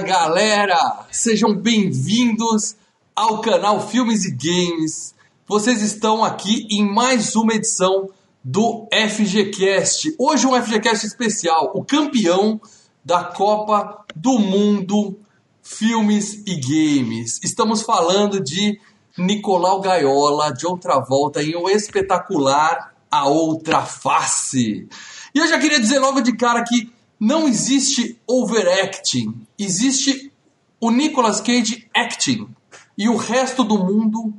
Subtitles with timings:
[0.00, 1.06] Galera!
[1.10, 2.76] Sejam bem-vindos
[3.16, 5.12] ao canal Filmes e Games.
[5.46, 8.08] Vocês estão aqui em mais uma edição
[8.44, 10.14] do FGCast.
[10.16, 12.60] Hoje um FGCast especial, o campeão
[13.04, 15.18] da Copa do Mundo
[15.62, 17.40] Filmes e Games.
[17.42, 18.80] Estamos falando de
[19.16, 24.88] Nicolau Gaiola, de outra volta, em um espetacular A Outra Face.
[25.34, 30.32] E eu já queria dizer logo de cara que não existe overacting, existe
[30.80, 32.48] o Nicolas Cage acting
[32.96, 34.32] e o resto do mundo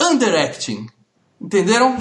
[0.00, 0.86] underacting.
[1.40, 1.96] Entenderam?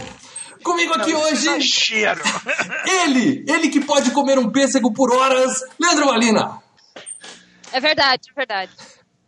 [0.63, 2.21] Comigo aqui Não, hoje, Exagero.
[3.05, 6.61] ele, ele que pode comer um pêssego por horas, Leandro Valina.
[7.71, 8.71] É verdade, é verdade.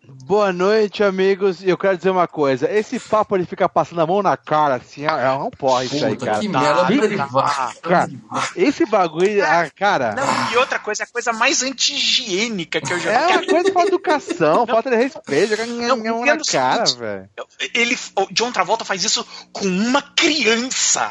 [0.06, 1.64] Boa noite, amigos.
[1.64, 4.76] E eu quero dizer uma coisa: esse papo de ficar passando a mão na cara,
[4.76, 6.40] assim, é um porra isso aí, cara.
[6.40, 7.74] que Tá, merda, tá, ele vai.
[7.82, 8.12] cara,
[8.54, 13.12] esse bagulho, ah, cara, Não, e outra coisa, a coisa mais anti-higiênica que eu já
[13.12, 13.34] é vi.
[13.34, 17.30] uma coisa falta de educação, falta de respeito, Não, na entendo o cara, velho.
[17.74, 21.10] Ele, o John Travolta faz isso com uma criança.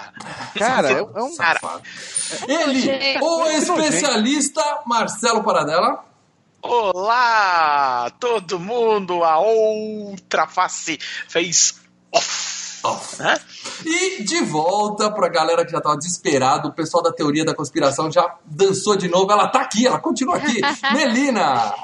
[0.55, 1.35] Cara, é, é um.
[1.37, 1.61] Cara,
[2.47, 6.12] Ele, o especialista Marcelo Paradela.
[6.63, 11.81] Olá, todo mundo, a outra face fez
[12.13, 12.53] off.
[13.19, 13.39] Né?
[13.85, 18.11] E de volta pra galera que já tava desesperado, o pessoal da teoria da conspiração
[18.11, 19.31] já dançou de novo.
[19.31, 20.61] Ela tá aqui, ela continua aqui.
[20.93, 21.75] Melina!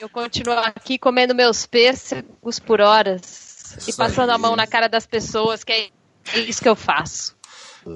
[0.00, 4.36] Eu continuo aqui comendo meus pêssegos por horas e Isso passando aí.
[4.36, 5.90] a mão na cara das pessoas, que é
[6.38, 7.36] isso que eu faço.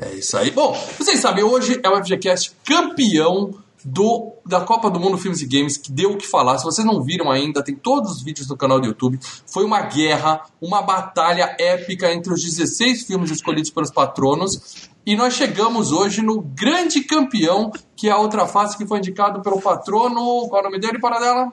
[0.01, 0.51] É isso aí.
[0.51, 5.47] Bom, vocês sabem, hoje é o FGCast campeão do, da Copa do Mundo Filmes e
[5.47, 6.59] Games, que deu o que falar.
[6.59, 9.19] Se vocês não viram ainda, tem todos os vídeos no canal do YouTube.
[9.47, 14.91] Foi uma guerra, uma batalha épica entre os 16 filmes escolhidos pelos patronos.
[15.05, 19.43] E nós chegamos hoje no grande campeão, que é a outra face que foi indicado
[19.43, 20.49] pelo patrono.
[20.49, 21.53] Qual é o nome dele, para dela?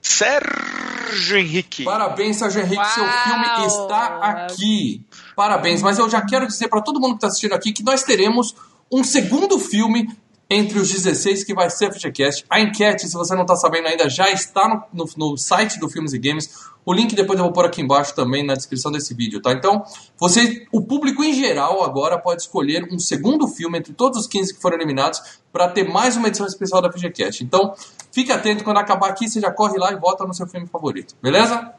[0.00, 1.84] Sérgio Henrique.
[1.84, 3.12] Parabéns, Sérgio Henrique, seu Uau!
[3.24, 5.04] filme está aqui.
[5.34, 8.02] Parabéns, mas eu já quero dizer para todo mundo que está assistindo aqui que nós
[8.02, 8.54] teremos
[8.90, 10.08] um segundo filme
[10.48, 12.44] entre os 16 que vai ser FGCast.
[12.48, 15.88] A enquete, se você não está sabendo ainda, já está no, no- no site do
[15.88, 16.48] Filmes e Games.
[16.84, 19.50] O link depois eu vou pôr aqui embaixo também na descrição desse vídeo, tá?
[19.52, 19.82] Então,
[20.16, 24.54] você, o público em geral agora pode escolher um segundo filme entre todos os 15
[24.54, 25.20] que foram eliminados
[25.52, 27.42] para ter mais uma edição especial da FGCast.
[27.42, 27.74] Então,
[28.12, 31.16] fique atento, quando acabar aqui, você já corre lá e vota no seu filme favorito,
[31.20, 31.72] beleza?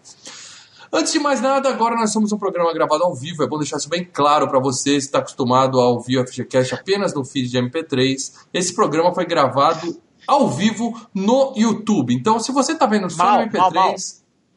[0.92, 3.44] Antes de mais nada, agora nós somos um programa gravado ao vivo.
[3.44, 6.76] É bom deixar isso bem claro para você se está acostumado a ouvir o FGCast
[6.76, 8.16] apenas no feed de MP3.
[8.54, 12.14] Esse programa foi gravado ao vivo no YouTube.
[12.14, 13.96] Então, se você está vendo só no MP3, mal, mal.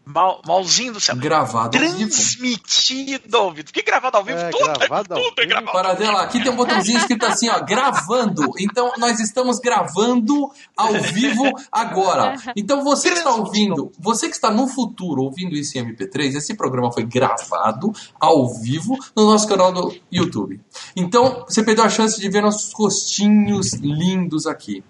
[0.05, 1.15] Mal, malzinho do céu.
[1.15, 2.11] gravado ao vivo.
[2.11, 3.65] Transmitido ao vivo.
[3.67, 5.49] Porque gravado ao vivo, É, tudo, gravado ao tudo é vivo.
[5.49, 5.73] gravado.
[5.73, 8.51] Paradela, aqui tem um botãozinho escrito assim, ó, gravando.
[8.59, 12.35] Então, nós estamos gravando ao vivo agora.
[12.57, 16.55] Então, você que está ouvindo, você que está no futuro ouvindo isso em MP3, esse
[16.55, 20.61] programa foi gravado ao vivo no nosso canal do YouTube.
[20.97, 24.83] Então, você perdeu a chance de ver nossos rostinhos lindos aqui.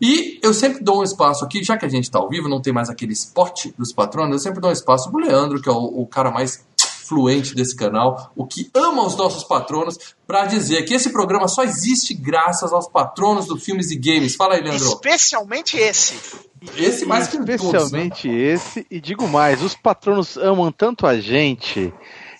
[0.00, 2.60] E eu sempre dou um espaço aqui, já que a gente está ao vivo, não
[2.60, 5.72] tem mais aquele spot dos patronos, eu sempre dou um espaço pro Leandro, que é
[5.72, 6.64] o, o cara mais
[7.06, 9.96] fluente desse canal, o que ama os nossos patronos,
[10.26, 14.34] para dizer que esse programa só existe graças aos patronos do Filmes e Games.
[14.34, 14.88] Fala aí, Leandro.
[14.88, 16.14] Especialmente esse.
[16.76, 17.54] Esse mais que todos, né?
[17.54, 21.94] Especialmente esse, e digo mais, os patronos amam tanto a gente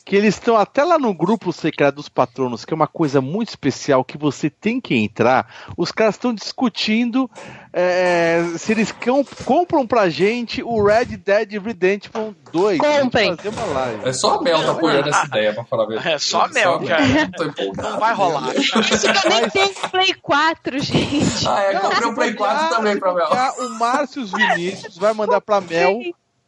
[0.07, 3.49] que eles estão até lá no grupo secreto dos patronos, que é uma coisa muito
[3.49, 5.53] especial que você tem que entrar.
[5.77, 7.29] Os caras estão discutindo
[7.73, 12.79] é, se eles com- compram pra gente o Red Dead Redemption 2.
[12.79, 13.35] Comprem.
[13.35, 14.09] Pra gente fazer uma live.
[14.09, 16.09] É só a Mel tá apoiando essa ideia, pra falar a verdade.
[16.09, 17.31] É só a Mel, cara.
[17.37, 17.91] Tô empolgado.
[17.91, 18.57] Não vai rolar.
[18.57, 18.73] Isso
[19.13, 21.49] que eu nem tenho Play 4, gente.
[21.49, 23.27] Ah, é, comprei o Play 4 também pra Mel.
[23.59, 25.99] O Márcio Vinícius vai mandar pra Mel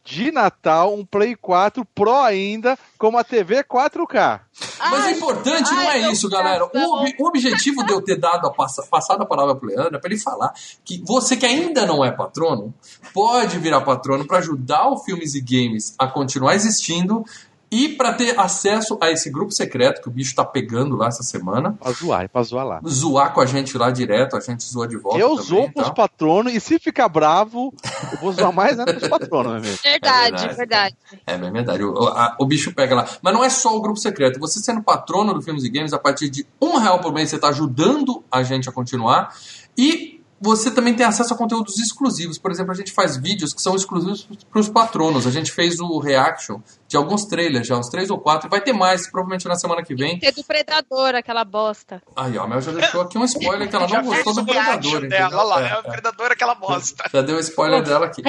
[0.03, 4.39] de Natal um Play 4 Pro ainda com uma TV 4K.
[4.79, 6.65] Mas o Ai, importante não ai, é meu isso, galera.
[6.65, 6.69] O,
[7.01, 9.99] ob- o objetivo de eu ter dado a passa, passado a palavra pro Leandro é
[9.99, 10.51] pra ele falar
[10.83, 12.73] que você que ainda não é patrono
[13.13, 17.23] pode virar patrono para ajudar o Filmes e Games a continuar existindo
[17.71, 21.23] e para ter acesso a esse grupo secreto que o bicho tá pegando lá essa
[21.23, 21.73] semana.
[21.79, 22.81] Pra zoar, pra zoar lá.
[22.87, 25.19] Zoar com a gente lá direto, a gente zoa de volta.
[25.19, 25.93] Eu também, zoo com os tá?
[25.93, 27.73] patronos e se ficar bravo,
[28.13, 29.77] eu vou zoar mais ainda com os patronos, meu amigo.
[29.83, 30.55] Verdade, verdade.
[30.57, 30.95] verdade.
[31.27, 31.83] É, é verdade.
[31.83, 33.07] O, a- o bicho pega lá.
[33.21, 34.39] Mas não é só o grupo secreto.
[34.39, 37.35] Você sendo patrono do Filmes e Games, a partir de um real por mês, você
[37.35, 39.35] está ajudando a gente a continuar.
[39.77, 42.37] E você também tem acesso a conteúdos exclusivos.
[42.37, 45.27] Por exemplo, a gente faz vídeos que são exclusivos para os patronos.
[45.27, 48.49] A gente fez o reaction de alguns trailers já, uns três ou quatro.
[48.49, 50.19] Vai ter mais, provavelmente na semana que vem.
[50.23, 52.01] É do Predador, aquela bosta.
[52.15, 55.01] Aí, ó, a Mel já deixou aqui um spoiler que ela não gostou do Predador.
[55.01, 55.37] dela, entendeu?
[55.39, 55.81] olha lá, É, é, o é.
[55.83, 57.03] predador é aquela bosta.
[57.13, 58.21] Já deu o spoiler dela aqui.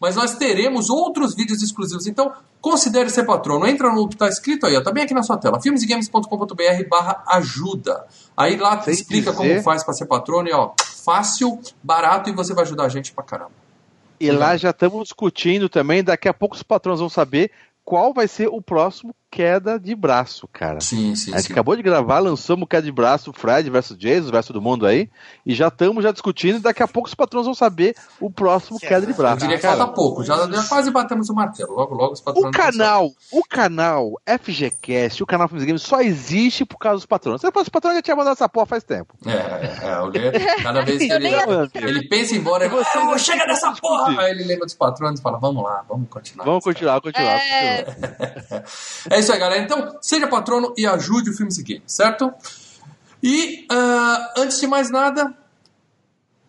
[0.00, 2.06] Mas nós teremos outros vídeos exclusivos.
[2.06, 3.66] Então, considere ser patrono.
[3.66, 5.60] Entra no que está escrito aí, ó, tá bem aqui na sua tela.
[5.60, 8.04] filmesegames.com.br barra ajuda.
[8.36, 10.72] Aí lá Sem explica dizer- como faz para ser patrono e ó,
[11.08, 13.52] fácil, barato e você vai ajudar a gente pra caramba.
[14.20, 17.50] E lá já estamos discutindo também, daqui a pouco os patrões vão saber
[17.82, 20.80] qual vai ser o próximo queda de braço, cara.
[20.80, 21.52] Sim, sim, A gente sim.
[21.52, 25.10] acabou de gravar, lançamos o queda de braço, Fred versus Jason versus todo mundo aí,
[25.44, 28.78] e já estamos já discutindo, e daqui a pouco os patrões vão saber o próximo
[28.78, 29.38] queda de Eu braço.
[29.40, 30.24] diria que falta pouco.
[30.24, 31.74] Já, já quase batemos o martelo.
[31.74, 32.48] Logo, logo os patronos.
[32.48, 37.40] O canal, o canal FGCast, o canal Filmes Games só existe por causa dos patrões.
[37.40, 39.14] Se fosse os patrões já tinha mandado essa porra faz tempo.
[39.26, 41.28] É, é, é, cada vez que Eu ele,
[41.74, 44.22] ele pensa embora, ele Você fala, não "Ah, chega dessa discutir." porra!
[44.22, 46.44] Aí ele lembra dos patrões e fala, vamos lá, vamos continuar.
[46.44, 47.36] Vamos continuar, continuar.
[47.38, 47.82] É.
[47.82, 48.64] continuar.
[49.18, 49.62] É isso aí, galera.
[49.62, 52.32] Então, seja patrono e ajude o Filmes e Games, certo?
[53.22, 55.36] E, ah, antes de mais nada,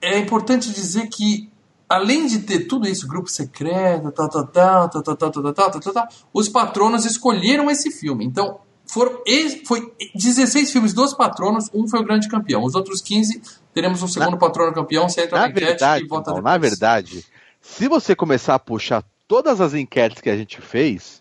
[0.01, 1.49] é importante dizer que,
[1.87, 5.53] além de ter tudo isso, grupo secreto, tal, tal, tal, tal, tal, tal, tal, tal,
[5.71, 8.23] tal, tal, tal, os patronos escolheram esse filme.
[8.25, 12.63] Então, foram, e- foi 16 filmes dos patronos, um foi o grande campeão.
[12.63, 13.41] Os outros 15,
[13.73, 16.53] teremos um segundo patrono campeão, você entra na, Na enquete verdade, e vota irmão, depois.
[16.53, 17.25] na verdade,
[17.61, 21.18] se você começar a puxar todas as enquetes que a gente fez,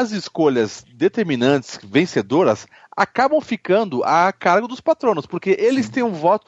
[0.00, 2.66] as escolhas determinantes, vencedoras,
[2.96, 6.46] acabam ficando a cargo dos patronos, porque eles têm um voto.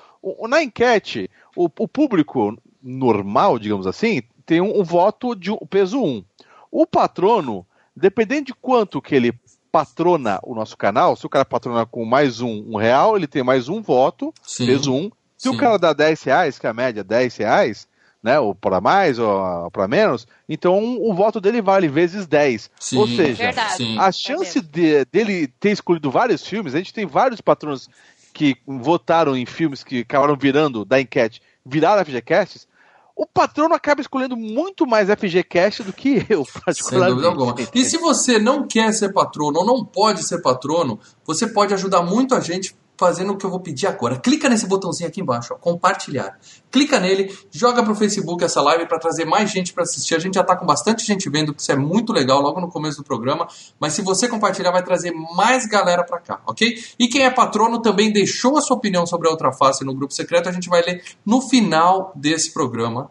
[0.49, 6.00] Na enquete, o, o público normal, digamos assim, tem um, um voto de um- peso
[6.02, 6.25] 1.
[6.70, 9.32] O patrono, dependendo de quanto que ele
[9.70, 13.43] patrona o nosso canal, se o cara patrona com mais um, um real, ele tem
[13.43, 14.67] mais um voto, Sim.
[14.67, 15.11] peso 1.
[15.37, 15.55] Se Sim.
[15.55, 17.87] o cara dá 10 reais, que é a média 10 reais,
[18.25, 22.71] né, ou para mais ou para menos, então o voto dele vale vezes 10.
[22.81, 23.76] Sim, ou seja, Verdade.
[23.76, 23.99] sim.
[23.99, 27.87] a chance de- dele ter escolhido vários filmes, a gente tem vários patronos
[28.32, 32.67] que votaram em filmes que acabaram virando da enquete, viraram FGCasts,
[33.15, 37.11] o patrono acaba escolhendo muito mais FGCast do que eu, Sem particularmente.
[37.23, 37.55] dúvida alguma.
[37.75, 42.03] E se você não quer ser patrono ou não pode ser patrono, você pode ajudar
[42.03, 44.17] muito a gente fazendo o que eu vou pedir agora.
[44.17, 46.38] Clica nesse botãozinho aqui embaixo, ó, compartilhar.
[46.70, 50.14] Clica nele, joga pro Facebook essa live para trazer mais gente para assistir.
[50.14, 52.99] A gente já tá com bastante gente vendo, isso é muito legal logo no começo
[52.99, 53.49] do programa.
[53.79, 56.76] Mas se você compartilhar, vai trazer mais galera para cá, ok?
[56.99, 60.14] E quem é patrono também deixou a sua opinião sobre a outra face no grupo
[60.14, 60.49] secreto.
[60.49, 63.11] A gente vai ler no final desse programa.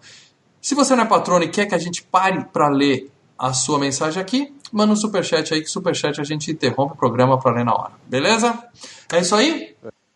[0.62, 3.77] Se você não é patrono e quer que a gente pare para ler a sua
[3.77, 7.64] mensagem aqui, manda um superchat aí, que superchat a gente interrompe o programa para ler
[7.66, 7.94] na hora.
[8.08, 8.58] Beleza?
[9.12, 9.75] É isso aí?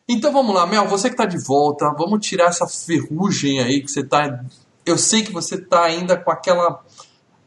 [0.10, 3.90] Então vamos lá, Mel, você que tá de volta, vamos tirar essa ferrugem aí que
[3.92, 4.44] você tá.
[4.86, 6.82] Eu sei que você tá ainda com aquela,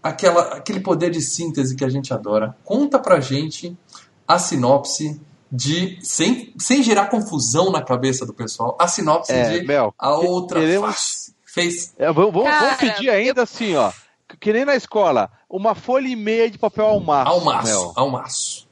[0.03, 2.57] aquela aquele poder de síntese que a gente adora.
[2.65, 3.77] Conta pra gente
[4.29, 5.21] a sinopse
[5.51, 5.99] de.
[6.03, 10.61] Sem, sem gerar confusão na cabeça do pessoal, a sinopse É, de Mel, a outra
[10.61, 11.31] queremos- face.
[11.53, 11.93] Fez.
[11.99, 13.91] É, vamos, vamos- Cara, vamos pedir ainda assim, ó.
[14.38, 17.31] Que nem na escola, uma folha e meia de papel ao maço.
[17.31, 17.93] Ao maço, Mel.
[17.97, 18.69] ao maço.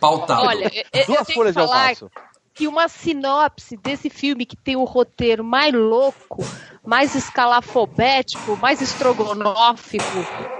[0.00, 0.42] Pautado.
[0.46, 2.10] Olha, eu, eu Duas tenho folhas que de falar almaço.
[2.54, 6.44] que uma sinopse desse filme que tem o roteiro mais louco,
[6.84, 10.04] mais escalafobético, mais estrogonófico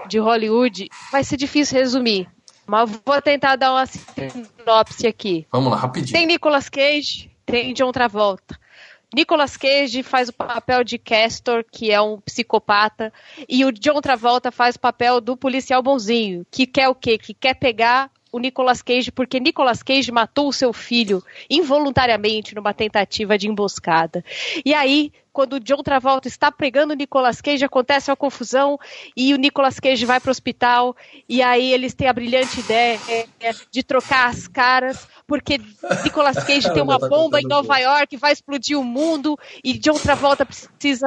[0.08, 2.28] de Hollywood, vai ser difícil resumir.
[2.66, 5.46] Mas vou tentar dar uma sinopse aqui.
[5.50, 6.12] Vamos lá, rapidinho.
[6.12, 8.58] Tem Nicolas Cage, tem John Travolta.
[9.14, 13.12] Nicolas Cage faz o papel de Castor, que é um psicopata,
[13.48, 17.16] e o John Travolta faz o papel do policial bonzinho, que quer o quê?
[17.16, 22.74] Que quer pegar o Nicolas Cage porque Nicolas Cage matou o seu filho involuntariamente numa
[22.74, 24.22] tentativa de emboscada.
[24.64, 28.76] E aí, quando o John Travolta está pregando o Nicolas Cage, acontece uma confusão
[29.16, 30.96] e o Nicolas Cage vai para o hospital
[31.28, 32.98] e aí eles têm a brilhante ideia
[33.70, 35.60] de trocar as caras porque
[36.02, 39.98] Nicolas Cage tem uma Tá bomba em Nova York, vai explodir o mundo e John
[39.98, 41.06] Travolta precisa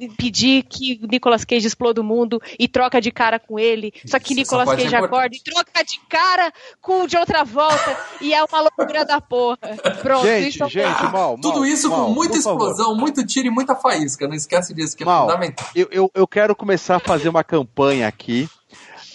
[0.00, 3.92] impedir que o Nicolas Cage exploda o mundo e troca de cara com ele.
[4.06, 8.34] Só que Nicolas é Cage acorda e troca de cara com o John Travolta e
[8.34, 9.58] é uma loucura da porra.
[10.02, 12.70] Pronto, Gente, isso é gente, mal, Tudo mal, isso mal, com muita por favor.
[12.70, 14.26] explosão, muito tiro e muita faísca.
[14.26, 15.66] Não esquece disso, que é Mal, fundamental.
[15.74, 18.48] eu, eu, eu quero começar a fazer uma campanha aqui.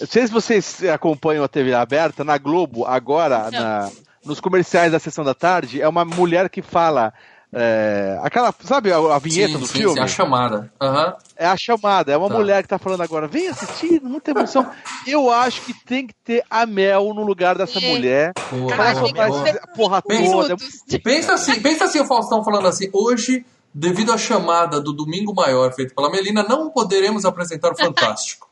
[0.00, 3.90] Não sei se vocês acompanham a TV aberta, na Globo, agora, na-
[4.24, 7.12] nos comerciais da sessão da tarde, é uma mulher que fala.
[7.52, 9.94] é, aquela, sabe a, a vinheta sim, do sim, filme?
[9.94, 10.70] sim, a chamada.
[10.82, 11.14] Aham.
[11.36, 12.34] É a chamada, é uma Tá.
[12.34, 14.68] mulher que tá falando agora, vem assistir, muita emoção.
[15.06, 17.88] Eu acho que tem que ter a Mel no lugar dessa Sim.
[17.88, 18.32] mulher.
[18.50, 19.50] Boa, Cara, Ela boa, só faz boa.
[19.62, 20.56] a porra Pensa- toda.
[21.02, 23.46] Pensa assim, pensa assim o Faustão falando assim, hoje
[23.78, 28.46] devido à chamada do Domingo Maior feita pela Melina, não poderemos apresentar o Fantástico.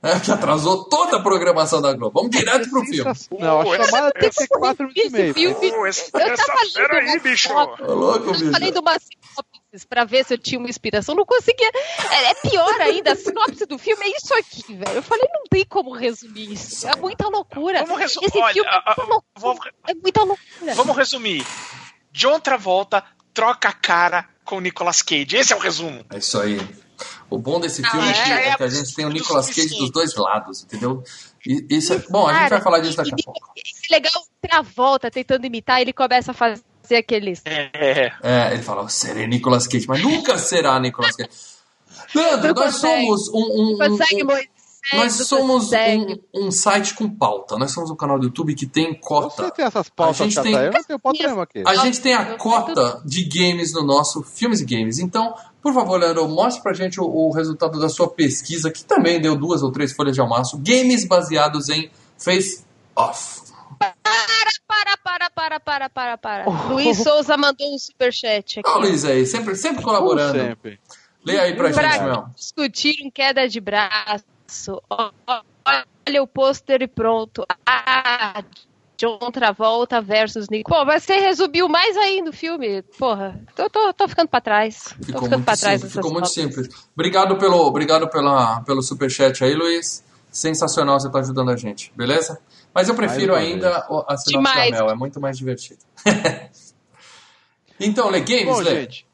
[0.00, 2.20] É, que atrasou toda a programação da Globo.
[2.20, 3.12] Vamos direto pro filme.
[3.36, 5.34] Não, a chamada tem que ser 4 minutos e meio.
[5.34, 7.52] filme- Eu tava lendo aí, uma bicho.
[7.52, 8.50] Ô, louco, Eu bicho.
[8.52, 11.16] falei de uma sinopse pra ver se eu tinha uma inspiração.
[11.16, 11.68] Não conseguia.
[12.12, 14.98] É, é pior ainda, a sinopse do filme é isso aqui, velho.
[14.98, 16.86] Eu falei, não tem como resumir isso.
[16.86, 17.80] É muita loucura.
[17.84, 18.26] Vamos resumir.
[18.28, 19.24] Esse Olha, filme é muita loucura.
[19.40, 20.74] vamos- É muita loucura.
[20.76, 21.44] Vamos resumir.
[22.12, 23.04] John Travolta
[23.38, 25.36] troca a cara com o Nicolas Cage.
[25.36, 26.04] Esse é o resumo.
[26.10, 26.60] É isso aí.
[27.30, 28.48] O bom desse Ah, filme é, que, é?
[28.48, 31.04] é que a gente tem o Nicolas Cage dos dois lados, entendeu?
[31.46, 33.52] E, isso é, bom, a gente vai falar disso daqui a pouco.
[33.56, 37.40] É legal Travolta tentando imitar, ele começa a fazer aqueles.
[37.44, 38.12] É.
[38.22, 41.30] É, ele fala, serei Nicolas Cage, mas nunca será Nicolas Cage.
[42.14, 43.06] Leandro, nós consegue.
[43.06, 44.48] somos um, um- um- Consegue, um- Moisés?
[44.92, 47.56] Nós somos um, um site com pauta.
[47.58, 49.50] Nós somos um canal do YouTube que tem Você cota.
[49.50, 50.54] tem essas pautas A gente tem-?
[50.54, 51.62] Eu não tenho pauta nenhuma aqui.
[51.66, 54.98] A gente tem a cota de games no nosso Filmes e Games.
[54.98, 59.20] Então, por favor, Leandro, mostre pra gente o, o resultado da sua pesquisa, que também
[59.20, 60.56] deu duas ou três folhas de almoço.
[60.58, 62.64] Games baseados em Face
[62.96, 63.42] Off.
[63.78, 66.44] Para, para, para, para, para, para.
[66.70, 68.68] Luiz Souza mandou um superchat aqui.
[68.68, 70.38] Ó, Luiz aí, sempre, sempre colaborando.
[70.38, 70.80] sempre.
[71.24, 72.24] Leia aí pra Pra gente, meu.
[72.34, 74.24] discutir um queda de braço.
[74.90, 75.10] Ó,
[76.08, 77.44] Olha o pôster e pronto.
[77.66, 78.42] Ah,
[78.96, 80.64] John Travolta versus Nick.
[80.68, 82.82] Pô, mas você resumiu mais ainda o filme.
[82.98, 84.84] Porra, tô, tô, tô ficando pra trás.
[84.84, 85.92] tô Ficou ficando muito pra trás simples.
[85.94, 86.68] Ficou muito simples.
[86.94, 90.02] Obrigado pelo, obrigado pela, pelo superchat aí, Luiz.
[90.30, 92.40] Sensacional, você tá ajudando a gente, beleza?
[92.74, 94.70] Mas eu prefiro uma ainda o- a sinopse da.
[94.70, 95.80] Mel, é muito mais divertido.
[97.80, 98.82] então, Lê, games, Bom, Lê.
[98.82, 99.06] gente,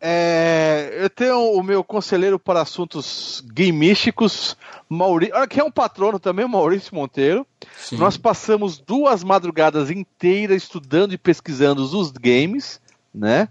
[0.00, 4.56] é, eu tenho o meu conselheiro para assuntos gameísticos,
[4.88, 7.46] Maurício, que é um patrono também, Maurício Monteiro.
[7.76, 7.96] Sim.
[7.96, 12.80] Nós passamos duas madrugadas inteiras estudando e pesquisando os games,
[13.14, 13.48] né?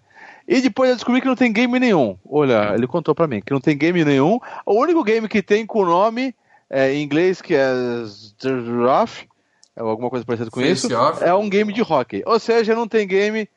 [0.47, 2.17] E depois eu descobri que não tem game nenhum.
[2.27, 4.39] Olha, ele contou pra mim que não tem game nenhum.
[4.65, 6.33] O único game que tem com o nome
[6.69, 7.69] é, em inglês que é
[8.89, 9.27] Off,
[9.75, 11.21] é alguma coisa parecida com Face isso, Off.
[11.23, 12.23] é um game de hockey.
[12.25, 13.49] Ou seja, não tem game,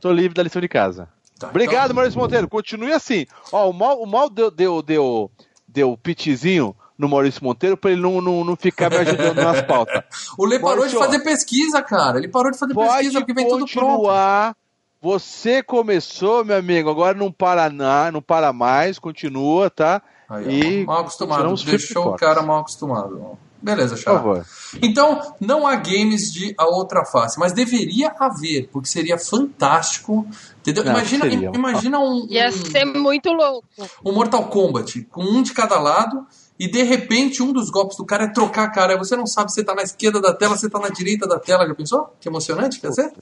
[0.00, 1.08] tô livre da lição de casa.
[1.38, 2.48] Tá, Obrigado, então- Maurício Monteiro.
[2.48, 3.26] Continue assim.
[3.52, 5.30] Ó, o mal, o mal deu, deu, deu,
[5.68, 10.02] deu pitizinho no Maurício Monteiro pra ele não, não, não ficar me ajudando nas pautas.
[10.38, 12.18] O Lê parou de Maurício, fazer pesquisa, cara.
[12.18, 13.86] Ele parou de fazer pesquisa porque vem tudo pronto.
[13.86, 14.56] continuar.
[15.02, 16.88] Você começou, meu amigo.
[16.90, 18.98] Agora não para, na, não para mais.
[18.98, 20.00] Continua, tá?
[20.28, 21.54] Aí, E mal acostumado.
[21.64, 23.38] Deixou o cara mal acostumado.
[23.60, 24.16] Beleza, Por Xará.
[24.18, 24.46] favor.
[24.82, 30.26] Então, não há games de a outra face, mas deveria haver, porque seria fantástico.
[30.66, 30.84] Entendeu?
[30.84, 31.52] Não, imagina seria.
[31.54, 33.68] imagina um, Ia ser muito louco.
[34.04, 36.26] um Mortal Kombat com um de cada lado
[36.58, 38.92] e de repente um dos golpes do cara é trocar a cara.
[38.94, 41.38] Aí Você não sabe se tá na esquerda da tela, se tá na direita da
[41.38, 41.66] tela.
[41.66, 42.16] Já pensou?
[42.20, 43.12] Que emocionante, quer dizer?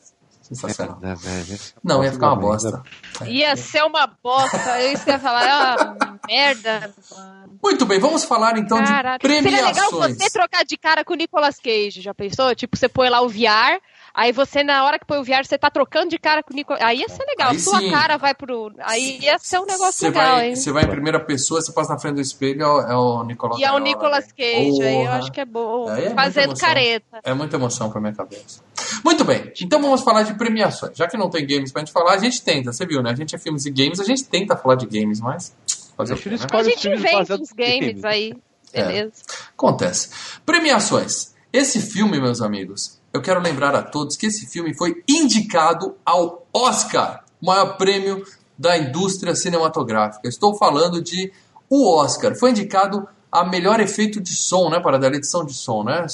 [0.40, 0.98] Sensacional.
[1.02, 1.58] É, velho.
[1.82, 2.82] Não, ia ficar uma bosta.
[3.26, 4.80] Ia ser uma bosta.
[4.80, 6.92] Eu ia falar, ah, merda.
[7.10, 7.58] mano.
[7.62, 9.26] Muito bem, vamos falar então de Caraca.
[9.26, 10.18] Seria legal premiações.
[10.18, 12.54] você trocar de cara com o Nicolas Cage, já pensou?
[12.54, 13.80] Tipo, você põe lá o VR,
[14.14, 16.56] aí você, na hora que põe o VR, você tá trocando de cara com o
[16.56, 17.50] Nicolas Aí ia ser legal.
[17.50, 17.90] Aí Sua sim.
[17.90, 18.72] cara vai pro.
[18.78, 20.56] Aí ia ser um negócio Você legal, vai, hein?
[20.56, 23.24] você vai em primeira pessoa, você passa na frente do espelho, é o, é o
[23.24, 23.78] Nicolas E é o.
[23.78, 25.90] Nicolas Cage, aí eu acho que é bom.
[25.90, 27.20] É Fazendo careta.
[27.24, 28.62] É muita emoção pra minha cabeça.
[29.04, 30.96] Muito bem, então vamos falar de premiações.
[30.96, 33.10] Já que não tem games pra gente falar, a gente tenta, você viu, né?
[33.10, 35.54] A gente é filmes e games, a gente tenta falar de games, mas.
[35.96, 36.46] Fazer o Deixa quê, ele né?
[36.50, 37.52] A os gente inventa em games
[37.92, 38.04] games.
[38.04, 38.34] aí.
[38.72, 38.84] É.
[38.84, 39.12] Beleza.
[39.56, 40.10] Acontece.
[40.44, 41.32] Premiações.
[41.52, 46.46] Esse filme, meus amigos, eu quero lembrar a todos que esse filme foi indicado ao
[46.52, 48.24] Oscar, o maior prêmio
[48.58, 50.28] da indústria cinematográfica.
[50.28, 51.32] Estou falando de
[51.70, 52.34] o Oscar.
[52.36, 54.80] Foi indicado a melhor efeito de som, né?
[54.80, 56.04] Para dar edição de som, né?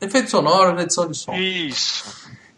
[0.00, 1.32] Efeito sonoro na edição de som.
[1.34, 2.04] Isso.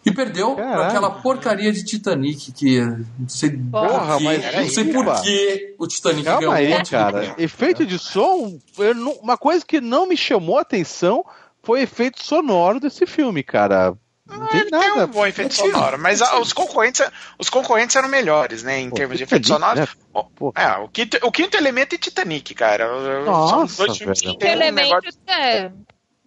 [0.04, 0.82] E perdeu Caralho.
[0.82, 2.84] aquela porcaria de Titanic que eh,
[3.18, 6.56] não sei Porra, por quê, mas não sei por que o Titanic Calma ganhou um
[6.56, 7.18] aí, monte de cara.
[7.18, 7.34] prêmio.
[7.38, 11.24] Efeito de som, eu não- uma coisa que não me chamou a atenção
[11.62, 13.94] foi efeito sonoro desse filme, cara.
[14.26, 15.04] Não tem Ele tem nada.
[15.04, 17.02] um bom efeito sonoro, mas ah, os concorrentes,
[17.38, 18.80] os concorrentes eram melhores, né?
[18.80, 19.80] Em Pô, termos de efeito Titanic, sonoro.
[19.80, 20.30] né?
[20.36, 20.52] Pô.
[20.56, 23.22] É, o quinto, o quinto elemento é Titanic, cara.
[23.24, 24.32] Nossa, São dois filmes velho.
[24.32, 25.20] que tem um elemento negócio.
[25.26, 25.70] é.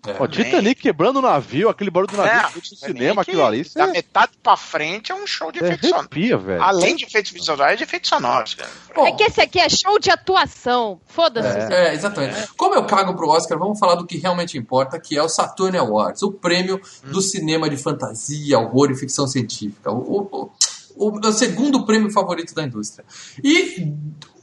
[0.08, 0.16] É.
[0.20, 3.62] Ó, Titanic quebrando o navio, aquele barulho do navio É, no Titanic, cinema, aquilo ali,
[3.62, 6.00] isso Da é, metade pra frente é um show de é efeito sonoro.
[6.02, 6.62] arrepia, velho.
[6.64, 8.70] Além de efeitos visuais, é de efeitos sonoros, cara.
[8.96, 11.00] Bom, É que esse aqui é show de atuação.
[11.08, 11.74] Foda-se.
[11.74, 12.48] É, exatamente.
[12.58, 15.78] Como eu cago pro Oscar, vamos falar do que realmente importa, que é o Saturn
[15.78, 19.92] Awards, o prêmio do cinema de fantasia, horror e ficção científica.
[19.92, 20.52] O, o-
[20.98, 23.06] o- o segundo prêmio favorito da indústria.
[23.44, 23.92] E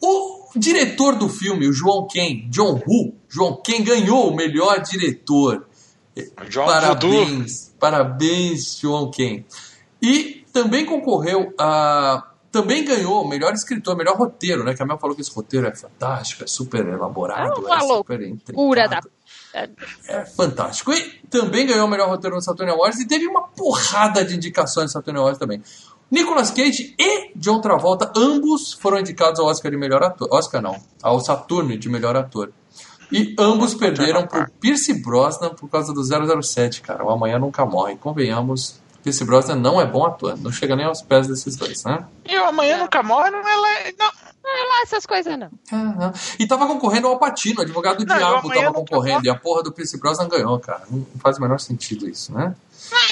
[0.00, 5.66] o diretor do filme, o João Ken, John Woo, João Ken ganhou o melhor diretor.
[6.48, 7.10] João Voodoo.
[7.10, 9.44] Parabéns, parabéns, João Ken.
[10.00, 14.74] E também concorreu a também ganhou melhor escritor, melhor roteiro, né?
[14.74, 17.80] Que a Mel falou que esse roteiro é fantástico, é super elaborado, É uma é
[17.80, 19.00] super Cura da.
[20.06, 20.92] É fantástico.
[20.92, 24.86] E também ganhou o melhor roteiro no Saturn Awards e teve uma porrada de indicações
[24.86, 25.62] no Saturn Awards também.
[26.12, 30.28] Nicolas Cage e John Travolta, ambos foram indicados ao Oscar de melhor ator.
[30.30, 32.52] Oscar não, ao Saturno de melhor ator.
[33.10, 36.02] E ambos perderam pro Pierce Brosnan por causa do
[36.42, 37.02] 007, cara.
[37.02, 37.96] O Amanhã Nunca Morre.
[37.96, 40.36] Convenhamos, Pierce Brosnan não é bom ator.
[40.36, 42.04] Não chega nem aos pés desses dois, né?
[42.26, 43.92] E o Amanhã Nunca Morre não é...
[43.98, 44.10] Não,
[44.44, 45.50] Não é lá essas coisas, não.
[46.38, 49.24] E tava concorrendo ao Patino, advogado do Não, diabo tava concorrendo.
[49.24, 50.82] E a porra do Pierce Brosnan ganhou, cara.
[50.90, 52.54] Não faz o menor sentido isso, né?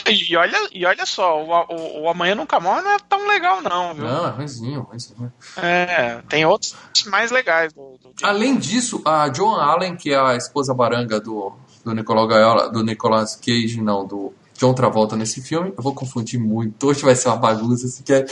[0.06, 3.62] E olha, e olha só, o, o, o Amanhã Nunca Morre não é tão legal,
[3.62, 4.04] não, viu?
[4.04, 5.32] Não, é ruimzinho, ruimzinho.
[5.56, 6.74] É, tem outros
[7.06, 11.52] mais legais do, do Além disso, a Joan Allen, que é a esposa baranga do,
[11.84, 16.38] do Nicolau Gaiola, do Nicolas Cage, não, do John Travolta nesse filme, eu vou confundir
[16.38, 16.86] muito.
[16.86, 18.26] Hoje vai ser uma bagunça, assim, que é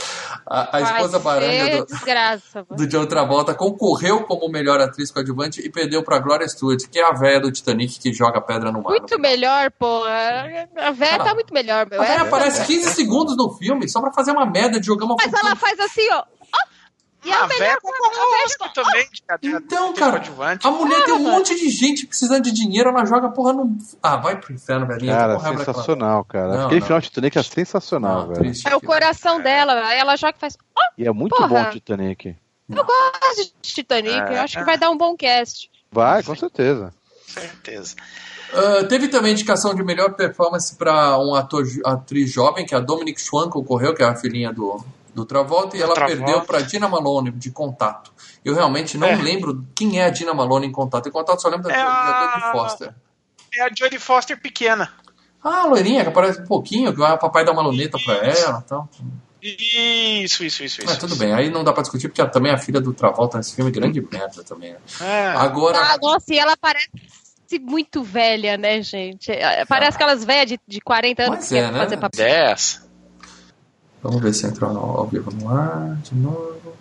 [0.45, 2.63] a, a esposa baranga do, desgraça.
[2.69, 7.03] do John Travolta concorreu como melhor atriz coadjuvante e perdeu pra Gloria Stewart, que é
[7.03, 8.91] a véia do Titanic que joga pedra no mar.
[8.91, 10.03] Muito melhor, pô.
[10.05, 11.23] A véia Ah.
[11.23, 11.99] tá muito melhor, meu.
[11.99, 15.15] A Essa- aparece 15 segundos no filme só pra fazer uma merda de jogar uma
[15.15, 16.23] Mas ela faz assim, ó.
[17.25, 19.07] E é a a melhor véia ao Oscar também.
[19.41, 20.23] de- Então, de cara,
[20.63, 23.77] a mulher tem um monte de gente precisando de dinheiro, ela joga porra no.
[24.01, 25.15] Ah, vai pro inferno, velhinha.
[25.15, 26.47] Cara, sensacional, cara.
[26.57, 26.87] Não, Aquele não.
[26.87, 28.39] final de Titanic é sensacional, Não, velho.
[28.39, 29.73] triste É o coração dela.
[29.87, 30.57] Aí ela joga e faz.
[30.77, 31.47] Ó, E é muito Porra.
[31.47, 32.35] bom o Titanic.
[32.69, 34.15] eu gosto de Titanic.
[34.31, 34.37] É.
[34.37, 35.69] Eu acho que vai dar um bom cast.
[35.91, 36.93] Vai, com certeza.
[37.27, 37.95] certeza.
[38.53, 42.81] Ah, teve também indicação de melhor performance para um ator, atriz jovem, que é a
[42.81, 44.83] Dominic Swan concorreu, que é a filhinha do,
[45.19, 46.23] do Travolta, e ela Travolta.
[46.23, 48.11] perdeu para Dina Malone de Contato.
[48.43, 49.15] Eu realmente não É.
[49.15, 51.07] lembro quem é a Dina Malone em Contato.
[51.07, 52.95] Em Contato só lembro da, É da a- Jodie Foster.
[53.53, 54.91] É a Jodie Foster pequena.
[55.43, 58.59] Ah, a loirinha, que aparece um pouquinho, que o papai dá uma luneta pra ela
[58.65, 58.89] e tal.
[59.41, 60.81] Isso, isso, isso.
[60.83, 60.99] Mas isso.
[60.99, 63.55] tudo bem, aí não dá pra discutir, porque também é a filha do Travolta nesse
[63.55, 64.73] filme, grande merda também.
[64.73, 64.79] né?
[65.01, 65.27] É.
[65.27, 66.89] Agora, Ah, nossa, e ela parece
[67.61, 69.31] muito velha, né, gente?
[69.31, 71.79] É, Parece aquelas velhas de, de 40 anos Mas que é, né?
[71.79, 72.25] fazer papel.
[72.25, 72.88] 10.
[74.01, 76.73] Vamos ver se entrou no, ao vivo no ar, de novo.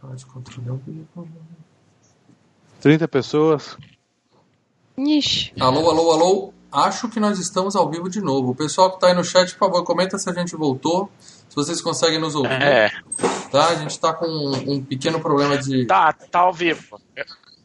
[0.00, 1.28] Sala de controle ao vivo.
[2.80, 3.76] 30 pessoas.
[4.96, 5.52] Ixi.
[5.60, 6.52] Alô, alô, alô.
[6.70, 8.50] Acho que nós estamos ao vivo de novo.
[8.50, 11.10] O pessoal que tá aí no chat, por favor, comenta se a gente voltou.
[11.48, 12.50] Se vocês conseguem nos ouvir.
[12.52, 12.90] É.
[13.50, 13.68] Tá?
[13.68, 15.86] A gente tá com um, um pequeno problema de.
[15.86, 17.00] Tá, tá ao vivo.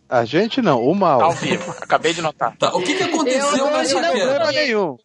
[0.08, 1.20] A gente não, o mal.
[1.20, 1.72] Tá ao vivo.
[1.82, 2.56] Acabei de notar.
[2.58, 4.26] Tá, O que, que aconteceu Eu não- nessa eu não- queda?
[4.36, 4.98] Problema nenhum.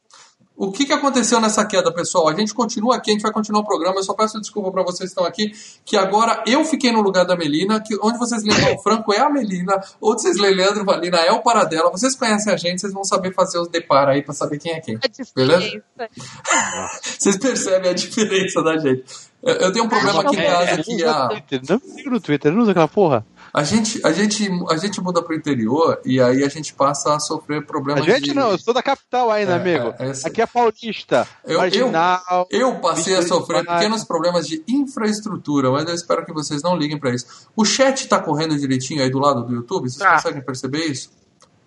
[0.59, 2.29] O que, que aconteceu nessa queda, pessoal?
[2.29, 4.01] A gente continua aqui, a gente vai continuar o programa.
[4.01, 5.53] Eu só peço desculpa para vocês que estão aqui,
[5.85, 9.21] que agora eu fiquei no lugar da Melina, que onde vocês lembram o Franco é
[9.21, 11.93] a Melina, onde vocês lêem Leandro Valina é o Paradela.
[11.93, 14.81] Vocês conhecem a gente, vocês vão saber fazer os depara aí para saber quem é
[14.81, 14.97] quem.
[14.97, 15.81] A Beleza?
[17.19, 19.05] Vocês percebem a diferença da gente.
[19.41, 22.63] Eu, tenho um problema aqui em casa que a, Twitter, Não fica no Twitter, não
[22.63, 23.25] usa aquela porra.
[23.59, 27.21] A, gente, a, gente, a gente muda pro interior e aí a gente passa a
[27.21, 28.35] sofrer A problemas gente de...
[28.35, 29.95] não, eu sou da capital ainda, É, amigo.
[29.99, 30.31] é, eu sei.
[30.31, 31.27] Aqui é paulista.
[31.45, 32.47] Eu- marginal.
[32.51, 36.99] Eu passei a sofrer pequenos problemas de infraestrutura, mas eu espero que vocês não liguem
[36.99, 37.49] pra isso.
[37.57, 39.89] O chat tá correndo direitinho aí do lado do YouTube?
[39.89, 40.15] Vocês Tá.
[40.15, 41.11] conseguem perceber isso?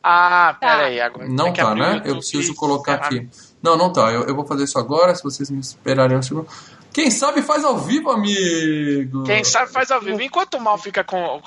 [0.03, 0.67] Ah, Tá.
[0.77, 0.99] peraí.
[0.99, 1.93] Agora Não tá, né?
[1.95, 3.29] YouTube Eu preciso colocar aqui.
[3.61, 4.11] Não, não tá.
[4.11, 6.47] Eu, eu vou fazer isso agora, se vocês me esperarem um segundo.
[6.93, 9.23] Quem sabe faz ao vivo, amigo.
[9.23, 10.21] Quem sabe faz ao vivo.
[10.21, 11.41] Enquanto o mal fica com,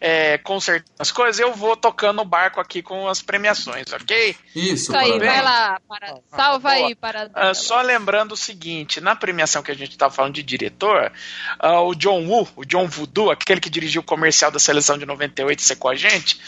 [0.00, 4.36] é, consertando as coisas, eu vou tocando o barco aqui com as premiações, ok?
[4.54, 5.32] Isso, Isso aí, Paradela.
[5.32, 5.80] vai lá.
[5.88, 6.18] Para...
[6.36, 6.86] Salva boa.
[6.86, 7.30] aí, para.
[7.34, 11.10] Ah, só lembrando o seguinte, na premiação que a gente estava falando de diretor,
[11.58, 15.06] ah, o John Woo, o John Voodoo, aquele que dirigiu o comercial da seleção de
[15.06, 16.38] 98 e secou a gente,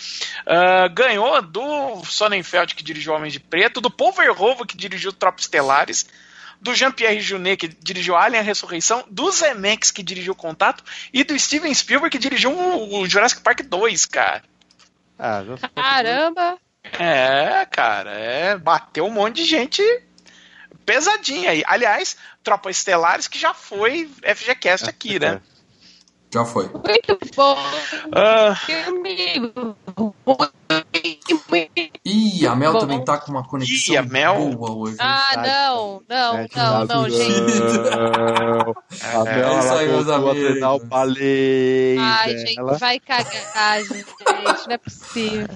[0.47, 5.45] ah, ganhou do Sonnenfeld, que dirigiu Homens de Preto, do Paul Verhoeven, que dirigiu Tropos
[5.45, 6.07] Estelares,
[6.63, 11.37] do Jean-Pierre Junet, que dirigiu Alien a Ressurreição, do Zemeckis, que dirigiu Contato, e do
[11.37, 14.45] Steven Spielberg, que dirigiu o Jurassic Park 2, cara.
[15.19, 15.43] Ah,
[15.75, 16.59] Caramba.
[16.99, 19.83] É, cara, é, bateu um monte de gente
[20.87, 21.63] pesadinha aí.
[21.67, 25.41] Aliás, Tropa Estelares que já foi FGCast aqui, né?
[26.33, 26.65] Já foi.
[26.69, 27.57] Muito bom.
[28.15, 28.57] Ah.
[32.05, 32.79] Ih, a Mel Bom.
[32.79, 34.51] também tá com uma conexão Ih, a Mel.
[34.57, 34.97] boa hoje.
[34.99, 37.53] Ah, não, não, não, não, gente.
[39.03, 40.63] A É, Mel, é isso aí, meus amigos.
[40.63, 42.47] o balé Ai, dela.
[42.47, 44.07] gente, vai cagar, gente.
[44.67, 45.47] Não é possível.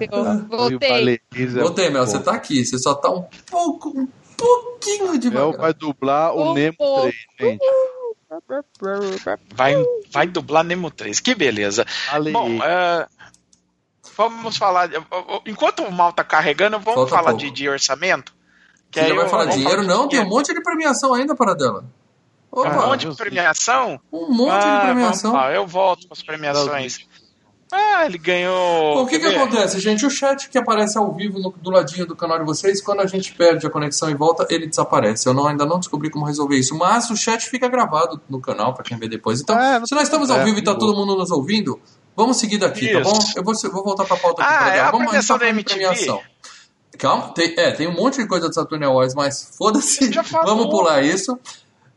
[0.49, 1.21] Voltei.
[1.35, 2.65] é Voltei, Mel, você tá aqui.
[2.67, 5.57] Você só tá um pouco, um pouquinho Mel devagar.
[5.59, 7.03] vai dublar o Um Nemo pouco.
[7.03, 7.65] 3, gente.
[9.55, 9.75] Vai,
[10.11, 11.85] vai dublar Nemo 3, que beleza.
[12.11, 12.33] Ale.
[12.33, 13.07] Bom, é,
[14.17, 14.91] vamos falar.
[15.47, 18.35] Enquanto o mal tá carregando, vamos Falta falar de, de orçamento.
[18.91, 19.83] Que Você aí já vai falar dinheiro?
[19.83, 20.29] de Não, tem um dinheiro.
[20.31, 21.85] monte de premiação ainda para dela.
[22.51, 24.01] Opa, um monte de premiação.
[24.13, 25.33] um monte Ah, de premiação.
[25.33, 27.07] vamos lá, eu volto com as premiações.
[27.73, 29.03] Ah, ele ganhou.
[29.03, 30.07] O que, que acontece, gente?
[30.07, 33.07] O chat que aparece ao vivo no- do ladinho do canal de vocês, quando a
[33.07, 35.29] gente perde a conexão e volta, ele desaparece.
[35.29, 38.73] Eu não- ainda não descobri como resolver isso, mas o chat fica gravado no canal
[38.73, 39.41] pra quem vê depois.
[39.41, 40.79] Então, É, se nós estamos ao é, vivo e tá boa.
[40.81, 41.81] todo mundo nos ouvindo,
[42.17, 43.11] vamos seguir daqui, tá Isso.
[43.13, 43.19] bom?
[43.37, 44.53] Eu vou, vou voltar pra pauta aqui.
[44.55, 46.23] Ah, pra é a vamos premiação tá falando da MTV?
[46.99, 50.09] Calma, tem, é, tem um monte de coisa do Saturn Awards, mas foda-se,
[50.45, 51.39] vamos pular isso.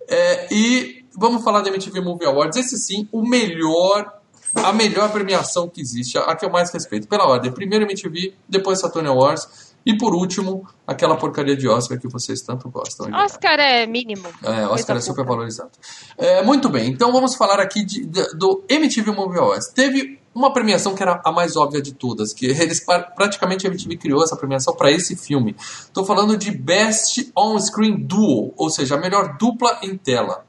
[0.08, 2.58] É, e vamos falar da MTV Movie Awards.
[2.58, 4.19] Esse sim, o melhor,
[4.56, 7.08] a melhor premiação que existe, a que eu mais respeito.
[7.08, 12.08] Pela ordem, primeiro MTV, depois Saturn Awards e por último, aquela porcaria de Oscar que
[12.08, 13.10] vocês tanto gostam.
[13.14, 14.28] Oscar é mínimo.
[14.44, 15.72] é, Oscar é super valorizado.
[16.18, 19.70] É, muito bem, então vamos falar aqui de- de- do MTV Movie Awards.
[19.70, 23.70] Teve uma premiação que era a mais óbvia de todas, que eles pra- praticamente a
[23.70, 25.56] MTV criou essa premiação para esse filme.
[25.60, 30.46] Estou falando de Best On-Screen Duo, ou seja, a melhor dupla em tela.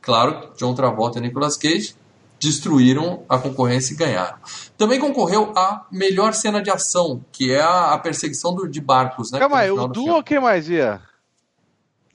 [0.00, 1.94] Claro, John Travolta e Nicolas Cage
[2.42, 4.36] destruíram a concorrência e ganharam.
[4.76, 9.30] Também concorreu a melhor cena de ação, que é a, a perseguição do- de barcos,
[9.30, 9.38] né?
[9.38, 11.00] Calma que aí, o duo quem mais ia?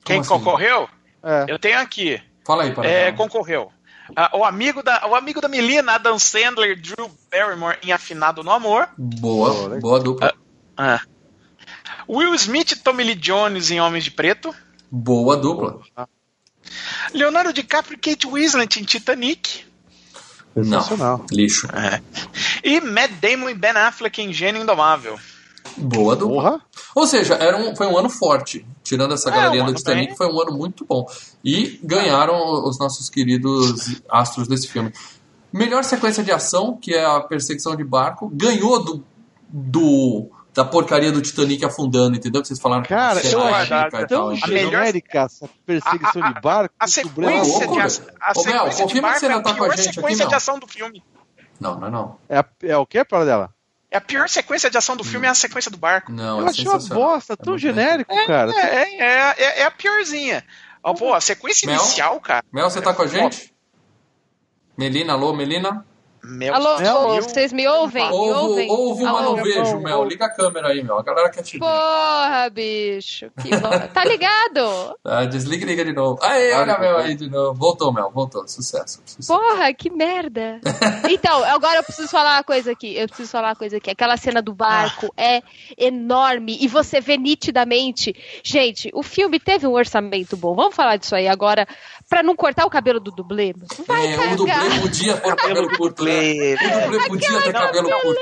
[0.03, 0.29] Quem assim?
[0.29, 0.87] concorreu?
[1.23, 1.45] É.
[1.47, 2.21] Eu tenho aqui.
[2.45, 3.71] Fala aí, para É, concorreu.
[4.15, 8.51] Ah, o, amigo da, o amigo da Melina, Adam Sandler, Drew Barrymore em Afinado no
[8.51, 8.87] Amor.
[8.97, 9.79] Boa, Boa, né?
[9.79, 10.33] boa dupla.
[10.77, 11.01] Ah.
[12.07, 14.55] Will Smith e Tommy Lee Jones em Homens de Preto.
[14.89, 15.81] Boa dupla.
[17.13, 19.65] Leonardo DiCaprio e Kate Winslet em Titanic.
[20.63, 21.17] Sensacional.
[21.19, 21.67] Não, lixo.
[22.63, 25.17] E Matt Damon e Ben Affleck em Gênio Indomável.
[25.77, 26.35] Boa dupla.
[26.35, 26.61] Porra.
[26.95, 28.65] Ou seja, era um, foi um ano forte.
[28.83, 30.15] Tirando essa É, galerinha um do Titanic, bem.
[30.15, 31.05] foi um ano muito bom.
[31.43, 34.91] E ganharam os nossos queridos astros desse filme.
[35.51, 39.03] Melhor sequência de ação, que é a perseguição de barco, ganhou do,
[39.49, 42.41] do da porcaria do Titanic afundando, entendeu?
[42.41, 46.41] Que vocês falaram que Cara, cena eu achei tão genérica essa perseguição A- a- de
[46.41, 46.75] barco.
[46.79, 47.89] A que sequência, louco, de, a, Ô,
[48.41, 51.03] sequência de que barco é a tá a pior sequência de ação do filme.
[51.59, 52.17] Não, não, não.
[52.27, 53.53] É, a- é o que, para dela?
[53.91, 56.11] É a pior sequência de ação do filme, é a sequência do barco.
[56.11, 58.51] Não, Eu é achei uma bosta, É tão muito genérico, cara.
[58.51, 60.43] É, é, é, é a piorzinha.
[60.83, 61.79] Ó, pô, a sequência Mel?
[61.79, 62.43] inicial, cara.
[62.51, 63.53] Mel, você tá com a gente?
[64.75, 65.85] Melina, alô, Melina?
[66.29, 67.25] Meu Alô, Deus.
[67.25, 68.05] vocês me ouvem?
[68.05, 68.69] Me Ouve, ouvem?
[68.69, 70.03] ouve, mas não vejo, Mel.
[70.03, 70.97] Liga a câmera aí, Mel.
[70.99, 71.59] A galera quer te ver.
[71.59, 73.31] Porra, bicho.
[73.41, 74.97] Que bo- Tá ligado?
[75.05, 76.19] Ah, desliga e liga de novo.
[76.21, 77.53] Aê, olha a Mel aí de novo.
[77.57, 78.45] Voltou, Mel, voltou.
[78.47, 79.01] Sucesso.
[79.05, 79.27] sucesso.
[79.33, 80.59] Porra, que merda.
[81.09, 82.95] Então, agora eu preciso falar uma coisa aqui.
[82.95, 83.89] Eu preciso falar uma coisa aqui.
[83.89, 85.41] Aquela cena do barco é
[85.77, 88.13] enorme e você vê nitidamente.
[88.43, 90.53] Gente, o filme teve um orçamento bom.
[90.55, 91.65] Vamos falar disso aí agora.
[92.09, 93.53] Pra não cortar o cabelo do dublê.
[93.85, 94.33] Vai É, cagar.
[94.33, 96.11] o dublê podia ter cabelo curto, né?
[96.53, 98.21] O dublê podia ter cabelo curto.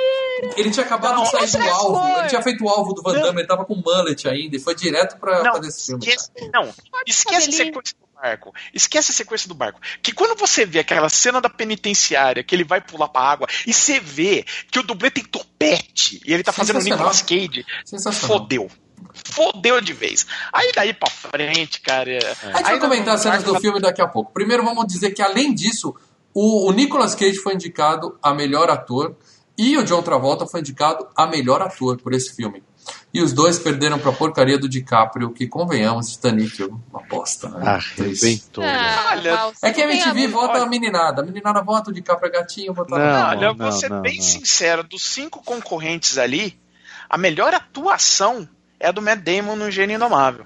[0.57, 1.93] Ele tinha acabado de sair do outra alvo.
[1.99, 2.19] cor.
[2.19, 4.75] Ele tinha feito o alvo do Van Damme, ele tava com mullet ainda e foi
[4.75, 6.05] direto pra Não, fazer esse filme.
[6.05, 6.73] esquece, não,
[7.07, 8.53] esquece a sequência do barco.
[8.73, 9.79] Esquece a sequência do barco.
[10.01, 13.73] Que quando você vê aquela cena da penitenciária, que ele vai pular pra água, e
[13.73, 17.13] você vê que o dublê tem topete, e ele tá fazendo Sensacional.
[17.13, 17.65] Nicolas Cage,
[18.27, 18.69] fodeu.
[19.13, 20.25] Fodeu de vez.
[20.51, 22.11] Aí daí pra frente, cara.
[22.53, 24.31] A gente vai comentar as cenas do filme daqui a pouco.
[24.33, 25.95] Primeiro vamos dizer que, além disso,
[26.33, 29.15] o, o Nicolas Cage foi indicado a melhor ator
[29.57, 32.61] e o John Travolta foi indicado a melhor ator por esse filme.
[33.13, 37.49] E os dois perderam pra porcaria do DiCaprio, que, convenhamos, Titanic é uma bosta.
[37.49, 37.63] Né?
[37.65, 38.63] Ah, arrebentou.
[38.63, 41.21] Ah, É que a MTV vota a meninada.
[41.21, 43.29] A meninada vota o DiCaprio é gatinho, vota Não.
[43.29, 44.23] Olha, eu vou ser não, bem não.
[44.23, 46.59] sincero, dos cinco concorrentes ali,
[47.09, 48.47] a melhor atuação
[48.79, 50.45] é a do Matt Damon no Gênio Indomável.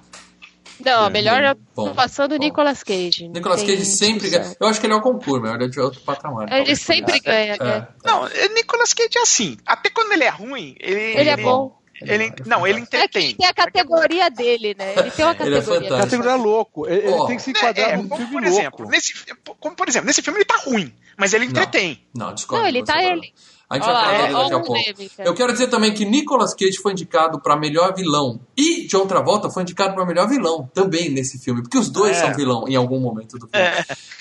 [0.83, 2.43] Não, a melhor É, atuação do bom.
[2.45, 3.25] Nicolas Cage.
[3.25, 4.55] não Nicolas Cage sempre ganha.
[4.59, 6.43] Eu acho que ele é o concurso, mas ele é de outro patamar.
[6.47, 6.81] Ele talvez.
[6.81, 7.87] sempre ganha, né?
[8.05, 9.57] É, Não, é Nicolas Cage é assim.
[9.65, 10.99] Até quando ele é ruim, ele.
[11.19, 11.77] Ele é bom.
[12.01, 13.35] Ele, não, ele É que entretém.
[13.35, 14.93] tem a categoria dele, né?
[14.95, 15.89] Ele tem uma Ele é categoria.
[15.89, 16.87] Categoria louco.
[16.87, 17.25] Ele, ele Ó.
[17.27, 18.57] tem que se enquadrar É, é, num como filme por louco.
[18.61, 19.13] exemplo, nesse,
[19.59, 21.51] como por exemplo, nesse filme ele tá ruim, mas ele Não.
[21.51, 22.01] entretém.
[22.15, 22.61] Não, discordo.
[22.63, 23.33] Não, ele tá ele.
[23.69, 24.65] A gente Ó vai falar é, daqui a pouco.
[24.65, 25.23] polêmica.
[25.23, 29.49] Eu quero dizer também que Nicolas Cage foi indicado para melhor vilão e John Travolta
[29.49, 32.21] foi indicado para melhor vilão também nesse filme, porque os dois É.
[32.21, 33.67] são vilão em algum momento do filme.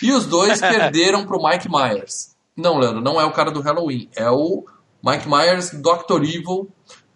[0.03, 2.37] E os dois perderam pro Mike Myers.
[2.57, 4.65] Não, Leandro, não é o cara do Halloween, é o
[5.03, 6.23] Mike Myers, Dr.
[6.25, 6.69] Evil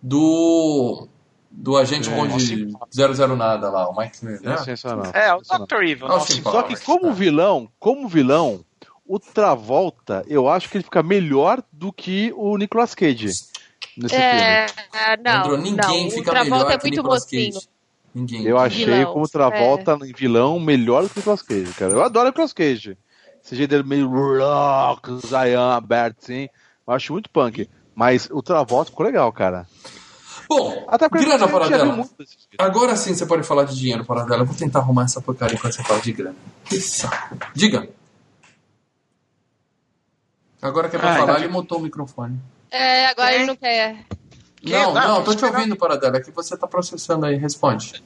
[0.02, 1.08] do
[1.50, 2.32] do agente É, Bond
[2.90, 4.38] 00 nada lá, o Mike, né?
[4.42, 5.12] É sensacional.
[5.12, 5.40] É, o.
[5.40, 5.82] Dr.
[5.82, 6.08] Evil.
[6.08, 8.64] Nossa, nossa, sim, Só que como vilão, como vilão,
[9.14, 13.26] o Travolta, eu acho que ele fica melhor do que o Nicolas Cage
[13.96, 14.88] nesse É, filme.
[14.94, 16.10] é, não, Leandro, ninguém não.
[16.10, 17.52] fica o Travolta melhor é que muito Nicolas mocinho.
[17.54, 17.68] Cage.
[18.14, 18.44] Ninguém.
[18.46, 21.92] Eu achei Vilão, como Travolta em vilão melhor do que o Nicolas Cage, cara.
[21.92, 22.96] Eu adoro o Nicolas Cage.
[23.44, 26.48] Esse jeito dele meio rock, Zion aberto, assim.
[26.86, 27.68] Eu acho muito punk.
[27.94, 29.66] Mas o Travolta ficou legal, cara.
[30.48, 32.08] Bom, Até grana, Paradela.
[32.58, 34.42] Agora sim você pode falar de dinheiro, Paradela.
[34.42, 36.36] Eu vou tentar arrumar essa porcaria enquanto você fala de grana.
[36.64, 37.36] Que saco.
[37.54, 37.88] Diga.
[40.62, 41.40] Agora que é pra Ah, falar, tá.
[41.40, 42.38] ele mutou o microfone.
[42.70, 43.36] É, agora Quem?
[43.38, 43.96] ele não quer.
[44.62, 46.16] Não, Não, não, tô te ouvindo, Paradela.
[46.18, 47.36] É que você tá processando aí.
[47.36, 48.00] Responde.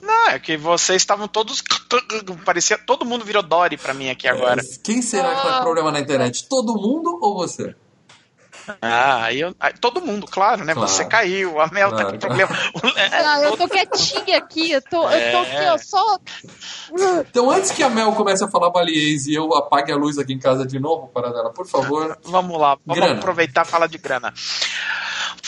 [0.00, 1.60] Não, é que vocês estavam todos.
[2.44, 2.78] Parecia.
[2.78, 4.62] Todo mundo virou Dory pra mim aqui agora.
[4.84, 6.48] Quem será que tá com problema na internet?
[6.48, 7.74] Todo mundo ou você?
[8.82, 10.74] Ah, aí eu, aí todo mundo, claro, né?
[10.74, 10.88] Claro.
[10.88, 12.12] Você caiu, a Mel tá Claro.
[12.12, 12.50] com problema.
[12.96, 16.18] É, Não, eu tô quietinha aqui, eu tô, eu tô aqui, ó, só.
[17.28, 20.32] Então, antes que a Mel comece a falar baliês e eu apague a luz aqui
[20.32, 22.16] em casa de novo, Paradela, por favor.
[22.24, 23.18] Vamos lá, vamos Grana.
[23.18, 24.32] aproveitar e falar de grana.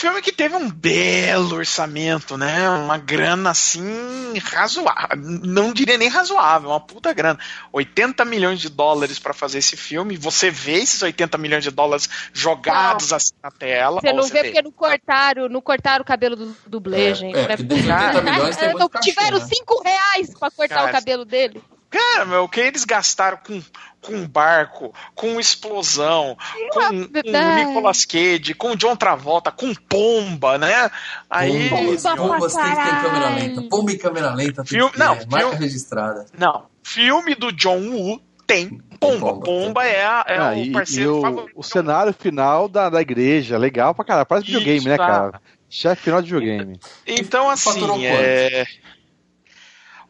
[0.01, 2.67] Filme que teve um belo orçamento, né?
[2.71, 5.15] Uma grana assim razoável.
[5.15, 7.37] Não diria nem razoável, uma puta grana.
[7.71, 10.17] 80 milhões de dólares pra fazer esse filme.
[10.17, 14.01] Você vê esses 80 milhões de dólares jogados assim na tela.
[14.01, 17.37] Você não vê porque não cortaram, não cortaram o cabelo do dublê, É, gente.
[17.37, 19.45] é, desses 80 milhões tem muito cachê, tiveram né?
[19.45, 21.61] 5 reais pra cortar Cara, o cabelo dele.
[21.91, 23.61] Cara, meu, o que eles gastaram com,
[24.01, 26.37] com barco, com explosão,
[26.71, 30.89] com, o Nicolas Cage, com o John Travolta, com pomba, né?
[31.29, 31.67] Aí.
[31.69, 33.61] Bombas, Bomba bombas tem que ter em câmera lenta.
[33.69, 34.63] Bomba em câmera lenta.
[34.63, 36.25] Tem Filme- não, marca filme- registrada.
[36.37, 39.33] Não, filme do John Woo tem pomba.
[39.33, 41.51] pomba, Pomba é, a- é Ah, o e, e parceiro o, favorito.
[41.55, 44.25] o cenário final da, da igreja, legal pra caralho.
[44.25, 45.05] Parece videogame, Isso, né, tá.
[45.07, 45.41] cara?
[45.69, 46.79] Chefe final de videogame.
[47.07, 48.65] Então, assim, é.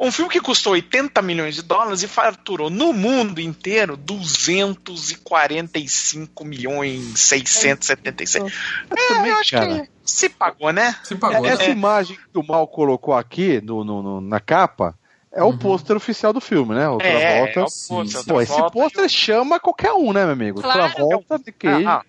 [0.03, 7.19] Um filme que custou 80 milhões de dólares e faturou no mundo inteiro 245 milhões
[7.19, 8.51] 676.
[8.89, 9.81] É, também, eu acho cara.
[9.81, 10.95] que se pagou, né?
[11.03, 11.69] Se pagou, Essa né?
[11.71, 14.95] imagem que o Mal colocou aqui no, no- no- na capa
[15.31, 15.49] é Uhum.
[15.49, 16.89] o pôster oficial do filme, né?
[16.89, 17.59] O É, Travolta.
[17.59, 18.23] é o pôster.
[18.25, 20.61] Pô, esse pôster chama qualquer um, né, meu amigo?
[20.61, 20.93] Claro.
[20.93, 21.87] Travolta de queijo.
[21.87, 22.05] Ah, ah,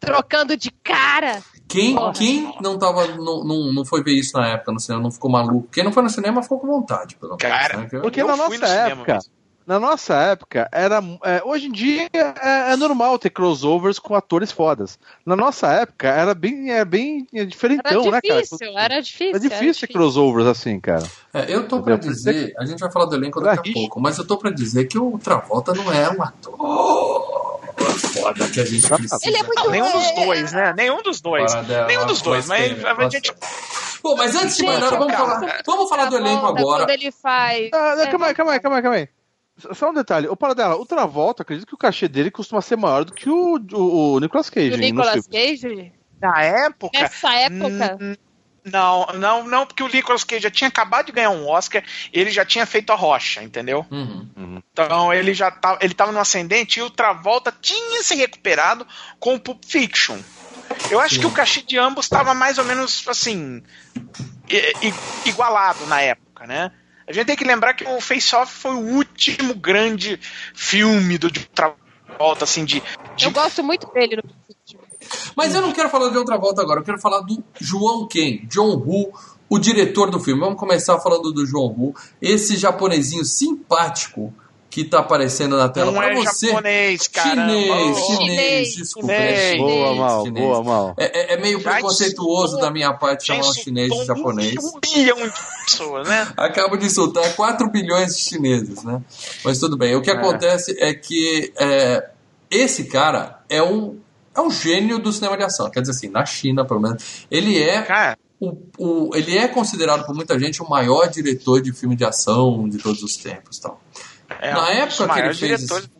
[0.00, 1.42] Trocando de cara.
[1.70, 5.10] Quem, quem não, tava, não, não, não foi ver isso na época no cinema, não
[5.10, 5.68] ficou maluco?
[5.70, 7.42] Quem não foi no cinema ficou com vontade, pelo menos.
[7.42, 7.88] Cara, né?
[8.02, 9.18] Porque Eu na fui nossa no época,
[9.64, 11.00] na nossa época, era.
[11.24, 14.98] é, hoje em dia é, é normal ter crossovers com atores fodas.
[15.24, 18.42] Na nossa época era bem, é bem é diferentão, Era né, cara?
[18.42, 19.36] difícil, era difícil.
[19.36, 21.04] É difícil ter crossovers assim, cara.
[21.32, 24.18] É, eu tô pra dizer, a gente vai falar do elenco daqui a pouco, mas
[24.18, 27.49] eu tô pra dizer que o Travolta não é um ator
[27.92, 29.18] foda que a gente precisa.
[29.22, 30.74] Ele é muito nenhum dos dois, né?
[30.76, 31.52] Nenhum dos dois.
[31.86, 33.32] Nenhum dos dois, mas a gente.
[34.02, 36.82] Bom, mas antes de mais nada, vamos falar, vamos falar do elenco Travolta, agora.
[36.84, 37.70] Quando ele faz.
[37.74, 39.08] Ah, É, calma aí, calma aí, calma aí, calma aí.
[39.74, 43.04] Só um detalhe, o Paradela, o Travolta, acredito que o cachê dele costuma ser maior
[43.04, 44.70] do que o, o, o Nicolas Cage.
[44.70, 45.26] nos Nicolas.
[45.26, 45.92] Cage?
[46.20, 46.98] Na época.
[46.98, 47.98] Nessa época.
[48.70, 52.30] Não, não, não, porque o Nicolas Cage já tinha acabado de ganhar um Oscar, ele
[52.30, 53.86] já tinha feito a rocha, entendeu?
[53.90, 54.62] Uhum.
[54.72, 58.86] Então ele já tava, ele tava no ascendente e o Travolta tinha se recuperado
[59.18, 60.18] com o Pulp Fiction.
[60.90, 61.20] Eu acho Sim.
[61.20, 63.62] que o cachê de ambos estava mais ou menos assim
[65.24, 66.72] igualado na época, né?
[67.06, 70.18] A gente tem que lembrar que o Face Off foi o último grande
[70.54, 72.80] filme do de Travolta, assim, de,
[73.16, 74.22] de Eu gosto muito dele no
[75.36, 78.40] Mas eu não quero falar de outra volta agora, eu quero falar do João Ken,
[78.48, 79.12] John Woo,
[79.48, 80.40] o diretor do filme.
[80.40, 84.32] Vamos começar falando do João Woo, esse japonesinho simpático
[84.68, 86.46] que tá aparecendo na tela pra é você.
[86.46, 87.50] japonês, caramba.
[87.52, 88.74] Chinês, Oh, chinês, Chinês.
[88.76, 89.12] desculpa.
[89.12, 89.50] é Chinês.
[89.50, 90.46] chinês, Boa, mal, chinês.
[90.46, 90.94] boa, mal.
[90.96, 94.54] É, é- é meio Já preconceituoso da minha parte chamar um chinês de japonês.
[94.62, 95.34] Um bilhão de
[95.66, 96.28] pessoas, né?
[96.36, 99.02] Acabo de insultar 4 bilhões de chineses, né?
[99.44, 99.96] Mas tudo bem.
[99.96, 100.14] O que É.
[100.14, 102.08] acontece é que é,
[102.48, 103.98] esse cara é um,
[104.40, 105.70] é um gênio do cinema de ação.
[105.70, 107.26] Quer dizer assim, na China, pelo menos.
[107.30, 111.72] Ele é, Cara, o, o- ele é considerado por muita gente o maior diretor de
[111.72, 113.58] filme de ação de todos os tempos.
[113.58, 113.80] Tal.
[114.40, 115.90] é Na época que ele fez diretores.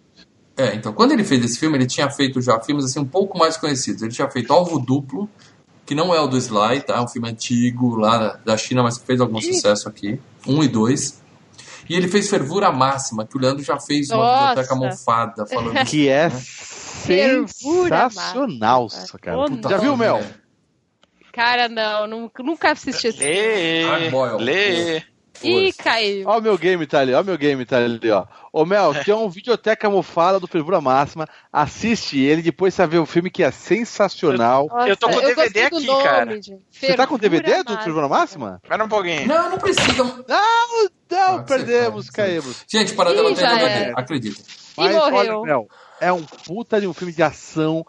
[0.57, 3.39] É, então, quando ele fez esse filme, ele tinha feito já filmes assim um pouco
[3.39, 4.03] mais conhecidos.
[4.03, 5.29] Ele tinha feito Alvo Duplo,
[5.87, 6.97] que não é o do Sly, tá?
[6.97, 10.21] É um filme antigo lá da- China, mas que fez algum sucesso aqui.
[10.47, 11.19] Um e dois.
[11.89, 14.49] E ele fez Fervura Máxima, que o Leandro já fez uma Nossa.
[14.49, 19.19] biblioteca mofada falando Que é Fervura sensacional, máxima.
[19.19, 19.37] cara.
[19.47, 20.21] Puta Já viu, Mel?
[21.33, 24.37] Cara, não, nunca, nunca assisti esse filme.
[24.39, 25.03] Lê, lê.
[25.43, 26.29] Ih, caiu.
[26.29, 28.27] Ó o meu game tá ali, ó o meu game tá ali, ó.
[28.53, 32.99] Ô Mel, tem um videoteca mofada do Fervura Máxima, assiste ele, depois você vai ver
[32.99, 34.69] o filme que é sensacional.
[34.87, 36.33] Eu tô com o DVD aqui, nome, cara.
[36.35, 36.59] gente.
[36.71, 38.61] Você tá com o DVD do Fervura Fervura Máxima?
[38.63, 39.27] Espera um pouquinho.
[39.27, 40.05] Não, não precisa.
[40.05, 42.65] Não, Ah, não, você perdemos, faz, caímos.
[42.69, 44.43] Gente, para dela tem DVD, acredita.
[44.77, 45.15] Mas morreu.
[45.15, 45.69] olha, Mel,
[46.01, 47.85] é um puta de um filme de ação,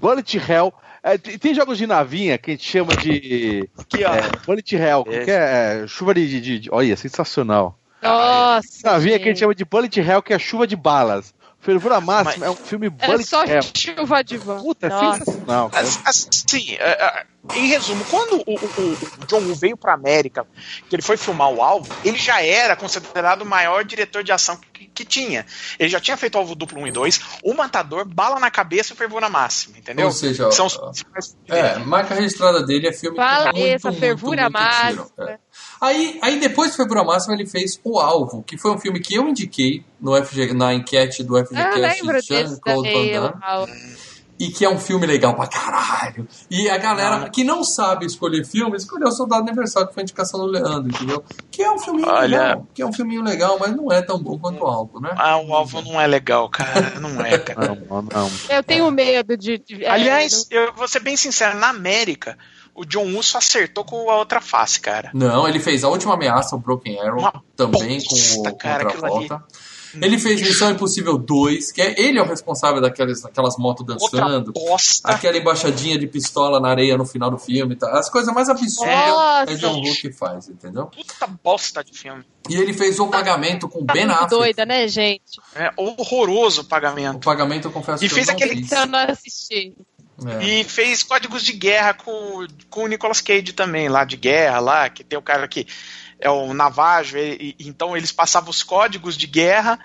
[0.00, 0.72] bullet hell.
[1.02, 4.12] É, tem, jogos de navinha que a gente chama de Aqui, ó.
[4.14, 5.24] é, bullet hell, Esse.
[5.24, 5.82] que é?
[5.82, 7.78] É, chuva de, de, de- Olha, sensacional.
[8.02, 8.68] Nossa.
[8.84, 11.34] Navinha que a gente chama de bullet hell, que é chuva de balas.
[11.60, 13.60] Fervura Máxima é um filme É bullet só hell.
[13.74, 14.60] chuva de van.
[14.62, 15.24] Puta, é Nossa.
[15.24, 15.70] sensacional.
[15.70, 15.86] cara.
[15.86, 20.46] As- Assim, é, é, em resumo, quando o, o, o John Woo veio pra América,
[20.88, 24.58] que ele foi filmar o alvo, ele já era considerado o maior diretor de ação
[24.72, 25.44] que, que tinha.
[25.78, 28.92] Ele já tinha feito o alvo duplo 1 e 2, o matador, bala na cabeça
[28.92, 30.06] e fervura máxima, entendeu?
[30.06, 33.74] Ou seja, São os ó, principais É, marca registrada dele é filme Fala com muito,
[33.74, 35.06] essa muito, fervura muito máxima.
[35.16, 35.28] tiro.
[35.28, 35.38] É.
[35.80, 39.14] Aí, aí depois do Fervura Máxima ele fez O Alvo, que foi um filme que
[39.14, 43.12] eu indiquei no FG, na enquete do Eu FGCast lembro desse Jean-Claude também.
[43.20, 43.96] Van Damme,
[44.38, 46.26] e que é um filme legal pra caralho.
[46.50, 50.04] E a galera que não sabe escolher filme, escolheu o Soldado Universal, que foi a
[50.04, 51.24] indicação do Leandro, entendeu?
[51.50, 54.18] Que é um filminho Olha- legal, que é um filminho legal, mas não é tão
[54.18, 55.10] bom quanto o Alvo, né?
[55.16, 57.00] Ah, o alvo não é legal, cara.
[57.00, 57.74] Não é, cara.
[57.88, 58.30] Não, não.
[58.48, 59.58] Eu tenho medo de.
[59.58, 62.38] de- é, Aliás, eu vou ser bem sincero, na América,
[62.74, 65.10] o John Woo só acertou com a outra face, cara.
[65.12, 68.84] Não, ele fez A Última Ameaça, o Broken Arrow, Uma também bosta, com o cara,
[68.84, 69.42] Contravolta.
[69.94, 74.52] Ele fez Missão Impossível 2, que é, ele é o responsável daquelas, daquelas motos dançando.
[75.04, 77.76] Aquela embaixadinha de pistola na areia no final do filme.
[77.76, 77.90] Tá?
[77.98, 78.94] As coisas mais absurdas
[79.48, 80.86] é John Woo que faz, entendeu?
[80.86, 82.24] Puta bosta de filme.
[82.48, 84.30] E ele fez O Pagamento com tá Ben Affleck.
[84.30, 85.40] doida, né, gente?
[85.54, 87.20] É horroroso o O pagamento.
[87.20, 88.72] Pagamento, eu confesso E que fez eu não aquele- fiz.
[88.72, 89.74] Eu não assisti.
[90.26, 90.44] É.
[90.44, 94.88] E fez códigos de guerra com, com o Nicolas Cage também, lá de guerra, lá,
[94.90, 95.64] que tem o cara que
[96.20, 99.78] é o Navajo, e, e- então eles passavam os códigos de guerra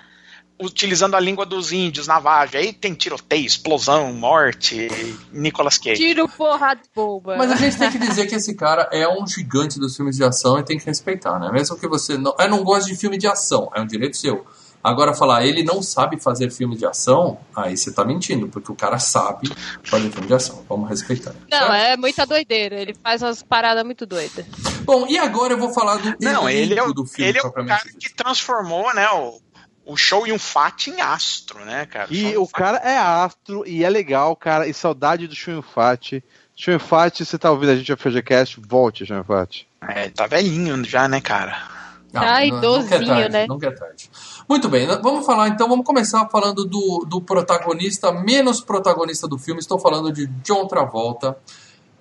[0.62, 2.58] utilizando a língua dos índios, Navajo.
[2.58, 4.88] Aí tem tiroteio, explosão, morte,
[5.32, 6.02] Nicolas Cage.
[6.02, 7.36] Tiro porra boba.
[7.38, 10.24] Mas a gente tem que dizer que esse cara é um gigante dos filmes de
[10.24, 11.50] ação e tem que respeitar, né?
[11.52, 12.36] Mesmo que você não.
[12.40, 14.46] Eu não gosto de filme de ação, é um direito seu.
[14.84, 18.76] Agora, falar, ele não sabe fazer filme de ação, aí você tá mentindo, porque o
[18.76, 19.50] cara sabe
[19.82, 20.66] fazer filme de ação.
[20.68, 21.34] Vamos respeitar.
[21.50, 21.74] Não, certo?
[21.74, 22.76] é muita doideira.
[22.76, 24.46] Ele faz umas paradas muito doidas.
[24.84, 27.42] Bom, e agora eu vou falar do Não, ele é o, do filme ele é
[27.42, 27.98] o cara dito.
[27.98, 29.40] que transformou, né, o,
[29.86, 32.08] o show e um fat em astro, né, cara?
[32.12, 34.68] E Show o cara é astro e é legal, cara.
[34.68, 36.22] E saudade do Chunfat.
[36.56, 38.60] Chunfat, você tá ouvindo a gente no FGCast?
[38.60, 39.66] Volte, Chunfat.
[39.82, 41.73] É, tá velhinho já, né, cara?
[42.14, 43.46] Ah, não- nunca é idosinho, tarde, né?
[43.48, 44.10] Nunca é tarde.
[44.48, 49.60] Muito bem, vamos falar então, vamos começar falando do, do protagonista, menos protagonista do filme.
[49.60, 51.38] Estou falando de John Travolta,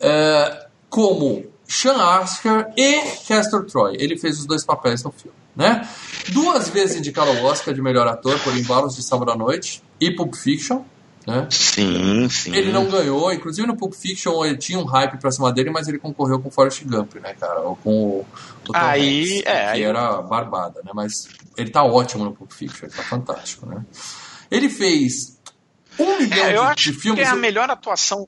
[0.01, 3.97] é, como Sean Asher e Castor Troy.
[3.99, 5.89] Ele fez os dois papéis no filme, né?
[6.33, 10.11] Duas vezes indicado ao Oscar de melhor ator por Embalos de Sábado à Noite e
[10.11, 10.83] Pulp Fiction,
[11.27, 11.47] né?
[11.51, 12.55] Sim, sim.
[12.55, 15.87] Ele não ganhou, inclusive no Pulp Fiction ele tinha um hype pra cima dele, mas
[15.89, 17.61] ele concorreu com o Forrest Gump, né, cara?
[17.61, 18.27] Ou com o, o
[18.65, 20.91] Tom Aí, Hanks, é, que aí- era barbada, né?
[20.95, 23.85] Mas ele tá ótimo no Pulp Fiction, ele tá fantástico, né?
[24.51, 25.39] Ele fez
[25.99, 27.27] um milhão É, eu de, acho de que filmes.
[27.27, 28.27] é a melhor atuação.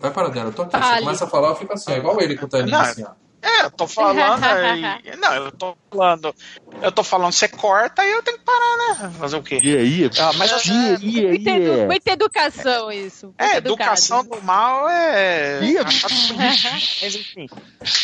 [0.00, 0.72] Vai para dentro, eu tô aqui.
[0.76, 1.04] Você Fale.
[1.04, 3.10] começa a falar, eu fico assim, é igual ele com o Taninho, Não, assim, ó.
[3.42, 4.82] É, eu tô falando aí.
[5.20, 6.34] Não, eu tô falando.
[6.82, 8.76] Eu tô falando, você corta e eu tenho que parar,
[9.08, 9.12] né?
[9.18, 9.58] Fazer o quê?
[9.62, 10.10] E aí?
[10.18, 10.72] Ah, mas assim,
[11.02, 11.26] e aí?
[11.28, 13.26] Muita, edu- muita educação, isso.
[13.26, 13.90] Muito É, educado.
[13.90, 15.60] educação do mal é.
[15.64, 15.76] Ih,
[17.02, 17.48] Mas enfim.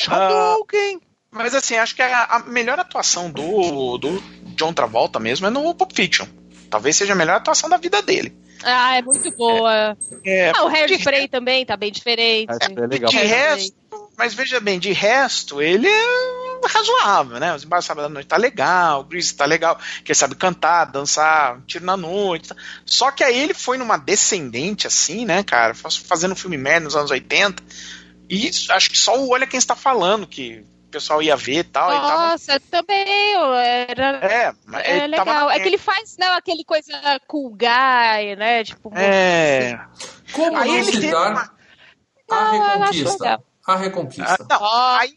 [0.08, 1.00] Hadouken!
[1.30, 4.22] Mas assim, acho que a, a melhor atuação do, do
[4.56, 6.26] John Travolta mesmo é no Pulp Fiction.
[6.70, 8.34] Talvez seja a melhor atuação da vida dele.
[8.62, 9.96] Ah, é muito boa.
[10.24, 12.52] É, Ah, o de, Hairspray também tá bem diferente.
[12.58, 13.10] Que é legal.
[13.10, 13.74] de resto,
[14.16, 17.54] mas veja bem, de resto, ele é razoável, né?
[17.54, 21.60] Os Embaixo da Noite tá legal, o Grease tá legal, que ele sabe cantar, dançar,
[21.66, 22.48] tiro na noite.
[22.48, 22.56] tá.
[22.86, 25.74] Só que aí ele foi numa descendente, assim, né, cara?
[25.74, 27.62] faz- Fazendo filme merda nos anos 80.
[28.30, 31.64] E acho que só o Olha Quem Está Falando, que o pessoal ia ver e
[31.64, 31.90] tal.
[31.90, 33.04] e tava- Nossa, também
[33.88, 34.18] era.
[34.22, 35.48] é, mas É tava legal.
[35.48, 36.92] na- É que ele faz, não, aquele coisa
[37.26, 38.62] cool guy, né?
[38.64, 39.80] Tipo, É.
[40.32, 41.50] Como Aí não ele citar uma-
[42.30, 42.88] a Ah,
[43.66, 44.22] acho Reconquista?
[44.24, 44.46] A Ah, Reconquista.
[44.50, 45.16] não, Nossa, aí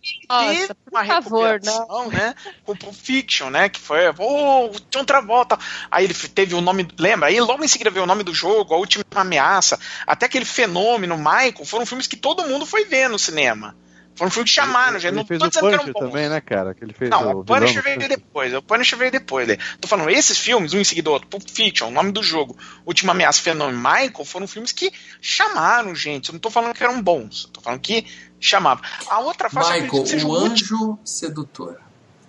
[0.49, 2.35] ele teve por uma favor, recuperação, né?
[2.63, 3.69] Com o Pulp Fiction, né?
[3.69, 5.57] Que foi, ô, John Travolta.
[5.89, 7.27] Aí ele teve o nome, lembra?
[7.29, 11.17] Aí logo em seguida veio o nome do jogo, A Última Ameaça, até aquele fenômeno,
[11.17, 13.75] Michael, foram filmes que todo mundo foi ver no cinema.
[14.15, 15.07] Foram filmes que chamaram, gente.
[15.11, 16.09] Ele Não fez tô o dizendo que eram Punisher bons.
[16.11, 16.73] também, né, cara?
[16.73, 18.17] Que ele fez Não, o o Punisher veio Punisher.
[18.17, 18.53] depois.
[18.53, 19.47] O Punisher veio depois.
[19.47, 19.57] né?
[19.81, 22.57] Tô falando, esses filmes, um em seguida do outro, Pulp Fiction, o nome do jogo,
[22.85, 26.29] Última Ameaça, Fenômeno, Michael, foram filmes que chamaram, gente.
[26.29, 28.05] Eu não tô falando que eram bons, eu tô falando que
[28.39, 28.83] chamavam.
[29.09, 31.81] A outra eu acredito que Michael, seja o anjo sedutor.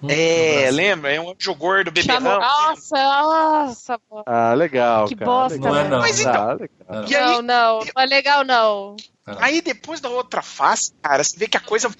[0.02, 1.10] Hum, É, lembra?
[1.12, 2.38] É um anjo gordo, beberrão.
[2.38, 3.98] Nossa, nossa.
[4.08, 4.22] pô.
[4.26, 5.30] Ah, legal, Que cara.
[5.30, 5.72] bosta, legal.
[5.72, 6.22] Não é não, Mas né?
[6.30, 6.68] então- Ah, legal.
[6.88, 8.96] Aí, Não, não, não é legal, não.
[9.26, 11.90] Aí depois da outra face, cara, você vê que a coisa.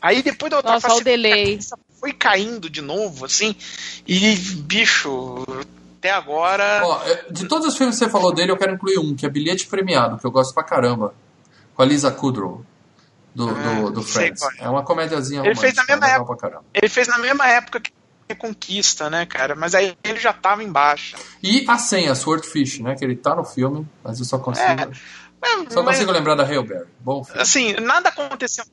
[0.00, 1.58] Aí depois da outra Nossa, face, delay.
[2.00, 3.54] foi caindo de novo, assim.
[4.06, 5.44] E, bicho,
[5.98, 6.80] até agora.
[6.84, 9.26] Ó, é, de todos os filmes que você falou dele, eu quero incluir um, que
[9.26, 11.14] é Bilhete Premiado, que eu gosto pra caramba.
[11.74, 12.64] Com a Lisa Kudrow,
[13.34, 14.42] do, Ah, do, do Friends.
[14.58, 14.64] é.
[14.64, 16.26] É uma comédiazinha Ele fez na mesma época.
[16.36, 16.64] pra caramba.
[16.74, 17.92] Ele fez na mesma época que
[18.34, 19.54] Conquista, né, cara?
[19.54, 21.16] Mas aí ele já tava em baixa.
[21.42, 22.94] E a senha, Swordfish, né?
[22.96, 24.68] Que ele tá no filme, mas eu só consigo...
[24.68, 24.90] É.
[25.42, 26.86] É, Só mas, consigo lembrar da Hail Berry.
[27.00, 27.40] Bom filme.
[27.40, 28.64] assim, nada aconteceu.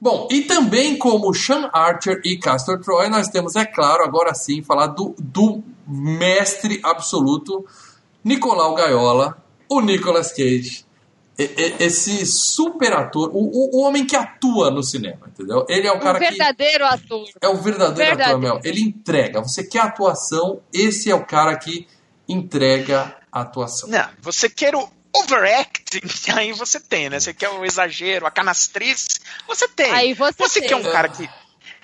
[0.00, 4.60] Bom, e também como Sean Archer e Castor Troy, nós temos, é claro, agora sim,
[4.60, 7.64] falar do, do mestre absoluto,
[8.24, 10.84] Nicolau Gaiola, o Nicolas Cage.
[11.38, 15.64] Esse super ator, o, o, o homem que atua no cinema, entendeu?
[15.68, 16.28] Ele é o cara um que.
[16.28, 17.28] verdadeiro ator.
[17.40, 18.30] É o verdadeiro Verdadeiro.
[18.30, 18.60] ator, Mel.
[18.64, 19.40] Ele entrega.
[19.40, 21.86] Você quer atuação, esse é o cara que
[22.28, 23.88] entrega a atuação.
[23.88, 26.00] Não, você quer o overacting,
[26.36, 27.18] aí você tem, né?
[27.18, 29.06] Você quer o exagero, a canastriz,
[29.48, 29.90] você tem.
[29.90, 30.68] Aí você tem.
[30.68, 31.28] quer um cara que.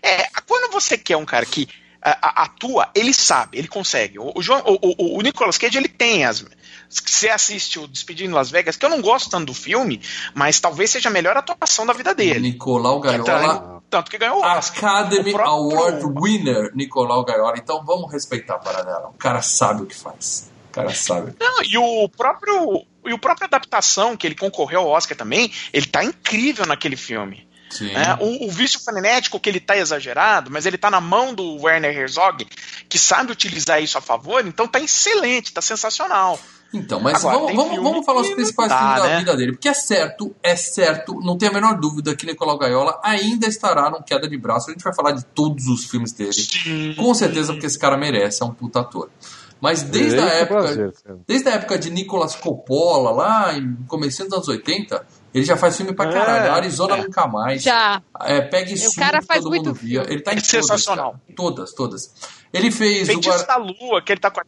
[0.03, 1.67] É, quando você quer um cara que
[2.01, 4.19] a- a- atua, ele sabe, ele consegue.
[4.19, 6.45] O, o, João- o, o- o Nicolas Cage, ele tem as.
[6.89, 10.01] Se você assiste o Despedido em Las Vegas, que eu não gosto tanto do filme,
[10.35, 12.41] mas talvez seja a melhor atuação da vida dele.
[12.41, 14.97] Nicolau Gaiola, Tanto, que ganhou o Oscar.
[14.97, 17.55] Academy O Award winner, Nicolau Gaiola.
[17.57, 19.09] Então vamos respeitar a parada dela.
[19.09, 20.51] O cara sabe o que faz.
[20.71, 21.35] O cara sabe.
[21.41, 22.87] Não, e o próprio.
[23.05, 27.49] E o próprio adaptação, que ele concorreu ao Oscar também, ele tá incrível naquele filme.
[27.81, 28.17] Né?
[28.21, 31.97] O, o vício frenético que ele tá exagerado, mas ele tá na mão do Werner
[31.97, 32.47] Herzog,
[32.89, 36.39] que sabe utilizar isso a favor, então tá excelente, tá sensacional.
[36.73, 39.19] Então, mas Agora, vamos, vamos, vamos falar os principais dá, filmes da né?
[39.21, 39.53] vida dele.
[39.53, 43.89] Porque é certo, é certo, não tem a menor dúvida que Nicolau Gaiola ainda estará
[43.91, 44.69] no Queda de Braço.
[44.69, 46.95] A gente vai falar de todos os filmes dele.
[46.95, 49.09] Com certeza, porque esse cara merece, é um puta ator.
[49.61, 50.61] Mas desde a Esse é o época.
[50.63, 50.93] prazer.
[51.27, 55.05] Desde a época de Nicolas Coppola, lá em comecinho dos anos 80,
[55.35, 56.53] ele já faz filme pra É, caralho.
[56.53, 57.03] Arizona é.
[57.03, 57.63] Nunca Mais.
[57.63, 58.01] Já.
[58.21, 60.05] É, Pegue O Sul, cara faz todo muito mundo via.
[60.09, 61.13] Ele tá em É todas, sensacional.
[61.13, 61.23] cara.
[61.35, 62.15] Todas, todas.
[62.53, 64.45] Ele fez o Feitiço Guar- da Lua, que ele tá com a.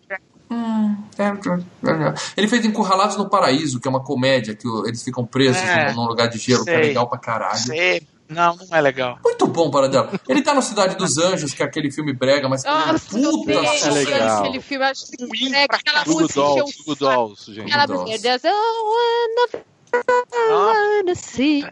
[2.36, 6.06] Ele fez Encurralados no Paraíso, que é uma comédia que eles ficam presos É, num,
[6.06, 6.86] lugar de gelo, que é sei.
[6.88, 7.58] legal pra caralho.
[7.58, 8.02] Sei.
[8.28, 9.18] Não, não é legal.
[9.24, 10.08] Muito bom para dela.
[10.28, 13.50] Ele tá no Cidade dos Anjos, que é aquele filme brega, mas que Nossa, puta
[13.52, 14.38] é legal.
[14.38, 14.84] aquele filme.
[14.84, 16.34] Acho que Ruim é aquela música.
[16.40, 17.66] Dolls, Dolls, gente.
[17.66, 18.04] Aquela Dolls.
[18.04, 18.22] música.
[18.22, 19.69] There's a one wanna see.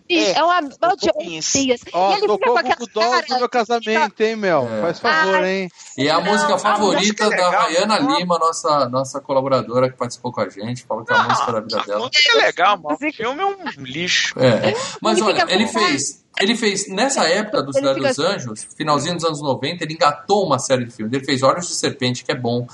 [0.08, 0.60] É, É uma.
[1.20, 1.58] Isso.
[1.72, 1.84] essa.
[1.92, 2.86] Ó, ele tocou com aquela
[3.20, 3.38] cara.
[3.38, 4.68] meu casamento, hein, Mel?
[4.70, 4.80] É.
[4.82, 5.68] Faz favor, hein?
[5.96, 7.50] E é a Não, música a favorita música é da.
[7.50, 11.52] Rayana Lima, nossa, nossa colaboradora que participou com a gente, falou que é a música
[11.52, 11.98] da vida a dela.
[12.06, 14.34] música é legal, mas o filme é um lixo.
[14.38, 14.74] É.
[15.00, 16.24] Mas Ele olha, ele fez.
[16.40, 20.58] Ele fez, nessa época do Cidade dos Anjos, finalzinho dos anos 90, ele engatou uma
[20.60, 21.12] série de filmes.
[21.12, 22.64] Ele fez Olhos de Serpente, que é bom.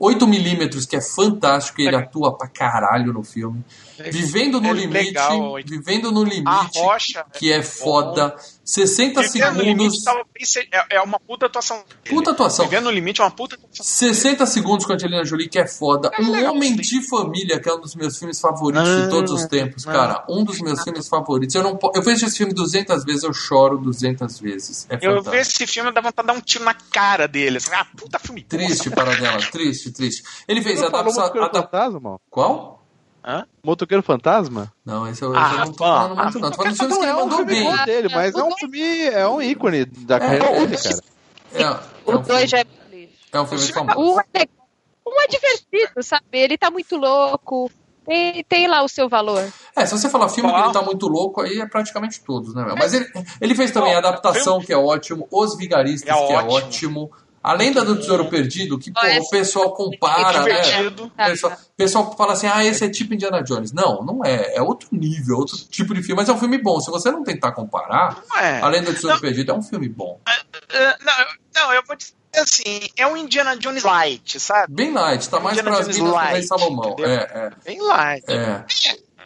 [0.00, 3.62] 8mm, que é fantástico, e ele atua pra caralho no filme.
[3.98, 5.70] Vivendo no É Limite, legal, oito.
[5.70, 7.24] Vivendo no A Limite, rocha.
[7.32, 8.34] que é foda.
[8.64, 10.24] 60 Vivendo limite segundos.
[10.44, 11.82] seja- é, é uma puta atuação.
[12.08, 12.64] Puta atuação.
[12.66, 13.84] Vivendo no limite é uma puta atuação.
[13.84, 16.10] 60 segundos com a Angelina Jolie, que é foda.
[16.16, 16.76] É Um legal, Homem sim.
[16.76, 19.92] de Família, que é um dos meus filmes favoritos Ah, de todos os tempos, ah.
[19.92, 20.24] cara.
[20.28, 21.54] Um dos meus filmes favoritos.
[21.56, 24.86] Eu, não, eu vejo esse filme 200 vezes, eu choro 200 vezes.
[24.88, 27.56] É Eu vi esse filme, dá vontade de dar um tiro na cara dele.
[27.58, 30.22] Assim, ah, puta filme Triste para dela, triste, triste.
[30.46, 31.42] Ele fez não falou adaptação.
[31.44, 32.20] Adap...
[32.30, 32.81] Qual?
[33.24, 33.46] Hã?
[33.62, 34.72] Motoqueiro Fantasma?
[34.84, 36.50] Não, esse eu, Ah, eu não tô ah, falando muito, não.
[36.50, 37.64] Tô falando dos filmes que ele Não é um mandou filme bem.
[37.64, 41.02] bom dele, mas é um filme, é um ícone da carreira o dele, dois- cara.
[41.54, 41.70] É, é
[42.04, 42.64] O um 2 filme, já é.
[43.32, 44.00] é um filme famoso.
[44.00, 44.48] Um é.
[45.06, 46.24] Um é divertido, sabe?
[46.32, 47.70] Ele tá muito louco.
[48.04, 49.52] Tem, tem lá o seu valor.
[49.76, 50.64] É, se você falar filme que Qual?
[50.64, 52.74] ele tá muito louco, aí é praticamente todos, né, meu?
[52.76, 53.08] Mas ele,
[53.40, 57.12] ele fez também a adaptação, que é ótimo, Os Vigaristas, É que é ótimo.
[57.42, 60.60] A Lenda do Tesouro Perdido, que pô, o pessoal compara, É né?
[60.60, 61.04] divertido.
[61.06, 63.72] O pessoal, o pessoal fala assim, ah, esse é tipo Indiana Jones.
[63.72, 64.54] Não, não é.
[64.54, 66.20] É outro nível, outro tipo de filme.
[66.20, 66.80] Mas é um filme bom.
[66.80, 68.60] Se você não tentar comparar, Não é.
[68.60, 69.20] A Lenda do Tesouro Não.
[69.20, 70.20] Perdido é um filme bom.
[70.24, 74.72] Não, eu- não, eu vou dizer assim, é um Indiana Jones light, sabe?
[74.72, 76.90] Bem light, tá mais Indiana para as Jones minas do Rei light, Salomão.
[76.92, 77.10] entendeu?
[77.12, 78.24] É, Bem light.
[78.28, 78.64] é, é.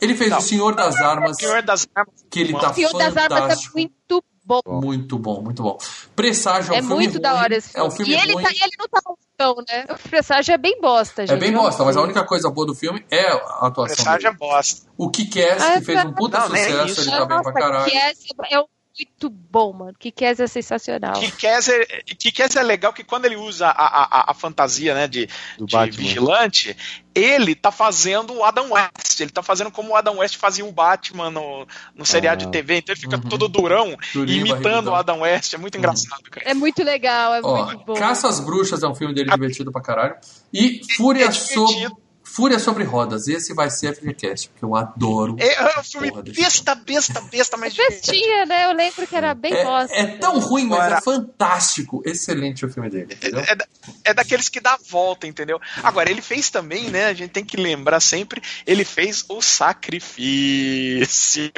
[0.01, 0.39] Ele fez Não.
[0.39, 2.15] O Senhor das Armas, Senhor das Armas.
[2.31, 3.79] que ele tá O Senhor das Armas é fantástico.
[3.79, 4.61] muito bom.
[4.67, 5.77] Muito bom, muito bom.
[6.15, 8.13] Presságio é um É filme muito da ruim, hora esse É um filme.
[8.13, 8.45] filme e ele, ruim.
[8.45, 9.01] tá, ele não tá
[9.55, 9.85] bom, né?
[9.91, 11.37] O presságio é bem bosta, gente.
[11.37, 14.31] É bem bosta, mas a única coisa boa do filme é a atuação Presságio é
[14.31, 14.39] dele.
[14.39, 14.87] bosta.
[14.97, 17.91] O Ah, que fez um puta não, sucesso, ele tá bem pra caralho.
[17.91, 18.11] Que é,
[18.53, 18.61] é
[18.99, 19.95] muito bom, mano.
[19.99, 21.15] Que é sensacional.
[21.15, 21.85] Kikaz é,
[22.19, 25.29] Kikaz é legal que quando ele usa a, a, a- fantasia né, de,
[25.59, 26.77] Do de vigilante,
[27.15, 29.21] ele tá fazendo o Adam West.
[29.21, 32.47] Ele tá fazendo como o Adam West fazia o Batman no, no seriado Ah.
[32.47, 32.79] de TV.
[32.79, 33.23] Então ele fica Uhum.
[33.23, 35.55] todo durão, imitando o Adam West.
[35.55, 36.49] É muito engraçado, cara.
[36.49, 37.95] É muito legal, é Ó, muito bom.
[37.95, 40.15] Caça às Bruxas é um filme dele divertido pra caralho.
[40.53, 42.06] E Fúria, É sobre, divertido.
[42.37, 43.29] Fúria sobre Rodas.
[43.29, 45.37] Esse vai ser FGCast, porque eu adoro.
[45.39, 48.13] É, é um filme besta, besta, besta, mas divertido.
[48.13, 48.67] Bestinha, né?
[48.67, 49.95] Eu lembro que era bem É, bosta.
[49.97, 52.03] é tão ruim, mas Agora- é fantástico.
[52.05, 53.41] Excelente o filme dele, entendeu?
[53.41, 53.67] É, da-
[54.05, 55.59] é daqueles que dá a volta, entendeu?
[55.83, 57.07] Agora, ele fez também, né?
[57.07, 61.51] A gente tem que lembrar sempre, ele fez o sacrifício.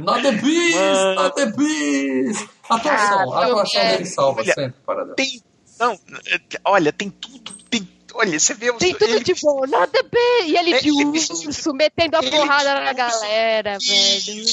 [0.00, 0.74] Not the Beast!
[0.76, 1.14] Mano.
[1.14, 2.48] Not the Beast!
[2.68, 5.42] Atuação, a Ah, atuação eu- dele salva Olha, sempre, para tem.
[5.78, 5.92] Não,
[6.26, 7.52] é, olha, tem tudo.
[7.68, 10.50] Tem, Olha, você vê o Tem tudo ele- de bom, nada bem.
[10.50, 14.44] E ele de Ele- urso, metendo a ele- porrada na galera, velho.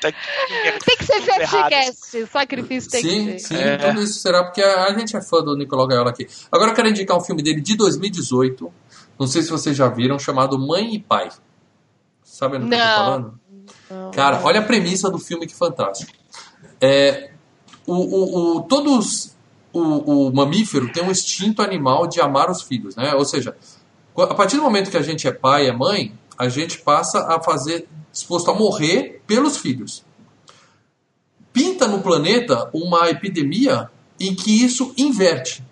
[0.00, 0.12] Que-
[0.84, 1.22] Tem que ser.
[1.22, 2.26] FGCast.
[2.30, 3.48] Sacrifício tem Sim, que ser.
[3.48, 3.76] sim, É.
[3.78, 6.26] tudo isso será porque a, a gente é fã do Nicolau Gaiola aqui.
[6.52, 8.70] Agora eu quero indicar um filme dele de 2018.
[9.18, 11.30] Não sei se vocês já viram, chamado Mãe e Pai.
[12.22, 12.96] Sabe do que eu tô Não.
[12.96, 13.40] falando?
[14.14, 16.12] Cara, olha a premissa do filme que fantástico.
[16.80, 17.30] É,
[17.86, 19.33] o, o, o- todos
[19.74, 23.12] o, o mamífero tem um instinto animal de amar os filhos, né?
[23.14, 23.56] Ou seja,
[24.16, 27.42] a partir do momento que a gente é pai, é mãe, a gente passa a
[27.42, 30.04] fazer disposto a morrer pelos filhos.
[31.52, 35.64] Pinta no planeta uma epidemia em que isso inverte.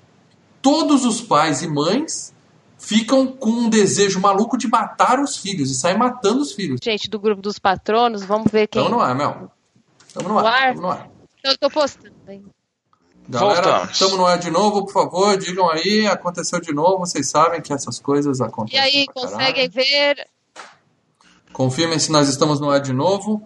[0.60, 2.34] Todos os pais e mães
[2.76, 6.80] ficam com um desejo maluco de matar os filhos e saem matando os filhos.
[6.82, 8.82] Gente do grupo dos patronos, vamos ver quem.
[8.82, 9.52] Tamo no ar, Mel.
[10.12, 10.74] Tamo no No ar.
[10.74, 11.08] Tamo no ar.
[11.44, 12.44] Eu tô postando, hein?
[13.28, 17.60] Galera, estamos no ar de novo, por favor, digam aí, aconteceu de novo, vocês sabem
[17.62, 18.80] que essas coisas E acontecem.
[18.80, 19.36] aí, pra caralho.
[19.38, 20.26] conseguem ver?
[21.52, 23.42] Confirmem se nós estamos no ar de novo.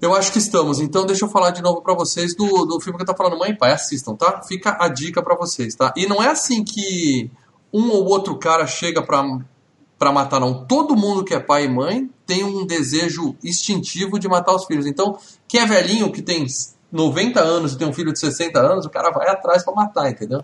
[0.00, 2.98] Eu acho que estamos, então deixa eu falar de novo pra vocês do, do filme
[2.98, 4.42] que eu tô falando, Mãe e Pai, assistam, tá?
[4.42, 5.92] Fica a dica pra vocês, tá?
[5.96, 7.30] E não é assim que
[7.72, 9.24] um ou outro cara chega pra,
[9.98, 10.66] pra matar, não.
[10.66, 14.84] Todo mundo que é pai e mãe tem um desejo instintivo de matar os filhos.
[14.86, 16.44] Então, quem é velhinho, que tem
[16.92, 20.08] 90 anos e tem um filho de 60 anos, o cara vai atrás pra matar,
[20.10, 20.42] entendeu?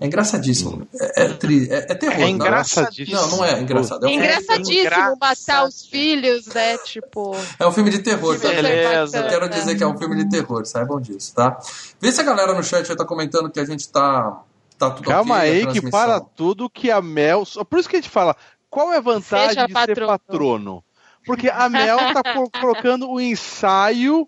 [0.00, 0.88] É engraçadíssimo.
[1.00, 2.16] É, é, tri- é, é terror.
[2.16, 2.28] É não.
[2.30, 3.16] engraçadíssimo.
[3.20, 4.04] Não, não é engraçado.
[4.04, 5.18] É um, É filme, engraçadíssimo engraçado.
[5.20, 6.78] matar os filhos, né?
[6.78, 7.36] Tipo.
[7.58, 8.48] é um filme de terror, tá?
[8.48, 9.18] beleza.
[9.18, 11.56] Eu quero dizer que é um filme de terror, saibam disso, tá?
[12.00, 14.40] Vê se a galera no chat aí tá comentando que a gente tá,
[14.76, 17.44] tá tudo Calma ok, aí, que para tudo que a Mel.
[17.44, 18.34] só- Por isso que a gente fala,
[18.68, 20.82] qual é a vantagem Seja de ser patrono.
[21.24, 24.26] Porque a Mel tá co- colocando o ensaio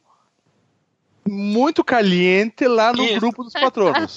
[1.29, 3.21] muito caliente lá no Isso.
[3.21, 4.17] grupo dos patronos.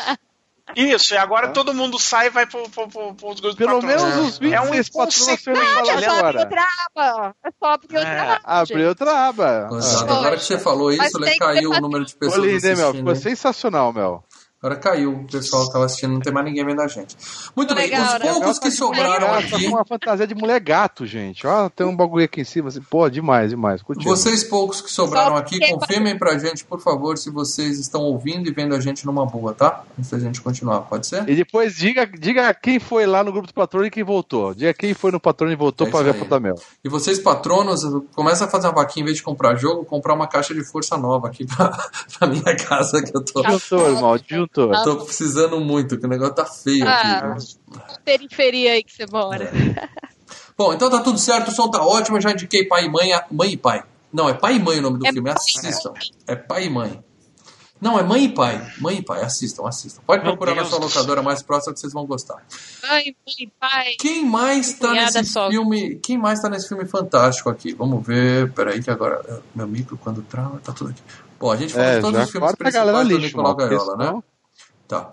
[0.76, 4.04] Isso, e agora todo mundo sai e vai pro, pro, pro, pros grupos Pelo patronos.
[4.04, 6.40] menos os É um 26 patronos que eu inconsequente, falar É só abrir agora.
[6.42, 7.36] outra aba.
[7.46, 8.42] É só abrir outra É, aba.
[8.44, 9.70] Abriu outra aba.
[10.10, 12.94] Agora que você falou isso, tem que caiu o número de pessoas lindo, hein, Mel?
[12.94, 14.24] Ficou sensacional, Mel.
[14.60, 17.16] Agora caiu, o pessoal que tava assistindo, não tem mais ninguém vendo a gente.
[17.56, 18.20] Muito bem, Legal, os né?
[18.20, 21.46] poucos Mel que de sobraram tá aqui, com uma fantasia de mulher gato, gente.
[21.46, 23.84] Ó, tem um bagulho aqui em cima, assim, pô, demais, demais.
[23.84, 24.10] Curtindo.
[24.10, 28.52] vocês poucos que sobraram aqui, confirmem pra gente, por favor, se vocês estão ouvindo e
[28.52, 29.84] vendo a gente numa boa, tá?
[29.98, 31.30] Antes da gente continuar, pode ser?
[31.30, 34.56] E depois diga, diga quem foi lá no grupo do patrono e quem voltou.
[34.56, 36.56] Diga quem foi no patrono e voltou É pra ver a da Mel.
[36.84, 37.82] E vocês, patronos,
[38.16, 40.98] começa a fazer uma vaquinha em vez de comprar jogo, comprar uma caixa de força
[40.98, 41.70] nova aqui pra,
[42.18, 44.18] pra minha casa que eu tô, Disjuntor, irmão,
[44.48, 44.72] disjuntor.
[44.76, 44.84] Tá.
[44.84, 47.34] tô precisando muito, que o negócio tá feio Ah.
[47.34, 48.00] aqui.
[48.04, 49.52] Periferia aí que você mora.
[50.58, 53.10] Bom, então tá tudo certo, o som tá ótimo, eu já indiquei pai e mãe,
[53.32, 53.84] mãe e pai.
[54.12, 55.94] Não, é pai e mãe o nome do É filme, assistam.
[56.26, 57.04] É pai e mãe.
[57.80, 58.60] Não, é mãe e pai.
[58.80, 60.02] Mãe e pai, assistam, assistam.
[60.08, 62.44] Pode Meu procurar na Deus sua do locadora mais próxima que vocês vão gostar.
[62.90, 63.94] Mãe, mãe, pai.
[64.00, 65.52] Quem mais tá nesse sogra.
[65.52, 65.96] filme?
[66.02, 67.76] Quem mais tá nesse filme fantástico aqui?
[67.76, 68.52] Vamos ver.
[68.54, 69.44] Peraí, que agora.
[69.54, 71.02] Meu micro, quando trava, tá tudo aqui.
[71.40, 73.38] Bom, a gente falou É, de todos os filmes corta a galera principais do lixo,
[73.38, 74.24] Nicolau Gaiola, né?
[74.88, 75.12] Tá.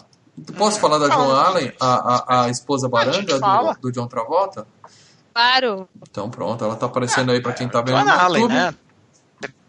[0.56, 4.66] Posso falar da Joan Allen, a, a, a esposa baranga do, do John Travolta?
[5.32, 5.88] Claro.
[6.10, 8.54] Então pronto, ela tá aparecendo aí pra quem tá vendo Joan no Allen, YouTube.
[8.58, 8.74] né?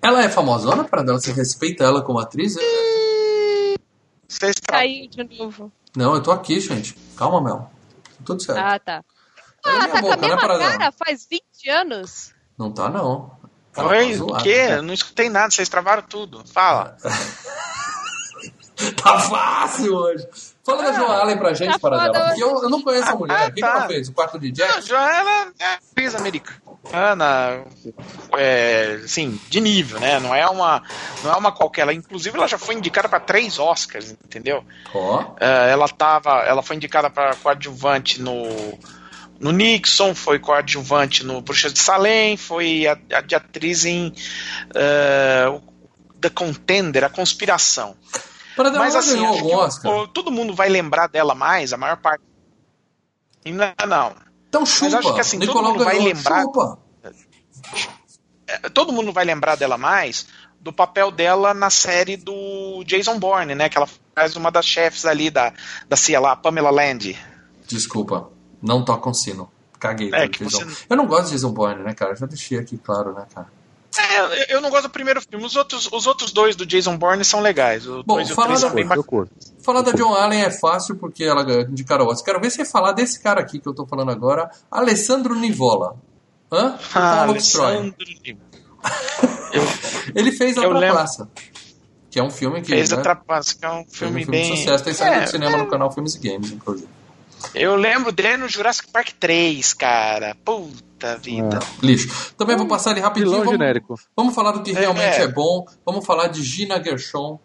[0.01, 2.55] Ela é famosona para dela, você respeita ela como atriz?
[4.27, 5.71] Vocês tra- Caiu de novo.
[5.95, 6.93] Não, eu tô aqui, gente.
[7.15, 7.71] Calma, Mel.
[8.23, 8.59] Tudo certo.
[8.59, 9.03] Ah, tá.
[9.63, 10.71] Ah, minha tá com a boca, né, mesma Paradela?
[10.77, 12.33] cara faz 20 anos.
[12.57, 13.31] Não tá, não.
[13.75, 14.75] Ela Oi, tá o quê?
[14.81, 16.43] Não escutei nada, vocês travaram tudo.
[16.47, 16.95] Fala.
[19.01, 20.27] Tá fácil hoje.
[20.65, 22.25] Fala da Joan Allen pra gente, tá Paradela.
[22.27, 23.37] Porque eu, eu não conheço a mulher.
[23.37, 23.67] Ah, O que, que tá.
[23.67, 24.09] ela fez?
[24.09, 24.81] O quarto de Jack?
[24.87, 27.63] Joana é atriz americana,
[28.37, 30.19] é, assim, de nível, né?
[30.19, 30.81] Não é uma,
[31.23, 31.81] não é uma qualquer.
[31.83, 34.63] Ela, inclusive, ela já foi indicada para três Oscars, entendeu?
[34.93, 35.23] Ó.
[35.39, 38.77] É, ela tava, ela foi indicada para coadjuvante no
[39.37, 44.13] no Nixon, foi coadjuvante no Bruxas de Salem, foi a, a de atriz em
[44.73, 45.61] é, o-
[46.21, 47.95] The Contender, a conspiração.
[48.55, 49.91] Paradela Mas assim, ganhou acho Oscar?
[49.93, 52.23] o- todo mundo vai lembrar dela mais, a maior parte.
[53.43, 54.15] E Não, não.
[54.47, 54.97] Então chupa.
[54.99, 56.79] acho que assim, todo Nicolau mundo vai lembrar- Chupa.
[58.47, 60.27] É, Todo mundo vai lembrar dela mais
[60.59, 63.69] do papel dela na série do Jason Bourne, né?
[63.69, 65.53] Que ela faz uma das chefes ali da,
[65.89, 67.17] da CIA lá, Pamela Land.
[67.67, 68.29] Desculpa.
[68.61, 69.51] Não toca um sino.
[69.79, 70.09] Caguei.
[70.13, 72.15] É, você- Eu não gosto de Jason Bourne, né, cara?
[72.15, 73.47] Já deixei aqui claro, né, cara?
[74.11, 75.45] É, eu- não gosto do primeiro filme.
[75.45, 77.87] Os outros, os outros dois do Jason Bourne são legais.
[77.87, 78.87] O Bom, dois o fala três da- bem.
[79.63, 82.25] Falar da John Allen é fácil porque ela de Oscar.
[82.25, 85.95] Quero ver você falar desse cara aqui que eu tô falando agora, Alessandro Nivola.
[86.51, 86.77] Hã?
[86.93, 87.23] Ah.
[87.23, 87.95] Alessandro.
[90.13, 90.89] Ele fez A.
[90.91, 91.29] Trapaça,
[92.09, 94.23] que é um filme que Fez né, a Trapaça, que é um fez um filme
[94.23, 94.51] filme bem.
[94.53, 94.83] de sucesso.
[94.83, 96.87] Tem saído É, do cinema no canal Filmes e Games, inclusive.
[97.53, 100.35] Eu lembro dele no Jurassic Park 3, cara.
[100.43, 101.59] Puta vida.
[101.81, 101.85] É.
[101.85, 102.33] Lixo.
[102.37, 103.29] Também vou passar ele rapidinho.
[103.31, 103.95] Vilão Vamos, genérico.
[104.15, 105.23] vamos falar do que realmente É.
[105.23, 105.65] é bom.
[105.85, 107.39] Vamos falar de Gina Gershon,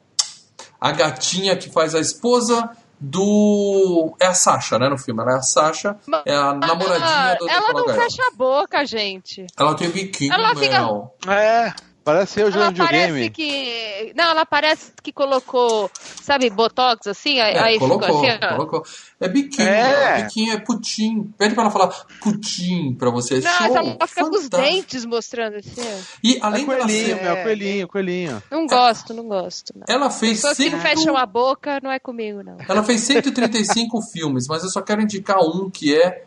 [0.81, 4.15] a gatinha que faz a esposa do.
[4.21, 4.89] É a Sasha, né?
[4.89, 5.23] No filme.
[5.23, 9.47] Ela é a Sasha, é a namoradinha do ela não fecha a boca, gente.
[9.59, 11.15] Ela tem biquíni, Ela fica- Mel.
[11.29, 11.73] É.
[12.03, 13.31] Parece eu jogando parece videogame.
[13.31, 14.13] que.
[14.17, 15.91] Não, ela parece que colocou,
[16.23, 18.49] sabe, botox assim, aí, É, aí colocou, ficou assim, ó.
[18.57, 18.83] colocou.
[19.21, 19.81] É biquíni, É.
[20.19, 20.23] é.
[20.23, 21.33] biquíni é putim.
[21.37, 21.89] Pede pra ela falar
[22.23, 23.41] putim pra você.
[23.41, 25.83] Não, Show, ela fica com os dentes mostrando assim.
[26.25, 27.23] E É além dela coelhinho, ser...
[27.23, 28.43] meu, coelhinho, coelhinho.
[28.51, 29.73] Não gosto, não gosto.
[29.77, 29.85] Não.
[29.87, 32.57] Ela fez, Pessoas que cento- fecham a boca não é comigo, não.
[32.67, 36.25] ela fez 135 filmes, mas eu só quero indicar um que é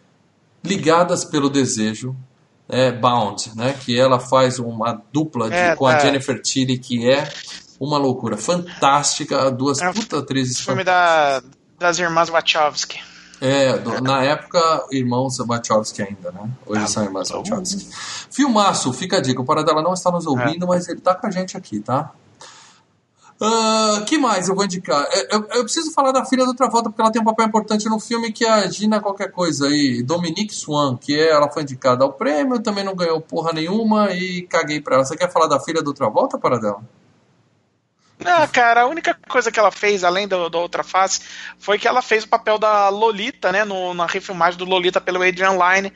[0.64, 2.16] Ligadas pelo Desejo.
[2.70, 3.76] É Bound, né?
[3.84, 6.00] Que ela faz uma dupla de- É, com a tá.
[6.00, 7.28] Jennifer Tilly, que é
[7.80, 8.38] uma loucura.
[8.38, 11.42] Fantástica, duas É puta atrizes Filme da,
[11.78, 13.00] das irmãs Wachowski.
[13.42, 14.60] É, do- na época,
[14.92, 16.50] irmãos Wachowski ainda, né?
[16.66, 17.40] Hoje Ah, são irmãs bom.
[17.40, 17.90] Wachowski.
[18.32, 19.42] Filmaço, fica a dica.
[19.42, 20.30] O Paradela não está nos É.
[20.30, 22.12] ouvindo, mas ele tá com a gente aqui, tá?
[23.42, 25.06] Ah, que mais eu vou indicar?
[25.12, 27.90] É, Eu, eu preciso falar da filha do Travolta, porque ela tem um papel importante
[27.90, 31.64] no filme que é a Gina qualquer coisa aí, Dominique Swan, que é, ela foi
[31.64, 35.06] indicada ao prêmio, também não ganhou porra nenhuma e caguei pra ela.
[35.06, 36.82] Você quer falar da filha do Travolta, Paradela?
[38.20, 41.20] Não, cara, a única coisa que ela fez, além da, da outra face,
[41.58, 43.66] foi que ela fez o papel da Lolita, né?
[43.66, 45.92] No, na refilmagem do Lolita pelo Adrian Lyne.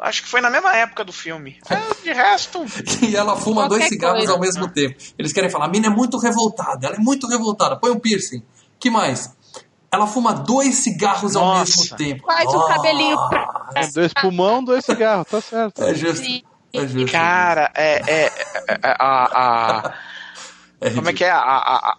[0.00, 1.58] Acho que foi na mesma época do filme.
[1.70, 2.64] É, de resto.
[3.02, 4.32] E ela fuma Qualquer dois cigarros coisa.
[4.32, 4.96] ao mesmo tempo.
[5.18, 7.76] Eles querem falar, a mina é muito revoltada, ela é muito revoltada.
[7.76, 8.42] Põe um piercing.
[8.80, 9.34] que mais?
[9.90, 11.80] Ela fuma dois cigarros ao Nossa.
[11.80, 12.24] mesmo tempo.
[12.26, 15.82] Faz o cabelinho pra- Ah, Dois pulmão, dois cigarros, tá certo.
[15.84, 16.24] É justo.
[16.24, 16.42] Sim.
[16.72, 17.12] É justo.
[17.12, 18.00] Cara, é.
[18.10, 18.32] é, é-
[18.68, 19.94] é- a, a-
[20.80, 21.30] É como é que é?
[21.30, 21.96] A, a,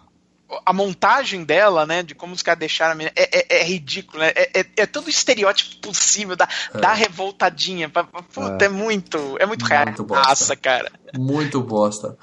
[0.64, 2.02] a, montagem dela, né?
[2.02, 3.12] De como os caras deixaram a menina.
[3.16, 4.32] É, é, é ridículo, né?
[4.34, 7.88] É, é, é todo estereótipo possível da, da revoltadinha.
[7.88, 8.68] Puta, é.
[8.68, 9.18] muito.
[9.38, 10.28] É muito, Muito bosta.
[10.28, 10.92] raça, cara.
[11.16, 12.16] Muito bosta.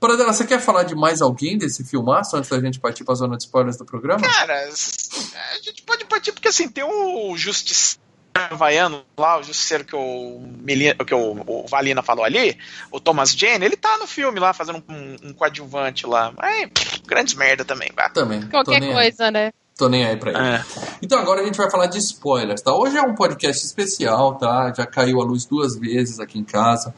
[0.00, 3.36] Paradela, você quer falar de mais alguém desse filmaço antes da gente partir pra zona
[3.36, 4.20] de spoilers do programa?
[4.20, 8.07] Cara, a gente pode partir porque assim, tem o Justiceiro
[8.46, 12.56] Havaiano lá, o Justiceiro que o, Melina, que o, o Valina falou ali,
[12.90, 16.32] o Thomas Jane, ele tá no filme lá fazendo um, um coadjuvante lá.
[16.36, 18.08] Mas, pff, grandes merda também, vá.
[18.08, 18.42] Também.
[18.48, 18.94] Qualquer nem Aí.
[18.94, 19.52] coisa, né?
[19.78, 20.40] Tô nem aí pra ele.
[20.40, 20.64] É.
[21.00, 22.74] Então agora a gente vai falar de spoilers, tá?
[22.74, 24.72] Hoje é um podcast especial, tá?
[24.76, 26.92] Já caiu a luz duas vezes aqui em casa.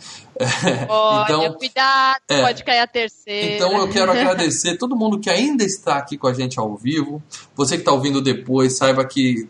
[0.89, 2.41] Olha, então, cuidado, é.
[2.41, 3.57] pode cair a terceira.
[3.57, 7.23] Então eu quero agradecer todo mundo que ainda está aqui com a gente ao vivo.
[7.55, 9.47] Você que está ouvindo depois, saiba que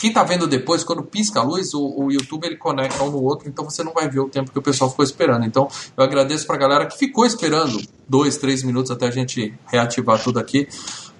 [0.00, 3.22] quem está vendo depois, quando pisca a luz, o, o YouTube ele conecta um no
[3.22, 5.44] outro, então você não vai ver o tempo que o pessoal ficou esperando.
[5.44, 7.78] Então eu agradeço para a galera que ficou esperando
[8.08, 10.66] dois, três minutos até a gente reativar tudo aqui.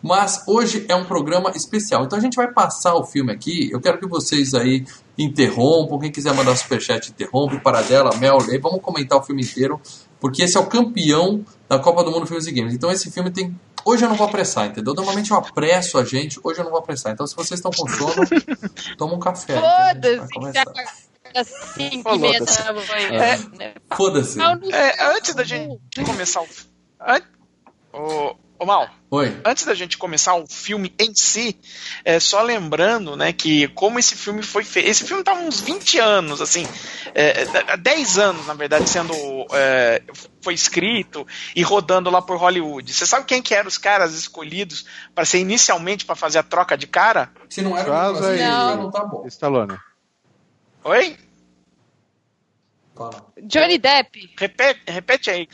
[0.02, 2.04] Mas hoje é um programa especial.
[2.04, 3.68] Então a gente vai passar o filme aqui.
[3.70, 4.86] Eu quero que vocês aí
[5.18, 5.98] interrompam.
[5.98, 7.60] Quem quiser mandar superchat, interrompe.
[7.60, 8.58] Paradela, Mel, Lê.
[8.58, 9.78] Vamos comentar o filme inteiro.
[10.20, 12.74] Porque esse é o campeão da Copa do Mundo Filmes e Games.
[12.74, 13.58] Então esse filme tem.
[13.84, 14.92] Hoje eu não vou apressar, entendeu?
[14.94, 17.12] Normalmente eu apresso a gente, hoje eu não vou apressar.
[17.12, 18.26] Então se vocês estão com sono,
[18.98, 19.58] toma um café.
[19.58, 20.64] Foda-se, começar.
[21.34, 23.48] às 5 e meia da manhã.
[23.58, 23.74] né?
[23.96, 24.38] Foda-se.
[24.70, 26.46] É, antes da gente começar o.
[27.00, 27.20] An...
[28.60, 29.40] ô Mal, Oi.
[29.42, 31.58] antes da gente começar o filme em si,
[32.04, 34.86] é só lembrando, né, que como esse filme foi feito.
[34.86, 36.68] Esse filme tá há uns 20 anos, assim,
[37.14, 39.14] é, há 10 anos, na verdade, sendo.
[39.52, 40.02] é,
[40.42, 42.92] foi escrito e rodando lá por Hollywood.
[42.92, 44.84] Você sabe quem que eram os caras escolhidos
[45.14, 47.30] para ser inicialmente para fazer a troca de cara?
[47.48, 48.38] Se não era o aí.
[48.38, 49.26] já não tá bom.
[49.26, 49.78] Stallone.
[50.84, 51.16] Oi?
[53.42, 54.34] Johnny Depp.
[54.38, 55.48] Repete, repete aí.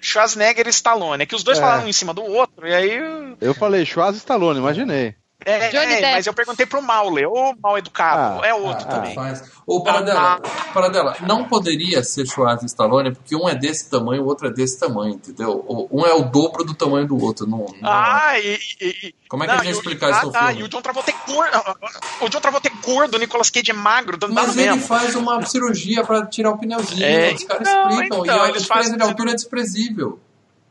[0.00, 1.22] Schwarzenegger e Stallone.
[1.22, 1.60] É que os dois É.
[1.60, 3.00] falaram um em cima do outro, e aí.
[3.40, 5.14] Eu falei Schwarz e Stallone, imaginei.
[5.44, 6.12] É, Johnny é, Depp.
[6.12, 9.14] mas eu perguntei pro Maule, ou mal educado, Ah, é outro Ah, também.
[9.14, 9.42] faz.
[9.66, 10.40] Ô, Paradela,
[10.74, 14.50] Paradela, não poderia ser Schwarzenegger e Stallone, porque um é desse tamanho, o outro é
[14.52, 15.64] desse tamanho, entendeu?
[15.90, 17.46] Um é o dobro do tamanho do outro.
[17.46, 20.32] Não, não- Ah, e, e- e- Como é que a gente explicar isso ah, no
[20.32, 20.60] tá, filme?
[20.60, 21.76] E o John Travolta é gordo.
[22.20, 24.86] O John Travolta é gordo, o Nicolas Cage é magro, dá Mas ele mesmo.
[24.86, 28.48] faz uma cirurgia pra tirar o pneuzinho, É, os caras então, explicam, então, e a
[28.48, 30.18] eles diferença fazem- de altura é desprezível.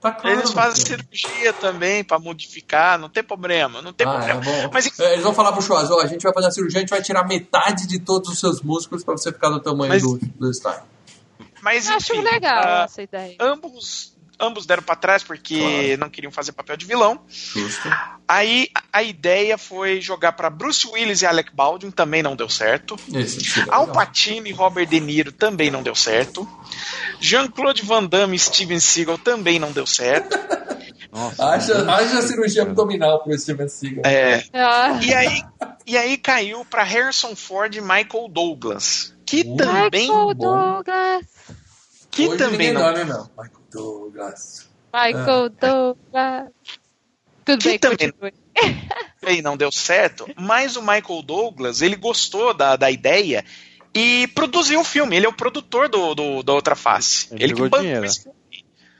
[0.01, 0.39] Tá claro.
[0.39, 1.03] Eles fazem cara.
[1.11, 4.41] cirurgia também pra modificar, não tem problema, não tem Ah, é problema.
[4.41, 4.69] bom.
[4.73, 6.77] Mas enfim, É, Eles vão falar pro Schwarz, ó, a gente vai fazer a cirurgia,
[6.77, 9.89] a gente vai tirar metade de todos os seus músculos pra você ficar do tamanho
[9.91, 10.79] Mas- do, do Stein.
[11.61, 13.35] mas Acho enfim, legal ah, essa ideia.
[13.41, 15.97] ambos, ambos deram pra trás porque Claro.
[15.99, 17.21] não queriam fazer papel de vilão.
[17.27, 17.89] Justo.
[18.27, 22.95] Aí a ideia foi jogar pra Bruce Willis e Alec Baldwin, também não deu certo.
[23.13, 23.87] Esse seria Al.
[23.87, 26.47] Pacino e Robert De Niro também não deu certo.
[27.19, 30.37] Jean-Claude Van Damme e Steven Seagal também não deu certo.
[31.11, 31.43] Nossa.
[31.43, 34.03] Haja, haja cirurgia abdominal pro Steven Seagal.
[34.05, 35.41] É, Ah, e aí,
[35.87, 40.73] E aí caiu para Harrison Ford e Michael Douglas, que Uh, também Michael bom.
[40.75, 41.25] Douglas.
[42.11, 43.27] que Hoje também não, dorme, não.
[43.73, 44.69] Michael Douglas.
[44.93, 46.47] Michael Douglas.
[47.45, 48.33] Tudo Que bem, também- continue.
[49.37, 53.43] e não deu certo, mas o Michael Douglas, ele gostou da, da ideia
[53.93, 55.15] e produziu o filme.
[55.15, 57.27] Ele é o produtor do, do- da Outra Face.
[57.31, 58.05] Ele Ele, que jogou bancou dinheiro.
[58.05, 58.37] esse filme.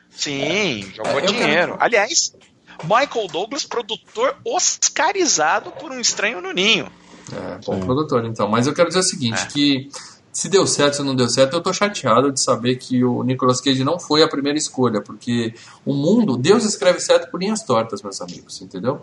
[0.10, 1.78] Sim, jogou É, eu quero- dinheiro.
[1.80, 2.36] Aliás,
[2.84, 6.92] Michael Douglas, produtor oscarizado por um estranho no ninho.
[7.32, 7.86] É, bom Sim.
[7.86, 8.48] produtor, então.
[8.48, 9.46] Mas eu quero dizer o seguinte, É.
[9.46, 9.90] que
[10.32, 13.60] se deu certo, se não deu certo, eu tô chateado de saber que o Nicolas
[13.60, 15.54] Cage não foi a primeira escolha, porque
[15.86, 19.02] o mundo, Deus escreve certo por linhas tortas, meus amigos, entendeu?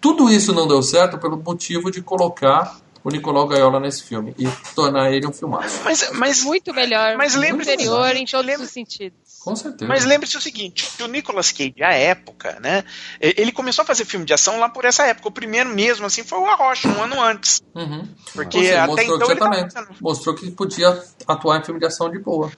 [0.00, 4.46] Tudo isso não deu certo pelo motivo de colocar o Nicolau Gaiola nesse filme e
[4.74, 5.80] tornar ele um filmaço.
[5.84, 7.16] Mas, mas, Muito melhor.
[7.16, 9.25] Mas superior do em todos os sentidos.
[9.46, 9.86] Com certeza.
[9.86, 12.82] mas lembre-se o seguinte: o Nicolas Cage, à época, né?
[13.20, 15.28] Ele começou a fazer filme de ação lá por essa época.
[15.28, 17.62] O primeiro mesmo, assim, foi o Arrocha, um ano antes.
[17.72, 18.08] Uhum.
[18.34, 21.86] Porque seja, até mostrou então que ele tava Mostrou que podia atuar em filme de
[21.86, 22.50] ação de boa.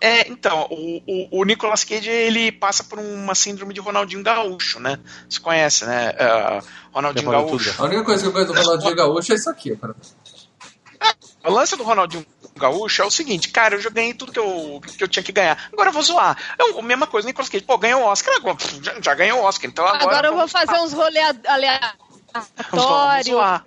[0.00, 4.80] É, então, o, o, o Nicolas Cage, ele passa por uma síndrome de Ronaldinho Gaúcho,
[4.80, 4.98] né?
[5.28, 6.14] Você conhece, né?
[6.18, 6.60] Ah,
[6.92, 7.74] Ronaldinho Gaúcho.
[7.78, 9.94] A única coisa que eu conheço do Ronaldinho Gaúcho é isso aqui, cara.
[11.44, 12.26] O lance do Ronaldinho
[12.56, 15.32] Gaúcho é o seguinte, cara, eu já ganhei tudo que eu, que eu tinha que
[15.32, 15.68] ganhar.
[15.72, 16.36] Agora eu vou zoar.
[16.58, 19.40] É a mesma coisa, Nicolas Cage, pô, ganhou o Oscar, agora, pff, já, já ganhou
[19.40, 20.04] o Oscar, então agora.
[20.04, 22.05] Agora, eu vou fazer uns rolê aleatórios.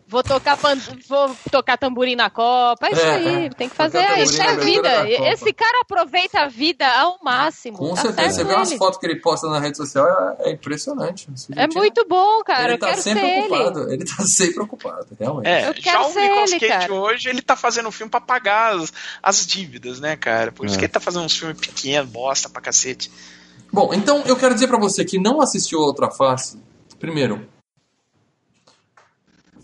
[0.07, 2.87] Vou tocar, pan- vou tocar tamborim na Copa.
[2.87, 3.49] É isso É, aí, é.
[3.49, 3.99] tem que fazer.
[4.01, 5.09] tamborim Isso é vida.
[5.31, 7.77] Esse cara aproveita a vida ao máximo.
[7.77, 8.33] Com tá certeza.
[8.35, 8.77] Você vê umas ele.
[8.77, 10.07] fotos que ele posta na rede social,
[10.39, 11.27] é, é impressionante.
[11.33, 12.63] Esse É jeitinho- muito bom, cara.
[12.65, 13.39] Ele eu tá sempre ele.
[13.53, 13.91] ocupado.
[13.91, 14.05] Ele.
[14.05, 15.47] tá sempre ocupado, realmente.
[15.47, 16.93] É, Eu já quero o ser Nicolas ele, Cage cara.
[16.93, 18.91] hoje, ele tá fazendo um filme pra pagar as,
[19.21, 20.51] as dívidas, né, cara?
[20.51, 20.79] Por isso É.
[20.79, 23.11] que ele tá fazendo uns filmes pequenos, bosta pra cacete.
[23.71, 26.57] Bom, então eu quero dizer pra você que não assistiu a Outra Face,
[26.99, 27.47] primeiro.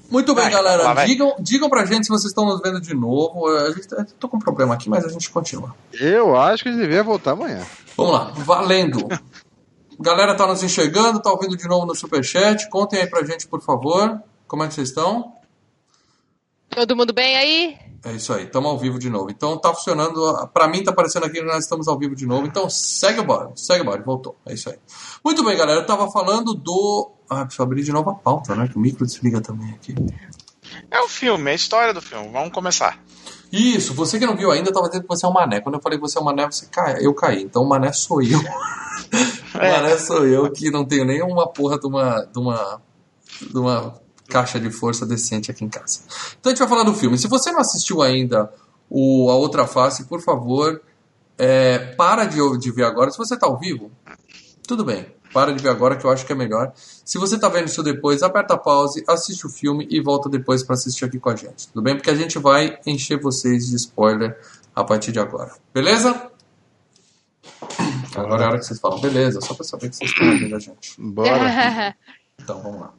[0.10, 0.94] Muito bem, Vai, galera.
[0.94, 1.06] vai.
[1.06, 3.48] digam, digam pra gente se vocês estão nos vendo de novo.
[3.48, 5.76] A gente, eu tô com um problema aqui, mas a gente continua.
[5.94, 7.66] Eu acho que ele devia voltar amanhã.
[7.98, 9.08] Vamos lá, valendo.
[10.00, 12.70] Galera, tá nos enxergando, tá ouvindo de novo no Superchat.
[12.70, 14.22] Contem aí pra gente, por favor.
[14.48, 15.34] Como é que vocês estão?
[16.70, 17.78] Todo mundo bem aí?
[18.06, 19.32] É isso aí, estamos ao vivo de novo.
[19.32, 20.48] Então tá funcionando.
[20.54, 22.46] Pra mim tá aparecendo aqui que nós estamos ao vivo de novo.
[22.46, 24.38] Então segue o segue o voltou.
[24.46, 24.78] É isso aí.
[25.24, 25.80] Muito bem, galera.
[25.80, 27.12] Eu tava falando do.
[27.28, 28.68] Ah, preciso abrir de novo a pauta, né?
[28.68, 29.96] Que o micro desliga também aqui.
[30.92, 32.30] É o filme, é a história do filme.
[32.32, 33.04] Vamos começar.
[33.52, 35.60] Isso, você que não viu ainda, eu tava dizendo que você é um mané.
[35.60, 37.04] Quando eu falei que você é um mané, você cai.
[37.04, 37.42] Eu caí.
[37.42, 38.38] Então o mané sou eu.
[39.56, 42.24] o mané sou eu que não tenho nem uma porra de uma.
[42.32, 42.82] de uma.
[43.42, 46.02] de uma caixa de força decente aqui em casa.
[46.40, 47.18] Então a gente vai falar do filme.
[47.18, 48.52] Se você não assistiu ainda
[48.90, 50.82] o A Outra Face, por favor,
[51.38, 53.12] é, para de, de ver agora.
[53.12, 53.92] Se você tá ao vivo,
[54.68, 55.14] tudo bem.
[55.34, 56.72] Para de ver agora que eu acho que é melhor.
[56.76, 60.64] Se você tá vendo isso depois, aperta a pause, assiste o filme e volta depois
[60.64, 61.68] para assistir aqui com a gente.
[61.68, 61.96] Tudo bem?
[61.96, 64.40] Porque a gente vai encher vocês de spoiler
[64.74, 65.52] a partir de agora.
[65.74, 66.32] Beleza?
[68.16, 70.56] Agora é a hora que vocês falam, beleza, só para saber que vocês estão ouvindo
[70.56, 70.96] a gente.
[70.98, 71.96] Bora.
[72.42, 72.94] Então, vamos lá.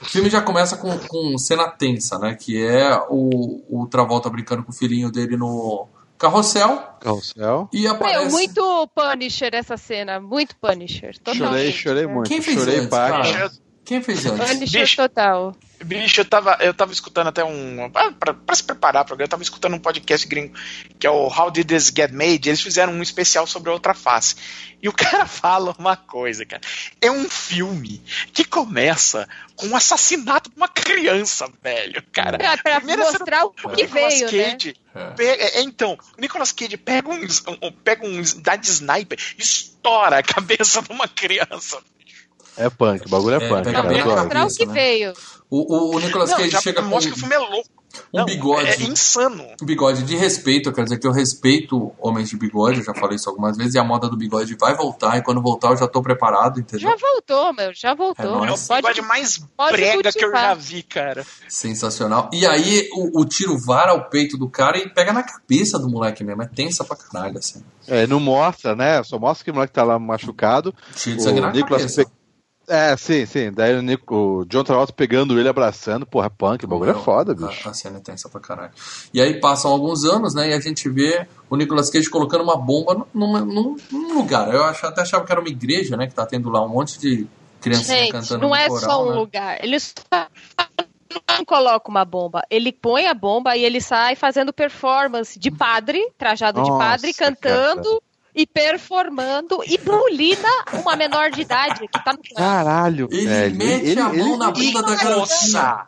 [0.00, 2.34] O filme já começa com, com cena tensa, né?
[2.34, 5.88] Que é o, o Travolta brincando com o filhinho dele no
[6.18, 7.68] carrossel Carrossel.
[7.72, 8.24] e aparece...
[8.26, 10.20] Meu, muito Punisher essa cena.
[10.20, 11.14] Muito Punisher.
[11.14, 11.72] Chorei, Totalmente.
[11.72, 12.28] chorei muito.
[12.28, 12.80] Quem fez chorei?
[12.80, 14.70] Bicho, Quem fez antes?
[14.70, 14.96] Bicho.
[14.96, 15.54] total.
[15.84, 17.90] Bicho, eu tava, eu tava escutando até um.
[17.90, 20.54] Pra, pra se preparar programa, eu tava escutando um podcast gringo
[20.98, 22.48] que é o How Did This Get Made?
[22.48, 24.36] Eles fizeram um especial sobre a outra face.
[24.80, 26.62] E o cara fala uma coisa, cara.
[27.02, 28.00] É um filme
[28.32, 32.38] que começa com o assassinato de uma criança, velho, cara.
[32.38, 34.50] Pra, pra Primeira cena- mostrar o que Nicolas veio, né?
[34.52, 35.10] Cage É.
[35.10, 37.20] pega- é, então, o Nicolas Cage pega um,
[37.60, 41.78] um- pega um dá de sniper e estoura a cabeça de uma criança.
[42.56, 43.64] É punk, o bagulho é, É, punk.
[43.64, 44.22] pega cara, bem eu a gosto.
[44.24, 44.72] Mostrar o que né?
[44.72, 45.12] veio.
[45.50, 47.68] O, o, o Nicolas Não, Cage já chega com mostra que o filme é louco.
[48.12, 48.66] um Não, bigode.
[48.68, 49.44] É insano.
[49.62, 52.94] um bigode de respeito, eu quero dizer que eu respeito homens de bigode, eu já
[52.94, 55.76] falei isso algumas vezes, e a moda do bigode vai voltar, e quando voltar eu
[55.76, 56.90] já tô preparado, entendeu?
[56.90, 57.72] Já voltou, meu.
[57.72, 58.24] Já É voltou.
[58.44, 58.50] nóis.
[58.50, 59.38] É o Pode- bigode mais
[59.70, 61.24] brega que eu já vi, cara.
[61.48, 62.28] Sensacional.
[62.32, 65.88] E aí o, o tiro vara o peito do cara e pega na cabeça do
[65.88, 67.62] moleque mesmo, é tensa pra caralho, assim.
[67.86, 69.02] É, não mostra, né?
[69.04, 70.74] Só mostra que o moleque tá lá machucado.
[70.96, 72.04] Tiro de sangue na Nicolas cabeça.
[72.04, 72.10] pe-
[72.66, 73.52] É, sim, sim.
[73.52, 76.06] Daí o, Nico- o John Travolta pegando ele, abraçando.
[76.06, 77.68] Porra, punk, o bagulho é foda, a- bicho.
[77.68, 78.72] A, cena é tensa pra caralho.
[79.12, 80.48] E aí passam alguns anos, né?
[80.50, 84.52] E a gente vê o Nicolas Cage colocando uma bomba numa- num, num lugar.
[84.52, 86.06] Eu até achava que era uma igreja, né?
[86.06, 87.26] Que tá tendo lá um monte de
[87.60, 89.16] criancinha Gente, cantando não é coral, só um né?
[89.16, 89.64] lugar.
[89.64, 89.92] Ele só
[91.28, 92.42] não coloca uma bomba.
[92.50, 97.12] Ele põe a bomba e ele sai fazendo performance de padre, trajado de Nossa, padre,
[97.14, 98.02] cantando
[98.34, 103.56] e performando e bulina uma menor de idade que tá no Caralho, Ele velho.
[103.56, 105.86] mete ele, a mão ele- na bunda da garotinha.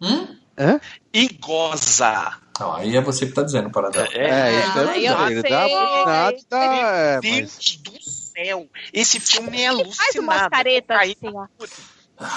[0.00, 0.26] Hum?
[0.58, 0.80] Hã?
[1.12, 2.32] E goza.
[2.58, 4.08] Não, aí é você que tá dizendo, Paradela.
[4.12, 5.32] É, isso Ah, é eu verdade.
[5.32, 5.50] Ele sei.
[5.50, 8.66] dá oportunidade, dá, é, Deus do céu.
[8.92, 10.20] Esse filme é Faz alucinado.
[10.20, 11.46] umas caretas Aí- assim, ó.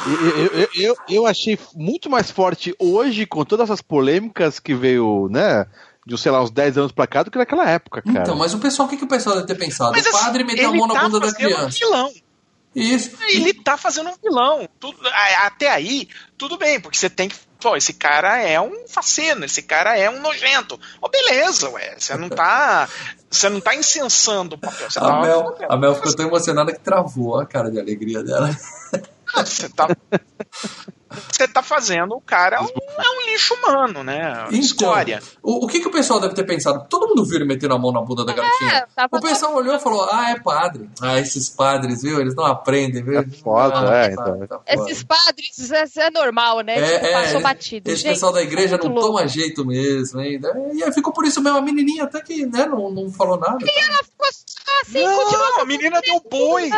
[0.05, 5.27] eu, eu, eu, eu achei muito mais forte hoje, com todas essas polêmicas que veio,
[5.31, 5.65] né,
[6.05, 8.21] de, sei lá, uns 10 anos pra cá, do que naquela época, cara.
[8.21, 9.91] Então, mas o pessoal, o que, que o pessoal deve ter pensado?
[9.91, 11.65] Mas, o assim, padre meteu a mão na tá bunda da fazendo criança.
[11.65, 12.11] Um vilão.
[12.73, 13.11] Isso.
[13.27, 14.67] Ele tá fazendo um vilão.
[14.79, 17.35] Tudo, a- até aí, tudo bem, porque você tem que.
[17.59, 20.79] Pô, esse cara é um faceno, esse cara é um nojento.
[21.01, 21.95] Ó, beleza, ué.
[21.99, 22.87] Você não tá.
[23.29, 24.89] Você não tá incensando o papel.
[24.89, 28.23] Você A tá, Mel, a Mel ficou tão emocionada que travou a cara de alegria
[28.23, 28.49] dela.
[29.45, 29.87] você tá.
[31.31, 34.45] Você tá fazendo o cara um, é um lixo humano, né?
[34.47, 35.21] Então, Escória.
[35.41, 36.85] O, o que, que o pessoal deve ter pensado?
[36.89, 38.85] Todo mundo viu ele metendo a mão na bunda da garotinha.
[38.97, 40.89] É, O pessoal olhou e falou: Ah, é padre.
[41.01, 42.19] Ah, esses padres, viu?
[42.19, 43.19] Eles não aprendem, viu?
[43.19, 44.47] É foda, Ah, é, tá, então.
[44.47, 44.91] tá foda.
[44.91, 46.77] Esses padres, isso é normal, né?
[46.79, 47.89] É, tipo, é, passou esse- batido.
[47.91, 49.07] Esse Gente, pessoal da igreja não louco.
[49.07, 50.39] toma jeito mesmo, hein?
[50.73, 51.57] E aí ficou por isso mesmo.
[51.57, 53.57] A menininha até que né, não, não falou nada.
[53.61, 54.27] Ela ficou
[54.81, 56.69] assim, não, continuou a menina deu boi.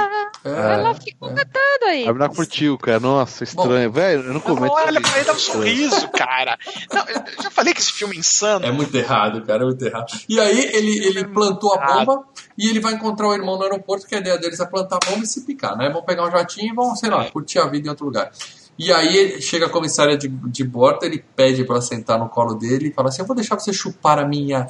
[0.46, 2.04] É, Ela ficou cantando aí.
[2.04, 3.00] A menina curtiu, cara.
[3.00, 3.92] Nossa, estranho.
[3.92, 4.74] Velho, eu não comento.
[4.74, 6.58] Olha pra ele, dá um sorriso, cara.
[6.92, 8.66] Não, eu já falei que esse filme é insano.
[8.66, 10.06] É muito errado, cara, é muito errado.
[10.28, 12.24] E aí ele, ele plantou a bomba
[12.58, 15.10] e ele vai encontrar o irmão no aeroporto, que a ideia deles é plantar a
[15.10, 15.90] bomba e se picar, né?
[15.90, 18.32] Vão pegar um jatinho e vão, sei lá, curtir a vida em outro lugar.
[18.78, 22.56] E aí ele- chega a comissária de, de bordo, ele pede pra sentar no colo
[22.56, 24.66] dele e fala assim: Eu vou deixar você chupar a minha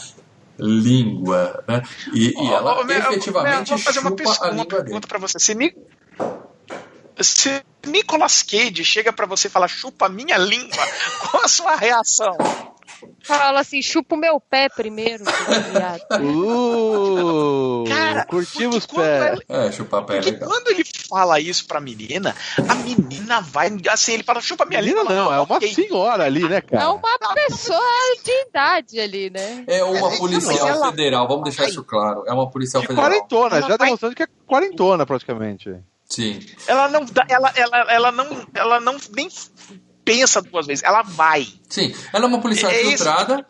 [0.58, 1.82] língua, né?
[2.14, 4.12] E, e Ó, ela Mel, efetivamente fazer uma,
[4.52, 5.40] uma pergunta pra você.
[5.40, 5.76] Se, Ni...
[7.20, 10.84] Se Nicolas Cage chega pra você e fala chupa minha língua,
[11.20, 12.38] qual a sua reação?
[13.24, 15.24] Fala assim, chupa o meu pé primeiro.
[16.22, 19.28] Uh, Cara, curtimos pé.
[19.50, 20.50] ela- É, chupar pé é Porque legal.
[20.50, 22.36] quando ele fala isso pra menina,
[22.68, 23.72] a menina vai.
[23.90, 25.74] Assim, ele fala, chupa minha Menina não, é uma ok.
[25.74, 26.92] senhora ali, né, É cara?
[26.92, 27.80] uma pessoa
[28.24, 29.64] de idade ali, né?
[29.68, 32.24] É uma policial ela- federal, vamos deixar isso claro.
[32.28, 33.10] É uma policial De federal.
[33.10, 35.76] quarentona, Ela já vai- demonstrando que é quarentona praticamente.
[36.10, 36.40] Sim.
[36.68, 39.30] Ela não dá, ela, ela, ela não, ela não nem
[40.04, 41.48] pensa duas vezes, ela vai.
[41.70, 42.94] Sim, ela é uma policial É isso.
[42.94, 43.46] infiltrada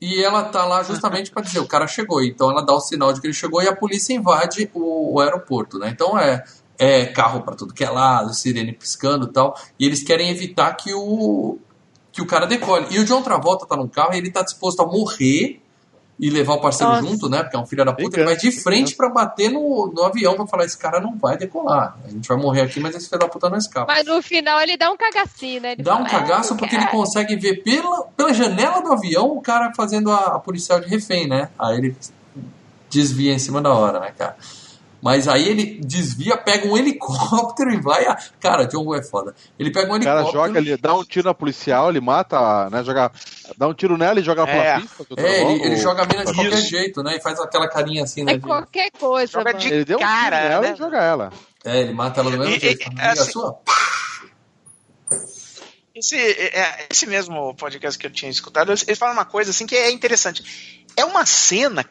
[0.00, 2.22] e ela tá lá justamente para dizer o cara chegou.
[2.22, 5.20] Então ela dá o sinal de que ele chegou e a polícia invade o, o
[5.20, 5.90] aeroporto, né?
[5.90, 6.44] Então é,
[6.78, 9.58] é carro para tudo que é lado, sirene piscando e tal.
[9.78, 11.58] E eles querem evitar que o
[12.12, 12.86] que o cara decole.
[12.90, 15.60] E o John Travolta tá num carro e ele tá disposto a morrer
[16.18, 17.06] e levar o parceiro Nossa.
[17.06, 17.42] junto, né?
[17.42, 18.16] Porque é um filho da puta.
[18.16, 21.36] Ele vai de frente para bater no, no avião para falar: esse cara não vai
[21.36, 21.96] decolar.
[22.04, 23.92] A gente vai morrer aqui, mas esse filho da puta não escapa.
[23.92, 25.72] Mas no final ele dá um cagacinho, né?
[25.72, 28.92] Ele Dá um fala, cagaço "É, porque ele cara." consegue ver pela, pela janela do
[28.92, 31.50] avião o cara fazendo a, a policial de refém, né?
[31.58, 31.96] Aí ele
[32.88, 34.36] desvia em cima da hora, né, cara?
[35.06, 38.04] Mas aí ele desvia, pega um helicóptero e vai.
[38.06, 38.18] A...
[38.40, 39.36] Cara, John Woo é foda.
[39.56, 40.46] Ele pega um O cara helicóptero.
[40.46, 42.82] joga ali, dá um tiro na policial, ele mata, né?
[42.82, 43.12] Joga,
[43.56, 44.64] dá um tiro nela e joga ela É.
[44.74, 45.06] pela pista.
[45.18, 46.40] É, ele, ele joga a mina de Isso.
[46.40, 47.16] qualquer jeito, né?
[47.16, 48.32] E faz aquela carinha assim, né?
[48.32, 49.58] É qualquer coisa, Joga mano.
[49.60, 50.72] de- Ele deu um Cara, tiro nela né?
[50.72, 51.32] e joga ela.
[51.64, 52.82] É, ele mata ela do mesmo E- jeito.
[52.82, 53.60] e- Amiga assim- sua?
[55.94, 59.74] Esse, é, esse mesmo podcast que eu tinha escutado, eles falam uma coisa assim que
[59.74, 60.84] é interessante.
[60.96, 61.84] É uma cena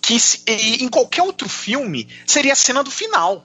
[0.00, 3.44] que se- e- em qualquer outro filme seria a cena do final.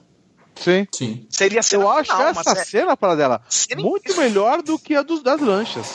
[0.56, 0.86] Sim.
[0.92, 1.24] Sim.
[1.30, 2.32] Seria a cena Eu acho final.
[2.32, 5.86] uma essa cena- cena para dela cena muito melhor do que a dos, das lanchas.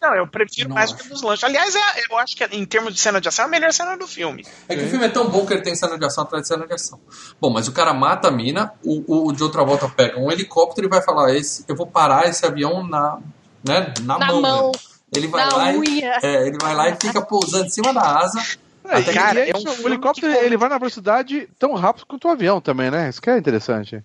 [0.00, 1.02] Não, eu prefiro Não mais acho.
[1.02, 1.44] que dos lanches.
[1.44, 3.96] Aliás, é- eu acho que em termos de cena de ação é a melhor cena
[3.96, 4.46] do filme.
[4.68, 6.48] É que o filme é tão bom que ele tem cena de ação atrás de
[6.48, 7.00] cena de ação.
[7.40, 10.86] Bom, mas o cara mata a mina, o, o de outra volta pega um helicóptero
[10.86, 13.18] e vai falar: esse, eu vou parar esse avião na,
[13.64, 14.42] né, na, Na mão.
[14.42, 14.72] mão?
[15.14, 16.18] Ele vai na lá unha.
[16.22, 18.38] E, é, ele vai lá e fica pousando em cima da asa.
[18.84, 22.06] É, Até cara, e é um o helicóptero que- ele vai na velocidade tão rápido
[22.06, 23.08] quanto o avião também, né?
[23.08, 24.02] Isso que é interessante.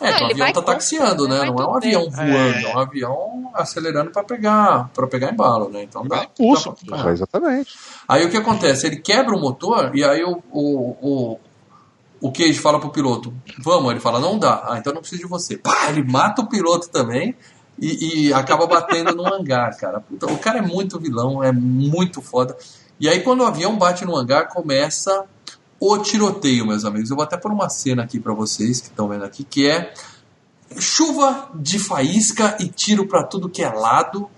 [0.00, 1.44] É, que o avião tá taxiando, né?
[1.46, 2.74] Não é um avião voando, é, É.
[2.74, 5.82] um avião acelerando pra pegar, pra pegar embalo, né?
[5.82, 6.24] Então dá.
[6.24, 6.74] Impulso.
[6.84, 7.74] dá pra- É, exatamente.
[8.06, 8.86] Aí o que acontece?
[8.86, 11.40] Ele quebra o motor e aí o, o, o,
[12.20, 14.62] o Cage fala pro piloto: Vamos, ele fala: Não dá.
[14.68, 15.56] Ah, então não preciso de você.
[15.56, 17.34] Pá, ele mata o piloto também
[17.80, 20.00] e, e acaba batendo no hangar, cara.
[20.00, 22.56] Puta, o cara é muito vilão, é muito foda.
[23.00, 25.24] E aí quando o avião bate no hangar, começa
[25.80, 27.10] o tiroteio, meus amigos.
[27.10, 29.92] Eu vou até pôr uma cena aqui pra vocês que estão vendo aqui, que é
[30.78, 34.28] chuva de faísca e tiro pra tudo que é lado.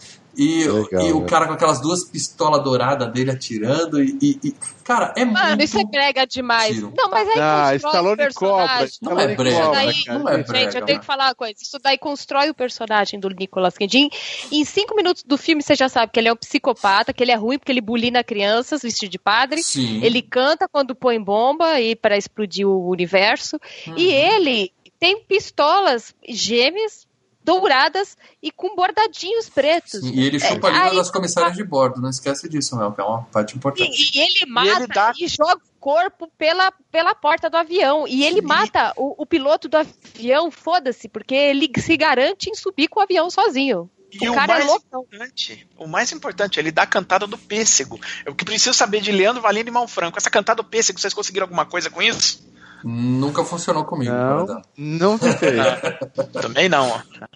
[0.43, 1.27] E, Legal, e o né?
[1.29, 4.03] cara com aquelas duas pistolas douradas dele atirando.
[4.03, 5.65] E, e- e- cara, é Mano, muito.
[5.65, 6.75] isso é brega demais.
[6.77, 6.93] tiro.
[6.97, 8.67] Não, mas aí Ah, constrói o Stallone cobra.
[8.69, 8.99] personagem.
[9.03, 11.55] Não é brega, cobra, Daí- não é Gente, brega, eu tenho que falar uma coisa.
[11.61, 13.99] Isso daí constrói o personagem do Nicolas Cage.
[13.99, 14.11] Em-
[14.51, 17.33] Em cinco minutos do filme, você já sabe que ele é um psicopata, que ele
[17.33, 19.63] é ruim porque ele bulina crianças vestido de padre.
[19.63, 20.03] Sim.
[20.03, 23.59] Ele canta quando põe bomba e para explodir o universo.
[23.87, 23.95] Uhum.
[23.99, 27.07] E ele tem pistolas gêmeas
[27.43, 30.01] douradas e com bordadinhos pretos.
[30.01, 32.93] Sim, e ele chupa é, a língua das comissárias de bordo, não esquece disso, Mel,
[32.93, 33.91] que é uma parte importante.
[33.91, 35.13] E, e ele mata e, ele dá...
[35.19, 38.07] e, joga o corpo pela, pela porta do avião.
[38.07, 38.47] E ele Sim.
[38.47, 43.03] mata o, o piloto do avião, foda-se, porque ele se garante em subir com o
[43.03, 43.91] avião sozinho.
[44.13, 47.29] E o, o cara é mais é importante, o mais importante, ele dá a cantada
[47.29, 47.99] do pêssego.
[48.27, 50.19] Eu que preciso saber de Leandro Valino e Malfranco.
[50.19, 52.50] Essa cantada do pêssego, vocês conseguiram alguma coisa com isso?
[52.85, 54.13] Nunca funcionou comigo.
[54.13, 55.59] Não, não tentei.
[56.41, 56.87] Também não.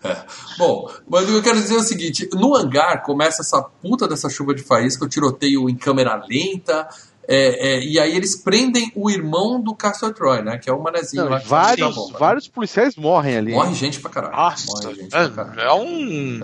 [0.02, 0.16] É.
[0.58, 4.54] Bom, mas eu quero dizer é o seguinte: no hangar começa essa puta dessa chuva
[4.54, 6.88] de faísca, o tiroteio em câmera lenta.
[7.26, 10.58] É, é, e aí eles prendem o irmão do Castle Troy, né?
[10.58, 11.38] Que é o manezinho não, lá.
[11.38, 13.52] Vários, vários policiais morrem ali.
[13.52, 14.36] Morre gente pra caralho.
[14.36, 15.60] Nossa, Morre gente é, pra caralho.
[15.60, 16.40] é um.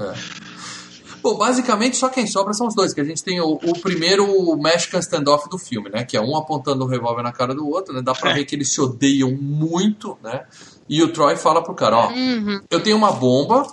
[1.22, 4.56] Bom, basicamente só quem sobra são os dois, que a gente tem o, o primeiro
[4.56, 6.04] Mexican standoff do filme, né?
[6.04, 8.02] Que é um apontando o um revólver na cara do outro, né?
[8.02, 8.34] Dá pra é.
[8.34, 10.44] ver que eles se odeiam muito, né?
[10.88, 12.60] E o Troy fala pro cara, ó, uhum.
[12.70, 13.66] eu tenho uma bomba,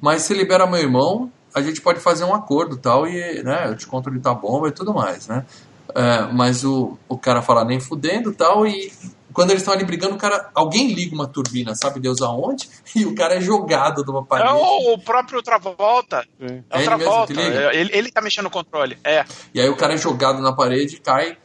[0.00, 3.76] mas se libera meu irmão, a gente pode fazer um acordo tal, e né, eu
[3.76, 5.46] te conto onde tá a bomba e tudo mais, né?
[5.94, 8.92] É, mas o, o cara fala nem fudendo tal, e
[9.38, 12.68] quando eles estão ali brigando, o cara, alguém liga uma turbina, sabe Deus aonde?
[12.96, 14.50] E o cara é jogado de uma parede.
[14.50, 16.26] É o, o próprio Travolta.
[16.40, 17.40] É, é o Travolta.
[17.40, 18.98] É, ele, ele tá mexendo no controle.
[19.04, 19.24] É.
[19.54, 21.38] E aí o cara é jogado na parede e cai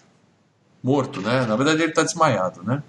[0.82, 1.46] morto, né?
[1.46, 2.82] Na verdade ele tá desmaiado, né?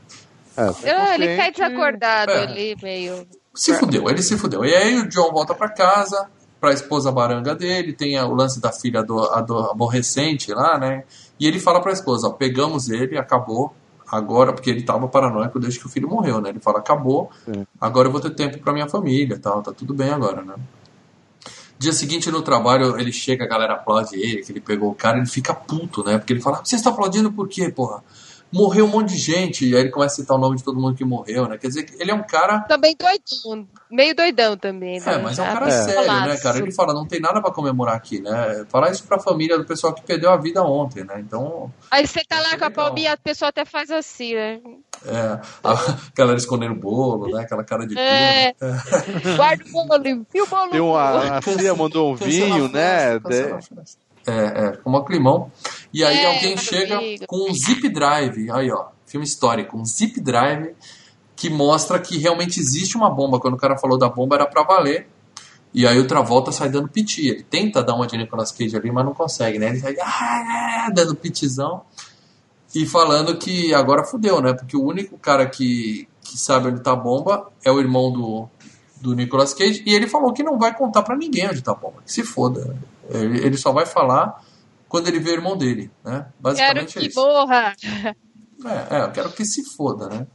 [0.57, 2.43] É, tá ele cai desacordado é.
[2.45, 3.29] ali, meio.
[3.55, 4.65] Se fudeu, ele se fudeu.
[4.65, 8.73] E aí o John volta para casa, pra esposa baranga dele, tem o lance da
[8.73, 11.05] filha do, do aborrecente lá, né?
[11.39, 13.75] E ele fala pra esposa, ó, pegamos ele, acabou,
[14.11, 16.51] agora, porque ele estava paranoico desde que o filho morreu, né?
[16.51, 17.67] Ele fala, acabou, Sim.
[17.81, 20.55] agora eu vou ter tempo para minha família, tal, tá tudo bem agora, né?
[21.79, 25.19] Dia seguinte no trabalho, ele chega, a galera aplaude ele, que ele pegou o cara,
[25.19, 26.19] ele fica puto, né?
[26.19, 28.03] Porque ele fala, você está aplaudindo por quê, porra?
[28.55, 30.81] Morreu um monte de gente, e aí ele começa a citar o nome de todo
[30.81, 31.59] mundo que morreu, né?
[31.59, 32.61] Quer dizer, ele é um cara.
[32.61, 35.01] Também doidão, meio doidão também.
[35.01, 35.15] Né?
[35.15, 35.71] É, mas é um cara é.
[35.71, 36.59] sério, né, cara?
[36.59, 38.65] Ele fala, não tem nada para comemorar aqui, né?
[38.69, 41.17] Falar isso pra família do pessoal que perdeu a vida ontem, né?
[41.19, 41.73] Então.
[41.91, 44.61] Aí você tá lá com a palminha, a pessoa até faz assim, né?
[45.05, 47.43] É, a galera escondendo o bolo, né?
[47.43, 48.49] Aquela cara de é.
[48.51, 48.55] é.
[49.37, 50.71] Guarda o bolo, enfia o bolo.
[50.71, 53.19] Tem uma, a Cia mandou um vinho, né?
[54.27, 55.53] É, é, com um climão.
[55.93, 57.27] E aí é, alguém chega amigo.
[57.27, 60.75] com um zip drive, aí ó, filme histórico, um zip drive
[61.37, 63.39] que mostra que realmente existe uma bomba.
[63.39, 65.09] Quando o cara falou da bomba era para valer.
[65.73, 67.27] E aí o Travolta sai dando piti.
[67.27, 69.71] Ele tenta dar uma de Nicolas Cage ali, mas não consegue, né?
[69.71, 71.83] Ele sai ah, dando pitizão
[72.75, 74.53] e falando que agora fudeu, né?
[74.53, 78.49] Porque o único cara que, que sabe onde tá a bomba é o irmão do,
[79.01, 79.83] do Nicolas Cage.
[79.85, 82.03] E ele falou que não vai contar para ninguém onde tá a bomba.
[82.05, 82.77] Que se foda.
[83.11, 84.43] Ele, ele só vai falar
[84.89, 86.27] quando ele vê o irmão dele, né?
[86.39, 87.75] Basicamente quero é que morra.
[88.65, 90.27] É, é, eu quero que se foda, né?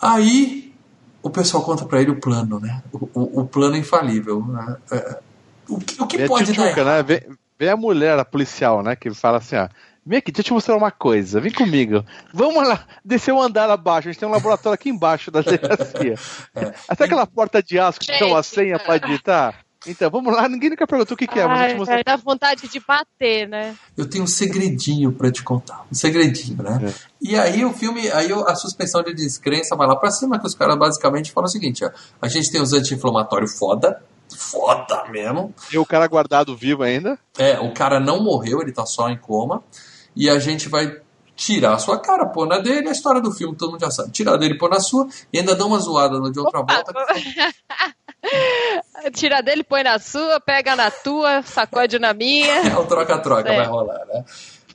[0.00, 0.74] Aí
[1.22, 2.82] o pessoal conta para ele o plano, né?
[2.92, 4.44] O, o, o plano infalível.
[4.44, 4.76] Né?
[4.92, 5.18] É,
[5.68, 6.76] o que, o que vem pode dar?
[6.76, 7.02] Né?
[7.02, 7.20] Vem,
[7.58, 8.94] vem, a mulher, a policial, né?
[8.94, 9.68] Que fala assim, ó.
[10.04, 11.40] Vem aqui, deixa eu te mostrar uma coisa.
[11.40, 12.04] Vem comigo.
[12.32, 14.08] Vamos lá, descer o um andar abaixo.
[14.08, 16.14] A gente tem um laboratório aqui embaixo da delegacia.
[16.54, 16.72] É.
[16.88, 19.65] Até aquela porta de aço que tem uma senha para digitar.
[19.86, 21.42] Então, vamos lá, ninguém nunca perguntou o que, que é.
[21.42, 22.02] Ai, mas mostrar...
[22.04, 23.76] Dá vontade de bater, né?
[23.96, 25.84] Eu tenho um segredinho para te contar.
[25.90, 26.80] Um segredinho, né?
[26.82, 26.94] É.
[27.20, 30.54] E aí o filme, aí a suspensão de descrença vai lá pra cima, que os
[30.54, 34.02] caras basicamente falam o seguinte: ó, a gente tem os anti-inflamatórios foda,
[34.36, 35.54] foda mesmo.
[35.72, 37.18] E o cara guardado vivo ainda?
[37.38, 39.62] É, o cara não morreu, ele tá só em coma.
[40.14, 41.00] E a gente vai
[41.36, 44.10] tirar a sua cara, pôr na dele, a história do filme todo mundo já sabe.
[44.10, 46.74] Tirar dele, pôr na sua, e ainda dá uma zoada no de outra Opa.
[46.74, 46.92] volta.
[49.12, 52.62] Tira dele, põe na sua, pega na tua, sacode na minha.
[52.66, 53.56] É o troca-troca, é.
[53.56, 54.24] vai rolar, né?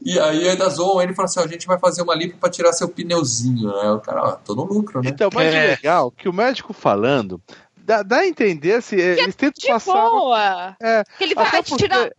[0.04, 2.49] E aí ainda zoam ele e falam assim: a gente vai fazer uma limpa pra
[2.49, 3.91] tirar seu pneuzinho, né?
[3.91, 5.10] O cara, ó, tô no lucro, né?
[5.10, 7.39] Então, mas é legal que o médico falando.
[7.78, 10.10] Dá, dá a entender se que eles é tentam de passar.
[10.10, 10.76] Boa.
[10.82, 12.10] É, que ele vai te tirar.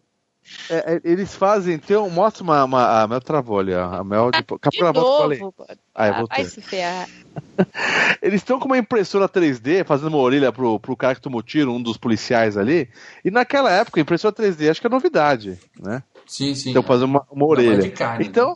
[0.70, 4.38] É, é, eles fazem, então, mostra uma, uma a Mel travou ali, a Mel de,
[4.38, 5.40] ah, de novo, falei.
[5.94, 6.44] Ah, eu voltei.
[6.44, 7.08] Vai se ferrar.
[8.22, 11.72] Eles estão com uma impressora 3D fazendo uma orelha pro, pro cara que tomou tiro,
[11.72, 12.88] um dos policiais ali.
[13.24, 16.02] E naquela época, impressora 3D acho que é novidade, né?
[16.26, 16.70] Sim, sim.
[16.70, 17.90] Então fazer uma, uma orelha.
[17.90, 18.50] Carne, então.
[18.50, 18.54] Né?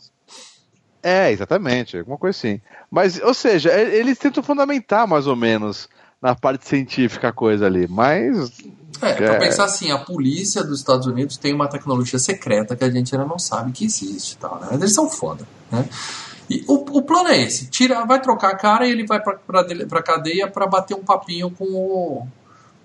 [1.03, 2.59] É, exatamente, alguma coisa assim.
[2.89, 5.87] Mas, ou seja, eles tentam fundamentar mais ou menos
[6.21, 8.51] na parte científica a coisa ali, mas.
[9.01, 9.39] É, pra é...
[9.39, 13.27] pensar assim, a polícia dos Estados Unidos tem uma tecnologia secreta que a gente ainda
[13.27, 14.67] não sabe que existe e tal, né?
[14.71, 15.87] Mas eles são foda, né?
[16.49, 19.35] E o, o plano é esse: tira, vai trocar a cara e ele vai pra,
[19.35, 22.27] pra, pra cadeia para bater um papinho com o,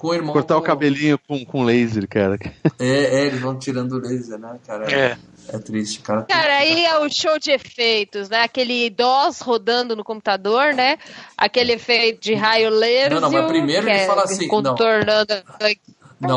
[0.03, 0.33] Com o irmão.
[0.33, 2.37] Cortar o com- cabelinho com, com laser, cara.
[2.77, 4.93] É, é, eles vão tirando o laser, né, cara?
[4.93, 5.17] É.
[5.49, 6.23] É triste, cara.
[6.23, 8.43] Cara, aí é o show de efeitos, né?
[8.43, 10.99] Aquele DOS rodando no computador, né?
[11.37, 13.13] Aquele efeito de raio laser.
[13.13, 14.49] Não, não, mas primeiro ele fala assim.
[14.49, 15.35] Contornando.
[15.61, 15.69] Não,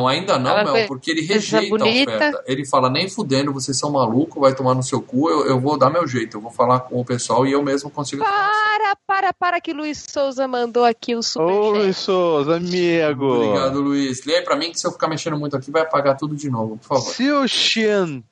[0.07, 2.43] ainda não, Mel, porque ele rejeita a oferta.
[2.47, 5.77] Ele fala, nem fudendo, vocês são malucos, vai tomar no seu cu, eu, eu vou
[5.77, 8.23] dar meu jeito, eu vou falar com o pessoal e eu mesmo consigo.
[8.23, 11.77] Para, para, para que Luiz Souza mandou aqui o Ô, superchat.
[11.77, 13.25] Luiz Souza, amigo.
[13.25, 14.25] Obrigado, Luiz.
[14.25, 16.49] Lê aí pra mim que se eu ficar mexendo muito aqui, vai apagar tudo de
[16.49, 17.11] novo, por favor.
[17.13, 18.23] Se o Xian,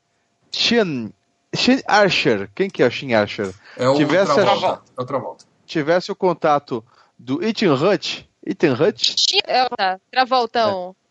[0.52, 1.12] Xian,
[1.56, 3.54] Xian Archer, quem que é o Xian Archer?
[3.78, 4.82] É o Tivesse a- Travolta.
[4.98, 5.46] É o Travolta.
[5.66, 6.84] Tivesse o contato
[7.18, 10.96] do Ethan Hunt, Ethan Hunt, É, tá, Travoltão.
[11.00, 11.03] É.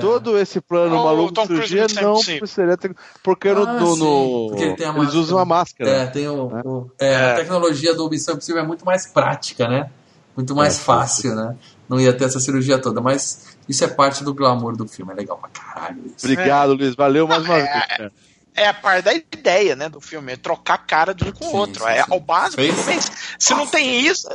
[0.00, 4.46] todo esse plano O maluco Tom cirurgia sempre não precisaria ter, porque Ah, no- no-
[4.48, 5.20] porque ele tem a eles máscara.
[5.20, 5.90] usam a máscara.
[5.90, 9.90] É, tem o, o- é, A tecnologia do Missão Impossível é muito mais prática, né?
[10.36, 11.56] Muito mais É, fácil, né?
[11.88, 15.12] Não ia ter essa cirurgia toda, mas isso é parte do glamour do filme.
[15.12, 16.26] É legal pra caralho isso.
[16.26, 16.94] Obrigado, Luiz.
[16.94, 17.86] Valeu mais uma É, vez.
[17.86, 18.12] cara.
[18.54, 21.44] É a parte da ideia, né, do filme, é trocar a cara de um com
[21.46, 21.84] o outro.
[21.84, 22.12] sim, é sim.
[22.12, 22.60] ao básico.
[22.62, 23.10] Fez?
[23.38, 24.28] Se não tem isso.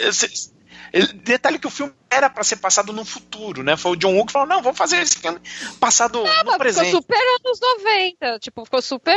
[0.00, 0.50] é, se-
[0.92, 3.76] ele- detalhe que o filme era pra ser passado no futuro, né?
[3.76, 5.38] Foi o John Woo que falou: não, vamos fazer esse filme
[5.80, 6.90] passado no Mas ficou presente.
[6.90, 8.38] super anos 90.
[8.40, 9.16] Tipo, ficou super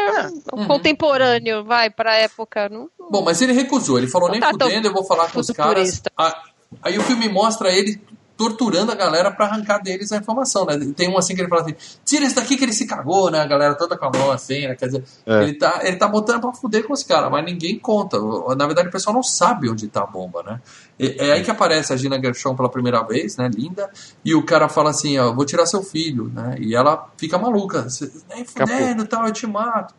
[0.54, 0.68] Uhum.
[0.68, 2.70] contemporâneo, vai, pra época.
[2.70, 2.90] Não...
[3.10, 3.98] Bom, mas ele recusou.
[3.98, 6.02] Ele falou, Não nem tá fudendo, eu vou falar com os caras.
[6.18, 6.44] Ah,
[6.82, 8.02] aí o filme mostra ele
[8.38, 10.76] torturando a galera pra arrancar deles a informação, né?
[10.98, 13.40] Tem um assim que ele fala assim, tira esse daqui que ele se cagou, né?
[13.40, 14.74] A galera toda com a mão assim, né?
[14.76, 15.44] Quer dizer, É.
[15.44, 18.18] ele, tá, ele tá botando pra fuder com os caras, mas ninguém conta.
[18.56, 20.60] Na verdade, o pessoal não sabe onde tá a bomba, né?
[21.02, 23.50] É, é aí que aparece a Gina Gershon pela primeira vez, né?
[23.54, 23.90] Linda.
[24.24, 26.56] E o cara fala assim, ó, vou tirar seu filho, né?
[26.60, 27.90] E ela fica maluca.
[27.90, 29.94] "Cê- Nem fudendo, tal, eu te mato.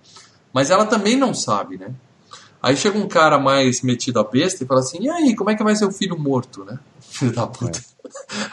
[0.53, 1.93] Mas ela também não sabe, né?
[2.63, 5.57] Aí chega um cara mais metido a besta e fala assim: e aí, como é
[5.57, 6.79] que vai ser o filho morto, né?
[7.01, 7.81] Filho da puta.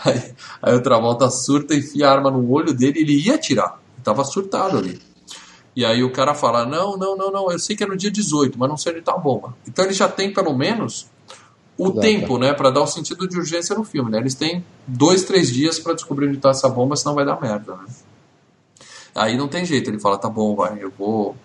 [0.03, 3.79] Aí, aí o Travolta surta, enfia a arma no olho dele ele ia atirar.
[3.95, 4.99] Ele tava surtado ali.
[5.75, 8.09] E aí o cara fala: não, não, não, não, eu sei que é no dia
[8.11, 9.55] 18, mas não sei onde tá a bomba.
[9.67, 11.07] Então ele já tem pelo menos
[11.79, 12.01] o Exato.
[12.01, 14.17] tempo, né, para dar o sentido de urgência no filme, né?
[14.17, 17.73] Eles têm dois, três dias para descobrir onde tá essa bomba, senão vai dar merda,
[17.77, 17.85] né?
[19.15, 21.35] Aí não tem jeito, ele fala: tá bom, vai, eu vou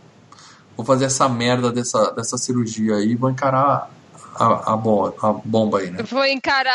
[0.76, 3.88] vou fazer essa merda dessa, dessa cirurgia aí, vou encarar
[4.36, 5.98] a, a, bom, a bomba aí, né?
[6.00, 6.72] Eu vou encarar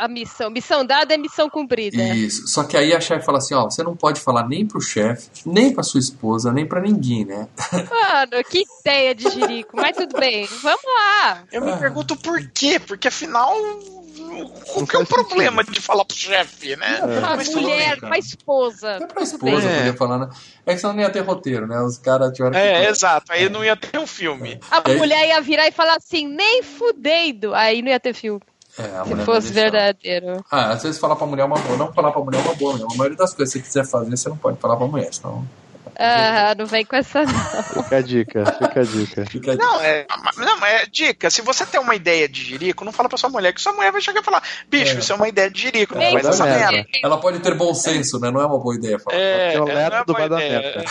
[0.00, 0.50] a, a missão.
[0.50, 2.02] Missão dada é missão cumprida.
[2.14, 2.46] Isso.
[2.48, 5.28] Só que aí a chefe fala assim, ó, você não pode falar nem pro chefe,
[5.46, 7.48] nem pra sua esposa, nem pra ninguém, né?
[7.72, 9.76] Mano, que ideia de jirico.
[9.76, 11.42] Mas tudo bem, vamos lá.
[11.52, 11.76] Eu me Ah.
[11.76, 13.54] pergunto por quê, porque afinal.
[14.72, 17.00] Qual que é o problema de falar pro chefe, né?
[17.02, 18.88] Uma mas mulher, tudo bem, uma esposa.
[19.00, 19.76] É pra esposa, bem.
[19.78, 20.30] podia falar, né?
[20.66, 21.80] É que senão não ia ter roteiro, né?
[21.82, 22.58] Os caras tiveram que...
[22.58, 23.32] É, exato.
[23.32, 24.58] Aí não ia ter um filme.
[24.70, 27.54] A E aí- mulher ia virar e falar assim, nem fudendo.
[27.54, 28.40] Aí não ia ter filme.
[28.78, 30.44] É, a Se mulher fosse verdadeiro.
[30.50, 31.76] Ah, às vezes falar pra mulher é uma boa.
[31.76, 32.92] Não falar pra mulher é uma boa, mesmo.
[32.92, 35.46] A maioria das coisas que você quiser fazer, você não pode falar pra mulher, senão...
[35.98, 37.82] Ah, não vem com essa não.
[37.84, 39.26] Fica a dica, fica a dica.
[39.26, 39.56] Fica aí.
[39.56, 41.30] Não, é, não, é dica.
[41.30, 43.92] Se você tem uma ideia de jirico, não fala pra sua mulher, que sua mulher
[43.92, 44.98] vai chegar e falar: bicho, É.
[44.98, 46.72] isso é uma ideia de jirico, não É, faz essa merda.
[46.72, 46.88] merda.
[47.02, 48.30] Ela pode ter bom senso, né?
[48.30, 49.16] Não é uma boa ideia falar.
[49.16, 50.84] É, o é, neto é do boa vai dar merda.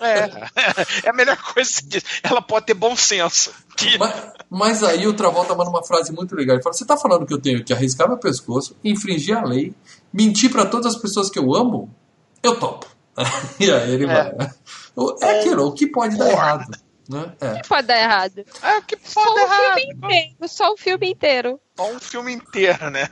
[0.00, 0.18] É,
[1.06, 2.04] é a melhor coisa que diz.
[2.22, 3.52] Ela pode ter bom senso.
[3.76, 4.14] Que- Mas,
[4.48, 6.56] mas aí o Travolta manda uma frase muito legal.
[6.56, 9.74] Ele fala: Você tá falando que eu tenho que arriscar meu pescoço, infringir a lei,
[10.12, 11.94] mentir pra todas as pessoas que eu amo?
[12.42, 12.86] Eu topo.
[13.60, 14.06] e aí ele É.
[14.34, 14.50] vai.
[14.96, 16.70] O- É aquilo, o que pode dar errado.
[17.08, 17.32] Né?
[17.40, 17.54] É.
[17.60, 18.44] Que pode dar errado.
[18.62, 19.74] É, que Só pode o errado.
[19.74, 20.34] filme inteiro.
[20.48, 21.60] Só o filme inteiro.
[21.76, 23.08] Só um filme inteiro, né?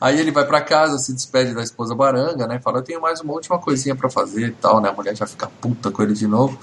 [0.00, 2.58] Aí ele vai pra casa, se despede da esposa baranga, né?
[2.60, 4.88] Fala, eu tenho mais uma última coisinha pra fazer e tal, né?
[4.88, 6.58] A mulher já fica puta com ele de novo.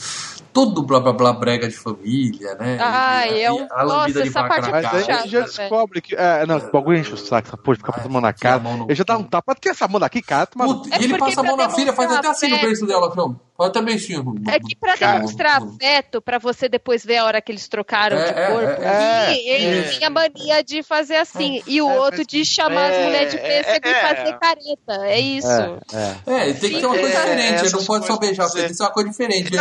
[0.53, 2.77] Todo blá blá blá brega de família, né?
[2.81, 5.09] Ai, E- é e um- a lambida nossa, de essa parte é Mas aí chato,
[5.11, 6.15] a gente já descobre que.
[6.15, 8.59] É, não, o bagulho enche o saco, essa porra, fica passando a mão na cara.
[8.59, 10.45] mão no- Ele já dá um tapa, tem essa mão daqui, cara.
[10.45, 10.65] Toma...
[10.65, 13.07] Puta, É e ele passa a mão na filha, faz até assim no beijo dela,
[13.07, 14.35] assim, faz até beijinho.
[14.49, 18.17] É que pra Cara, demonstrar afeto, pra você depois ver a hora que eles trocaram
[18.17, 19.83] É, de é, corpo, é, e ele é.
[19.83, 21.61] tinha mania de fazer assim.
[21.65, 24.37] E o É, outro mas- de chamar é, as mulheres de pêssego é, e fazer
[24.37, 25.05] careta.
[25.07, 25.47] É isso.
[25.47, 26.41] É, é.
[26.41, 28.67] É, e tem que ter uma coisa É, diferente, ele não pode só beijar, tem
[28.67, 29.51] que ser uma coisa diferente.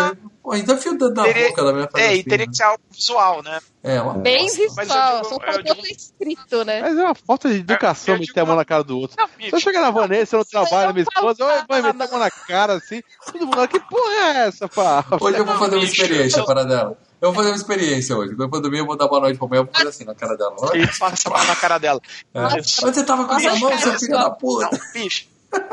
[0.51, 2.83] Pô, então fio da, da Teria- boca da minha É, e teria que ser algo
[2.91, 3.61] visual, né?
[3.85, 4.83] É, uma Bem bosta.
[4.83, 5.19] visual.
[5.19, 6.81] Eu Só eu faltou digo- tá escrito, né?
[6.81, 9.17] Mas é uma falta de educação Eu- eu meter a mão na cara do outro.
[9.17, 12.09] Não, Se eu chegar na Vanessa, eu não trabalho, minha esposa, mãe, fala, meter a
[12.11, 13.01] mão na cara assim.
[13.27, 15.05] Todo mundo, que porra é essa, pá?
[15.21, 16.99] Hoje eu vou fazer uma experiência eu- para dela.
[17.21, 18.35] Eu vou fazer uma experiência hoje.
[18.37, 20.17] Eu for dormir, eu vou dar boa noite pra mulher, eu vou fazer assim na
[20.17, 20.57] cara dela.
[20.75, 22.01] E passa a mão na cara dela.
[22.35, 22.41] É.
[22.41, 24.69] Mas você tava com essa mão, seu filho da puta.
[24.73, 25.27] Não, bicho.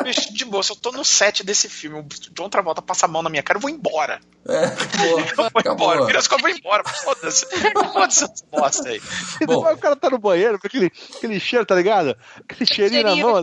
[0.04, 3.10] Bicho, de boa, se eu tô no set desse filme, o John Travolta passa a
[3.10, 4.20] mão na minha cara, eu vou embora.
[4.48, 4.68] É,
[4.98, 5.74] boa, Eu vou acabou.
[5.74, 6.84] embora, vira as costas, eu vou embora.
[6.84, 7.46] Foda-se.
[7.94, 9.02] Foda-se essa bosta aí.
[9.42, 9.58] E Bom.
[9.58, 12.18] depois o cara tá no banheiro, com aquele, aquele cheiro, tá ligado?
[12.50, 13.38] Aquele cheirinho na mão.
[13.40, 13.42] É,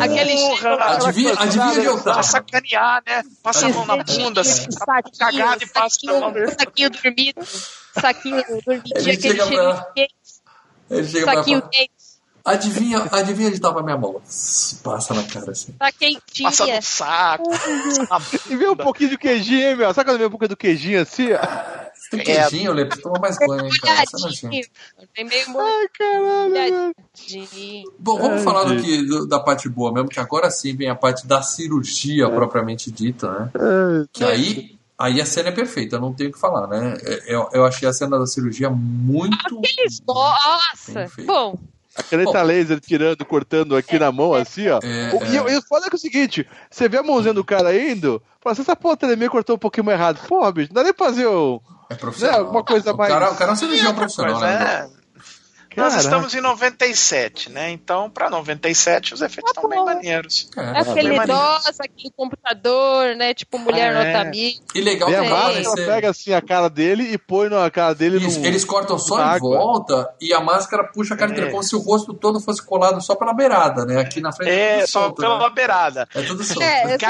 [0.00, 0.02] é.
[0.04, 2.22] Aquele Porra, Adivinha, adivinha de onde Pra tá?
[2.22, 3.22] sacanear, né?
[3.42, 7.44] Passa a mão na bunda, assim, tá cagado e passa na mão saquinho dormido,
[8.00, 10.14] saquinho dormidinho, Ele aquele pra- cheirinho quente,
[10.90, 11.92] Ele chega pra saquinho quente,
[12.48, 14.20] adivinha, adivinha onde tava a minha mão?
[14.82, 15.72] Passa na cara assim.
[15.72, 16.48] tá quentinha.
[16.48, 17.50] Passa no saco.
[18.48, 19.92] E vê um pouquinho de queijinho, hein, meu?
[19.94, 21.32] Sabe quando vê um pouquinho do queijinho assim?
[21.32, 21.38] ó?
[21.94, 22.86] Você tem queijinho, Lê?
[22.86, 24.02] Toma mais banho, hein, cara.
[24.02, 26.94] É Tem meio Ai, caralho.
[27.98, 30.88] Bom, vamos Ai, falar do que, do- da parte boa mesmo, que agora sim vem
[30.88, 33.50] a parte da cirurgia propriamente dita, né?
[34.12, 36.96] Que aí, aí a cena é perfeita, eu não tenho o que falar, né?
[37.02, 39.36] É- Eu, eu achei a cena da cirurgia muito.
[39.58, 41.10] Aqueles Nossa!
[41.26, 41.58] Bom,
[41.98, 44.78] A caneta laser tirando, cortando aqui na mão, assim, ó.
[44.82, 45.54] É, O- E, é.
[45.54, 48.22] e o foda é que é o seguinte: você vê a mãozinha do cara indo,
[48.40, 50.26] fala assim, essa porra tremeu cortou um pouquinho mais errado.
[50.28, 51.60] Porra, bicho, não dá nem pra fazer o.
[51.90, 52.34] É profissional.
[52.34, 54.88] Né, alguma coisa o mais- Cara, o cara é um cirurgião outra profissional, né?
[55.78, 56.00] É, Nós Caraca.
[56.08, 57.70] estamos em 97, né?
[57.70, 59.84] Então, pra 97, os efeitos Tá estão bem bom.
[59.86, 60.48] maneiros.
[60.56, 60.60] É.
[60.60, 61.40] é aquele bem maneiro.
[61.40, 63.34] DOS, aquele computador, né?
[63.34, 64.12] Tipo mulher Ah, é.
[64.18, 64.52] nota mil.
[64.74, 68.18] E legal que máscara, ser- pega assim a cara dele e põe na cara dele
[68.18, 68.46] Isso, no.
[68.46, 71.50] eles cortam só em volta e a máscara puxa a cara dele É.
[71.50, 74.00] como se o rosto todo fosse colado só pela beirada, né?
[74.00, 75.50] Aqui na frente É, tudo só solto, pela né?
[75.54, 76.08] beirada.
[76.14, 76.62] É tudo solto.
[76.62, 77.06] É, eu só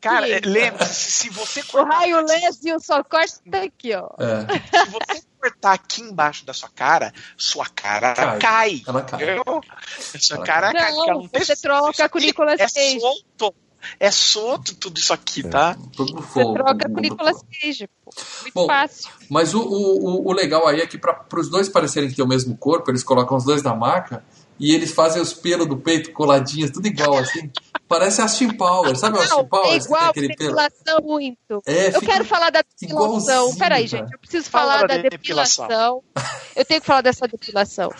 [0.00, 4.08] Cara, tenho é, lembre-se, se você O cortar, raio laser só corta aqui, ó.
[4.18, 4.84] É.
[4.84, 8.38] se você cortar aqui embaixo da sua cara, sua cara Cai.
[8.38, 8.82] cai.
[8.86, 9.22] Ela cai.
[9.22, 9.60] Entendeu?
[10.20, 10.92] Sua Ela cara cai.
[10.92, 13.00] Não, tem- você troca com o Nicolas é Cage.
[13.00, 13.54] solto.
[14.00, 15.76] É solto tudo isso aqui, tá?
[15.94, 16.54] Tudo pro Você fogo.
[16.54, 17.46] troca com o Nicolas fogo.
[17.60, 17.88] Cage.
[18.42, 19.10] Muito Bom, fácil.
[19.30, 22.26] Mas o, o, o- o legal aí é que para os dois parecerem ter o
[22.26, 24.24] mesmo corpo, eles colocam os dois na maca
[24.58, 27.50] e eles fazem os pelos do peito coladinhos, tudo igual assim.
[27.88, 29.68] Parece Austin Powers, sabe o Austin Não, Powers?
[29.74, 30.56] é que igual, tem aquele pelo.
[30.56, 31.62] depilação muito.
[31.66, 33.54] É, Eu quero falar da depilação.
[33.56, 35.66] Peraí, gente, eu preciso Fala falar da da depilação.
[35.68, 36.02] depilação.
[36.56, 37.90] Eu tenho que falar dessa depilação.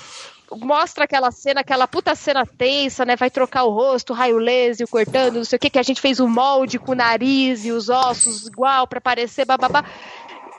[0.59, 3.17] Mostra aquela cena, aquela puta cena tensa, né?
[3.17, 6.21] Vai trocar o rosto, raio laser, cortando, não sei o que, que a gente fez
[6.21, 9.85] o molde com o nariz e os ossos igual pra parecer bababá.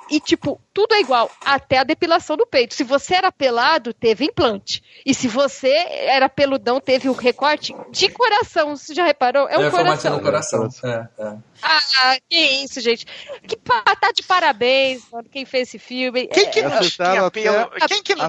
[0.10, 2.74] E, tipo, tudo é igual, até a depilação do peito.
[2.74, 4.84] Se você era pelado, teve implante.
[5.06, 8.76] E se você era peludão, teve o recorte de coração.
[8.76, 9.48] Você já reparou?
[9.50, 10.16] É um É, coração.
[10.18, 10.70] no coração.
[10.84, 11.36] É, é.
[11.62, 13.06] Ah, que isso, gente.
[13.48, 16.28] Que tá de parabéns, mano, quem fez esse filme.
[16.28, 17.88] Quem que É, não acertaram tinha até- pelo?
[17.88, 18.26] Quem que não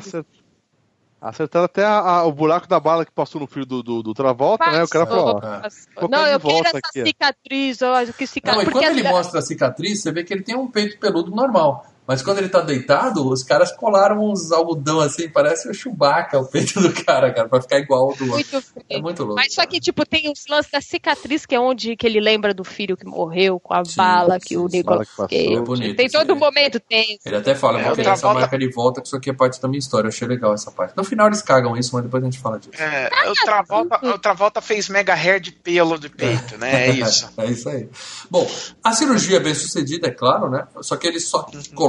[1.21, 4.15] Acertaram até a- a- o buraco da bala que passou no fio do, do, do
[4.15, 4.85] Travolta, né?
[4.85, 5.81] O cara falou, ó, Passou.
[6.01, 8.63] vou Não, eu quero essa aqui, cicatriz, ó, que Não, cicatriz.
[8.63, 10.97] e porque quando ele a- mostra a cicatriz, você vê que ele tem um peito
[11.01, 11.85] peludo normal.
[12.09, 16.47] Mas quando ele tá deitado, os caras colaram uns algodão assim, parece o Chewbacca, o
[16.49, 18.63] peito do cara, cara, pra ficar igual ao do outro.
[18.89, 19.37] É muito louco.
[19.37, 22.55] Mas só que, tipo, tem os lances da cicatriz, que é onde que ele lembra
[22.55, 24.67] do filho que morreu com a Sim, bala que sim, o.
[24.67, 25.55] Nicolas que.
[25.55, 27.19] É bonito Tem todo momento tem.
[27.25, 29.35] Ele até fala, É, vou querer essa Travolta- marca de volta, que isso aqui é
[29.35, 30.07] parte da minha história.
[30.07, 30.97] Eu achei legal essa parte.
[30.97, 32.83] No final eles cagam isso, mas depois a gente fala disso.
[32.83, 36.89] É, o, Travolta, o Travolta fez mega hair de pelo do peito, né?
[36.89, 37.29] É isso.
[37.37, 37.87] é isso aí.
[38.31, 38.49] Bom,
[38.83, 40.67] a cirurgia é bem sucedida, é claro, né?
[40.81, 41.47] Só que eles só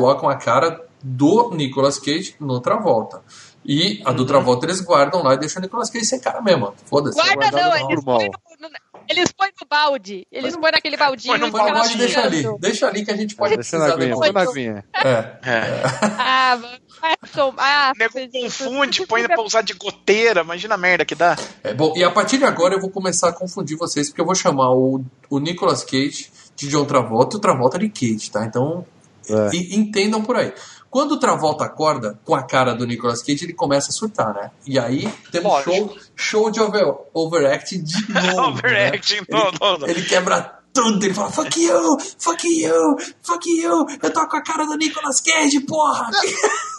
[0.09, 3.21] colocam a cara do Nicolas Cage no Travolta.
[3.65, 6.73] E a do Travolta eles guardam lá e deixam o Nicolas Cage sem cara mesmo.
[6.85, 7.15] Foda-se.
[7.15, 8.29] Guarda não, eles põem
[8.59, 8.69] no,
[9.07, 10.27] eles põem no balde.
[10.31, 11.37] Eles põem naquele baldinho.
[11.37, 12.43] Põe no balde, balde e deixa ali.
[12.59, 14.85] Deixa ali que a gente pode Deixa na precisar põe na aguinha.
[14.93, 15.09] É.
[15.43, 15.81] É.
[16.17, 17.91] Ah, mano, vai tomar.
[17.91, 21.37] O nego confunde, põe pra usar de goteira, imagina a merda que dá.
[21.63, 24.25] É, bom, e a partir de agora eu vou começar a confundir vocês, porque eu
[24.25, 28.45] vou chamar o, o Nicolas Cage de John Travolta e o Travolta de Cage, tá?
[28.45, 28.85] Então,
[29.29, 29.49] É.
[29.55, 30.53] e- entendam por aí.
[30.89, 34.49] Quando o Travolta acorda com a cara do Nicolas Cage, ele começa a surtar, né?
[34.65, 35.71] E aí temos Lógico.
[35.71, 36.83] show, show de over,
[37.13, 38.49] overacting de novo.
[38.57, 39.25] Overacting, né?
[39.29, 39.87] não, ele, não, não.
[39.87, 44.41] ele quebra tudo, ele fala, fuck you, fuck you, fuck you, eu tô com a
[44.43, 46.09] cara do Nicolas Cage, porra!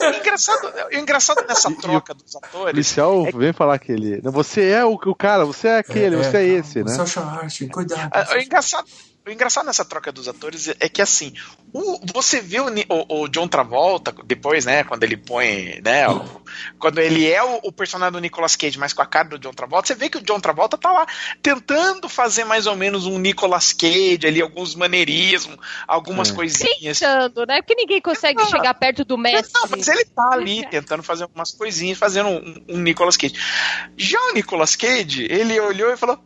[0.01, 2.71] O engraçado, o engraçado nessa troca dos O atores.
[2.73, 4.21] policial vem falar que ele.
[4.23, 6.91] Não, Você é o, o cara, você é aquele, você é esse, né?
[6.95, 8.11] Você é o Sean cuidado.
[8.13, 8.87] Ah, O engraçado,
[9.27, 11.33] o engraçado nessa troca dos atores é que assim,
[11.73, 16.43] o- você vê o, o- o John Travolta depois, né, quando ele põe, né, o-
[16.79, 19.53] quando ele é o, o personagem do Nicolas Cage, mas com a cara do John
[19.53, 21.07] Travolta, você vê que o John Travolta tá lá
[21.43, 25.57] tentando fazer mais ou menos um Nicolas Cage ali, alguns maneirismos,
[25.87, 26.35] algumas É.
[26.35, 26.99] coisinhas.
[26.99, 27.61] Tentando, né?
[27.63, 29.53] Porque ninguém consegue chegar perto do mestre.
[29.55, 33.35] Não, mas ele tá ali tentando fazer algumas coisinhas, fazendo um, um Nicolas Cage.
[33.97, 36.19] Já o Nicolas Cage, ele olhou e falou: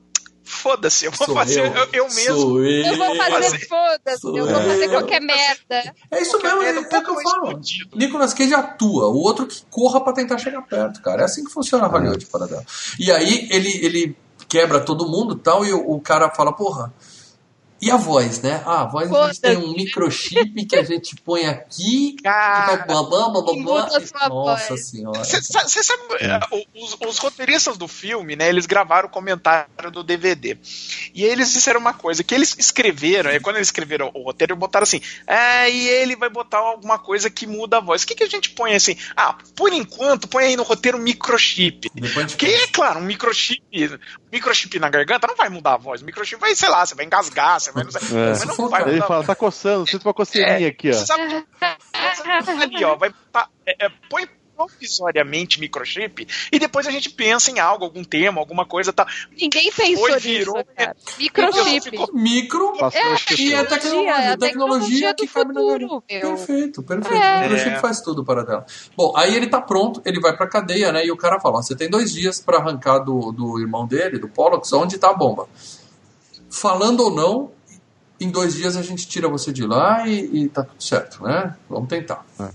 [0.45, 2.37] foda-se, eu vou Sou fazer eu, eu, eu mesmo.
[2.37, 2.85] Sou eu.
[2.85, 5.95] Eu vou fazer foda-se, eu vou fazer qualquer merda.
[6.11, 7.47] É isso Qualquer mesmo, merda, é, é o que eu um falo.
[7.47, 7.97] explodido.
[7.97, 11.23] Nicolas Cage atua, o outro que corra pra tentar chegar perto, cara.
[11.23, 12.65] É assim que funciona a Hollywood para dela.
[12.99, 14.17] E aí ele, ele
[14.49, 16.93] quebra todo mundo tal, e o, o cara fala, porra.
[17.81, 18.63] E a voz, né?
[18.65, 22.17] Ah, a voz a gente tem um microchip que a gente põe aqui.
[22.23, 24.87] Cara, blá, blá, blá, blá, blá, muda a sua Nossa voz.
[24.87, 25.25] senhora.
[25.25, 26.41] Você sabe, é,
[26.75, 28.49] os, os roteiristas do filme, né?
[28.49, 30.57] Eles gravaram o comentário do DVD.
[31.15, 34.85] E eles disseram uma coisa, que eles escreveram, é, quando eles escreveram o roteiro, botaram
[34.85, 38.03] assim, é, e ele vai botar alguma coisa que muda a voz.
[38.03, 38.97] O que, que a gente põe assim?
[39.17, 41.91] Ah, por enquanto, põe aí no roteiro microchip.
[41.91, 43.63] Porque, é claro, um microchip,
[44.35, 46.03] microchip na garganta não vai mudar a voz.
[46.03, 47.85] Microchip vai, sei lá, você vai engasgar, você vai.
[47.85, 48.31] É.
[48.31, 50.93] Mas não vai Ele fala, tá coçando, sinto uma coceirinha aqui, ó.
[50.93, 51.23] você sabe
[52.63, 53.15] ali, ó, vai
[53.67, 58.65] é, é, põe provisoriamente microchip e depois a gente pensa em algo, algum tema, alguma
[58.67, 59.07] coisa tal.
[59.41, 60.97] Ninguém pensou Foi, nisso, virou, cara.
[61.19, 61.91] Microchip.
[61.91, 65.61] ficou- Micro É, e a tecnologia, é a a tecnologia tecnologia que do cabe na
[65.61, 66.21] futuro, meu.
[66.37, 67.23] Perfeito, perfeito.
[67.23, 67.39] É.
[67.39, 68.67] O microchip faz tudo para dela.
[68.97, 71.05] Bom, aí ele tá pronto, ele vai pra cadeia, né?
[71.05, 74.19] E o cara fala: ó, você tem dois dias pra arrancar do, do irmão dele,
[74.19, 75.49] do Pollux, onde tá a bomba.
[76.51, 77.51] Falando ou não,
[78.21, 81.57] em dois dias a gente tira você de lá e, e tá tudo certo, né?
[81.69, 82.25] Vamos tentar.
[82.39, 82.49] É.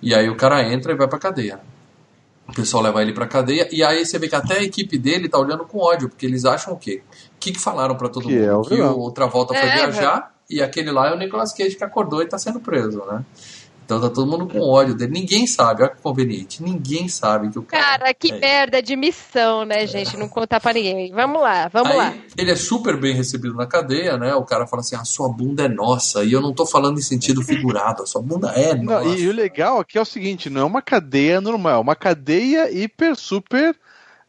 [0.00, 1.60] E aí o cara entra e vai pra cadeia.
[2.48, 5.28] O pessoal leva ele pra cadeia e aí você vê que até a equipe dele
[5.28, 7.02] tá olhando com ódio, porque eles acham o quê?
[7.34, 8.44] O que, que falaram pra todo Que mundo?
[8.44, 11.76] é o que o Travolta foi É, viajar e aquele lá é o Nicolas Cage
[11.76, 13.22] que acordou e tá sendo preso, né?
[13.88, 15.12] Então tá todo mundo com ódio dele.
[15.12, 16.62] Ninguém sabe, olha que conveniente.
[16.62, 17.82] Ninguém sabe que o cara.
[18.00, 18.38] Cara, que é.
[18.38, 20.14] merda de missão, né, gente?
[20.14, 21.10] Não contar pra ninguém.
[21.10, 22.14] Vamos lá, vamos Aí, lá.
[22.36, 24.34] ele é super bem recebido na cadeia, né?
[24.34, 26.22] O cara fala assim: a sua bunda é nossa.
[26.22, 29.08] E eu não tô falando em sentido figurado, a sua bunda é Não, nossa.
[29.08, 31.96] e, e o legal aqui é o seguinte, não é uma cadeia normal, é uma
[31.96, 33.74] cadeia hiper, super,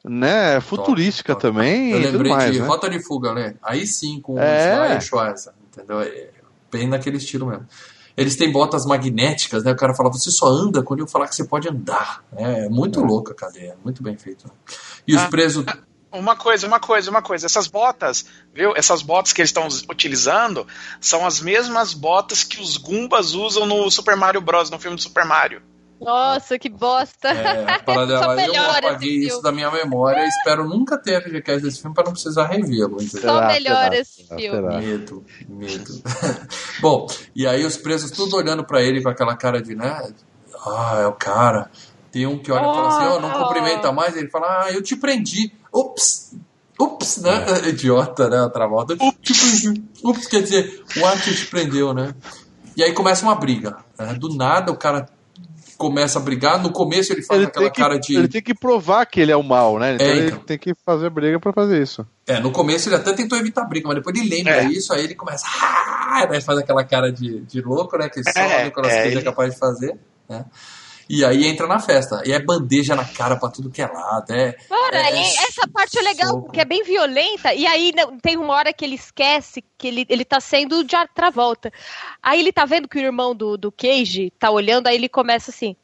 [0.01, 1.41] né, futurística top.
[1.41, 2.65] também Eu tudo lembrei mais, de né?
[2.65, 3.55] Rota de Fuga, né?
[3.61, 4.79] Aí sim, com É.
[4.79, 5.99] o Sly Schwarzer, entendeu?
[5.99, 6.29] É
[6.71, 7.65] bem naquele estilo mesmo.
[8.19, 9.71] Eles têm botas magnéticas, né?
[9.71, 12.23] O cara fala, você só anda quando eu falar que você pode andar.
[12.31, 12.65] né?
[12.65, 14.51] É muito louca a cadeia, muito bem feito.
[15.07, 15.27] E os Ah.
[15.29, 15.65] presos.
[16.11, 17.45] Uma coisa, uma coisa, uma coisa.
[17.45, 18.73] Essas botas, viu?
[18.75, 20.65] Essas botas que eles estão utilizando
[20.99, 24.69] são as mesmas botas que os Goombas usam no Super Mario Bros.
[24.71, 25.61] no filme do Super Mario.
[25.99, 27.27] Nossa, que bosta.
[27.29, 29.43] É, a parada Só dela, eu melhora apaguei esse isso filme.
[29.43, 30.25] da minha memória.
[30.27, 33.01] Espero nunca ter a FGCast desse filme para não precisar revê-lo.
[33.01, 33.29] entendeu?
[33.29, 34.41] Só melhora esse filme.
[34.49, 34.77] será?
[34.79, 36.03] Medo, medo.
[36.81, 40.11] Bom, e aí os presos tudo olhando pra ele com aquela cara de, né?
[40.65, 41.69] Ah, é o cara.
[42.11, 43.45] Tem um que olha e fala assim, ó, não Oh.
[43.47, 44.15] cumprimenta mais.
[44.15, 45.51] Ele fala, ah, eu te prendi.
[45.73, 46.33] Ups,
[46.79, 47.45] ups, né?
[47.69, 48.39] Idiota, né?
[48.45, 48.93] A Travolta.
[48.93, 49.63] Ups.
[50.03, 52.15] ups, quer dizer, o Arthur te prendeu, né?
[52.75, 53.77] E aí começa uma briga.
[53.97, 54.13] né?
[54.15, 55.07] Do nada o cara
[55.79, 56.61] começa a brigar.
[56.61, 58.15] No começo ele faz Ele aquela que, cara de...
[58.15, 59.95] ele tem que provar que ele é o mal, né?
[59.95, 60.39] Então É, ele então.
[60.39, 62.05] tem que fazer briga pra fazer isso.
[62.27, 64.65] É, no começo ele até tentou evitar briga, mas depois ele lembra É.
[64.65, 65.45] isso, aí ele começa.
[65.47, 68.09] "Ah!" Faz aquela cara de, de louco, né?
[68.09, 69.95] Que só É, o Nicolas é, Cage é ele- capaz de fazer.
[70.27, 70.45] Né?
[71.09, 72.21] E aí entra na festa.
[72.23, 74.31] E é bandeja na cara pra tudo que é lado.
[74.31, 76.43] É, Cara, é, e essa parte é legal, soco.
[76.43, 77.51] porque é bem violenta.
[77.53, 77.91] E aí
[78.21, 81.71] tem uma hora que ele esquece que ele, ele tá sendo de Travolta.
[82.21, 85.49] Aí ele tá vendo que o irmão do, do Cage tá olhando, aí ele começa
[85.49, 85.75] assim,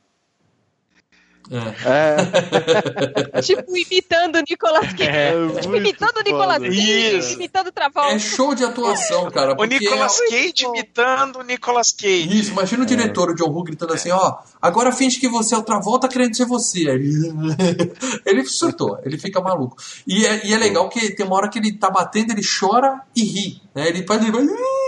[1.51, 3.37] é.
[3.37, 5.03] É, tipo, imitando o Nicolas Cage.
[5.09, 6.57] É, Tipo, imitando o Nicolas.
[6.59, 7.33] Cage, Isso.
[7.33, 8.13] imitando o Travolta.
[8.15, 9.55] É show de atuação, cara.
[9.57, 12.39] O Nicolas é- Cage imitando o Nicolas Cage.
[12.39, 15.57] Isso, imagina o diretor, o John Woo, gritando assim, ó, agora finge que você é
[15.57, 16.85] o Travolta querendo ser você.
[18.25, 19.77] Ele, surtou, ele fica maluco.
[20.07, 23.01] E é, e é legal que tem uma hora que ele tá batendo, ele chora
[23.15, 23.61] e ri.
[23.73, 23.87] Né?
[23.89, 24.45] Ele faz, ele vai,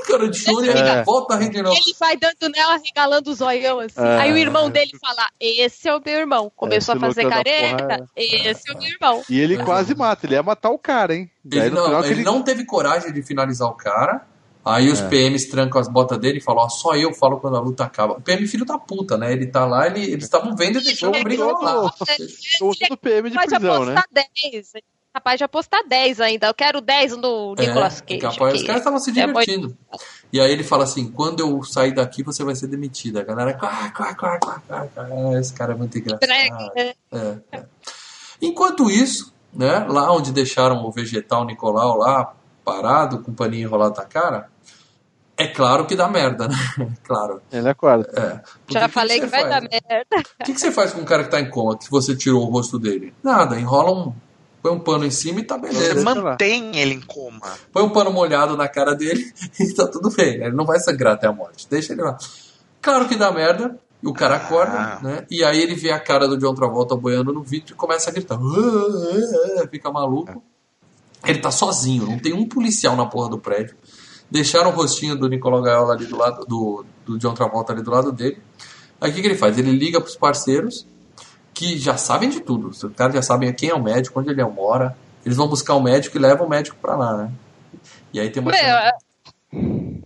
[0.08, 1.04] cara de e ele É.
[1.04, 1.44] volta a.
[1.44, 4.00] Ele vai dando nela, regalando o zoião assim.
[4.02, 4.18] É.
[4.22, 6.52] Aí o irmão dele fala: Esse é o meu irmão.
[6.56, 7.84] Começou Esse a fazer careta.
[7.88, 9.24] porra Esse é o meu irmão.
[9.30, 9.64] E ele É.
[9.64, 11.30] quase mata, ele ia matar o cara, hein?
[11.52, 14.26] Ele, Daí no não, final que ele não teve coragem de finalizar o cara.
[14.66, 15.08] Aí os É.
[15.08, 18.16] PMs trancam as botas dele e falam, ó, só eu falo quando a luta acaba.
[18.16, 19.32] O PM filho da puta, né?
[19.32, 21.90] Ele tá lá, ele, eles estavam vendo e deixando a briga rolar.
[22.60, 23.94] Tudo PM de prisão, né?
[23.96, 24.72] apostar 10.
[25.18, 26.46] Capaz de apostar 10 ainda.
[26.48, 28.20] Eu quero 10 no Nicolas É, Cage.
[28.22, 28.68] capaz, os aqui.
[28.68, 29.78] caras estavam se É muito- divertindo.
[30.32, 33.22] E aí ele fala assim, quando eu sair daqui, você vai ser demitida.
[33.22, 35.40] A galera, quá, quá, quá, quá, quá, quá.
[35.40, 36.30] esse cara é muito engraçado.
[36.76, 36.94] É,
[37.52, 37.64] é.
[38.40, 42.34] Enquanto isso, né, lá onde deixaram o vegetal Nicolau lá,
[42.64, 44.50] parado, com o paninho enrolado na cara,
[45.36, 46.56] é claro que dá merda, né?
[47.04, 47.42] claro.
[47.52, 48.10] Ele é quarto.
[48.20, 48.42] É.
[48.66, 49.54] Porque Já que falei que, você vai faz?
[49.54, 50.30] dar merda.
[50.42, 52.44] O que, que você faz com um cara que tá em coma, que você tirou
[52.44, 53.16] o rosto dele?
[53.24, 54.14] Nada, enrola um.
[54.62, 56.04] Põe um pano em cima e tá Você beleza.
[56.04, 56.16] Lá.
[56.16, 57.54] mantém ele em coma.
[57.72, 60.36] Põe um pano molhado na cara dele e tá tudo bem.
[60.44, 61.68] Ele não vai sangrar até a morte.
[61.70, 62.18] Deixa ele lá.
[62.82, 63.78] Claro que dá merda.
[64.02, 65.00] E o cara acorda, Ah.
[65.02, 65.26] né?
[65.30, 68.14] E aí ele vê a cara do John Travolta boiando no vídeo e começa a
[68.14, 68.36] gritar.
[68.36, 70.44] "Ah, ah, ah", Fica maluco.
[71.26, 73.76] Ele tá sozinho, não tem um policial na porra do prédio.
[74.30, 77.90] Deixaram o rostinho do Nicolau Gaiola ali do lado, do, do John Travolta ali do
[77.90, 78.38] lado dele.
[79.02, 79.58] Aí o que, que ele faz?
[79.58, 80.86] Ele liga pros parceiros
[81.58, 82.68] que já sabem de tudo.
[82.70, 84.96] Os caras já sabem quem é o médico, onde ele mora.
[85.26, 87.32] eles vão buscar o médico e levam o médico pra lá, né?
[88.14, 88.52] E aí tem uma.
[88.52, 88.94] Meu, cena-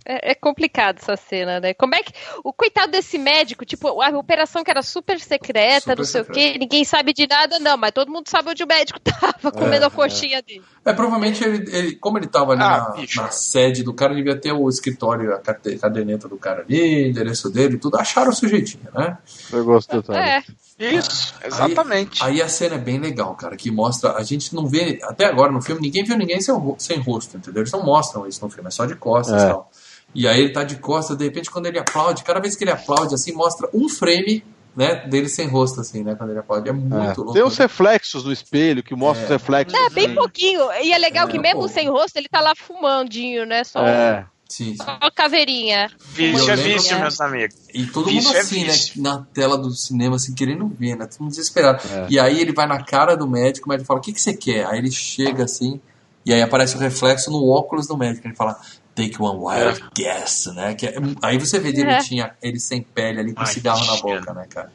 [0.04, 1.74] é, é complicado essa cena, né?
[1.74, 2.12] Como é que.
[2.42, 6.24] O coitado desse médico, tipo, a operação que era super secreta, Super não sei o
[6.24, 6.52] secreta.
[6.52, 9.86] quê, ninguém sabe de nada, não, mas todo mundo sabe onde o médico tava comendo
[9.86, 10.62] a coxinha dele.
[10.84, 14.36] É, provavelmente ele, ele- como ele tava ali Ah, na, na sede do cara, devia
[14.36, 17.96] ter o escritório, a cade- caderneta do cara ali, endereço dele, tudo.
[17.98, 19.18] Acharam o sujeitinho, né?
[19.52, 20.42] Eu gosto do É,
[20.90, 22.22] Isso, exatamente.
[22.24, 24.12] Aí a cena é bem legal, cara, que mostra.
[24.16, 27.62] A gente não vê, até agora no filme, ninguém viu ninguém sem, sem rosto, entendeu?
[27.62, 29.48] Eles não mostram isso no filme, é só de costas e É.
[29.48, 29.70] tal.
[30.14, 32.70] E aí ele tá de costas, de repente, quando ele aplaude, cada vez que ele
[32.70, 34.44] aplaude, assim, mostra um frame,
[34.76, 36.68] né, dele sem rosto, assim, né, quando ele aplaude.
[36.68, 37.14] É muito É.
[37.16, 37.32] louco.
[37.32, 39.24] Tem uns reflexos no espelho que mostram É.
[39.26, 39.78] os reflexos.
[39.78, 40.14] é bem Sim.
[40.14, 40.70] pouquinho.
[40.82, 41.68] E é legal É, que mesmo pô.
[41.68, 43.64] sem rosto, ele tá lá fumandinho, né?
[43.64, 44.26] Só, É.
[44.52, 44.76] Sim, sim.
[44.76, 45.90] só caveirinha.
[46.10, 47.56] Vício Eu é vício, meus amigos.
[47.72, 49.02] E todo Vício mundo é assim, vício.
[49.02, 49.10] né?
[49.10, 51.06] Na tela do cinema, assim, querendo ver, né?
[51.06, 51.82] Todo mundo desesperado.
[51.90, 52.06] É.
[52.10, 54.34] E aí ele vai na cara do médico, o médico fala, o que, que você
[54.34, 54.66] quer?
[54.66, 55.80] Aí ele chega assim,
[56.26, 58.26] e aí aparece o reflexo no óculos do médico.
[58.26, 58.60] Ele fala,
[58.94, 60.74] take one wild guess, né?
[60.74, 61.72] Que é- aí você vê É.
[61.72, 64.70] direitinho ele sem pele ali, com Ai, cigarro na boca, né, cara?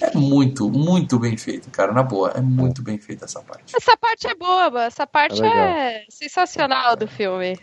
[0.00, 1.92] É muito, muito bem feito, cara.
[1.92, 3.76] Na boa, é muito bem feita essa parte.
[3.76, 7.56] Essa parte é boba, essa parte É é sensacional do filme.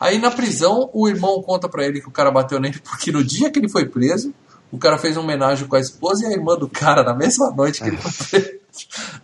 [0.00, 3.22] Aí na prisão, o irmão conta pra ele que o cara bateu nele porque no
[3.24, 4.32] dia que ele foi preso,
[4.72, 7.50] o cara fez uma homenagem com a esposa e a irmã do cara na mesma
[7.50, 8.64] noite que ele foi preso.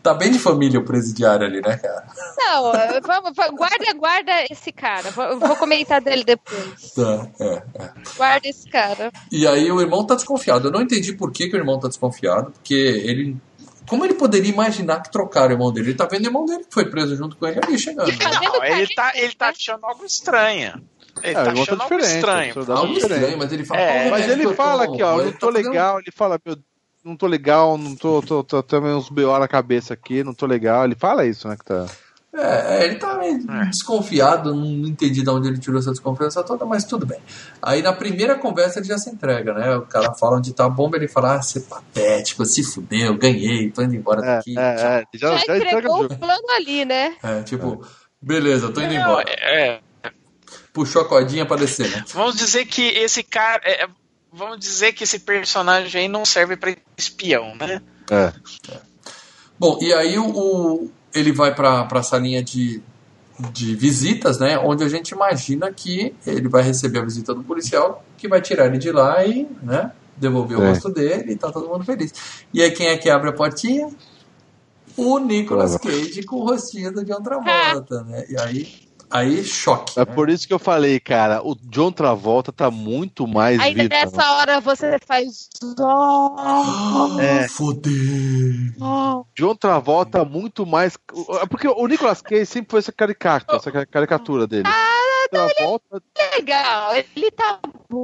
[0.01, 2.07] Tá bem de família o presidiário ali, né, cara?
[2.39, 5.11] Não, eh, vamos, va- guarda, guarda esse cara.
[5.11, 6.93] Vou, vou comentar dele depois.
[6.95, 7.91] Tá, é, é.
[8.17, 9.11] Guarda esse cara.
[9.33, 10.69] E aí o irmão tá desconfiado.
[10.69, 13.37] Eu não entendi por que, que o irmão tá desconfiado, porque ele.
[13.91, 15.89] Como ele poderia imaginar que trocaram o irmão dele?
[15.89, 18.07] Ele tá vendo o irmão dele que foi preso junto com ele ali chegando.
[18.07, 18.15] né?
[18.41, 20.81] Não, ele tá, ele tá achando algo estranho.
[21.23, 22.55] Ele É, tá tá achando algo estranho.
[22.73, 23.81] Algo estranho, mas ele fala.
[23.81, 25.67] É, "Qual o Mas ele eu fala tomo?" aqui, ó, Ele não tá tô fazendo-
[25.71, 26.57] legal, ele fala, meu,
[27.05, 30.33] não tô legal, não tô, tô, tô, tô meio uns BO na cabeça aqui, não
[30.33, 30.85] tô legal.
[30.85, 31.87] Ele fala isso, né, que tá...
[32.33, 33.65] É, é, ele tá meio É.
[33.67, 37.19] desconfiado, não entendi de onde ele tirou essa desconfiança toda, mas tudo bem.
[37.61, 39.75] Aí na primeira conversa ele já se entrega, né?
[39.77, 43.17] O cara fala onde tá a bomba, ele fala, ah, você é patético, se fudeu,
[43.19, 44.57] ganhei, tô indo embora É, daqui.
[44.57, 47.17] é, tchau." é, já, Já, já entregou o plano ali, né?
[47.23, 47.85] É, tipo,
[48.23, 49.29] beleza, tô indo Não, embora.
[49.29, 49.81] é,
[50.73, 52.05] Puxou a cordinha pra descer, né?
[52.15, 53.61] vamos dizer que esse cara.
[53.65, 53.89] é,
[54.33, 57.83] vamos dizer que esse personagem aí não serve pra espião, né?
[58.09, 58.33] É.
[59.59, 62.83] Bom, e aí o- ele vai pra, pra salinha de,
[63.53, 64.59] de visitas, né?
[64.59, 68.67] Onde a gente imagina que ele vai receber a visita do policial, que vai tirar
[68.67, 69.93] ele de lá e, né?
[70.17, 70.69] Devolver o É.
[70.69, 72.13] rosto dele e tá todo mundo feliz.
[72.53, 73.89] E aí quem é que abre a portinha?
[74.97, 78.25] O Nicolas Cage com o rostinho do John Travolta, né?
[78.29, 78.69] E aí,
[79.11, 79.99] aí choque.
[79.99, 80.15] É né?
[80.15, 83.89] por isso que eu falei, cara, o John Travolta tá muito mais Aí vivo.
[83.89, 85.49] nessa hora você faz.
[85.79, 87.49] Oh, É.
[87.49, 88.75] Foder.
[88.81, 89.25] oh.
[89.37, 90.97] John Travolta muito mais.
[91.43, 94.65] é Porque o Nicolas Cage sempre foi essa caricatura, essa caricatura dele.
[94.67, 96.03] Ah, Travolta,
[96.37, 97.59] Legal, ele tá
[97.89, 98.03] bom.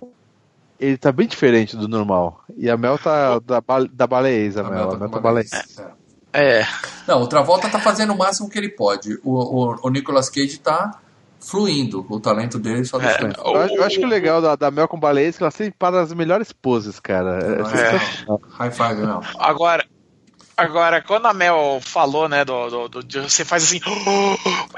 [0.79, 2.41] ele tá bem diferente do normal.
[2.57, 4.73] E a Mel tá da, ba- da baleeza, A Mel.
[4.73, 5.57] Mel A tá Mel tá baleeza.
[5.57, 6.06] vez.
[6.37, 6.61] É.
[6.61, 6.67] É.
[7.07, 9.19] Não, o Travolta tá fazendo o máximo que ele pode.
[9.25, 9.33] O,
[9.73, 10.99] o, o Nicolas Cage tá
[11.41, 12.05] fluindo.
[12.11, 13.03] O talento dele só É.
[13.19, 13.41] deixa.
[13.45, 15.51] Eu, acho- eu acho que o legal da, da Mel com baleia é que ela
[15.51, 17.39] sempre para as melhores poses, cara.
[17.39, 18.37] É, É.
[18.59, 19.21] High five, não.
[19.39, 19.85] Agora,
[20.57, 23.81] agora, quando a Mel falou, né, do, do- do- você faz assim.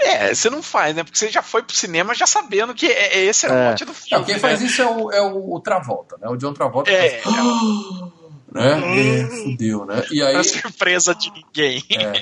[0.01, 1.05] É, você não faz, né?
[1.05, 3.68] Porque você já foi pro cinema já sabendo que é, é- esse era o É.
[3.70, 4.24] mote do Não, filme.
[4.24, 4.40] quem né?
[4.40, 6.28] faz isso é o, é o, o Travolta, né?
[6.28, 7.35] O John Travolta É, faz,
[8.52, 9.20] né?
[9.20, 10.02] É, fudeu, né?
[10.10, 11.82] E não aí, é surpresa de ninguém.
[11.90, 12.12] é,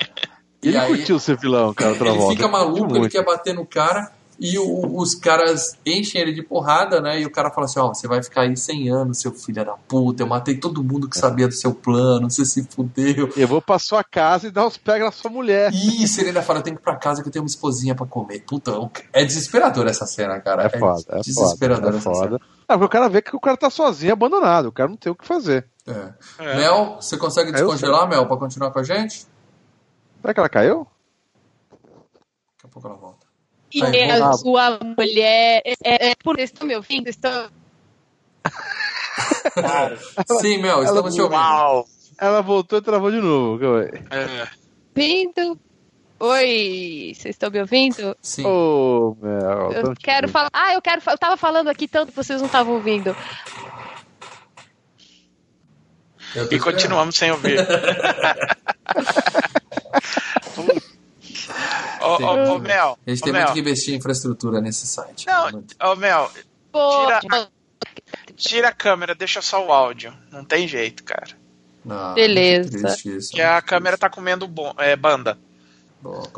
[0.62, 2.32] e Ele aí curtiu ser vilão, cara, o ele Travolta.
[2.36, 7.00] fica maluco, ele quer bater no cara e o- os caras enchem ele de porrada,
[7.00, 7.20] né?
[7.20, 9.72] E o cara fala assim: Ó, você vai ficar aí 100 anos, seu filho da
[9.72, 10.22] puta.
[10.22, 13.30] Eu matei todo mundo que sabia do seu plano, você se fudeu.
[13.34, 15.72] Eu vou pra sua casa e dar uns pega na sua mulher.
[15.72, 17.94] Isso, ele ainda fala: eu tenho que ir pra casa que eu tenho uma esposinha
[17.94, 18.40] pra comer.
[18.46, 18.72] Puta,
[19.12, 20.64] é desesperador essa cena, cara.
[20.64, 21.96] É foda, é desesperador foda.
[21.96, 22.40] É essa foda.
[22.68, 24.66] É, porque o cara vê que o cara tá sozinho, abandonado.
[24.66, 25.68] O cara não tem o que fazer.
[25.86, 26.12] É.
[26.38, 26.56] É.
[26.56, 29.26] Mel, você consegue Caiu, descongelar, Mel, pra continuar com a gente?
[30.20, 30.86] Será que ela caiu?
[31.70, 33.26] Daqui a pouco ela volta.
[33.72, 35.62] E Aí, é a sua mulher.
[35.64, 37.04] É, é, por vocês estão me ouvindo?
[37.04, 37.50] Vocês estão.
[40.40, 41.38] Sim, Mel, estamos te ouvindo.
[41.38, 41.86] Uau!
[42.18, 43.62] Ela voltou e travou de novo.
[44.10, 44.48] É.
[44.96, 45.60] ouvindo?
[46.18, 48.16] Oi, vocês estão me ouvindo?
[48.22, 48.46] Sim.
[48.46, 49.72] Ô, Mel.
[49.72, 50.48] Eu quero falar.
[50.52, 51.02] Ah, eu quero.
[51.06, 53.14] Eu tava falando aqui tanto que vocês não estavam ouvindo.
[56.50, 57.58] E continuamos sem ouvir.
[62.00, 65.26] Ô, ô, ô, Mel, A gente tem Mel, muito que investir em infraestrutura nesse site.
[65.26, 66.30] Não, ô, Mel,
[66.70, 67.48] Pô, Tira-
[68.36, 70.12] tira a câmera, deixa só o áudio.
[70.30, 71.28] Não tem jeito, cara.
[71.84, 72.96] Não, Beleza.
[73.06, 75.38] isso, Que a câmera tá comendo bom, é, banda.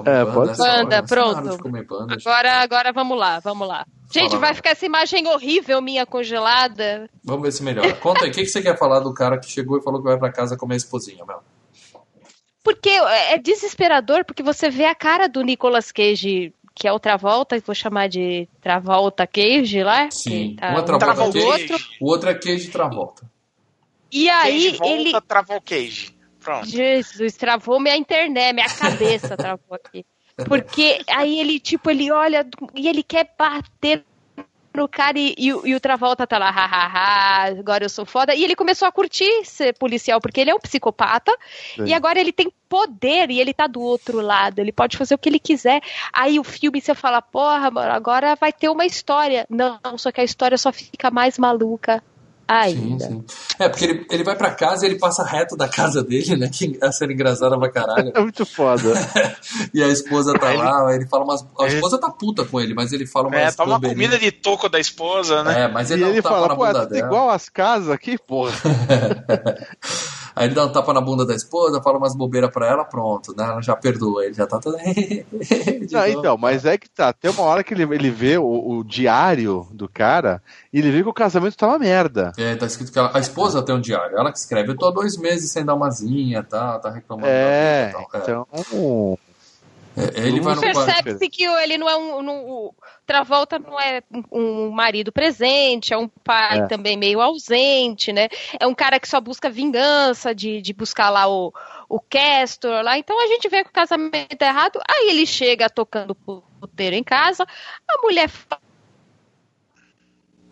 [0.05, 0.63] É, pode ser.
[0.63, 1.59] Banda, de pronto.
[2.11, 3.87] Agora, agora vamos lá, vamos lá.
[4.13, 7.09] Gente, Fala, vai ficar essa imagem horrível minha congelada.
[7.23, 7.93] Vamos ver se melhora.
[7.97, 10.09] Conta aí, o que, que você quer falar do cara que chegou e falou que
[10.09, 11.43] vai pra casa comer a esposinha, Mel?
[12.65, 17.59] Porque é desesperador, porque você vê a cara do Nicolas Cage, que é o Travolta,
[17.65, 20.11] vou chamar de Travolta Cage lá.
[20.11, 20.57] Sim.
[20.57, 21.73] tá Um é Travolta um do Cage.
[21.73, 21.87] outro.
[22.01, 23.31] O outro é queijo Travolta.
[24.13, 25.21] E aí Cage volta, ele.
[25.23, 26.18] travou o Cage.
[26.49, 26.67] Pronto.
[26.67, 30.07] Jesus, travou minha internet, minha cabeça travou aqui.
[30.47, 34.03] Porque aí ele, tipo, ele olha e ele quer bater
[34.75, 38.35] no cara e, e o- e o Travolta tá lá, hahaha, agora eu sou foda.
[38.35, 41.37] E ele começou a curtir ser policial, porque ele é um psicopata
[41.75, 41.85] Sim.
[41.85, 45.19] e agora ele tem poder e ele tá do outro lado, ele pode fazer o
[45.19, 45.83] que ele quiser.
[46.13, 49.45] Aí o filme você fala, porra, mano, agora vai ter uma história.
[49.51, 52.03] Não, só que a história só fica mais maluca
[52.49, 53.05] ainda.
[53.07, 53.25] sim.
[53.59, 56.49] É, porque ele, ele vai pra casa e ele passa reto da casa dele, né?
[56.53, 58.13] Que a cena engraçada pra caralho.
[58.17, 58.93] É muito foda.
[59.75, 61.45] E a esposa tá Ele- lá, ele fala umas.
[61.61, 63.39] A esposa tá puta com ele, mas ele fala umas.
[63.41, 65.63] É, toma uma comida de toco da esposa, né?
[65.63, 67.07] É, mas E ele um ele fala, na pô, é bunda tudo dela.
[67.07, 68.53] igual as casas aqui, porra.
[70.39, 73.35] Aí ele dá um tapa na bunda da esposa, fala umas bobeiras pra ela, pronto,
[73.37, 73.45] né?
[73.45, 74.77] Ela já perdoa, ele já tá todo.
[75.91, 77.13] Não, então, mas é que tá.
[77.13, 78.45] Tem uma hora que ele, ele vê o,
[78.79, 80.43] o diário do cara
[80.73, 82.33] e ele vê que o casamento tá uma merda.
[82.39, 84.71] É, tá escrito que ela- a esposa tem um diário, ela que escreve.
[84.71, 87.29] Eu tô há dois meses sem dar uma zinha, tá, tá reclamando.
[87.29, 88.23] É, da vida, tal.
[88.23, 88.49] então.
[88.53, 89.28] É,
[90.15, 90.59] ele vai.
[90.59, 92.23] Percebe-se que ele não é um.
[92.23, 92.75] não- o
[93.07, 96.67] Travolta não é um marido presente, é um pai É.
[96.67, 98.29] também meio ausente, né?
[98.61, 101.53] É um cara que só busca vingança de, de buscar lá o,
[101.89, 102.99] o Castor lá.
[102.99, 104.79] Então a gente vê que o casamento é errado.
[104.89, 107.45] Aí ele chega tocando puteiro em casa,
[107.89, 108.61] a mulher fala,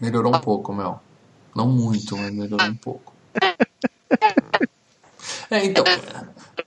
[0.01, 1.01] Melhorou um pouco, Mel.
[1.55, 3.15] Não muito, mas melhorou um pouco.
[5.51, 5.85] É, então.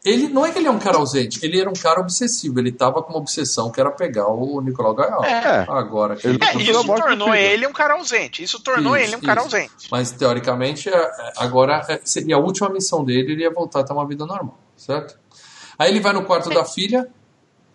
[0.06, 2.60] Ele não é que ele é um cara ausente, ele era um cara obsessivo.
[2.60, 5.26] Ele tava com uma obsessão que era pegar o Nicolau Gaiola.
[5.27, 5.65] É.
[5.68, 7.35] Agora que Ele ele É, isso tornou filho.
[7.35, 8.41] ele um cara ausente.
[8.43, 9.56] Isso tornou Isso, ele um cara isso.
[9.56, 9.88] ausente.
[9.91, 13.84] Mas teoricamente, é- é- agora é- seria a última missão dele, ele ia voltar a
[13.84, 15.18] ter uma vida normal, certo?
[15.77, 17.07] Aí ele vai no quarto da filha,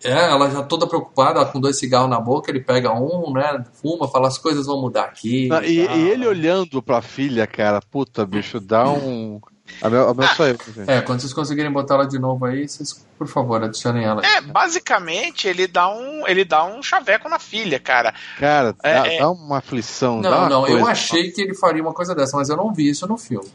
[0.03, 4.07] é, ela já toda preocupada, com dois cigarros na boca, ele pega um, né, fuma,
[4.07, 5.47] fala as coisas vão mudar aqui.
[5.47, 5.97] Não, E, tal.
[5.97, 9.39] e ele olhando pra filha, cara, puta, bicho, dá um.
[9.81, 10.45] A meu, a meu eu.
[10.57, 10.89] gente.
[10.89, 14.21] É, quando vocês conseguirem botar ela de novo aí, vocês, por favor, adicionem ela.
[14.23, 14.31] aí.
[14.35, 18.13] É, basicamente, ele dá um, ele dá um chaveco na filha, cara.
[18.39, 19.19] Cara, dá, É, é.
[19.19, 20.21] dá uma aflição.
[20.21, 20.91] dá Não, uma não, eu coisa.
[20.91, 23.47] achei que ele faria uma coisa dessa, mas eu não vi isso no filme.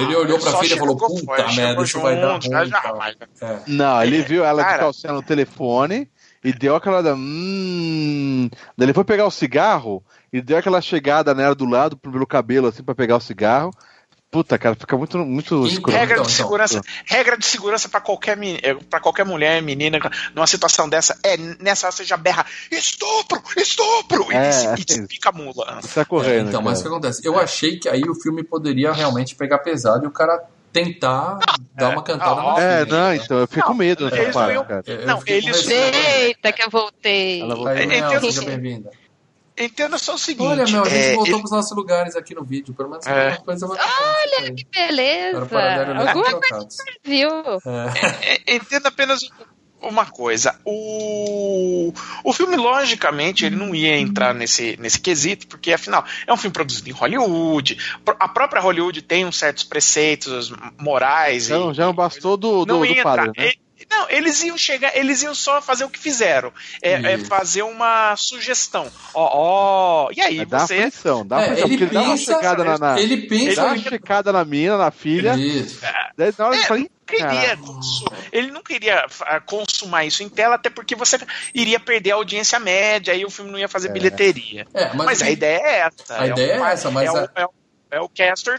[0.00, 2.40] Ele olhou pra filha e falou, puta merda, isso vai dar ruim.
[2.42, 3.58] já, já, mas- É.
[3.68, 4.78] Não, ele viu ela de Cara.
[4.80, 6.08] calcinha no telefone
[6.42, 7.00] e deu aquela.
[7.02, 8.48] da- Hum.
[8.76, 10.02] Daí ele foi pegar o cigarro
[10.32, 13.70] e deu aquela chegada nela do lado pelo cabelo, assim, pra pegar o cigarro.
[14.32, 15.92] Puta, cara, fica muito, muito Então, escuro.
[15.94, 16.44] Regra então, de então.
[16.46, 18.38] segurança, regra de segurança para qualquer
[18.88, 19.98] para qualquer mulher, menina,
[20.34, 24.74] numa situação dessa, é nessa hora você já berra estupro, estupro É, e, se, é
[24.78, 25.06] e isso.
[25.06, 25.80] pica a mula.
[25.94, 26.48] Tá correndo.
[26.48, 26.96] Então, mas o que cara.
[26.98, 27.20] acontece?
[27.28, 30.42] Eu achei que aí o filme poderia realmente pegar pesado e o cara
[30.72, 31.38] tentar
[31.74, 32.96] dar uma cantada Ah, na É, filha.
[32.98, 34.82] não, então eu fico com medo nessa eles parte, não cara.
[35.06, 35.68] Não, com eles-.
[35.68, 37.42] Eita, que eu voltei.
[37.42, 37.70] Ela voltou.
[37.74, 38.90] Aí, Mel, Entendo- seja bem-vinda.
[39.58, 42.34] Entenda só o seguinte, Olha, Mel, a gente é, voltou ele- pros nossos lugares aqui
[42.34, 42.72] no vídeo.
[42.74, 43.28] Pelo menos É.
[43.30, 45.46] alguma coisa vai Olha, Que beleza.
[45.46, 46.68] Para Alguma coisa
[47.04, 47.30] viu?
[47.66, 48.42] É.
[48.46, 49.20] é, entenda apenas
[49.80, 50.54] uma coisa.
[50.64, 51.92] O,
[52.24, 56.52] o filme, logicamente, ele não ia entrar nesse, nesse quesito, porque afinal é um filme
[56.54, 57.76] produzido em Hollywood.
[58.20, 61.46] A própria Hollywood tem uns certos preceitos morais.
[61.46, 63.44] Já, e- não- já não bastou do, do, não do padre, entrar.
[63.44, 63.52] né?
[63.94, 66.50] Não, eles iam chegar, eles iam só fazer o que fizeram.
[66.80, 68.90] É, é fazer uma sugestão.
[69.12, 70.78] Ó, ó, e aí É, dá você.
[70.78, 72.78] aflição, dá É, aflição, ele porque ele dá uma pensa- chegada na.
[72.78, 73.56] na Ele ele pensa.
[73.62, 75.34] dá uma checada na mina, na filha.
[75.34, 75.78] Isso.
[76.16, 77.58] Daí na hora ele É, fala, "Ih, queria
[78.32, 81.18] ele não queria ah, consumar isso em tela, até porque você
[81.54, 83.92] iria perder a audiência média e o filme não ia fazer É.
[83.92, 84.66] bilheteria.
[84.72, 86.18] É, Mas, mas, a ideia é essa.
[86.22, 87.50] A ideia um- é essa, mas é, a- o, é, o-
[87.90, 88.58] é o Castor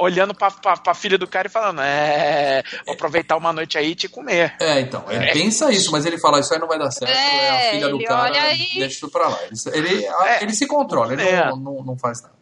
[0.00, 3.90] olhando pra, pra, pra filha do cara e falando: É, vou aproveitar uma noite aí
[3.90, 4.54] e te comer.
[4.60, 5.32] É, então, ele É.
[5.32, 7.88] pensa isso, mas ele fala, isso aí não vai dar certo, é, a É, filha
[7.88, 9.38] do cara, e- deixa isso pra lá.
[9.72, 10.42] Ele, ele, É.
[10.42, 11.46] ele se controla, ele É.
[11.46, 12.39] não, não, não faz nada.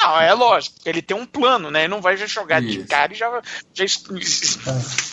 [0.00, 1.80] Não, é lógico, ele tem um plano, né?
[1.80, 2.88] Ele não vai já jogar de Isso.
[2.88, 3.42] cara e já.
[3.74, 3.84] já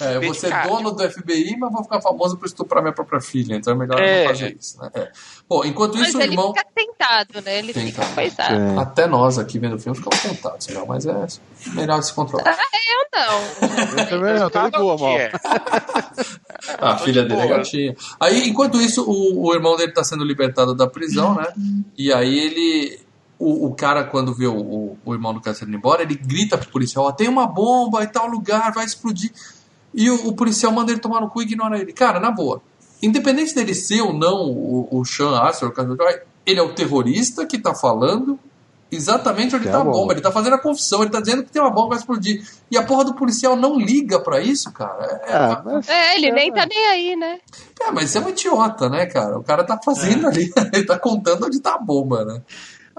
[0.01, 3.19] É, eu vou ser dono do FBI, mas vou ficar famoso por estuprar minha própria
[3.19, 4.21] filha, então é melhor É.
[4.23, 4.79] não fazer isso.
[4.81, 4.89] Né?
[4.95, 5.11] É.
[5.49, 6.53] Bom, enquanto Mas isso, o ele irmão.
[6.53, 7.59] fica tentado, né?
[7.59, 8.07] Ele Tentado.
[8.07, 8.55] fica coisado.
[8.55, 8.77] É.
[8.81, 11.27] Até nós aqui vendo o filme ficamos tentados, mas é
[11.73, 12.57] melhor se controlar.
[12.89, 13.41] Eu não.
[13.97, 15.17] eu também não, tô de boa, mal.
[15.17, 15.31] é.
[16.79, 17.95] Ah, a tô filha de dele é gatinha.
[18.19, 21.45] Aí, enquanto isso, o, o irmão dele tá sendo libertado da prisão, né?
[21.97, 22.99] E aí ele.
[23.39, 26.57] O, o cara, quando vê o, o, o irmão do cara sendo embora, ele grita
[26.57, 29.31] pro policial: ó, tem uma bomba em tal lugar, vai explodir.
[29.93, 31.93] E o, o policial manda ele tomar no cu e ignora ele.
[31.93, 32.61] Cara, na boa.
[33.01, 35.71] Independente dele ser ou não o, o Sean Astor,
[36.45, 38.39] ele é o terrorista que tá falando
[38.91, 39.97] exatamente onde Tem tá a bomba.
[39.97, 40.13] bomba.
[40.13, 42.43] Ele tá fazendo a confissão, ele tá dizendo que tem uma bomba que vai explodir.
[42.71, 45.03] E a porra do policial não liga pra isso, cara.
[45.27, 47.39] É, Ah, mas- É, ele nem tá nem aí, né?
[47.81, 49.37] é, mas você é um idiota, né, cara?
[49.37, 52.41] O cara tá fazendo ali, ele tá contando onde tá a bomba, né?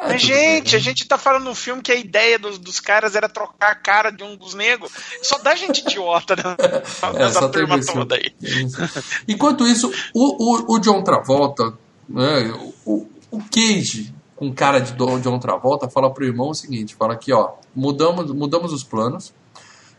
[0.01, 2.79] É, Mas, tudo gente, a gente tá falando no filme que a ideia dos, dos
[2.79, 4.91] caras era trocar a cara de um dos negros.
[5.23, 6.43] Só dá gente idiota né?
[7.15, 8.33] É, nessa teve turma toda aí.
[9.27, 11.73] Enquanto isso, o, o, o John Travolta,
[12.09, 12.53] né,
[12.87, 17.33] o, o Cage, com cara de John Travolta, fala pro irmão o seguinte: fala aqui,
[17.33, 19.35] ó, mudamos, mudamos os planos,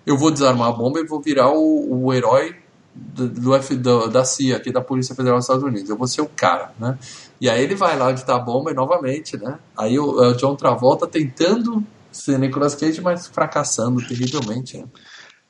[0.06, 2.56] eu vou desarmar a bomba e vou virar o, o herói
[2.96, 6.08] do, do F, do- da CIA, aqui da Polícia Federal dos Estados Unidos, eu vou
[6.08, 6.98] ser o cara, né?
[7.42, 9.58] E aí ele vai lá onde tá a bomba e novamente, né?
[9.78, 14.86] Aí o, é o John Travolta tentando ser Nicolas Cage, mas fracassando terrivelmente, né?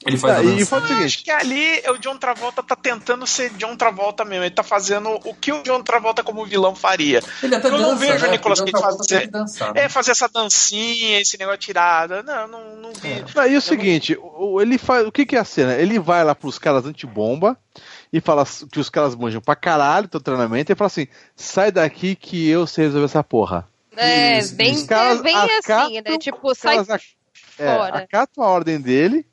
[0.05, 3.49] Ele faz a e o Eu seguinte, que ali o John Travolta tá tentando ser
[3.55, 4.45] John Travolta mesmo.
[4.45, 7.21] Ele tá fazendo o que o John Travolta como vilão faria.
[7.43, 8.27] Ele até Eu não dança, vejo né?
[8.29, 9.81] o Nicolas Cage John Travolta fazer- dançar, né?
[9.83, 12.23] É, fazer essa dancinha, esse negócio tirada.
[12.23, 13.25] Não, não, não vi.
[13.35, 15.73] Não, e o seguinte, o, o- ele faz, o que, que é a cena?
[15.73, 17.57] Ele vai lá pros caras antibomba
[18.11, 22.15] e fala que os caras manjam pra caralho do treinamento e fala assim: sai daqui
[22.15, 23.67] que eu sei resolver essa porra.
[23.97, 26.17] É, Isso, bem, caras bem acatam- assim, né?
[26.17, 27.15] Tipo, sai ac-
[27.57, 27.97] é, fora.
[27.99, 29.25] acatam a ordem dele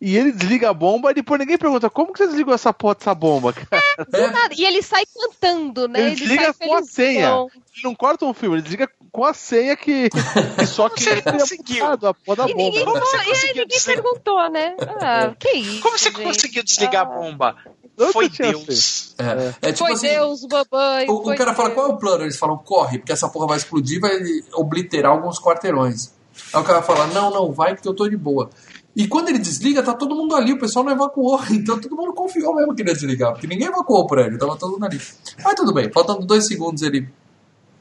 [0.00, 2.94] e ele desliga a bomba e depois ninguém pergunta como que você desligou essa porra
[2.94, 3.82] dessa bomba, cara?
[4.12, 4.54] É, nada.
[4.56, 5.98] E ele sai cantando, né?
[6.00, 6.86] Ele Ele, desliga sai com a felizão.
[6.94, 7.28] senha.
[7.74, 11.22] Ele não corta um filme, ele desliga com a senha que, que só que ele
[11.22, 11.84] conseguiu.
[11.86, 13.00] a porra da E ninguém, bomba.
[13.00, 14.76] Como você e ninguém perguntou, né?
[15.00, 15.82] Ah, que isso.
[15.82, 16.22] Como você gente?
[16.22, 17.56] conseguiu desligar a Ah, bomba?
[17.96, 19.14] Nunca Foi Deus.
[19.18, 21.08] é, é tipo Foi assim, Deus, mamãe.
[21.08, 21.74] o, o cara fala, Deus.
[21.74, 22.24] qual é o plano?
[22.24, 24.18] Eles falam, corre, porque essa porra vai explodir, vai
[24.54, 26.12] obliterar alguns quarteirões.
[26.52, 28.50] Aí o cara fala, não, não, vai porque eu tô de boa.
[28.94, 31.40] E quando ele desliga, tá todo mundo ali, o pessoal não evacuou.
[31.50, 34.56] Então todo mundo confiou mesmo que ele ia desligar, porque ninguém evacuou o prédio, tava
[34.56, 35.00] todo mundo ali.
[35.42, 37.08] Mas tudo bem, faltando dois segundos ele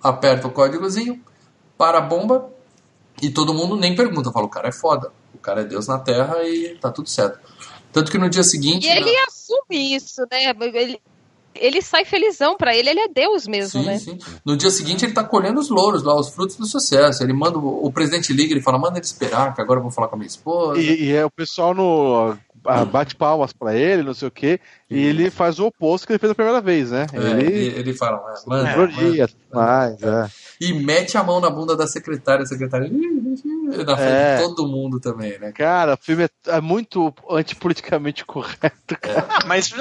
[0.02, 1.22] aperta o códigozinho,
[1.78, 2.50] para a bomba,
[3.22, 5.98] e todo mundo nem pergunta, fala, o cara é foda, o cara é Deus na
[6.00, 7.40] Terra e tá tudo certo.
[7.96, 8.86] Tanto que no dia seguinte...
[8.86, 10.54] E ele assume isso, né?
[10.74, 11.00] Ele,
[11.56, 13.98] ele sai felizão pra ele, ele é Deus mesmo, Sim, né?
[14.00, 14.20] sim.
[14.44, 17.24] No dia seguinte ele tá colhendo os louros lá, os frutos do sucesso.
[17.24, 19.94] Ele manda, o o presidente liga, ele fala, manda ele esperar, que agora eu vou
[19.94, 20.78] falar com a minha esposa.
[20.78, 22.38] E, e é o pessoal no
[22.92, 24.60] bate palmas pra ele, não sei o quê,
[24.90, 27.06] e ele faz o oposto que ele fez a primeira vez, né?
[27.14, 30.32] É, ele, ele fala, "Ah, manda, elogia, manda." tudo mais, é.
[30.60, 34.38] E mete a mão na bunda da secretária, a secretária na frente É.
[34.38, 35.52] de todo mundo também, né?
[35.52, 38.98] Cara, o filme é, é muito antipoliticamente correto.
[39.46, 39.74] Mas,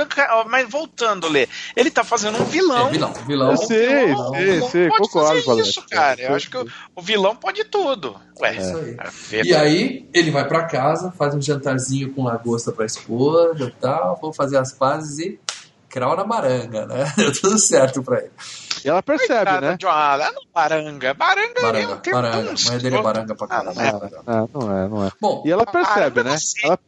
[0.49, 2.89] mas voltando, Lê, ele tá fazendo um vilão.
[2.89, 3.51] É vilão, vilão.
[3.53, 6.21] Eu sei, vilão sei, não sei, pode concordo, fazer isso, cara.
[6.21, 8.17] Eu acho que o, o vilão pode tudo.
[8.41, 9.43] Ué, É isso aí.
[9.45, 14.19] E aí ele vai pra casa, faz um jantarzinho com lagosta pra esposa e tal,
[14.21, 15.39] vou fazer as pazes e
[15.89, 17.13] crau na baranga, né?
[17.17, 18.31] Deu tudo certo pra ele.
[18.85, 19.77] E ela percebe, Coitada né?
[19.78, 21.15] de uma- ela não baranga.
[21.15, 22.44] Baranga, é Baranga, um termo baranga.
[22.55, 23.74] tão A mãe dele é baranga pra Ah, caralho.
[23.74, 23.90] não é.
[24.27, 25.11] Ah, não é, não é.
[25.20, 26.36] Bom, E ela percebe, Ah, né?
[26.36, 26.66] você.
[26.66, 26.78] Ela,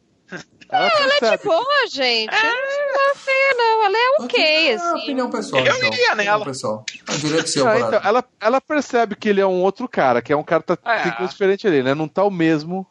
[0.69, 1.43] ela percebe.
[1.45, 2.29] Boa, gente.
[2.29, 3.85] Não é feia, não.
[3.85, 4.89] Ela é ok, é assim.
[5.03, 5.65] opinião pessoal.
[5.65, 5.87] Eu então.
[5.87, 6.45] iria nela.
[6.45, 6.85] Pessoal.
[7.09, 7.95] É direito seu, Não, Parada.
[7.97, 10.75] então, ela, ela percebe que ele é um outro cara, que é um cara que
[10.75, 11.03] tá, É.
[11.03, 11.93] tem coisa diferente ali, né?
[11.95, 12.85] Não tá o mesmo.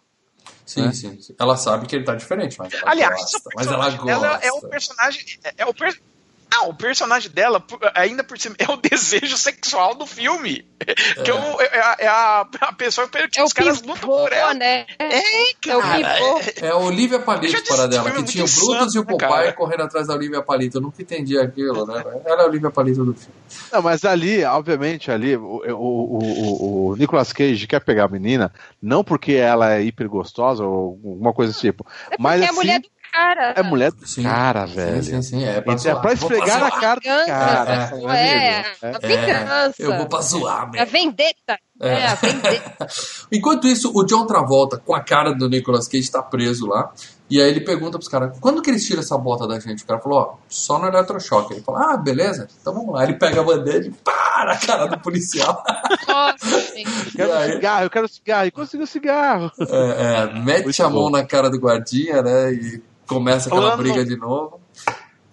[0.64, 0.92] Sim, né?
[0.92, 1.34] sim, sim.
[1.38, 3.50] Ela sabe que ele tá diferente, mas ela Aliás, gosta.
[3.54, 4.46] Mas ela gosta.
[4.46, 5.24] é o personagem.
[5.44, 6.00] É, é o per...
[6.52, 7.62] Não, o personagem dela,
[7.94, 10.64] ainda por cima, é o desejo sexual do filme.
[11.24, 14.16] Que é, o- é a, é a- a pessoa que É os caras lutam pivô,
[14.18, 14.54] por ela.
[14.54, 14.86] né?
[14.98, 16.14] É, É o cara.
[16.14, 16.40] pivô.
[16.66, 19.28] É a Olivia Palito para dela, que é tinha o Brutus e o né, Popeye
[19.28, 19.52] cara?
[19.52, 20.78] correndo atrás da Olivia Palito.
[20.78, 22.02] Eu nunca entendi aquilo, né?
[22.24, 23.34] Ela é a Olivia Palito do filme.
[23.72, 28.52] Não, mas ali, obviamente, ali, o, o, o, o- Nicolas Cage quer pegar a menina,
[28.80, 31.86] não porque ela é hiper gostosa ou alguma coisa desse tipo.
[32.10, 33.54] É mas é a assim, mulher do cara.
[33.56, 34.22] é mulher do Sim.
[34.22, 35.02] cara, Sim, velho.
[35.02, 35.44] sim, sim.
[35.44, 37.72] É pra, É pra esfregar na cara do Vingança, cara.
[37.72, 38.06] é?
[38.06, 38.64] A É,
[39.08, 39.74] vingança.
[39.82, 40.86] eu vou pra zoar A mesmo.
[40.86, 41.58] vendetta.
[41.80, 42.86] É, a vendetta.
[43.32, 46.90] Enquanto isso, o John Travolta, com a cara do Nicolas Cage, tá preso lá.
[47.28, 49.82] E aí ele pergunta pros caras, quando que eles tiram essa bota da gente?
[49.82, 51.54] O cara falou, ó, só no eletrochoque.
[51.54, 53.02] Ele fala, ah, beleza, então vamos lá.
[53.02, 55.62] Ele pega a bandeja e pá na cara do policial.
[56.08, 56.88] Nossa, gente.
[57.18, 58.46] Eu quero aí- cigarro, eu quero cigarro.
[58.46, 59.50] E conseguiu cigarro.
[59.58, 61.10] É, é, mete Muito a mão bom.
[61.10, 62.52] na cara do guardinha, né?
[62.52, 64.60] E começa aquela Plano- briga de novo.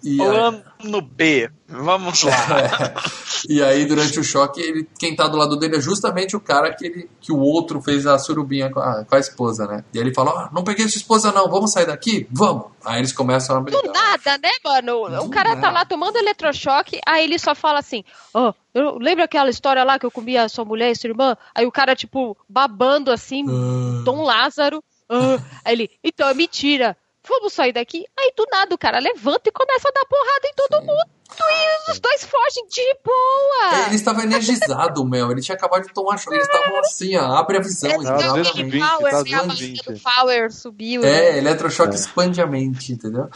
[0.06, 1.50] E aí, Plano B.
[1.66, 2.34] Vamos lá.
[3.48, 6.74] e aí, durante o choque, ele, quem tá do lado dele é justamente o cara
[6.74, 9.82] que, ele, que o outro fez a surubinha com a, com a esposa, né?
[9.94, 12.26] E aí ele fala, ó, não peguei sua esposa não, vamos sair daqui?
[12.30, 12.66] Vamos!
[12.84, 13.80] Aí eles começam a brigar.
[13.82, 15.08] Do nada, né, mano?
[15.08, 15.70] Do O cara tá nada.
[15.70, 20.04] lá tomando eletrochoque, aí ele só fala assim: Ó, eu lembra aquela história lá que
[20.04, 21.34] eu comia sua mulher e sua irmã?
[21.54, 24.02] Aí o cara, tipo, babando assim, Ah.
[24.04, 24.84] Dom Lázaro.
[25.08, 26.94] ah, aí ele, então é mentira.
[27.26, 28.06] Vamos sair daqui.
[28.18, 30.86] Aí do nada o cara levanta e começa a dar porrada em todo Sim.
[30.86, 31.10] mundo.
[31.36, 33.86] E os dois fogem de boa.
[33.86, 35.30] Ele estava energizado, Mel.
[35.32, 36.36] Ele tinha acabado de tomar choque.
[36.36, 37.90] Eles estavam assim, ó, abre a visão.
[37.90, 39.34] É o 220, Big Power, tá né?
[39.34, 39.46] A 220.
[39.48, 41.02] barriga do Power subiu.
[41.04, 41.38] É, né?
[41.38, 43.28] eletrochoque expande a mente, entendeu?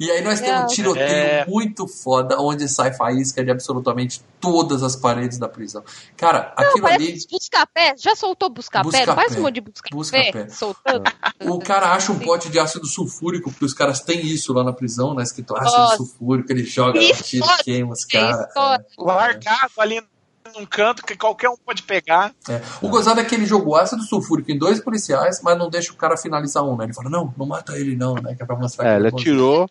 [0.00, 0.66] E aí nós temos um É.
[0.68, 1.46] tiroteio É.
[1.46, 5.84] muito foda, onde sai faísca de absolutamente todas as paredes da prisão.
[6.16, 7.94] Cara, Não, aquilo ali, busca-pé.
[7.98, 9.04] Já soltou busca-pé?
[9.06, 10.48] Não parece um monte de busca-pé Busca-pé.
[10.48, 11.04] soltando?
[11.40, 14.72] o cara acha um pote de ácido sulfúrico, porque os caras têm isso lá na
[14.72, 15.22] prisão, né?
[15.22, 15.96] Escrito ácido Nossa.
[15.98, 17.62] sulfúrico, ele joga, Isso, tira, foda.
[17.64, 18.46] queima os É caras.
[18.48, 18.86] história.
[18.98, 20.02] Largado ali
[20.54, 22.34] num canto que qualquer um pode pegar.
[22.48, 22.60] É.
[22.82, 25.96] O gozado é que ele jogou ácido sulfúrico em dois policiais, mas não deixa o
[25.96, 26.84] cara finalizar um, né?
[26.84, 28.34] Ele fala, não, não mata ele não, né?
[28.34, 29.70] Que é pra mostrar É, que ele atirou.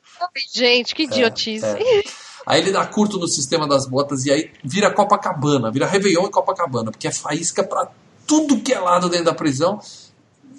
[0.53, 1.65] Gente, que idiotice.
[1.65, 2.03] é.
[2.47, 6.31] Aí ele dá curto no sistema das botas e aí vira Copacabana, vira Réveillon e
[6.31, 7.87] Copacabana, porque é faísca pra
[8.25, 9.79] tudo que é lado dentro da prisão.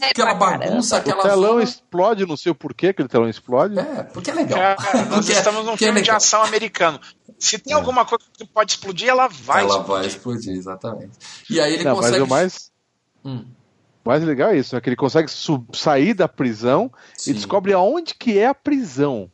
[0.04, 1.22] É Aquela bagunça, O aquela.
[1.22, 1.62] telão zona.
[1.62, 3.78] explode, não sei o porquê aquele telão explode.
[3.78, 4.58] É, porque é legal.
[4.76, 6.16] Cara, nós Porque é- estamos num é filme de legal.
[6.16, 7.00] ação americano.
[7.38, 9.92] Se tem alguma coisa que pode explodir, ela vai Ela explodir.
[10.02, 11.12] vai explodir, exatamente.
[11.48, 12.22] E aí ele Não, mas consegue.
[12.24, 12.70] o mais,
[13.24, 13.44] Hum,
[14.04, 15.30] o mais legal é isso, é que ele consegue
[15.72, 19.30] sair da prisão sim, e descobre aonde que é a prisão.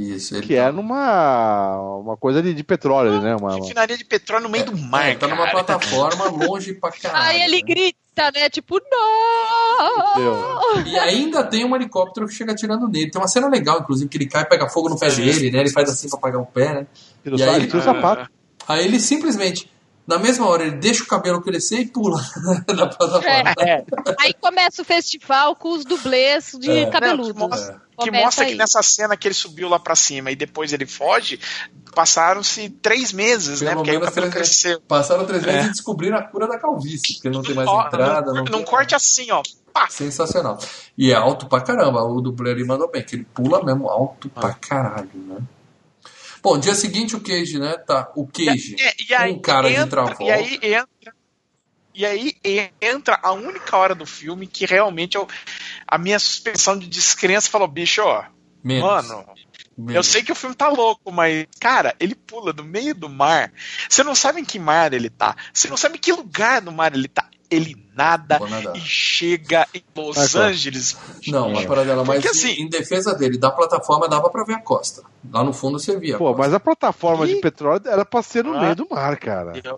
[0.00, 3.34] Isso, ele Que tá- é numa uma coisa de, de petróleo, né?
[3.34, 5.50] Uma, uma- Refinaria de petróleo no meio do mar, É, tá numa cara.
[5.50, 7.24] plataforma longe pra caralho.
[7.30, 7.62] Aí ele né?
[7.62, 8.48] grita, né?
[8.48, 10.82] Tipo, não!
[10.86, 13.10] E ainda tem um helicóptero que chega atirando nele.
[13.10, 15.60] Tem uma cena legal, inclusive, que ele cai e pega fogo no pé dele, né?
[15.60, 16.86] Ele faz assim pra apagar o pé, né?
[17.24, 18.30] E aí- tira o sapato.
[18.66, 19.70] Aí ele simplesmente,
[20.08, 22.18] na mesma hora, ele deixa o cabelo crescer e pula
[22.74, 23.54] na plataforma.
[23.60, 23.84] É,
[24.20, 26.84] Aí começa o festival com os dublês de É.
[26.86, 27.32] Não, cabeludos.
[27.32, 28.52] que mostra, que, Começa mostra aí.
[28.52, 31.38] que nessa cena que ele subiu lá pra cima e depois ele foge,
[31.94, 33.70] passaram-se três meses, né?
[33.70, 34.80] Pelo Porque aí o cabelo três cresceu.
[34.88, 35.66] Passaram três meses É.
[35.66, 38.32] e descobriram a cura da calvície, porque não tem mais Ó, entrada.
[38.32, 39.42] Não, num tem- corte assim, ó.
[39.72, 39.88] Pá!
[39.90, 40.58] Sensacional.
[40.96, 42.02] E é alto pra caramba.
[42.02, 44.40] O dublê ali mandou bem, que ele pula mesmo alto Ah.
[44.40, 45.36] pra caralho, né?
[46.42, 47.76] Bom, dia seguinte o Cage, né?
[47.78, 50.24] Tá, o Cage, E, e aí um cara de entra, Travolta.
[50.24, 51.18] E aí entra.
[51.94, 52.32] E aí
[52.80, 55.26] entra a única hora do filme que realmente eu,
[55.86, 58.24] a minha suspensão de descrença falou, bicho, ó,
[58.62, 58.84] Menos.
[58.84, 59.24] mano,
[59.88, 63.52] eu sei que o filme tá louco, mas, cara, ele pula do meio do mar.
[63.88, 65.36] Você não sabe em que mar ele tá.
[65.52, 67.28] Você não sabe em que lugar do mar ele tá.
[67.50, 68.38] Ele nada
[68.76, 70.36] e chega em Los.
[70.36, 70.96] Angeles.
[71.26, 74.44] Não, uma parada dela, mas Porque, em- assim- em defesa dele, da plataforma dava pra
[74.44, 75.02] ver a costa.
[75.32, 76.16] Lá no fundo você via.
[76.16, 77.40] Pô, mas a plataforma de Ih.
[77.40, 78.60] petróleo era pra ser no Ah.
[78.60, 79.52] meio do mar, cara.
[79.66, 79.76] Ah,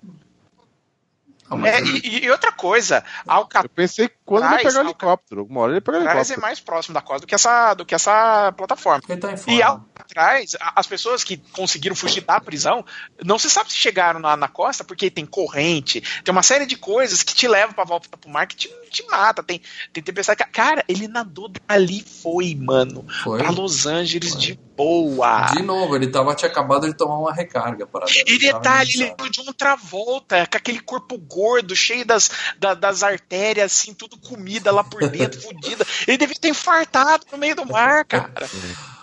[1.66, 5.44] É, e, e outra coisa, Alcatraz Eu pensei que quando ele pegar o helicóptero.
[5.44, 6.40] Uma hora ele pega o é helicóptero.
[6.40, 9.02] mais próximo da costa do que essa, do que essa plataforma.
[9.09, 9.86] Ele tá em E forma.
[9.98, 12.85] atrás, a- as pessoas que conseguiram fugir da prisão,
[13.24, 16.77] não se sabe se chegaram na, na costa, porque tem corrente, tem uma série de
[16.77, 19.43] coisas que te levam pra volta pro mar que te, te mata.
[19.43, 19.61] Tem,
[19.93, 20.45] tem tempestade.
[20.45, 23.05] que- Cara, ele nadou dali foi, mano.
[23.23, 23.39] Foi.
[23.39, 24.41] Pra Los Angeles Foi.
[24.41, 25.47] de boa.
[25.55, 27.87] De novo, ele tava, tinha acabado de tomar uma recarga.
[27.87, 28.11] Parada.
[28.27, 33.03] E detalhe, ele é de outra volta, com aquele corpo gordo, cheio das, da- das
[33.03, 35.87] artérias, assim, tudo comida lá por dentro, fudida.
[36.07, 38.33] Ele devia ter infartado no meio do mar, cara.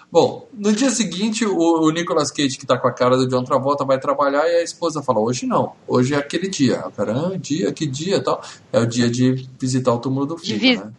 [0.09, 3.43] Bom, no dia seguinte, o, o Nicolas Cage, que tá com a cara do John
[3.43, 6.87] Travolta, vai trabalhar e a esposa fala: Hoje não, hoje é aquele dia.
[6.87, 8.41] O cara, ah, dia, que dia tal?
[8.71, 10.85] É o dia de visitar o túmulo do filho.
[10.85, 10.93] Né?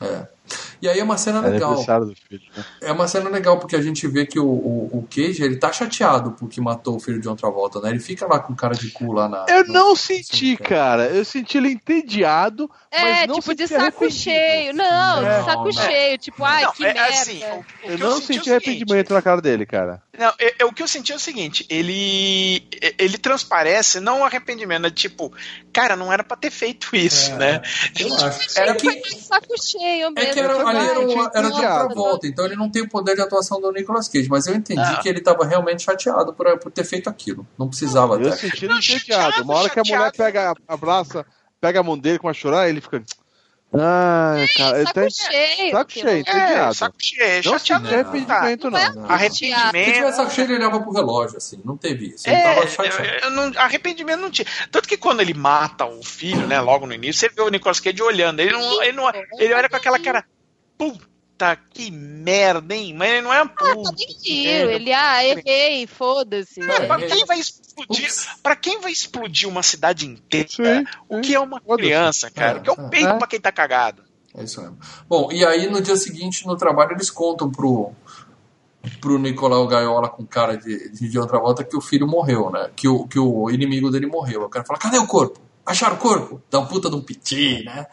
[0.00, 0.28] É.
[0.80, 1.76] E aí é uma cena É legal.
[1.78, 2.42] filho.
[2.56, 2.64] né?
[2.80, 5.72] É uma cena legal, porque a gente vê que o, o, o Cage, ele tá
[5.72, 7.90] chateado porque matou o filho de John Travolta, né?
[7.90, 9.46] Ele fica lá com cara de cu lá na.
[9.48, 10.68] Eu no- não senti, cemitério.
[10.68, 11.04] cara.
[11.06, 14.18] Eu senti ele entediado, É, mas não tipo, de saco arrependido.
[14.20, 14.74] cheio.
[14.74, 15.38] Não, É.
[15.38, 16.18] de saco Não, cheio.
[16.18, 17.08] Tipo, ai, Não, que é, merda.
[17.08, 20.02] assim, o- o Eu que não senti é senti arrependimento na cara dele, cara.
[20.18, 22.66] Não, é, é o que eu senti é o seguinte, ele
[22.98, 25.32] ele transparece não um arrependimento, é tipo,
[25.72, 27.62] cara, não era pra ter feito isso, É, né?
[27.98, 28.58] Eu acho.
[28.58, 28.80] Era É que...
[28.94, 30.18] que, Foi de saco cheio mesmo.
[30.30, 31.82] é que era, ali era, o, era de Chateado.
[31.82, 34.54] outra volta, então ele não tem o poder de atuação do Nicolas Cage, mas eu
[34.54, 34.98] entendi Ah.
[35.02, 37.46] que ele tava realmente chateado por, por ter feito aquilo.
[37.58, 40.16] Não precisava Eu senti ele chateado, Uma hora que a mulher chateado.
[40.16, 41.26] pega, abraça,
[41.60, 43.02] pega a mão dele com a chorar, ele fica.
[43.74, 45.08] Ai, cara, ele saco tá.
[45.08, 45.70] cheio.
[45.72, 46.24] saco cheio.
[46.28, 47.58] É, saco cheio, Não chateado.
[47.58, 48.94] senti arrependimento, Não é não.
[49.02, 49.08] Não.
[49.08, 49.34] chateado.
[49.34, 49.94] Se Arrependimento.
[49.94, 51.58] tivesse saco cheio, ele olhava pro relógio, assim.
[51.64, 52.28] Não teve isso.
[52.28, 53.02] Ele É, tava chateado.
[53.02, 54.46] eu- eu não- arrependimento não tinha.
[54.70, 57.80] Tanto que quando ele mata o filho, né, logo no início, você vê o Nicolas
[57.80, 58.40] Cage olhando.
[58.40, 60.22] Ele não, ele não, ele olha com aquela cara,
[60.90, 62.94] puta que merda, hein?
[62.94, 63.92] Mas ele não é um Ah, tá puta.
[63.96, 64.70] nem tiro.
[64.70, 66.60] Ele, ah, errei, foda-se.
[66.62, 67.06] É, Pra é.
[67.06, 68.04] quem vai explodir?
[68.06, 68.26] Ups.
[68.42, 70.48] Pra quem vai explodir uma cidade inteira?
[70.48, 72.58] Sim, O que é uma criança, cara?
[72.58, 72.80] É, O que é é.
[72.86, 73.18] um peito É.
[73.18, 74.02] pra quem tá cagado?
[74.34, 74.78] É isso mesmo.
[75.08, 77.92] Bom, e aí no dia seguinte, no trabalho, eles contam pro,
[79.00, 82.70] pro Nicolau Gaiola com cara de, de, de outra volta que o filho morreu, né?
[82.74, 84.42] Que o, que o inimigo dele morreu.
[84.44, 85.38] O cara fala, cadê o corpo?
[85.64, 86.42] Acharam o corpo?
[86.50, 87.86] Dá um puta de um piti, né?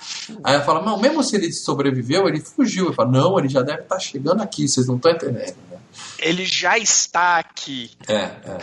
[0.44, 2.88] Aí ela fala, não, mesmo se ele sobreviveu, ele fugiu.
[2.88, 5.78] Eu falo, não, ele já deve estar chegando aqui, vocês não estão entendendo, né?
[6.20, 7.92] Ele já está aqui.
[8.08, 8.58] É, é.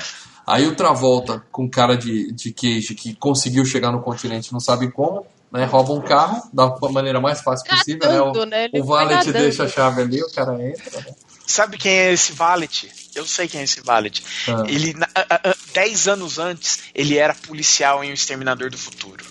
[0.47, 4.91] Aí o Travolta, com cara de, de queijo, que conseguiu chegar no continente, não sabe
[4.91, 5.65] como, né?
[5.65, 8.57] Rouba um carro da maneira mais fácil possível, Nadando, né?
[8.57, 8.65] né?
[8.73, 9.39] Ele O, o foi valet nadando.
[9.39, 11.15] deixa a chave ali, o cara entra, né?
[11.47, 12.93] Sabe quem é esse Valet?
[13.17, 14.23] Eu sei quem é esse Valet.
[14.47, 14.63] Ah.
[14.69, 18.79] Ele, na- a- a- a- dez anos antes, ele era policial em O Exterminador do
[18.79, 19.25] Futuro.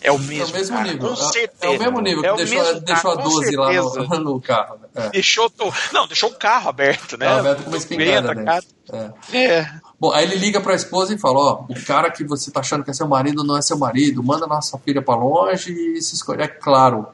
[0.00, 1.14] É o mesmo, é o mesmo cara, nível.
[1.14, 1.50] É-.
[1.62, 4.00] É, o mesmo nível que É deixou, mesmo deixou cara, a com 12 lá certeza.
[4.02, 4.76] no, no carro.
[4.76, 4.88] né?
[5.06, 5.08] É.
[5.10, 5.52] Deixou,
[5.92, 7.26] não, deixou o carro aberto, né?
[7.26, 8.60] Aberto com uma espingarda Venta, cara.
[8.60, 9.26] dentro.
[9.32, 9.38] É.
[9.60, 9.70] É.
[9.98, 12.84] Bom, aí ele liga pra esposa e fala: Ó, o cara que você tá achando
[12.84, 16.14] que é seu marido não é seu marido, manda nossa filha pra longe e se
[16.16, 16.42] escolhe.
[16.42, 17.06] É claro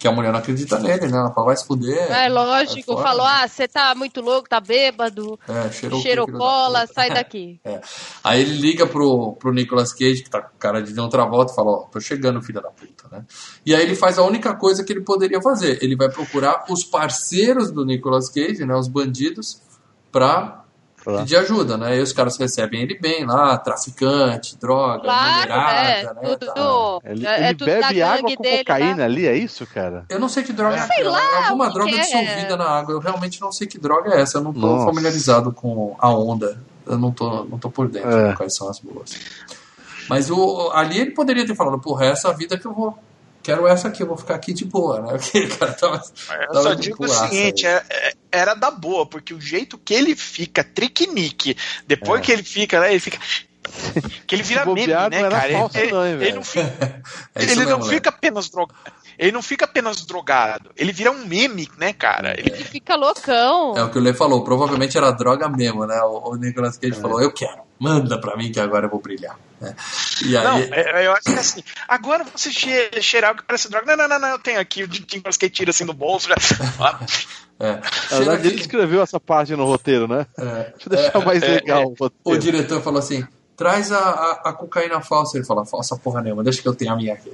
[0.00, 1.18] que a mulher não acredita nele, né?
[1.18, 2.10] Ela fala: vai se fuder.
[2.10, 3.06] É lógico, fora.
[3.06, 7.60] falou, ah, você tá muito louco, tá bêbado, É, cheirou cheirou cola, sai daqui.
[7.62, 7.82] É.
[8.24, 11.54] Aí ele liga pro, pro Nicolas Cage, que tá com cara de outra volta, e
[11.54, 13.26] fala, ó, tô chegando, filha da puta, né?
[13.64, 15.78] E aí ele faz a única coisa que ele poderia fazer.
[15.82, 18.74] Ele vai procurar os parceiros do Nicolas Cage, né?
[18.74, 19.60] Os bandidos,
[20.10, 20.59] pra
[21.04, 21.96] Pedir ajuda, né?
[21.96, 26.28] E os caras recebem ele bem lá, traficante, droga, Claro, é, mulherada, né?
[26.36, 27.02] tudo, tal.
[27.04, 29.04] Ele, é, ele tudo da bebe água com cocaína lá.
[29.04, 30.04] ali, é isso, cara?
[30.08, 31.12] Eu não sei que droga é Sei aquela.
[31.12, 31.98] lá, É alguma droga é.
[32.00, 32.92] dissolvida na água.
[32.94, 34.38] Eu realmente não sei que droga é essa.
[34.38, 34.86] Eu não tô Nossa.
[34.86, 36.60] familiarizado com a onda.
[36.86, 38.30] Eu não tô, não tô por dentro É.
[38.30, 39.12] de quais são as boas.
[40.08, 42.98] Mas o, ali ele poderia ter falado, porra, essa é a vida que eu vou.
[43.42, 45.12] Quero essa aqui, eu vou ficar aqui de boa, né?
[45.18, 46.02] Porque o cara tava.
[46.30, 49.76] Eu tava só digo o curaça seguinte, é- é- era da boa, porque o jeito
[49.78, 51.56] que ele fica triquinique,
[51.86, 52.24] depois É.
[52.24, 53.18] que ele fica, né, ele fica...
[54.26, 55.52] Que ele vira meme, né, cara?
[55.52, 57.02] falso ele, não, ele não fica,
[57.34, 58.78] É não fica apenas drogado.
[59.20, 60.70] Ele não fica apenas drogado.
[60.74, 62.34] Ele vira um meme, né, cara?
[62.38, 63.76] Ele Ele fica loucão.
[63.76, 66.00] É o que o Lê falou, provavelmente era droga mesmo, né?
[66.04, 67.00] O, o Nicolas Cage É.
[67.02, 69.36] falou, eu quero, manda pra mim que agora eu vou brilhar.
[70.24, 71.62] E aí, Não, é- eu acho que é assim.
[71.86, 73.94] Agora você che- cheirar o que parece droga.
[73.94, 74.84] Não, não, não, não, eu tenho aqui.
[74.84, 76.26] O Nicolas Cage tira assim do bolso.
[76.28, 76.34] Já.
[77.62, 80.26] Ah, é, Na cheira verdade, ele escreveu essa parte no roteiro, né?
[80.38, 82.38] é, Deixa eu deixar mais é, legal o o roteiro.
[82.38, 83.22] diretor falou assim,
[83.60, 85.36] traz a, a, a cocaína falsa.
[85.36, 87.30] Ele falou, falsa porra nenhuma, deixa que eu tenho a minha aqui.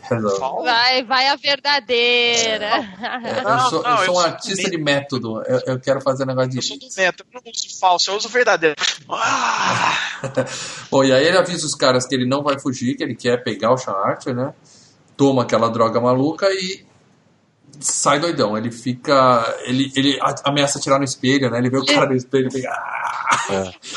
[0.64, 2.66] Vai, vai a verdadeira.
[2.66, 5.40] É, eu Não, sou, não, eu sou eu um artista de método.
[5.44, 6.56] Eu, eu quero fazer um negócio de.
[6.56, 8.74] Eu sou do método, eu não uso falso, eu uso verdadeiro.
[9.08, 10.20] Ah,
[10.90, 13.44] Bom, e aí ele avisa os caras que ele não vai fugir, que ele quer
[13.44, 14.52] pegar o Sean Archer, né?
[15.16, 16.84] Toma aquela droga maluca e
[17.80, 18.56] sai doidão.
[18.56, 19.56] Ele fica.
[19.64, 21.58] Ele, ele ameaça tirar no espelho, né?
[21.58, 22.70] Ele vê o cara no espelho e fica.
[22.70, 23.02] "Ah!"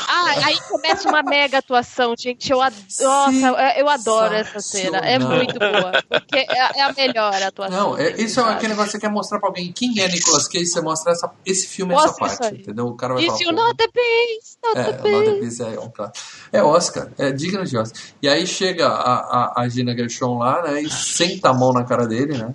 [0.08, 2.50] Ah, aí começa uma mega atuação, gente.
[2.50, 2.74] Eu ad...
[3.00, 3.46] Nossa,
[3.76, 4.98] eu adoro essa cena.
[4.98, 5.92] É muito boa.
[6.08, 7.76] Porque é, é a melhor atuação.
[7.90, 10.46] Não, é, isso é aquele negócio que você quer mostrar pra alguém quem é Nicolas
[10.46, 12.86] Cage, você mostra essa, esse filme, Mostra essa isso parte, entendeu?
[12.86, 13.42] O cara vai Isso falar.
[13.50, 15.58] you "Pô, know the beast, not É, the o Not the beast.
[15.58, 16.18] Beast é um clássico.
[16.52, 18.00] É Oscar, é digno de Oscar.
[18.22, 19.14] E aí chega a,
[19.56, 20.82] a, a Gina Gershon lá, né?
[20.82, 22.54] E senta a mão na cara dele, né?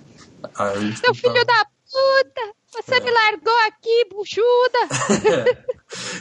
[0.54, 2.56] Aí, Seu filho da puta!
[2.72, 5.66] Você me largou aqui, buchuda!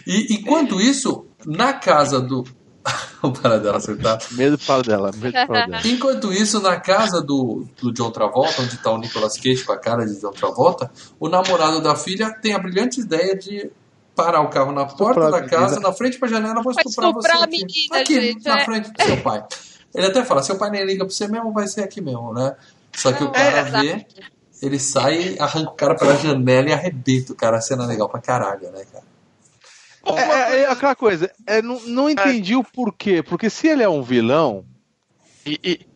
[0.05, 2.43] E enquanto isso, na casa do.
[3.23, 4.19] o Paradela acertar.
[4.31, 5.81] Medo para dela, medo para dela.
[5.85, 9.77] Enquanto isso, na casa do, do John Travolta, onde tá o Nicolas Cage com a
[9.77, 13.71] cara de John Travolta, o namorado da filha tem a brilhante ideia de
[14.15, 17.11] parar o carro na porta Estuprar da casa, na frente pra janela, vou Vai estuprar
[17.11, 17.65] você estuprar a aqui.
[17.65, 18.65] menina, aqui, gente, na é.
[18.65, 19.43] frente do seu pai.
[19.95, 22.55] Ele até fala, seu pai nem liga pra você mesmo, vai ser aqui mesmo, né?
[22.95, 24.05] Só que o cara É, vê,
[24.61, 27.57] ele sai, arranca o cara pela janela e arrebenta o cara.
[27.57, 29.03] A cena é legal pra caralho, né, cara?
[30.05, 33.23] É, é, é aquela coisa, é, não, não entendi o porquê.
[33.23, 34.65] Porque se ele é um vilão,
[35.45, 35.87] e, e-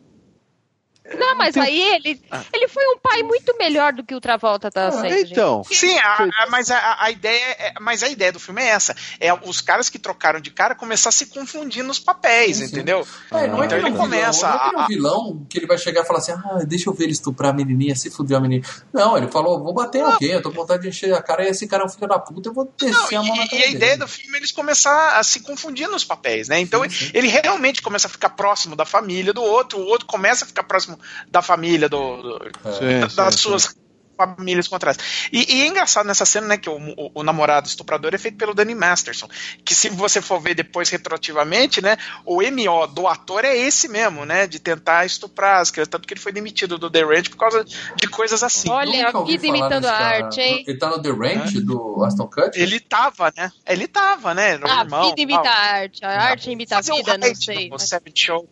[1.18, 2.22] Não, mas Tem- aí ele,
[2.52, 5.08] ele foi um pai muito melhor do que o Travolta tá sendo.
[5.08, 5.32] gente.
[5.32, 5.62] então.
[5.64, 8.94] Sim, a- a- mas a, a ideia é, mas a ideia do filme é essa.
[9.18, 12.72] É os caras que trocaram de cara começar a se confundir nos papéis, Sim, sim.
[12.72, 13.06] entendeu?
[13.32, 14.80] É, não é Então que ele é um começa vilão, não é que ele é
[14.80, 17.12] a- um vilão que ele vai chegar e falar assim, ah, deixa eu ver ele
[17.12, 18.68] estuprar a menininha, se fuder a menininha.
[18.92, 21.44] Não, ele falou, vou bater em alguém, eu tô com vontade de encher a cara
[21.44, 23.44] e esse cara é um filho da puta, eu vou Não, descer a mão na
[23.44, 26.48] e, cara e a ideia do filme é eles começar a se confundir nos papéis,
[26.48, 26.60] né?
[26.60, 27.10] Então Sim, sim.
[27.14, 30.62] ele realmente começa a ficar próximo da família do outro, o outro começa a ficar
[30.62, 30.99] próximo
[31.30, 32.72] da família do, do- É.
[33.08, 33.76] Sim, das sim, suas
[34.16, 35.02] famílias contrárias.
[35.32, 38.36] E, e é engraçado nessa cena, né, que o, o- o namorado estuprador é feito
[38.36, 39.26] pelo Danny Masterson,
[39.64, 41.96] que se você for ver depois retroativamente, né,
[42.26, 46.12] o MO do ator é esse mesmo, né, de tentar estuprar as crianças, tanto que
[46.12, 48.68] ele foi demitido do The Ranch por causa de coisas assim.
[48.68, 50.64] Olha, a vida imitando a arte, hein?
[50.68, 52.62] Ele tá no The Ranch do Aston Kutcher?
[52.62, 53.50] Ele tava, né?
[53.66, 54.50] Ele tava, né?
[54.50, 55.08] Era o A irmão.
[55.08, 57.64] vida imita a arte, a arte imita a um vida, não sei.
[57.64, 58.46] no mas- Seven Show.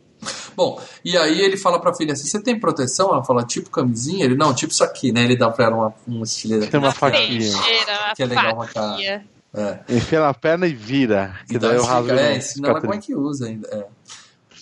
[0.57, 3.11] Bom, e aí ele fala pra filha assim, você tem proteção?
[3.11, 4.24] Ela fala, tipo camisinha?
[4.24, 5.23] Ele, não, tipo isso aqui, né?
[5.23, 7.53] Ele dá pra ela uma, um estilo Tem uma faquinha.
[8.16, 9.27] Que é legal pra faquinha.
[9.55, 9.78] É.
[9.89, 11.39] Enfia na perna e vira.
[11.49, 13.69] Que E daí eu explica, raso é, no ensina ela como é que usa ainda.
[13.73, 13.86] é.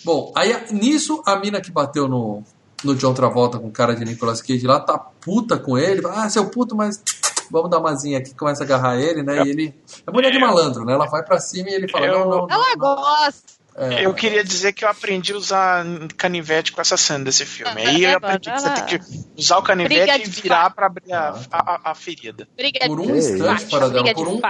[0.05, 2.41] Bom, aí nisso a mina que bateu no,
[2.83, 6.01] no John Travolta com cara de Nicolas Cage lá tá puta com ele.
[6.07, 7.03] Ah, seu puto, mas
[7.51, 9.43] vamos dar umazinha aqui, começa a agarrar ele, né?
[9.45, 9.75] E ele.
[10.05, 10.93] É mulher de malandro, né?
[10.93, 12.49] Ela vai pra cima e ele fala: Eu- não, não, não.
[12.49, 13.56] Ela gosta.
[13.79, 15.85] É, Eu queria dizer que eu aprendi a usar
[16.17, 17.71] canivete com essa cena desse filme.
[17.85, 18.99] Aí eu aprendi que você tem que
[19.37, 22.47] usar o canivete Briga e virar pra abrir a, Ah, a, a ferida.
[22.55, 24.41] Briga Por um instante, briga por um-.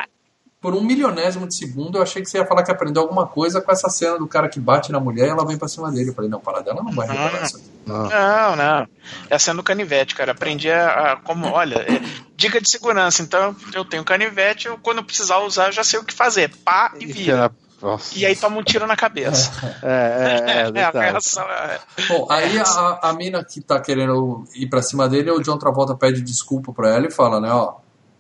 [0.60, 3.62] Por um milionésimo de segundo, eu achei que você ia falar que aprendeu alguma coisa
[3.62, 6.10] com essa cena do cara que bate na mulher e ela vem pra cima dele.
[6.10, 7.66] Eu falei, não, Paradela não vai reparar isso aqui.
[7.86, 8.10] Não.
[8.10, 8.88] Não, não.
[9.30, 10.32] É a cena do canivete, cara.
[10.32, 11.12] Aprendi a.
[11.14, 12.02] a- como, olha, é,
[12.36, 13.22] dica de segurança.
[13.22, 16.50] Então, eu tenho canivete, eu, quando eu precisar usar, eu já sei o que fazer.
[16.66, 17.52] Pá e vira.
[17.82, 18.18] Nossa.
[18.18, 19.52] E aí toma um tiro na cabeça.
[19.84, 21.80] É, é, é, É, a reação é.
[22.08, 25.96] Bom, aí a, a mina que tá querendo ir pra cima dele, o John Travolta
[25.96, 27.76] pede desculpa pra ela e fala, né, ó,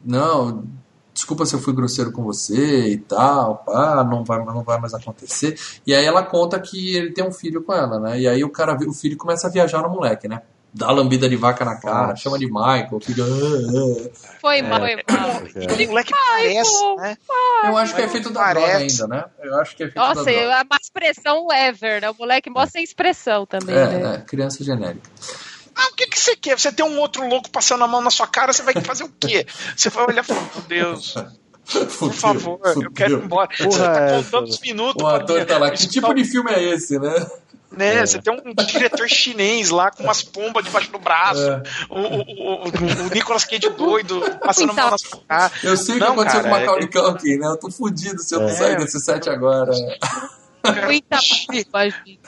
[0.05, 0.63] não,
[1.13, 4.93] desculpa se eu fui grosseiro com você e tal, pá, não vai, não vai mais
[4.93, 5.59] acontecer.
[5.85, 8.49] E aí ela conta que ele tem um filho com ela, né, e aí o
[8.51, 10.41] cara, vê- o filho começa a viajar no moleque, né,
[10.77, 12.21] dá lambida de vaca na cara, Nossa.
[12.21, 14.37] chama de Michael, o filho, "Ah, ah".
[14.39, 15.29] Foi mal, foi mal.
[15.55, 15.85] É.
[15.85, 17.17] O moleque parece, né?
[17.65, 20.23] eu acho que é efeito da droga ainda, né, eu acho que é efeito Nossa,
[20.23, 20.39] da droga.
[20.39, 22.09] é uma expressão ever, né?
[22.09, 24.11] O moleque mostra sem expressão também, né?
[24.11, 25.09] É, é, criança genérica.
[25.75, 26.57] Ah, o que, que você quer?
[26.59, 29.09] Você tem um outro louco passando a mão na sua cara, você vai fazer o
[29.19, 29.45] quê?
[29.75, 31.13] Você vai olhar e falar, meu Deus,
[31.99, 33.47] por favor, eu quero ir embora.
[33.57, 36.23] Porra, você tá é contando os minutos O ator tá lá, que tipo tá- de
[36.23, 37.13] filme é esse, né?
[37.77, 38.05] Né?
[38.05, 41.41] Você tem um diretor chinês lá com umas pombas debaixo do braço.
[41.41, 41.63] É.
[41.89, 45.51] O, o, o, o- Nicolas Cage doido passando a mão na sua cara.
[45.63, 47.47] Eu sei o que aconteceu cara, com o Macaulay é- Culkin, né?
[47.47, 48.53] Eu tô fudido se eu não É.
[48.53, 49.71] sair desse set agora.
[50.85, 51.67] Muita gente.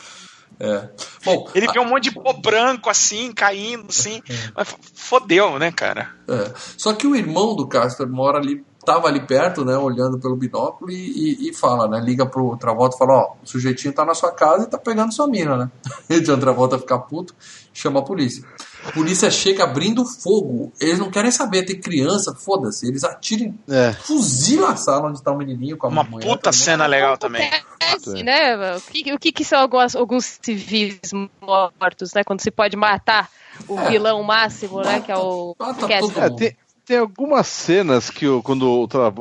[0.61, 0.89] É.
[1.23, 4.21] Bom, Ele vê um monte de pó branco assim, caindo, assim.
[4.53, 6.09] Mas f- fodeu, né, cara?
[6.27, 6.51] é.
[6.77, 9.77] só que o irmão do Castor mora ali, tava ali perto, né?
[9.77, 11.99] Olhando pelo binóculo e, e- e fala, né?
[11.99, 15.13] Liga pro Travolta e fala: Ó, o sujeitinho tá na sua casa e tá pegando
[15.13, 15.71] sua mina, né?
[16.09, 17.35] E o John Travolta fica puto,
[17.73, 18.43] chama a polícia.
[18.85, 20.71] A polícia chega abrindo fogo.
[20.79, 22.87] Eles não querem saber, tem criança, foda-se.
[22.87, 23.91] Eles atiram, É.
[23.93, 27.17] fuzilam a sala onde tá o menininho com a Uma mulher, puta tá cena legal
[27.17, 27.47] também.
[27.49, 28.77] Acontece, né?
[28.77, 30.99] O que, o que, que são algumas, alguns civis
[31.41, 32.23] mortos, né?
[32.23, 33.29] Quando se pode matar
[33.67, 33.89] o É.
[33.89, 35.01] vilão máximo, né?
[35.01, 35.99] Que é o Mata Casper.
[35.99, 36.53] todo mundo.
[36.89, 38.63] Tem, algumas cenas que o- quando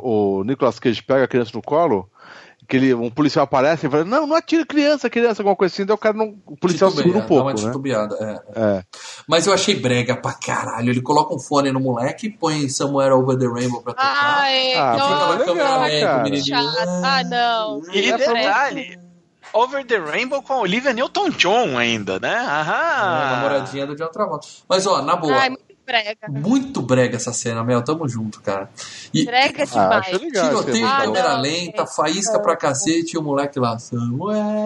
[0.03, 2.09] o, o Nicolas Cage pega a criança no colo,
[2.67, 5.87] que ele, um policial aparece e fala, não, não atira criança, criança, alguma coisa assim,
[5.87, 6.35] daí o cara não.
[6.47, 7.67] O policial Titubeia, segura um dá uma pouco, né?
[7.73, 8.61] titubeada, é.
[8.61, 8.83] É.
[9.27, 10.91] Mas eu achei brega pra caralho.
[10.91, 14.39] Ele coloca um fone no moleque, põe Somewhere Over the Rainbow pra tocar.
[14.41, 16.25] Ai, Ah, e fica na câmera legal.
[17.05, 17.83] Ah, não.
[17.93, 18.99] E É detalhe,
[19.53, 22.35] Over the Rainbow com a Olivia Newton-John ainda, né?
[22.35, 23.31] É, Aham.
[23.31, 24.47] namoradinha do John Travolta.
[24.69, 25.51] Mas, ó, na boa, Ai,
[25.89, 26.29] brega.
[26.29, 27.83] muito brega essa cena, Mel.
[27.83, 28.71] Tamo junto, cara.
[29.13, 30.21] E Brega Ah, demais.
[30.23, 30.49] legal.
[30.49, 31.41] tiroteio, Ah, câmera não.
[31.41, 33.77] lenta, faísca pra cacete e o moleque lá.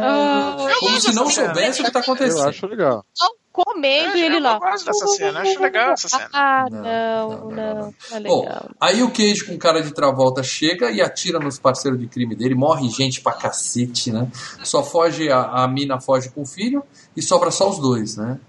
[0.03, 2.49] Ah, Como se não soubesse o que tá Eu acontecendo.
[2.49, 3.05] acho legal.
[3.53, 4.59] comendo É, e ele eu lá.
[4.59, 6.29] gosto dessa cena, eu acho legal essa cena.
[6.33, 7.93] Ah, Não, não, não, não, não, não.
[8.11, 8.17] não.
[8.17, 12.07] É Bom, aí o Cage com cara de Travolta chega e atira nos parceiros de
[12.07, 14.27] crime dele, morre gente pra cacete, né?
[14.65, 16.83] Só foge, a, a mina foge com o filho
[17.15, 18.41] e sobra só os dois, né?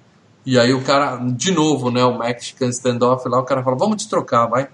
[0.46, 4.04] E aí o cara, de novo, né, o Mexican standoff lá, o cara fala, vamos
[4.04, 4.68] te trocar, vai.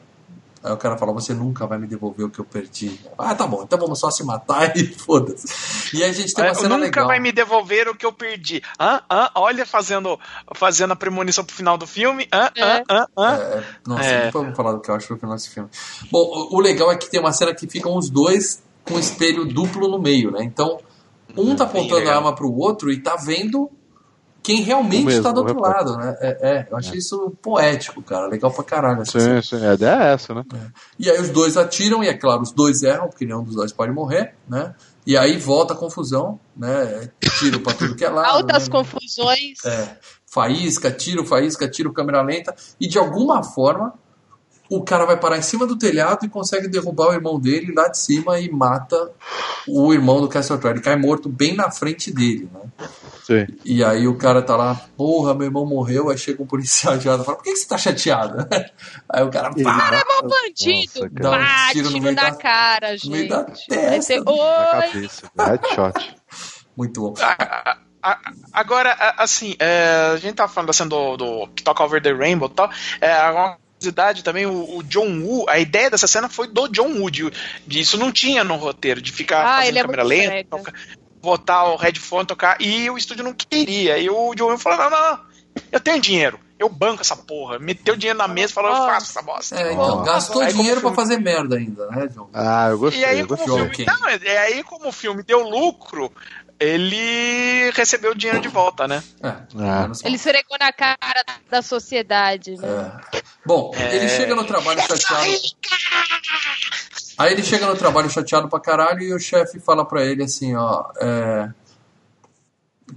[0.62, 3.00] Aí o cara fala, você nunca vai me devolver o que eu perdi.
[3.18, 5.96] Ah, tá bom, então vamos só se matar e foda-se.
[5.96, 7.08] E aí a gente tem uma É, cena nunca legal.
[7.08, 8.62] vai me devolver o que eu perdi.
[8.78, 9.02] Hã?
[9.10, 9.30] Hã?
[9.36, 10.20] Olha, fazendo,
[10.56, 12.28] fazendo a premonição pro final do filme.
[12.34, 12.50] Hã?
[12.58, 12.84] É.
[12.90, 13.06] Hã?
[13.18, 13.36] Hã?
[13.36, 14.26] É, nossa, É.
[14.26, 15.70] depois vamos falar do que eu acho do final desse filme.
[16.12, 19.46] Bom, o, legal é que tem uma cena que ficam os dois com um espelho
[19.46, 20.44] duplo no meio, né?
[20.44, 20.80] Então,
[21.38, 23.72] um tá Hum, bem apontando a arma pro outro e tá vendo
[24.42, 26.16] quem realmente O mesmo, tá do outro lado, né?
[26.22, 28.28] É, é, eu achei isso poético, cara.
[28.28, 29.06] Legal pra caralho.
[29.06, 29.42] cena.
[29.42, 29.66] Sim, sim.
[29.66, 30.44] A ideia é essa, né?
[30.98, 33.72] E aí os dois atiram, e é claro, os dois erram, porque nenhum dos dois
[33.72, 34.74] pode morrer, né?
[35.06, 37.10] E aí volta a confusão, né?
[37.40, 38.28] Tiro pra tudo que é lado.
[38.28, 38.72] Altas né?
[38.72, 39.66] confusões.
[39.66, 42.56] É, faísca, tiro, faísca, tiro, câmera lenta.
[42.80, 43.94] E de alguma forma,
[44.70, 47.88] o cara vai parar em cima do telhado e consegue derrubar o irmão dele lá
[47.88, 49.12] de cima e mata
[49.68, 50.68] o irmão do Castle Rock.
[50.68, 52.88] Ele cai morto bem na frente dele, né?
[53.24, 53.46] Sim.
[53.66, 56.10] E aí o cara tá lá, porra, meu irmão morreu.
[56.10, 58.48] Aí chega um policial de lado e fala, por que, que você tá chateado?
[59.10, 62.30] Aí o cara, Ele pá, mata- Meu bandido, Nossa, um bate tiro no meio na
[62.30, 63.70] da- cara, no meio da gente.
[63.70, 64.24] Vai ser, testa.
[64.26, 64.82] Na oi.
[64.82, 65.32] cabeça.
[65.38, 66.16] Headshot.
[66.78, 67.14] muito bom.
[67.22, 68.20] A- a-
[68.54, 72.14] Agora, a- assim, é, a gente tava falando assim do, do que toca Over the
[72.14, 72.70] Rainbow e tal.
[73.02, 76.92] É, uma curiosidade também, o, o John Woo, a ideia dessa cena foi do John
[77.00, 77.10] Woo.
[77.10, 77.32] De,
[77.66, 80.74] de- isso não tinha no roteiro, de ficar Ah, fazendo ele é câmera muito lenta,
[81.22, 83.98] botar o headphone, tocar, e o estúdio não queria.
[83.98, 85.20] E o John Woo falou: não, não, não,
[85.72, 86.40] eu tenho dinheiro.
[86.60, 87.58] Eu banco essa porra.
[87.58, 89.56] Meteu dinheiro na mesa e falou: eu faço essa bosta.
[89.58, 92.30] É, então, gastou aí dinheiro pra fazer merda ainda, né, John?
[92.34, 93.02] Ah, eu gostei.
[93.02, 93.48] E aí, eu gostei.
[93.48, 96.12] Filme, não, é aí, como o filme deu lucro,
[96.60, 99.02] ele recebeu o dinheiro de volta, né?
[99.24, 99.92] É, mal.
[100.04, 100.98] Ele esfregou na cara
[101.50, 102.68] da sociedade, né?
[103.14, 103.22] É.
[103.46, 103.96] Bom, É.
[103.96, 105.32] ele chega no trabalho chateado.
[107.18, 110.56] Aí ele chega no trabalho chateado pra caralho e o chefe fala pra ele assim,
[110.56, 111.50] ó, é,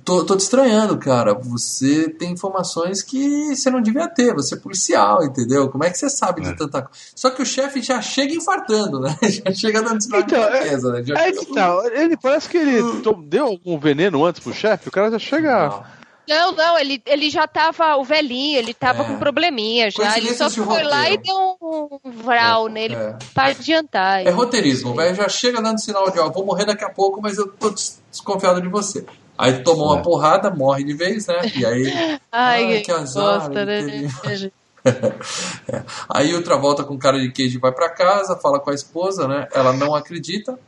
[0.05, 1.35] tô, tô te estranhando, cara.
[1.35, 5.69] Você tem informações que você não devia ter, você é policial, entendeu?
[5.69, 6.99] Como é que você sabe de tanta coisa?
[7.15, 9.17] Só que o chefe já chega infartando, né?
[9.47, 11.03] Já chega dando sinal Então, de é- fraqueza, né?
[11.05, 14.89] Já É que tá, ele parece que ele to- deu algum veneno antes pro chefe,
[14.89, 15.69] o cara já chega.
[15.69, 16.03] Não.
[16.29, 19.07] Não, não, ele, ele já tava, o velhinho, ele tava É.
[19.07, 20.17] com probleminha já.
[20.17, 21.23] Ele só foi lá e roteiro.
[21.25, 23.17] deu um vral nele É.
[23.35, 24.25] pra adiantar.
[24.25, 27.21] É roteirismo, o velho já chega dando sinal de, ó, vou morrer daqui a pouco,
[27.21, 29.05] mas eu tô des- desconfiado de você.
[29.43, 30.03] Aí tomou uma É.
[30.03, 31.41] porrada, morre de vez, né?
[31.57, 31.93] E aí.
[32.31, 34.09] Ai, Ai, que, azar, gosta, né?
[34.85, 35.83] É.
[36.09, 39.47] Aí outra volta com cara de queijo vai pra casa, fala com a esposa, né?
[39.55, 40.59] Ela não acredita,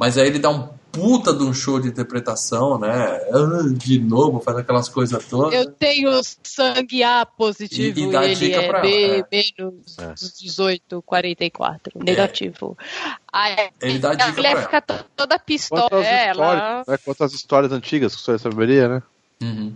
[0.00, 3.20] mas aí ele dá um puta de um show de interpretação, né?
[3.74, 5.52] De novo, faz aquelas coisas todas.
[5.54, 6.10] Eu tenho
[6.42, 10.14] sangue A positivo E- e, e dá ele dica é pra B ela, menos É.
[10.42, 12.76] 18, 44, negativo.
[13.32, 15.82] Aí Ele dá dica a mulher pra fica to- toda pistola.
[15.92, 16.84] É, histórias, ela...
[16.88, 19.02] né, quanto às histórias antigas que o senhor saberia, né?
[19.42, 19.72] Uhum.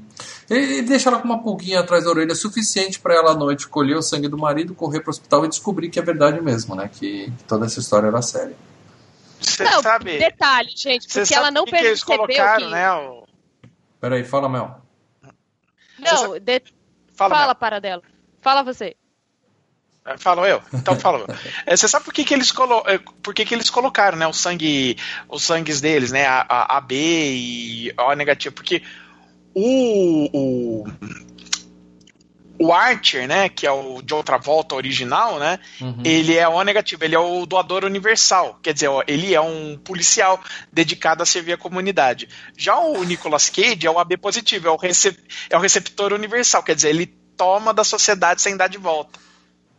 [0.51, 3.96] Ele, deixa ela com uma pulguinha atrás da orelha suficiente pra ela à noite colher
[3.96, 6.90] o sangue do marido, correr pro hospital e descobrir que é verdade mesmo, né?
[6.92, 8.56] Que, que toda essa história era séria.
[9.44, 10.18] Você Não, sabe.
[10.18, 12.72] detalhe, gente, porque sabe ela não que que eles percebeu colocaram, que...
[12.72, 12.92] né?
[12.92, 13.24] O...
[14.00, 14.80] Peraí, fala, Mel.
[15.98, 16.62] Não, de-
[17.14, 17.54] Fala, fala Mel.
[17.54, 18.02] para dela.
[18.40, 18.96] Fala você.
[20.06, 20.60] É, Falo eu?
[20.72, 21.26] Então falo eu.
[21.64, 22.82] É, você sabe por que, que eles colo...
[22.86, 24.26] é, por que, que eles colocaram, né?
[24.26, 24.96] O sangue.
[25.28, 26.26] Os sangues deles, né?
[26.26, 28.54] A, a, a B e O negativo.
[28.54, 28.82] Porque
[29.54, 30.28] o.
[30.32, 30.84] o
[32.59, 36.02] o Archer, né, que é o de outra volta original, né, Uhum.
[36.05, 39.76] ele é o negativo, ele é o doador universal, quer dizer, ó, ele é um
[39.76, 40.40] policial
[40.72, 42.28] dedicado a servir a comunidade.
[42.56, 45.18] Já o Nicolas Cage é o AB positivo, é o, recep
[45.51, 47.06] é o receptor universal, quer dizer, ele
[47.36, 49.18] toma da sociedade sem dar de volta.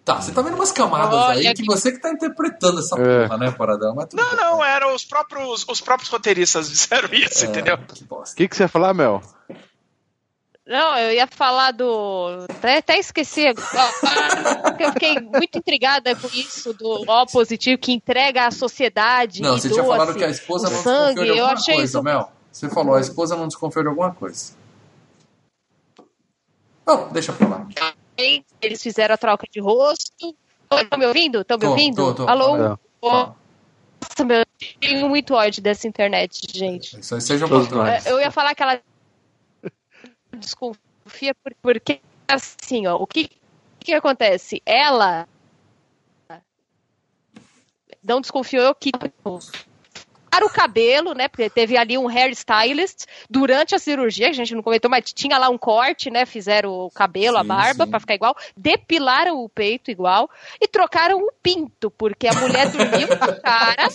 [0.03, 2.95] Tá, você tá vendo umas camadas Olha aí que que- você que tá interpretando essa
[2.99, 3.23] É.
[3.27, 3.95] porra, né, Paradão?
[3.95, 4.35] Mas Não, bem.
[4.35, 7.77] não, eram os próprios, os próprios roteiristas disseram isso, É, entendeu?
[7.77, 8.33] Que bosta.
[8.33, 9.19] O que, que você ia falar, Mel?
[10.67, 12.45] Não, eu ia falar do.
[12.49, 13.43] Até, até esqueci.
[13.45, 19.41] Eu fiquei muito intrigada com isso do O positivo que entrega à sociedade.
[19.43, 21.15] Não, e você tinha doa, falado assim, que a esposa não sangue.
[21.15, 22.03] desconfiou de Eu alguma achei coisa, isso.
[22.03, 22.31] Mel.
[22.51, 24.53] Você falou, a esposa não desconfiou de alguma coisa.
[26.87, 27.67] Não, deixa pra lá.
[28.61, 30.35] Eles fizeram a troca de rosto.
[30.71, 31.41] Estão me ouvindo?
[31.41, 31.95] Estão me Tô, ouvindo?
[31.95, 32.27] tô, tô.
[32.29, 32.57] Alô?
[32.57, 32.79] Não.
[33.03, 34.45] Nossa, meu, eu
[34.79, 36.99] tenho muito ódio dessa internet, gente.
[36.99, 37.83] Isso aí seja Todos patrão.
[37.85, 38.05] nós.
[38.05, 38.79] É, Eu ia falar que ela
[40.35, 43.29] desconfia por- porque, assim, ó, o que,
[43.79, 44.61] que acontece?
[44.65, 45.27] Ela
[48.03, 48.91] não desconfiou que
[50.43, 51.27] o cabelo, né?
[51.27, 55.37] Porque teve ali um hairstylist durante a cirurgia, que a gente não comentou, mas tinha
[55.37, 56.25] lá um corte, né?
[56.25, 57.89] Fizeram o cabelo, a Sim, barba sim.
[57.89, 60.29] para ficar igual, depilaram o peito igual
[60.61, 63.87] e trocaram o pinto, porque a mulher dormiu com o cara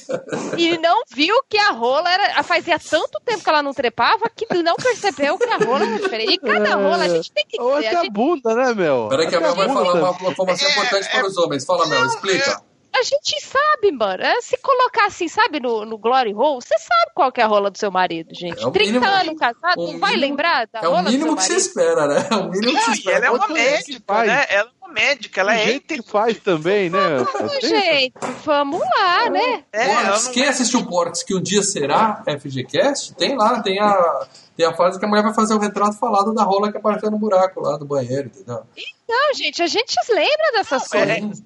[0.56, 2.42] e não viu que a rola era.
[2.42, 6.32] Fazia tanto tempo que ela não trepava que não percebeu que a rola era diferente.
[6.34, 9.08] E cada rola, a gente tem que Ou até A a gente, bunda, né, Mel?
[9.08, 11.64] Peraí que a Até Mel vai falar uma informação importante para os homens.
[11.64, 12.62] Fala, Mel, explica.
[12.94, 14.22] A gente sabe, mano.
[14.22, 17.46] É, Se colocar assim, sabe, no, no Glory Hole, você sabe qual que é a
[17.46, 18.62] rola do seu marido, gente.
[18.62, 21.02] É o 30 mínimo- anos casado, o não vai mínimo- lembrar da É o rola
[21.04, 22.26] do mínimo seu que você espera, né?
[22.30, 23.16] É o mínimo que você espera.
[23.16, 24.46] ela é uma médica, né?
[24.48, 26.98] Ela é uma médica, ela é que faz também, né?
[27.18, 28.12] Não, gente,
[28.44, 29.64] vamos lá, né?
[29.72, 34.26] É, não quem é- assistiu Porcs que um dia será FGCast, tem lá, tem a,
[34.56, 37.10] tem a fase que a mulher vai fazer o retrato falado da rola que apareceu
[37.10, 38.62] no buraco lá do banheiro, entendeu?
[39.08, 41.42] Não, gente, a gente lembra dessas é- coisas.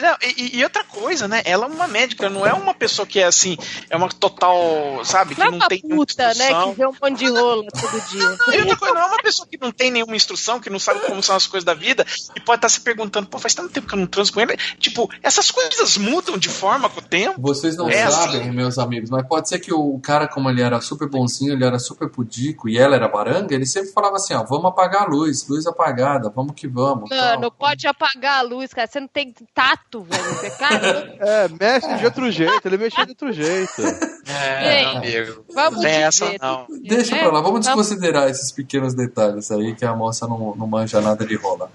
[0.00, 1.42] Não, e, e outra coisa, né?
[1.44, 3.56] Ela é uma médica, não é uma pessoa que é assim,
[3.88, 6.70] é uma total, sabe, que Não é não uma tem puta, né, instrução.
[6.70, 8.22] que vê um monte de rola todo dia.
[8.46, 10.78] Não, e outra coisa, não é uma pessoa que não tem nenhuma instrução, que não
[10.78, 12.06] sabe como são as coisas da vida,
[12.36, 14.56] e pode estar se perguntando, pô, faz tanto tempo que eu não transo com ele.
[14.78, 17.40] Tipo, essas coisas mudam de forma com o tempo.
[17.40, 18.50] Vocês não É sabem, assim.
[18.50, 21.78] meus amigos, mas pode ser que o cara, como ele era super bonzinho, ele era
[21.78, 25.46] super pudico e ela era baranga, ele sempre falava assim, ó, vamos apagar a luz,
[25.48, 27.10] luz apagada, vamos que vamos.
[27.10, 27.50] Mano, tal.
[27.52, 28.86] pode apagar a luz, cara.
[28.86, 30.24] Você não tem tato, velho.
[30.34, 33.82] Você, cara, É, mexe de outro jeito, ele mexeu de outro jeito.
[34.28, 35.44] É, Gente, amigo.
[35.52, 36.66] vamos Não tem essa, não.
[36.82, 40.66] Deixa É, pra lá, vamos desconsiderar esses pequenos detalhes aí que a moça não, não
[40.66, 41.70] manja nada de rola.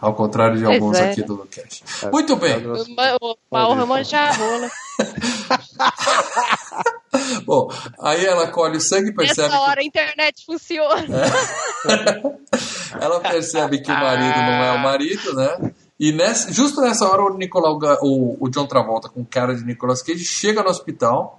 [0.00, 1.10] Ao contrário de alguns é.
[1.10, 1.82] aqui do Cash.
[2.10, 2.56] Muito bem.
[2.66, 4.70] O ma- O Mauro manja a rola.
[7.44, 7.68] Bom,
[8.00, 11.04] aí ela colhe o sangue e percebe Nessa que hora a internet funciona.
[13.00, 15.72] Ela percebe que o marido não é o marido, né?
[16.00, 20.02] E nessa, justo nessa hora o, Nicolau, o, o John Travolta, com cara de Nicolas
[20.02, 21.38] Cage, chega no hospital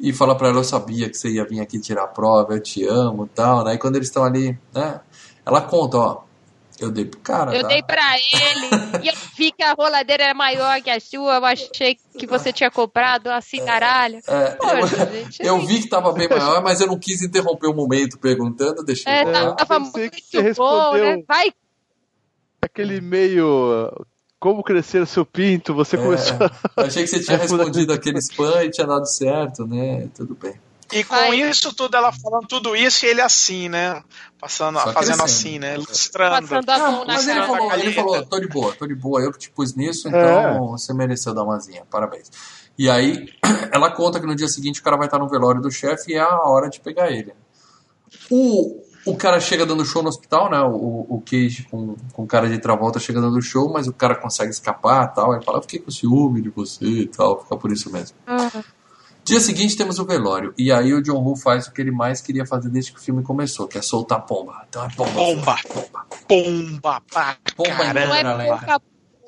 [0.00, 2.60] e fala pra ela, eu sabia que você ia vir aqui tirar a prova, eu
[2.60, 3.74] te amo e tal, né?
[3.74, 4.98] E quando eles estão ali, né?
[5.44, 6.22] Ela conta, ó,
[6.80, 7.54] eu dei pro cara.
[7.54, 7.68] Eu tá?
[7.68, 8.66] dei pra ele
[9.04, 11.34] e eu vi que a roladeira era maior que a sua.
[11.34, 14.20] Eu achei que você tinha comprado assim, caralho.
[14.26, 17.20] É, Poxa, eu, gente, eu assim, vi que tava bem maior, mas eu não quis
[17.22, 19.12] interromper o momento perguntando, deixei.
[19.12, 19.52] É, lá.
[19.52, 21.22] tava pensei muito bom, né?
[21.28, 21.52] Vai,
[22.62, 23.90] Aquele meio.
[24.38, 26.36] Como crescer o seu pinto, você começou.
[26.76, 30.08] Eu achei que você tinha É, respondido aquele spam e tinha dado certo, né?
[30.14, 30.54] Tudo bem.
[30.92, 31.36] E com Vai.
[31.48, 34.02] isso tudo, ela falando tudo isso e ele assim, né?
[34.38, 35.22] Passando, Só fazendo crescendo.
[35.24, 35.74] assim, né?
[35.76, 36.48] Ilustrando.
[36.48, 39.20] passando a mão na mas ele falou, ele falou, tô de boa, tô de boa,
[39.22, 40.58] eu que te pus nisso, então É.
[40.58, 42.30] você mereceu dar umazinha, parabéns.
[42.76, 43.26] E aí,
[43.72, 46.14] ela conta que no dia seguinte o cara vai estar no velório do chefe e
[46.14, 47.32] é a hora de pegar ele.
[48.30, 50.60] O, o cara chega dando show no hospital, né?
[50.60, 54.50] O, o Cage com, com cara de Travolta chega dando show, mas o cara consegue
[54.50, 55.34] escapar e tal.
[55.34, 58.16] Ele fala, eu fiquei com ciúme de você e tal, fica por isso mesmo.
[58.26, 58.62] Ah,
[59.24, 60.52] Dia seguinte temos o velório.
[60.58, 63.02] E aí o John Woo faz o que ele mais queria fazer desde que o
[63.02, 64.64] filme começou, que é soltar pomba.
[64.68, 65.12] Então é pomba.
[65.12, 65.56] Bomba.
[65.68, 66.06] pomba.
[66.26, 68.82] Pomba pra Pomba em não é pouca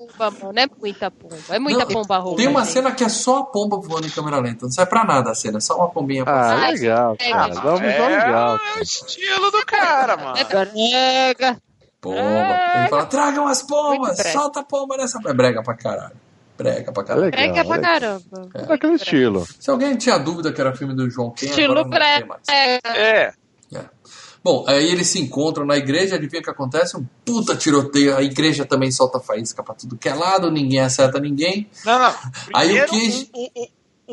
[0.07, 0.53] pomba, mano.
[0.53, 1.37] Não é muita pomba.
[1.51, 2.37] É muita Não, pomba rouba.
[2.37, 2.73] Tem uma gente.
[2.73, 4.65] cena que é só a pomba voando em câmera lenta.
[4.67, 6.63] Não serve pra nada a cena, é só uma pombinha Ah, passando.
[6.65, 7.53] Ah, legal, é, cara.
[7.53, 7.55] é.
[7.55, 8.57] Dá um visual legal.
[8.77, 10.37] É o estilo do cara, mano.
[10.37, 11.59] É brega.
[12.01, 12.19] Pomba.
[12.81, 15.19] Ele fala, tragam as pombas, solta a pomba nessa.
[15.27, 16.17] É brega pra caralho.
[16.57, 17.25] Brega pra É caralho.
[17.25, 17.41] legal.
[17.41, 17.93] Brega pra legal.
[18.01, 18.49] caramba.
[18.55, 18.63] É.
[18.67, 19.47] Daquele estilo.
[19.59, 22.27] Se alguém tinha dúvida que era filme do João Ken, Estilo agora não tem brega.
[22.27, 22.97] mais.
[22.97, 23.33] É.
[24.45, 24.51] É.
[24.51, 26.97] Bom, aí eles se encontram na igreja, adivinha o que acontece?
[26.97, 31.19] Um puta tiroteio, a igreja também solta faísca pra tudo que é lado, ninguém acerta
[31.19, 31.67] ninguém.
[31.85, 32.15] Não, não.
[32.55, 33.67] Aí o Primeiro, que- um, um,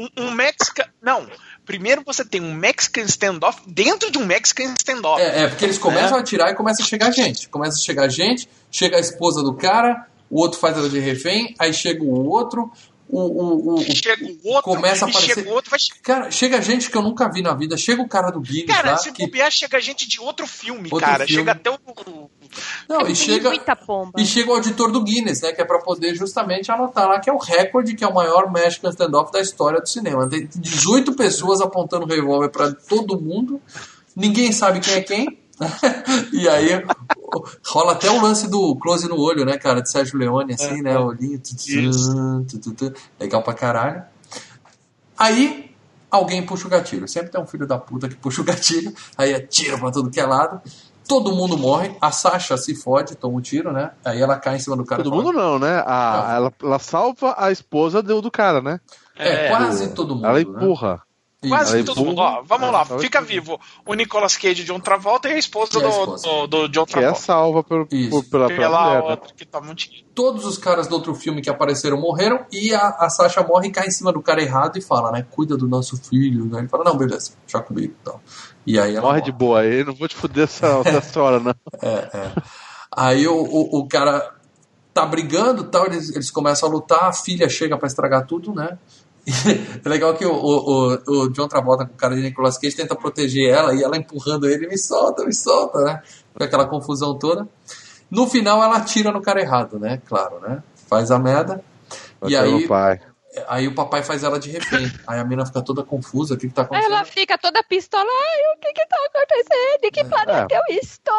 [0.04, 0.86] um, um Mexican.
[1.02, 1.28] Não.
[1.66, 5.22] Primeiro você tem um Mexican standoff dentro de um Mexican standoff.
[5.22, 7.48] É, é, porque eles começam a atirar e começa a chegar gente.
[7.50, 11.54] Começa a chegar gente, chega a esposa do cara, o outro faz ela de refém,
[11.60, 12.72] aí chega o outro,
[13.12, 16.32] o, o, o, E chega o outro, começa a aparecer- chega o outro, vai Cara,
[16.32, 17.76] chega gente que eu nunca vi na vida.
[17.78, 18.98] Chega o cara do Guinness Cara, lá.
[18.98, 19.26] se Que...
[19.26, 21.26] bobear, chega gente de outro filme, Outro cara.
[21.28, 21.42] filme.
[21.42, 21.78] Chega até o.
[22.90, 24.12] Não, e chega, muita pomba.
[24.18, 25.52] e chega o auditor do Guinness, né?
[25.54, 28.52] Que é pra poder justamente anotar lá que é o recorde, que é o maior
[28.52, 30.28] Mexican standoff da história do cinema.
[30.30, 33.62] Tem 18 pessoas apontando revólver pra todo mundo.
[34.16, 35.40] Ninguém sabe quem é quem.
[36.34, 36.84] e aí
[37.68, 39.82] rola até o lance do close no olho, né, cara?
[39.82, 40.98] De Sérgio Leone, assim, né?
[40.98, 41.40] O olhinho.
[41.40, 42.46] tu, tu, Isso.
[42.50, 42.94] tu, tu, tu.
[43.20, 44.04] Legal pra caralho.
[45.18, 45.72] Aí
[46.10, 47.08] alguém puxa o gatilho.
[47.08, 50.20] Sempre tem um filho da puta que puxa o gatilho, aí atira pra tudo que
[50.20, 50.62] é lado.
[51.08, 53.92] Todo mundo morre, a Sasha se fode, toma um tiro, né?
[54.06, 55.04] Aí ela cai em cima do cara.
[55.04, 55.84] Todo fala- mundo não, né?
[55.86, 56.34] A.
[56.36, 58.80] Ela, ela salva a esposa do, do cara, né?
[59.18, 60.26] É, É, quase todo mundo.
[60.26, 60.46] Ela né?
[61.48, 62.20] Quase Ela todo mundo.
[62.20, 63.60] Ó, vamos É, lá, fica vivo.
[63.84, 66.28] O Nicolas Cage de John Travolta e a esposa, E a do, esposa.
[66.28, 67.20] do, do John Que é Travolta.
[67.22, 69.10] salva por, por- pela, pela Pela mulher, né?
[69.10, 70.06] outra que toma um tiro.
[70.14, 73.72] Todos os caras do outro filme que apareceram morreram e a, a Sasha morre e
[73.72, 75.26] cai em cima do cara errado e fala, né?
[75.32, 76.46] Cuida do nosso filho.
[76.46, 76.60] Né?
[76.60, 77.96] Ele fala, não, beleza, já comigo.
[78.02, 78.20] Então.
[78.68, 81.56] E aí ela Morre de boa aí, não vou te fuder essa, essa hora, não.
[82.92, 84.36] Aí o, o, o cara
[84.94, 88.78] tá brigando tal, eles, eles começam a lutar, a filha chega pra estragar tudo, né?
[89.86, 92.96] é legal que o, o, o, John Travolta com o cara de Nicolas Cage tenta
[92.96, 96.02] proteger ela e ela empurrando ele, me solta, me solta, né?
[96.34, 97.48] Com aquela confusão toda.
[98.10, 100.02] No final ela atira no cara errado, né?
[100.06, 100.64] Claro, né?
[100.90, 101.64] Faz a merda.
[102.28, 103.00] E aí, pai.
[103.48, 104.92] Aí o papai faz ela de refém.
[105.08, 106.94] Aí a mina fica toda confusa, o que, que tá Aí acontecendo?
[106.94, 108.04] ela fica toda pistola.
[108.10, 109.84] Ai, o que que tá acontecendo?
[109.84, 111.16] Em que planeta eu estou?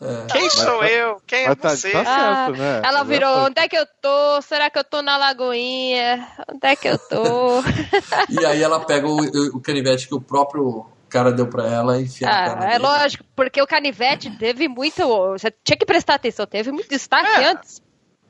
[0.00, 0.26] É.
[0.32, 1.20] Quem sou eu?
[1.26, 1.90] Quem é Mas tá, você?
[1.92, 2.82] tá Ah, certo, né?
[2.84, 4.42] Ela virou, onde é que eu tô?
[4.42, 6.26] Será que eu tô na lagoinha?
[6.52, 7.62] Onde é que eu tô?
[8.30, 9.16] E aí ela pega o,
[9.56, 12.82] o canivete que o próprio cara deu pra ela e enfia Ah, cara é dele.
[12.82, 15.06] lógico, porque o canivete teve muito.
[15.32, 17.46] Você tinha que prestar atenção, teve muito destaque É.
[17.46, 17.80] antes.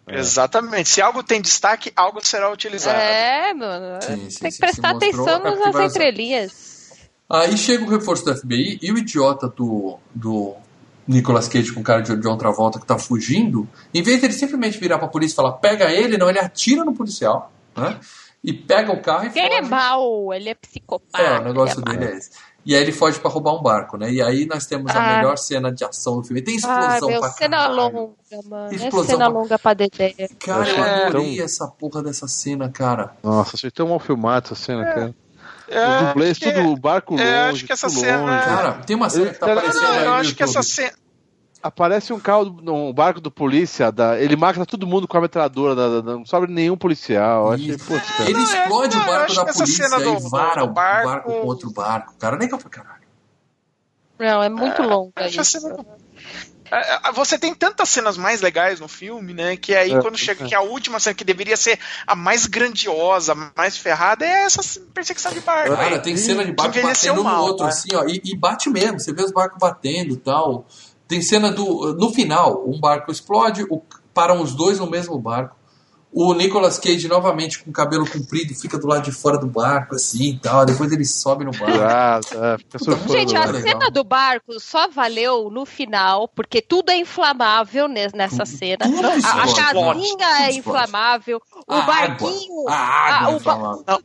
[0.06, 0.88] Exatamente.
[0.88, 2.98] Se algo tem destaque, algo será utilizado.
[2.98, 4.02] É, mano.
[4.02, 6.74] Sim, sim, tem que sim, prestar atenção é nas entrelinhas.
[7.28, 10.54] Aí chega o reforço do FBI e o idiota do, do
[11.08, 14.34] Nicolas Cage com o cara de John Travolta que tá fugindo, em vez de ele
[14.34, 17.98] simplesmente virar pra polícia e falar pega ele, não, ele atira no policial, né?
[18.42, 19.70] E pega o carro e Porque ele é foge.
[19.70, 21.24] mau, ele é psicopata.
[21.24, 22.30] É, o negócio ele é dele é esse.
[22.66, 24.10] E aí ele foge pra roubar um barco, né?
[24.10, 25.16] E aí nós temos a Ah.
[25.18, 26.40] melhor cena de ação do filme.
[26.40, 27.74] Tem explosão meu, pra cena caralho.
[27.76, 28.12] longa,
[28.48, 28.72] mano.
[28.72, 30.14] É Explosão cena pra- longa pra Dedé.
[30.40, 31.06] Cara, eu É.
[31.06, 33.12] adorei essa porra dessa cena, cara.
[33.22, 35.14] Nossa, achei tão mal filmado essa cena, cara.
[35.68, 38.44] É, Os dublês, que- tudo o barco longe, é, acho que essa cena- longe.
[38.44, 40.92] Cara, tem uma cena que tá aparecendo Não, aí eu acho que essa cena.
[41.66, 45.20] Aparece um carro, do- um barco do polícia, da, ele mata todo mundo com a
[45.22, 47.50] metralhadora, da- da- não sobra nenhum policial.
[47.52, 48.28] Achei, putz, cara.
[48.28, 50.72] Ele eu- explode não, o eu barco da que polícia do- e vara do o
[50.74, 52.14] barco, barco- contra o barco.
[52.18, 53.04] Cara, legal pra caralho.
[54.18, 55.58] Não, é muito longa acho a isso.
[55.60, 55.86] cena-
[56.70, 59.56] É, é, você tem tantas cenas mais legais no filme, né?
[59.56, 60.48] Que aí É, quando chega é.
[60.48, 64.60] que a última cena que deveria ser a mais grandiosa, a mais ferrada, é essa
[64.92, 65.76] perseguição de barco.
[65.76, 67.70] Cara, tem cena de barco batendo no mal, outro, né?
[67.70, 70.66] assim, ó, e, e bate mesmo, você vê os barcos batendo e tal.
[71.06, 71.94] Tem cena do.
[71.94, 73.82] No final, um barco explode, o-
[74.12, 75.56] param os dois no mesmo barco.
[76.16, 79.96] O Nicolas Cage, novamente, com o cabelo comprido, fica do lado de fora do barco,
[79.96, 80.64] assim e tal.
[80.64, 81.78] Depois ele sobe no barco.
[81.82, 82.20] Ah,
[82.54, 83.62] é, fica surfando Gente, a legal.
[83.62, 88.84] cena do barco só valeu no final, porque tudo é inflamável nes- nessa cena.
[88.84, 90.58] tudo A, a casinha é explode.
[90.58, 93.36] inflamável, o barquinho, a o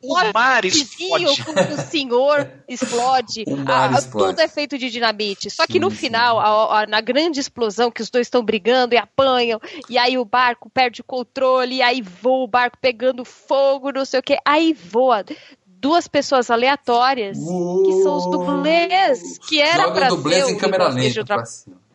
[0.01, 1.43] o mar explode.
[1.43, 3.43] com o senhor explode.
[3.71, 4.29] Ah, explode.
[4.29, 5.49] Tudo é feito de dinamite.
[5.51, 8.95] Só que Sim, no final, a- a- na grande explosão, que os dois estão brigando
[8.95, 13.25] e apanham, e aí o barco perde o controle, e aí voa o barco pegando
[13.25, 14.37] fogo, não sei o que.
[14.45, 15.23] Aí voa
[15.65, 21.03] duas pessoas aleatórias, que são os dublês, que era dublês ser em o câmera Nicolas
[21.03, 21.43] Cage lenta.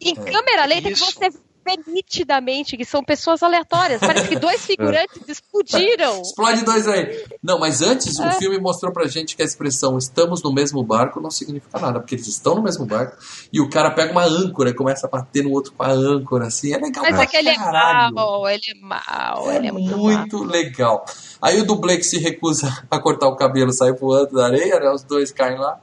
[0.00, 0.32] Em É.
[0.32, 1.30] câmera lenta que você
[1.64, 4.00] vê nitidamente que são pessoas aleatórias.
[4.00, 6.20] Parece que dois figurantes explodiram.
[6.22, 7.24] Explode dois aí.
[7.42, 8.28] Não, mas antes É.
[8.28, 12.00] o filme mostrou pra gente que a expressão estamos no mesmo barco não significa nada,
[12.00, 13.16] porque eles estão no mesmo barco
[13.52, 16.46] e o cara pega uma âncora e começa a bater no outro com a âncora,
[16.46, 16.72] assim.
[16.74, 19.72] É legal Mas pra é que ele é mal, ele é mal, É ele é
[19.72, 20.46] muito, muito mal.
[20.46, 21.04] legal.
[21.40, 24.90] Aí o dublê que se recusa a cortar o cabelo sai voando da areia, né?
[24.90, 25.78] Os dois caem lá.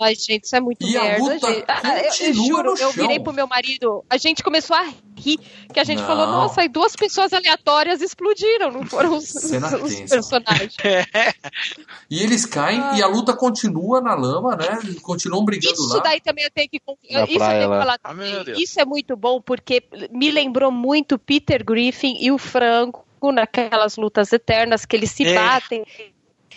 [0.00, 1.64] Ai, gente, isso é muito E a merda, luta gente.
[1.68, 4.82] Ah, eu- eu, continua juro, no eu virei pro meu marido, a gente começou a
[5.16, 5.38] rir,
[5.72, 6.06] que a gente Não.
[6.06, 10.08] falou, nossa, e duas pessoas aleatórias explodiram, não foram os, os tensa.
[10.08, 10.76] personagens.
[12.10, 14.78] E eles caem e a luta continua na lama, né?
[14.82, 16.00] Eles continuam brigando Isso lá.
[16.02, 16.80] daí também eu tenho que.
[17.12, 17.78] Na Isso eu praia tenho que lá.
[17.80, 18.14] falar Ah.
[18.56, 24.32] Isso é muito bom porque me lembrou muito Peter Griffin e o Franco naquelas lutas
[24.32, 25.34] eternas que eles se É.
[25.34, 25.84] batem,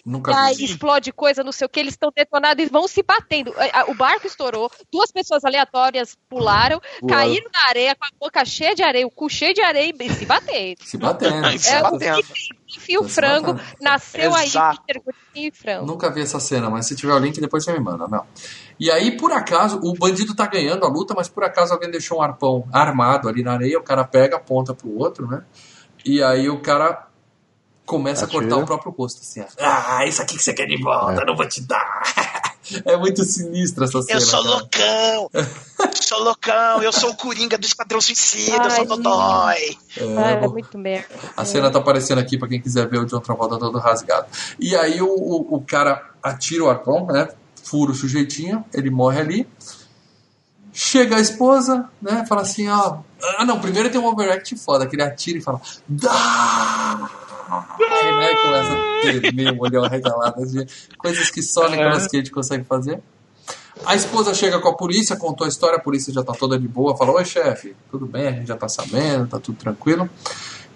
[0.06, 0.66] Nunca e vi.
[0.66, 3.54] explode coisa, não sei o que, eles estão detonados e vão se batendo.
[3.74, 7.08] A- O barco estourou, duas pessoas aleatórias pularam, Voaram.
[7.18, 10.10] caíram na areia com a boca cheia de areia, o cu cheio de areia e
[10.10, 10.76] se bateram.
[10.86, 11.60] Se batendo.
[11.60, 12.24] Se É, batendo.
[12.74, 13.76] Enfim, o se frango batendo.
[13.82, 14.80] nasceu Exato.
[14.82, 15.86] aí Peter Griffin e frango.
[15.86, 18.08] Nunca vi essa cena, mas se tiver o link, depois você me manda.
[18.08, 18.26] Não.
[18.80, 22.18] E aí, por acaso, o bandido tá ganhando a luta, mas por acaso alguém deixou
[22.20, 25.44] um arpão armado ali na areia, o cara pega, aponta pro outro, né?
[26.04, 27.08] E aí o cara
[27.92, 28.40] começa Atira.
[28.40, 29.44] a cortar o próprio rosto, assim.
[29.60, 31.26] Ah, isso aqui que você quer de volta, É.
[31.26, 32.02] não vou te dar.
[32.86, 34.18] É muito sinistra essa cena.
[34.20, 34.56] Eu sou cara.
[34.56, 35.30] loucão!
[36.00, 36.84] sou loucão!
[36.84, 39.78] Eu sou o Coringa do Esquadrão Suicida, eu sou Ai, Dodói!
[39.98, 41.10] É, Ah, é muito merda.
[41.36, 44.28] A cena tá aparecendo aqui pra quem quiser ver o John Travolta todo rasgado.
[44.60, 47.28] E aí o, o, o cara atira o arpão, né?
[47.64, 49.48] Fura o sujeitinho, ele morre ali.
[50.72, 52.26] Chega a esposa, né?
[52.30, 53.00] Fala assim, ó.
[53.38, 55.60] Ah, não, primeiro tem um overact foda, que ele atira e fala.
[55.90, 57.10] Dá!
[57.52, 60.66] Aí, né, começa a tremer, o olhão arregalado, assim,
[60.98, 63.02] coisas que só Nicolas Cage consegue fazer.
[63.86, 66.68] A esposa chega com a polícia, contou a história, a polícia já tá toda de
[66.68, 70.10] boa, falou, oi chefe, tudo bem, a gente já tá sabendo, tá tudo tranquilo.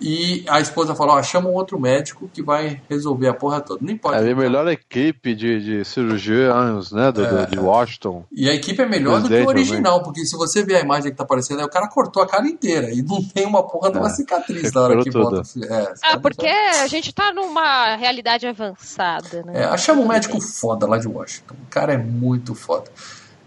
[0.01, 3.79] E a esposa falou, ó, chama um outro médico que vai resolver a porra toda.
[3.83, 4.27] Nem pode.
[4.27, 8.25] É a melhor equipe de, de cirurgiões, né, do, do- de Washington.
[8.31, 11.11] E a equipe é melhor do que o original, porque se você ver a imagem
[11.11, 13.89] que tá aparecendo, aí o cara cortou a cara inteira e não tem uma porra
[13.91, 15.49] de uma É, cicatriz na hora que recuperou volta.
[15.73, 19.63] É, Ah, porque a gente tá numa realidade avançada, né?
[19.63, 21.55] É, chama um médico foda lá de Washington.
[21.65, 22.91] O cara é muito foda.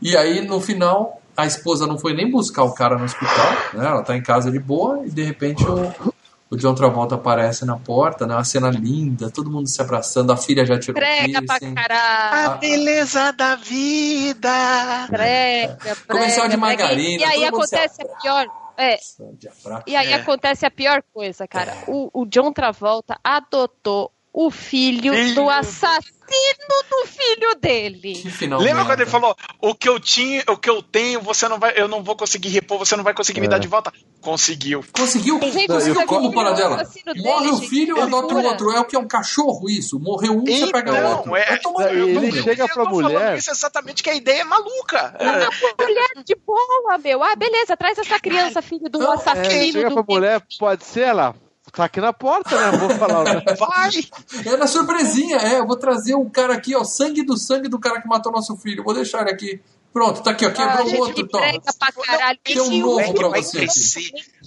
[0.01, 3.87] E aí, no final, a esposa não foi nem buscar o cara no hospital, né?
[3.87, 5.93] Ela tá em casa de boa e de repente o,
[6.51, 8.35] o John Travolta aparece na porta, né?
[8.35, 11.75] Uma cena linda, todo mundo se abraçando, a filha já tirou o Prega pra piercing.
[11.75, 12.51] caralho.
[12.53, 15.07] A beleza da vida!
[15.09, 15.97] Prega, prega.
[16.09, 16.67] Comercial de prega.
[16.67, 18.47] margarina, E aí acontece a pior.
[18.81, 18.97] É,
[19.89, 20.15] e aí É.
[20.15, 21.77] acontece a pior coisa, cara.
[21.89, 25.35] O, o John Travolta adotou o filho, Filho.
[25.35, 28.23] do assassino do filho dele.
[28.41, 28.85] Lembra merda.
[28.85, 31.89] quando ele falou: o que eu tinha, o que eu tenho, você não vai, eu
[31.89, 33.51] não vou conseguir repor, você não vai conseguir me É.
[33.51, 33.93] dar de volta?
[34.21, 34.85] Conseguiu.
[34.93, 35.39] Conseguiu?
[35.41, 36.83] Conseguiu como, para o dela?
[37.17, 38.71] Morre o filho, adota o outro.
[38.73, 38.97] É o que?
[38.97, 39.99] É um cachorro isso.
[39.99, 41.37] Morreu um, você pega o Então, outro.
[41.37, 44.41] é- Vai tomar Ele cu, chega pra eu falando mulher- Isso exatamente que a ideia
[44.41, 45.15] é maluca.
[45.19, 45.83] É.
[45.85, 47.23] Mulher de boa, meu.
[47.23, 50.43] Ah, beleza, traz essa criança, filho do Não, é, É, assassino chega do pra mulher,
[50.59, 51.35] pode ser ela.
[51.73, 52.79] Tá aqui na porta, né?
[52.79, 53.25] Vou falar.
[53.25, 53.43] né?
[53.59, 53.91] Vai!
[54.53, 55.59] É na surpresinha, é.
[55.59, 56.85] Eu vou trazer um cara aqui, ó.
[56.85, 58.83] Sangue do sangue do cara que matou nosso filho.
[58.83, 59.61] Vou deixar ele aqui.
[59.93, 60.51] Pronto, tá aqui, ó.
[60.51, 62.39] Ah, Quebrou o gente, outro, prega pra caralho.
[62.45, 63.67] Tem um novo moleque pra você.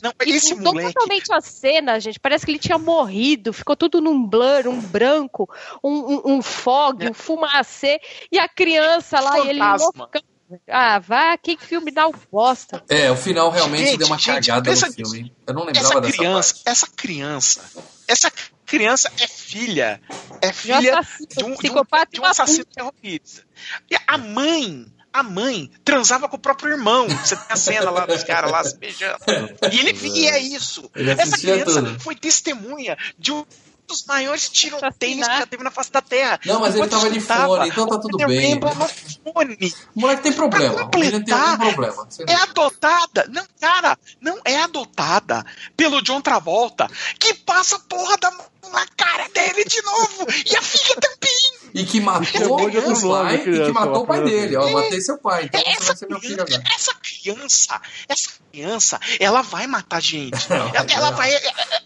[0.02, 0.94] Não, esse mudou moleque.
[0.94, 2.20] totalmente a cena, gente.
[2.20, 3.52] Parece que ele tinha morrido.
[3.52, 5.50] Ficou tudo num blur, um branco,
[5.84, 8.00] um, um, um fog, um fumacê.
[8.32, 10.22] E a criança lá, e ele loucão.
[10.68, 12.84] Ah, vá, que filme dá o bosta.
[12.90, 15.34] É, o final realmente Gente, deu uma gente, cagada pensa no filme.
[15.48, 16.70] Eu não lembrava Essa dessa criança, parte.
[16.70, 17.62] essa criança,
[18.08, 18.32] essa
[18.66, 20.02] criança é filha,
[20.42, 23.44] é filha assassino, de um, de um- psicopata de um assassino terrorista.
[23.90, 27.08] E a mãe, a mãe transava com o próprio irmão.
[27.10, 29.18] Você tem a cena lá dos caras lá se beijando.
[29.72, 30.90] E ele via isso.
[30.96, 32.00] Ele Essa criança tudo.
[32.00, 33.46] foi testemunha de um
[33.92, 36.40] dos maiores tiroteios que já teve na face da Terra.
[36.46, 38.42] Não, mas ele Enquanto tava de fone, então tá tudo bem.
[38.42, 39.76] Rainbow no fone.
[39.96, 40.90] O moleque tem problema.
[40.90, 42.08] Pra Ele tem algum completar, problema.
[42.28, 43.28] É adotada.
[43.30, 45.46] Não, cara, não é adotada
[45.76, 46.90] pelo John Travolta,
[47.20, 50.28] que passa a porra da mão na cara dele de novo.
[50.46, 51.61] E a filha também.
[51.74, 54.56] E que matou o pai e que criança, matou o pai dele.
[54.58, 54.72] Ó, É.
[54.72, 56.76] matei seu pai, então você Essa vai ser meu filho criança, agora.
[56.76, 60.50] essa criança, essa criança, ela vai matar gente.
[60.50, 61.32] Não, ela, ela vai.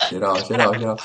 [0.09, 0.97] Geral, geral, geral.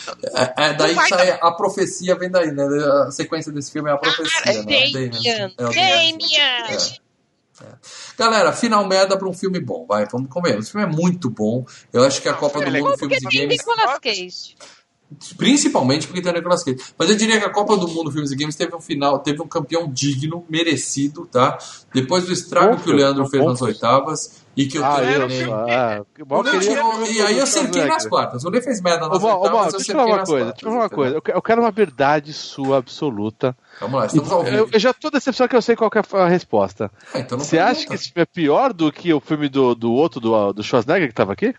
[0.56, 2.64] É, é daí Não que sai a profecia, vem daí, né?
[3.06, 4.62] A sequência desse filme é a profecia, né?
[4.62, 7.00] Damian, É o Damian.
[7.62, 7.66] É.
[8.16, 10.58] Galera, final merda pra um filme bom, vai, vamos comer.
[10.58, 11.66] Esse filme é muito bom.
[11.92, 12.96] Eu acho que a Não, Copa do é Mundo.
[12.96, 14.56] Filmes e Games, Nicolas Cage.
[15.36, 16.78] Principalmente porque tem o Nicolas Cage.
[16.98, 19.42] Mas eu diria que a Copa do Mundo Filmes e Games teve um final, teve
[19.42, 21.58] um campeão digno, merecido, tá?
[21.92, 25.52] Depois do estrago que o Leandro fez nas oitavas e que eu Ah, eu, terminei.
[25.52, 28.44] ah, que bom queria o e aí eu cerquei nas quartas.
[28.44, 30.26] O Lê fez merda nas Ô, Mal, ô, oitavas, Mal, eu deixa falar uma coisa,
[30.44, 31.14] quartas, deixa eu falar uma coisa.
[31.16, 33.56] Eu que- Eu quero uma verdade sua absoluta.
[33.80, 34.68] Vamos lá, estamos ao vivo.
[34.72, 36.90] eu já tô decepcionado que eu sei qual é a resposta.
[37.14, 39.92] Ah, então Você acha que esse filme é pior do que o filme do, do
[39.92, 41.54] outro, do, do Schwarzenegger que tava aqui?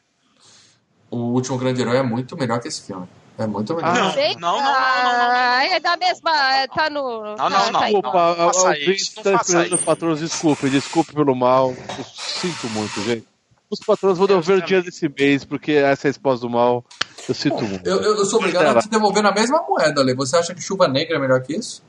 [1.10, 3.06] O Último Grande Herói é muito melhor que esse filme.
[3.42, 3.94] É muito melhor.
[3.96, 5.32] Não, Sei- não, não, não, não, não.
[5.32, 6.54] Ah, é da mesma.
[6.56, 7.36] é, Tá no.
[7.36, 7.72] Não, não, não.
[7.72, 7.94] tá aí.
[7.94, 9.84] Desculpa, a- a- faça aos isso, 20 não tá esperando isso.
[9.86, 11.70] patrões, desculpe, desculpe pelo mal.
[11.98, 13.28] Eu sinto muito, gente.
[13.70, 16.84] Os patrões vão devolver o dinheiro desse mês, porque essa é a resposta do mal.
[17.28, 17.88] Eu sinto muito.
[17.88, 20.14] Eu, eu, sou obrigado a te devolver na mesma moeda, Lê.
[20.16, 21.82] Você acha que Chuva Negra é melhor que isso?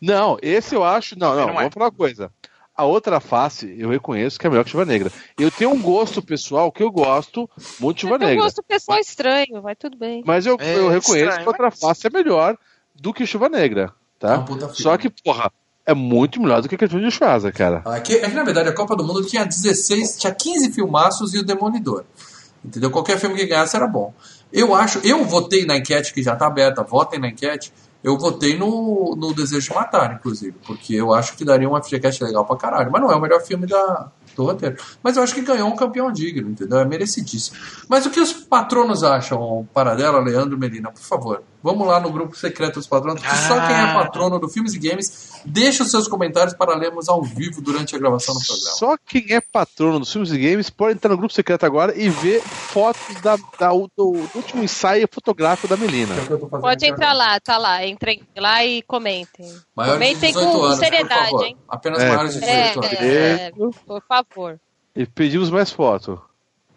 [0.00, 1.18] Não, esse eu acho.
[1.18, 1.56] Não, não, Não é.
[1.56, 2.30] vamos falar uma coisa.
[2.76, 5.10] A outra face, eu reconheço que é melhor que Chuva Negra.
[5.38, 7.48] Eu tenho um gosto pessoal que eu gosto
[7.78, 8.44] muito de Chuva Tem um Negra.
[8.44, 10.24] gosto pessoal estranho, mas tudo bem.
[10.26, 12.56] Mas eu, É eu reconheço estranho, que a outra mas- face é melhor
[12.94, 14.44] do que Chuva Negra, É tá?
[14.44, 14.68] filme.
[14.74, 15.52] Só que, porra,
[15.86, 17.82] é muito melhor do que aquele filme de Schwarza, cara.
[17.84, 21.38] Aqui, é que, na verdade, a Copa do Mundo tinha 16, tinha 15 filmaços e
[21.38, 22.04] o Demolidor.
[22.64, 22.90] Entendeu?
[22.90, 24.12] Qualquer filme que ganhasse era bom.
[24.52, 27.72] Eu acho, eu votei na enquete que já tá aberta, votem na enquete.
[28.04, 32.22] Eu votei no, no Desejo de Matar, inclusive, porque eu acho que daria um FGCast
[32.22, 32.92] legal pra caralho.
[32.92, 34.76] Mas não é o melhor filme da, do roteiro.
[35.02, 36.78] Mas eu acho que ganhou um campeão digno, entendeu?
[36.80, 37.56] É merecidíssimo.
[37.88, 41.42] Mas o que os patronos acham, Paradela, Leandro Melina, por favor?
[41.64, 43.94] Vamos lá no grupo secreto dos patronos, que só quem é Ah.
[43.94, 47.98] patrono do Filmes e Games deixa os seus comentários para lermos ao vivo durante a
[47.98, 48.70] gravação do programa.
[48.76, 52.10] Só quem é patrono dos filmes e games pode entrar no grupo secreto agora e
[52.10, 56.14] ver fotos da, da- do, do último ensaio fotográfico da Melina.
[56.14, 57.30] É Pode entrar agora.
[57.32, 57.86] lá, tá lá.
[57.86, 59.50] Entrem lá e comentem.
[59.74, 61.44] Maiores de comentem 18 com anos, seriedade, por favor.
[61.46, 61.56] hein?
[61.66, 63.00] Apenas É, maiores de É, 18 anos.
[63.00, 63.50] é,
[63.86, 64.60] por favor.
[64.94, 66.18] E pedimos mais fotos.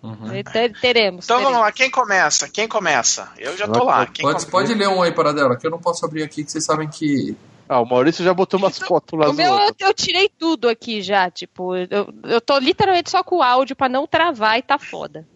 [0.08, 0.44] Uhum.
[0.52, 1.26] Ter- Teremos.
[1.26, 1.60] Então vamos teremos.
[1.66, 2.50] lá, quem começa?
[2.50, 3.30] Quem começa?
[3.38, 4.06] Eu já tô lá.
[4.06, 4.52] Quem Pode, começa?
[4.52, 7.36] pode ler um aí, Paradela, que eu não posso abrir aqui, que vocês sabem que.
[7.70, 11.30] Ah, o Maurício já botou umas fotos lá meu, eu, eu tirei tudo aqui já,
[11.30, 15.28] tipo, eu, eu tô literalmente só com o áudio pra não travar e tá foda.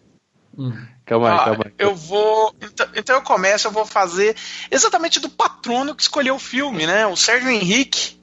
[0.56, 0.72] Hum.
[1.04, 1.72] Calma aí, Ah, calma aí.
[1.78, 2.54] eu vou.
[2.62, 4.34] Então, então eu começo, eu vou fazer
[4.70, 7.06] exatamente do patrono que escolheu o filme, né?
[7.06, 8.18] O Sérgio Henrique.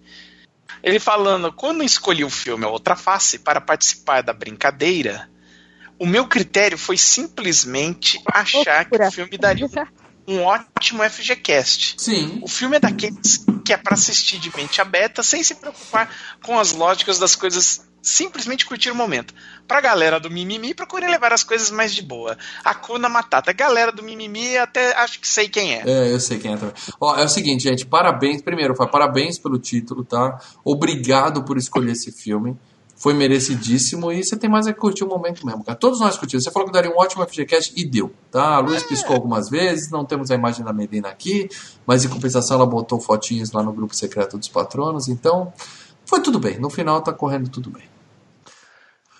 [0.81, 5.28] Ele falando, quando escolhi o filme A Outra Face para participar da brincadeira,
[5.99, 9.67] o meu critério foi simplesmente achar que o filme daria
[10.29, 11.95] um ótimo FGCast.
[11.97, 12.39] Sim.
[12.43, 16.09] O filme é daqueles que é para assistir de mente aberta, sem se preocupar
[16.43, 19.33] com as lógicas das coisas, simplesmente curtir o momento.
[19.67, 22.37] Pra galera do mimimi, procure levar as coisas mais de boa.
[22.63, 23.51] Hakuna Matata.
[23.51, 25.83] Galera do mimimi, até acho que sei quem é.
[25.85, 26.75] É, eu sei quem é também.
[26.99, 28.41] Ó, é o seguinte, gente, parabéns.
[28.41, 30.39] Primeiro, parabéns pelo título, tá?
[30.63, 32.57] Obrigado por escolher esse filme.
[33.01, 35.77] Foi merecidíssimo e você tem mais é que curtir o momento mesmo, cara.
[35.77, 36.43] Todos nós curtimos.
[36.43, 38.55] Você falou que daria um ótimo FGCast e deu, tá?
[38.55, 41.47] A Luiz piscou algumas vezes, não temos a imagem da Medina aqui,
[41.87, 45.53] mas em compensação ela botou fotinhos lá no grupo secreto dos patronos, então
[46.05, 46.59] foi tudo bem.
[46.59, 47.83] No final tá correndo tudo bem.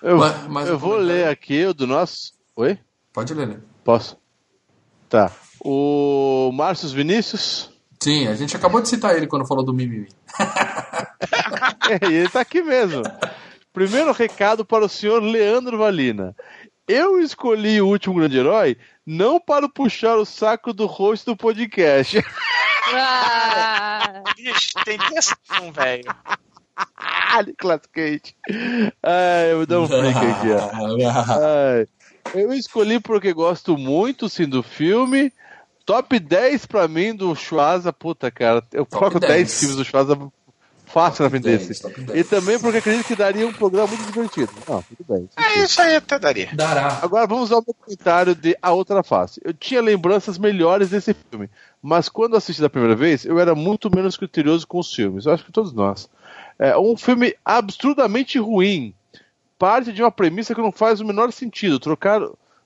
[0.03, 2.33] Eu, Mas- mas eu vou ler aqui o do nosso.
[2.57, 2.77] Oi?
[3.13, 3.59] Pode ler, né?
[3.83, 4.17] Posso?
[5.07, 5.31] Tá.
[5.63, 7.69] O Márcio Vinícius.
[8.01, 10.09] Sim, a gente acabou de citar ele quando falou do mimimi.
[11.89, 13.01] É, e ele tá aqui mesmo.
[13.73, 16.35] Primeiro recado para o senhor Leandro Valina.
[16.87, 22.17] Eu escolhi o último grande herói não para puxar o saco do host do podcast.
[22.91, 26.05] Ah, Vixe, tem testão, velho.
[26.97, 28.35] Ah, Nicolas Cage.
[29.03, 31.77] Ai, eu vou dar um break aqui, ó.
[31.77, 31.87] Ai,
[32.33, 35.31] eu escolhi porque gosto muito, sim, do filme.
[35.85, 38.63] Top 10 pra mim do Schwarza, puta, cara.
[38.73, 39.59] Eu Top coloco 10 10.
[39.59, 40.15] filmes do Schwarza
[40.91, 41.81] fácil na frente 10, desse.
[41.81, 42.19] top 10.
[42.19, 44.51] E também porque acredito que daria um programa muito divertido.
[44.67, 45.29] Não, tudo bem.
[45.37, 46.49] É, isso aí até daria.
[46.53, 46.99] Dará.
[47.01, 49.39] Agora vamos ao meu comentário de A Outra Face.
[49.43, 51.49] Eu tinha lembranças melhores desse filme,
[51.81, 55.25] mas quando assisti da primeira vez, eu era muito menos criterioso com os filmes.
[55.25, 56.09] Eu acho que todos nós.
[56.57, 58.93] É um filme absurdamente ruim.
[59.57, 61.79] Parte de uma premissa que não faz o menor sentido.
[61.79, 62.21] Trocar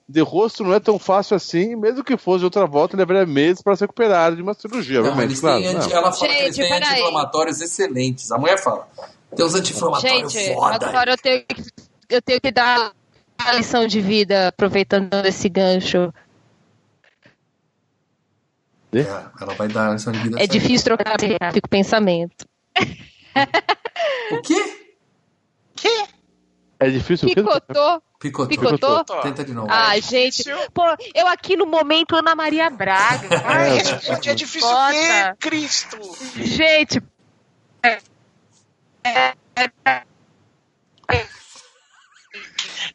[0.08, 3.62] de rosto não é tão fácil assim, mesmo que fosse de outra volta, levaria meses
[3.62, 6.44] para se recuperar de uma cirurgia, Não, eles Claro, têm anti- ela fala que Gente,
[6.44, 8.32] eles têm anti-inflamatórios excelentes.
[8.32, 8.88] A mulher fala.
[9.36, 10.88] Tem uns anti-inflamatórios Gente, foda.
[10.88, 11.64] agora eu tenho, que,
[12.10, 12.92] eu tenho que dar
[13.42, 16.14] uma lição de vida, aproveitando esse gancho.
[18.94, 19.00] É,
[19.42, 20.38] ela vai dar lição de vida.
[20.40, 21.16] É difícil trocar
[21.52, 22.46] fico pensamento.
[24.32, 24.82] O quê?
[26.85, 27.35] É difícil quê?
[27.35, 28.01] Picotou?
[28.19, 28.47] Picotou.
[28.47, 29.22] Picotou?
[29.22, 29.68] Tenta de novo.
[29.69, 30.43] Ah, É gente.
[30.43, 30.57] difícil.
[30.73, 30.84] Pô,
[31.15, 33.27] eu aqui no momento Ana Maria Braga.
[33.43, 34.91] Ai, É, gente, é difícil Bota.
[34.93, 35.97] ver, Cristo.
[36.35, 37.01] Gente.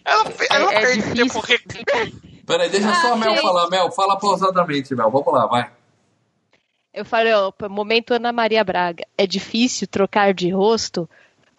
[0.04, 1.26] Ela, ela É- é perde difícil.
[1.26, 2.12] tempo re-
[2.46, 3.42] Peraí, deixa só a Ah, Mel gente.
[3.42, 3.68] falar.
[3.68, 5.10] Mel, fala pausadamente, Mel.
[5.10, 5.70] Vamos lá, vai.
[6.94, 9.04] Eu falei, ó, momento Ana Maria Braga.
[9.16, 11.08] É difícil trocar de rosto,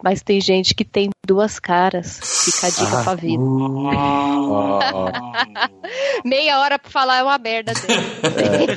[0.02, 2.20] mas tem gente que tem duas caras.
[2.22, 3.42] Fica a dica pra vida.
[6.24, 8.76] Meia hora pra falar é uma merda dele.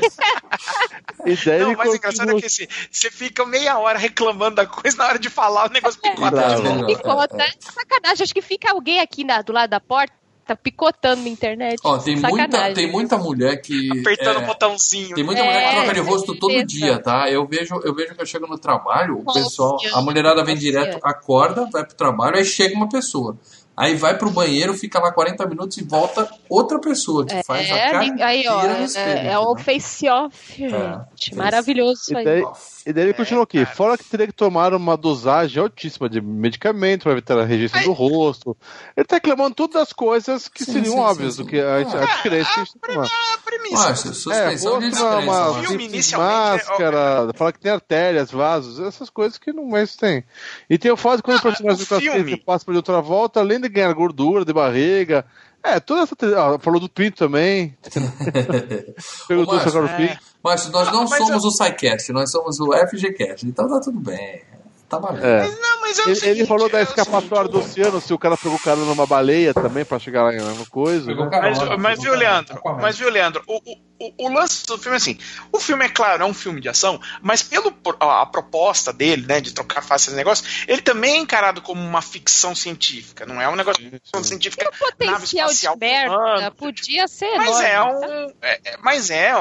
[1.26, 4.66] E daí Não, mas o engraçado é que assim, você fica meia hora reclamando da
[4.66, 6.62] coisa, na hora de falar, o negócio picota Bravo.
[6.62, 6.86] de novo.
[6.88, 7.44] Picota.
[7.44, 8.24] É sacanagem.
[8.24, 10.14] Acho que fica alguém aqui na- do lado da porta
[10.62, 11.80] picotando na internet.
[11.84, 12.74] Ó, tem muita, sacanagem.
[12.74, 13.90] tem muita mulher que.
[14.02, 15.16] Apertando é, o botãozinho.
[15.16, 16.68] Tem muita É, mulher que troca de rosto todo certeza.
[16.80, 17.30] dia, tá?
[17.30, 20.58] Eu vejo, eu vejo que eu chego no trabalho, o Nossa, pessoal, a mulherada vem
[20.58, 23.38] direto, acorda, vai pro trabalho, aí chega uma pessoa.
[23.76, 27.76] Aí vai pro banheiro, fica lá 40 minutos e volta outra pessoa que faz a
[27.76, 29.64] cara É, aí, ó, no espelho, é, é um entendeu?
[29.66, 31.36] face-off, gente.
[31.36, 32.24] Maravilhoso isso E aí.
[32.26, 32.44] daí,
[32.86, 33.64] e daí ele É, continua aqui.
[33.64, 33.76] cara.
[33.76, 37.92] Fora que teria que tomar uma dosagem altíssima de medicamento para evitar a rejeição do
[37.94, 38.56] rosto.
[38.96, 41.44] Ele tá reclamando todas as coisas que Sim, seriam sim, óbvias sim, sim.
[41.44, 43.06] do que a, a Ah, diferença que a gente tem lá.
[43.06, 43.90] A premissa.
[43.90, 45.20] Nossa, É, suspensão de rosto, descrença.
[45.22, 49.96] uma filme simples inicialmente, máscara, fala que tem artérias, vasos, essas coisas que não mais
[49.96, 50.24] tem.
[50.70, 53.60] E tem o fato de quando o personagem o do passa por outra volta, além
[53.60, 55.26] de ganhar gordura de barriga.
[55.64, 56.14] É, toda essa.
[56.38, 57.78] Ah, falou do pinto também.
[59.28, 60.33] Perguntou Ô, se agora o Márcio, pinto.
[60.44, 64.00] Mas nós não Mas somos eu- o SciCast, nós somos o FGCast, então tá tudo
[64.00, 64.42] bem.
[64.90, 65.26] Tá valendo.
[65.26, 65.48] É.
[65.48, 68.58] Não, mas é Ele, seguinte, ele falou da escapatória do oceano, se o cara pegou
[68.58, 71.14] o cara numa baleia também pra chegar lá no coisa.
[71.16, 71.30] Né?
[71.32, 72.14] Mas, mas viu.
[72.14, 72.62] Leandro?
[72.80, 73.42] Mas viu, Leandro?
[73.48, 73.76] O, o,
[74.18, 75.18] o- o lance do filme é assim:
[75.52, 79.26] o filme, é claro, é um filme de ação, mas pelo a, a proposta dele,
[79.28, 83.42] né, de trocar face esse negócio, ele também é encarado como uma ficção científica, não
[83.42, 84.70] é um negócio de ficção científica.
[84.70, 86.56] O potencial de espacial merda voando.
[86.56, 87.66] podia ser Mas enorme.
[87.68, 88.34] é um.
[88.42, 89.32] é- é- mas é,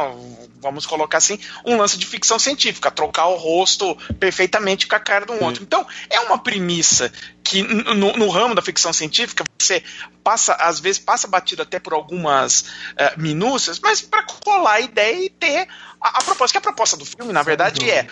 [0.60, 5.26] vamos colocar assim, um lance de ficção científica, trocar o rosto perfeitamente com a cara
[5.26, 5.62] de um outro.
[5.62, 7.12] Então, é uma premissa
[7.44, 9.82] que no, no ramo da ficção científica você
[10.24, 12.64] passa, às vezes, passa batido até por algumas
[12.96, 15.68] eh, minúcias, mas para colar a ideia e ter
[16.00, 16.52] a, a proposta.
[16.54, 18.06] Que a proposta do filme, na verdade, é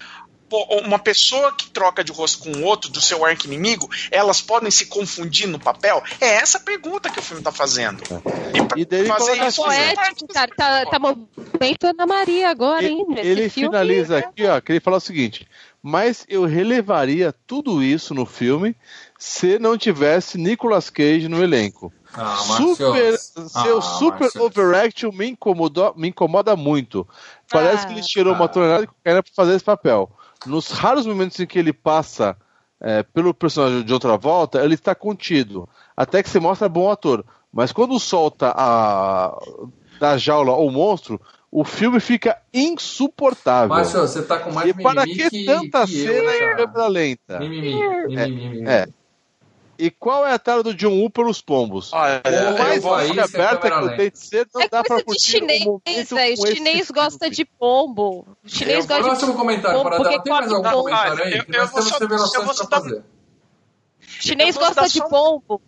[0.85, 4.87] uma pessoa que troca de rosto com o outro, do seu arco-inimigo, elas podem se
[4.87, 6.03] confundir no papel?
[6.21, 8.03] É essa a pergunta que o filme está fazendo.
[8.53, 10.51] E, pra E daí ele fazer isso, assim, você- Poético, cara.
[10.57, 13.05] Tá, tá momento Ana Maria agora, hein?
[13.09, 13.69] Ele, Nesse ele filme.
[13.69, 15.47] finaliza aqui, ó, que ele fala o seguinte:
[15.81, 18.75] mas eu relevaria tudo isso no filme
[19.21, 21.93] se não tivesse Nicolas Cage no elenco.
[22.15, 23.49] Ah, super, Marcelo.
[23.51, 27.07] seu Ah, super overaction me, incomodou, me incomoda muito.
[27.51, 27.87] Parece Ah.
[27.89, 28.49] que ele tirou uma Ah.
[28.49, 30.11] tonelada de cocaína para fazer esse papel.
[30.47, 32.35] Nos raros momentos em que ele passa
[32.83, 35.69] é, pelo personagem de outra volta, ele está contido.
[35.95, 37.23] Até que se mostra bom ator.
[37.53, 39.39] Mas quando solta a
[40.01, 41.21] da jaula ou monstro,
[41.53, 43.69] o filme fica insuportável.
[43.69, 46.57] Márcio, você tá com mais e para mimimi que que, tanta que cena eu, em
[46.57, 47.39] câmera lenta?
[47.39, 47.75] Mimimi,
[48.09, 48.67] mimimi, mimimi.
[48.69, 48.89] É.
[49.83, 51.91] E qual é a tara do John Woo pelos pombos?
[51.93, 55.05] Olha, eu mais é aberta câmera que eu tenho de ser, não É dá de
[55.05, 56.37] curtir chinês, um momento velho.
[56.37, 57.35] com esse Chinês gosta filme.
[57.37, 58.29] de pombo.
[58.47, 60.83] Chinês Eu- gosta de Próximo comentário, pombo porque Tem mais algum pombo.
[60.85, 61.33] comentário aí?
[61.39, 63.05] Eu- Que eu nós vou temos só- eu revelações vou pra só dar- fazer.
[64.21, 65.63] Chinês Eu vou gosta de só- pombo.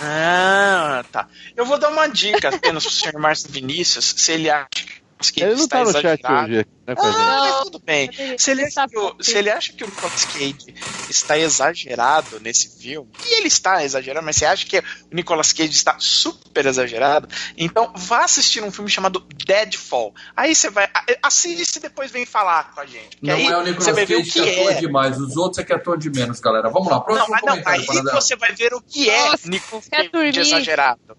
[0.00, 1.28] Ah, tá.
[1.56, 5.54] Eu vou dar uma dica apenas pro senhor Márcio Vinícius, se ele acha que Ele
[5.54, 6.52] não está tá no chat exagerado.
[6.52, 6.94] hoje, né.
[6.98, 8.10] Ah, mas tudo bem.
[8.38, 10.74] Se ele, acha que o, se ele acha que o Nicolas Cage
[11.08, 14.82] está exagerado nesse filme, e ele está exagerado, mas você acha que o
[15.14, 20.14] Nicolas Cage está super exagerado, então vá assistir um filme chamado Deadfall.
[20.36, 20.88] Aí você vai.
[21.22, 23.18] Assiste e depois vem falar com a gente.
[23.20, 24.80] Não aí é o você Nicolas vai ver o Cage que que atua é.
[24.80, 26.68] demais, os outros é que atuam de menos, galera.
[26.68, 29.48] Vamos lá, Não, próximo mas não, comentário, aí você vai ver o que é Nossa,
[29.48, 31.16] Nicolas Cage exagerado.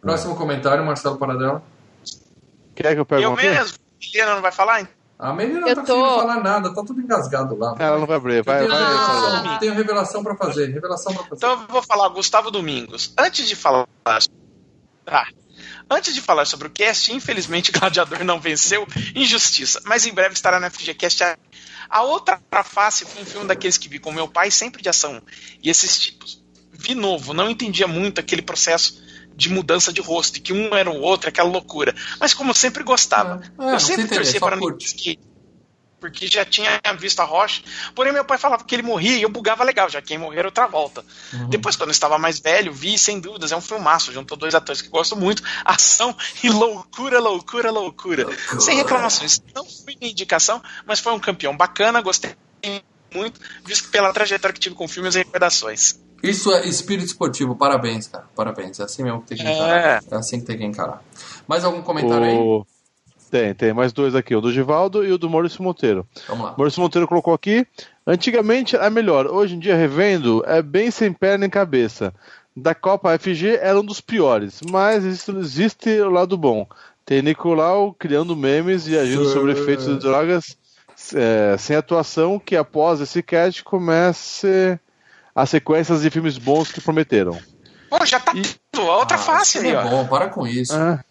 [0.00, 1.62] Próximo comentário, Marcelo Paradela.
[2.80, 3.42] Quer que eu Eu pergunte?
[3.42, 3.78] mesmo?
[4.14, 4.88] Helena não vai falar?
[5.18, 7.74] A menina não Eu tá tô- conseguindo falar nada, tá tudo engasgado lá.
[7.78, 8.78] Ela não vai abrir, Eu vai, tenho, vai.
[8.80, 9.58] revelação, Ah.
[9.58, 11.34] tenho revelação pra fazer, revelação pra fazer.
[11.36, 13.12] Então eu vou falar, Gustavo Domingos.
[13.18, 13.86] Antes de falar
[15.04, 15.26] Tá.
[15.90, 19.82] Antes de falar sobre o cast, infelizmente Gladiador não venceu, injustiça.
[19.84, 21.22] Mas em breve estará na FGCast.
[21.24, 21.36] A,
[21.90, 25.20] a outra face foi um filme daqueles que vi com meu pai, sempre de ação.
[25.62, 26.40] E esses tipos.
[26.72, 29.02] Vi novo, não entendia muito aquele processo
[29.40, 31.94] de mudança de rosto, e que um era o outro, aquela loucura.
[32.20, 34.56] Mas como eu sempre gostava, É, eu sempre torcia para
[34.96, 35.18] que
[35.98, 37.62] porque já tinha visto a Rocha.
[37.94, 40.66] Porém, meu pai falava que ele morria e eu bugava legal, já quem morrer outra
[40.66, 41.04] volta.
[41.30, 41.50] Uhum.
[41.50, 44.10] Depois, quando eu estava mais velho, vi, sem dúvidas, é um filmaço.
[44.10, 48.24] Juntou dois atores que gosto muito, ação e loucura, loucura, loucura.
[48.24, 48.60] loucura.
[48.60, 49.42] Sem reclamações.
[49.54, 52.34] Não fui minha indicação, mas foi um campeão bacana, gostei
[53.14, 56.00] muito, visto pela trajetória que tive com filmes e recordações.
[56.22, 58.24] Isso é espírito esportivo, parabéns, cara.
[58.34, 58.78] Parabéns.
[58.78, 59.76] É assim mesmo que tem que encarar.
[59.76, 61.02] É, é assim que tem que encarar.
[61.48, 62.58] Mais algum comentário o...
[62.58, 62.80] aí?
[63.30, 66.04] Tem, tem mais dois aqui, o do Givaldo e o do Maurício Monteiro.
[66.26, 66.54] Vamos lá.
[66.58, 67.64] Maurício Monteiro colocou aqui:
[68.04, 72.12] antigamente é melhor, hoje em dia, revendo, é bem sem pé nem cabeça.
[72.56, 76.66] Da Copa FG era um dos piores, mas existe, existe o lado bom.
[77.06, 80.56] Tem Nicolau criando memes e agindo sobre efeitos de drogas
[81.14, 84.78] é, sem atuação, que após esse cast comece
[85.40, 87.38] as sequências de filmes bons que prometeram.
[87.88, 88.42] Pô, já tá e...
[88.70, 89.88] tudo, a outra ah, face aí, é ó.
[89.88, 90.74] bom, para com isso.
[90.74, 91.02] Ah.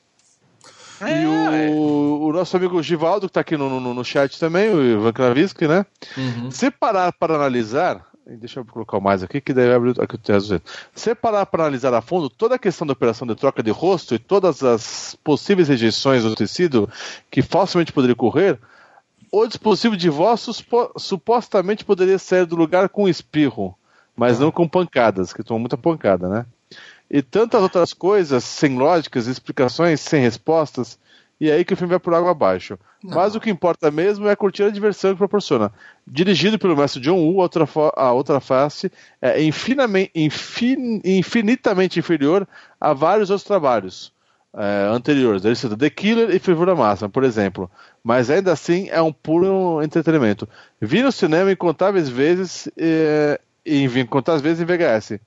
[1.01, 4.69] É, e o, o, nosso amigo Givaldo, que está aqui no, no, no, chat também,
[4.69, 5.85] o Ivan Kravisky, né?
[6.17, 6.51] Uhum.
[6.51, 10.17] Se parar para analisar, deixa eu colocar o mais aqui, que daí abre aqui o
[10.17, 10.61] texto.
[10.93, 14.13] Se parar para analisar a fundo toda a questão da operação de troca de rosto
[14.13, 16.89] e todas as possíveis rejeições do tecido
[17.31, 18.59] que facilmente poderia ocorrer,
[19.31, 20.45] o dispositivo de voz
[20.97, 23.75] supostamente poderia sair do lugar com espirro,
[24.19, 24.45] mas uhum.
[24.45, 26.45] não com pancadas, que tomam muita pancada, né?
[27.09, 30.99] e tantas outras coisas sem lógicas, explicações sem respostas,
[31.41, 32.77] e é aí que o filme vai por água abaixo.
[33.01, 33.15] Não.
[33.15, 35.71] Mas o que importa mesmo é curtir a diversão que proporciona.
[36.05, 38.91] Dirigido pelo mestre John Woo, a outra, a outra face
[39.21, 42.45] é infinitamente, infin, infinitamente inferior
[42.79, 44.11] a vários outros trabalhos
[44.53, 45.45] é, anteriores.
[45.45, 47.71] Ele cita The Killer e Fervura Máxima, por exemplo.
[48.03, 50.47] Mas ainda assim é um puro entretenimento.
[50.81, 53.39] Vi no cinema incontáveis vezes é,
[53.69, 55.19] e incontáveis vezes em VHS.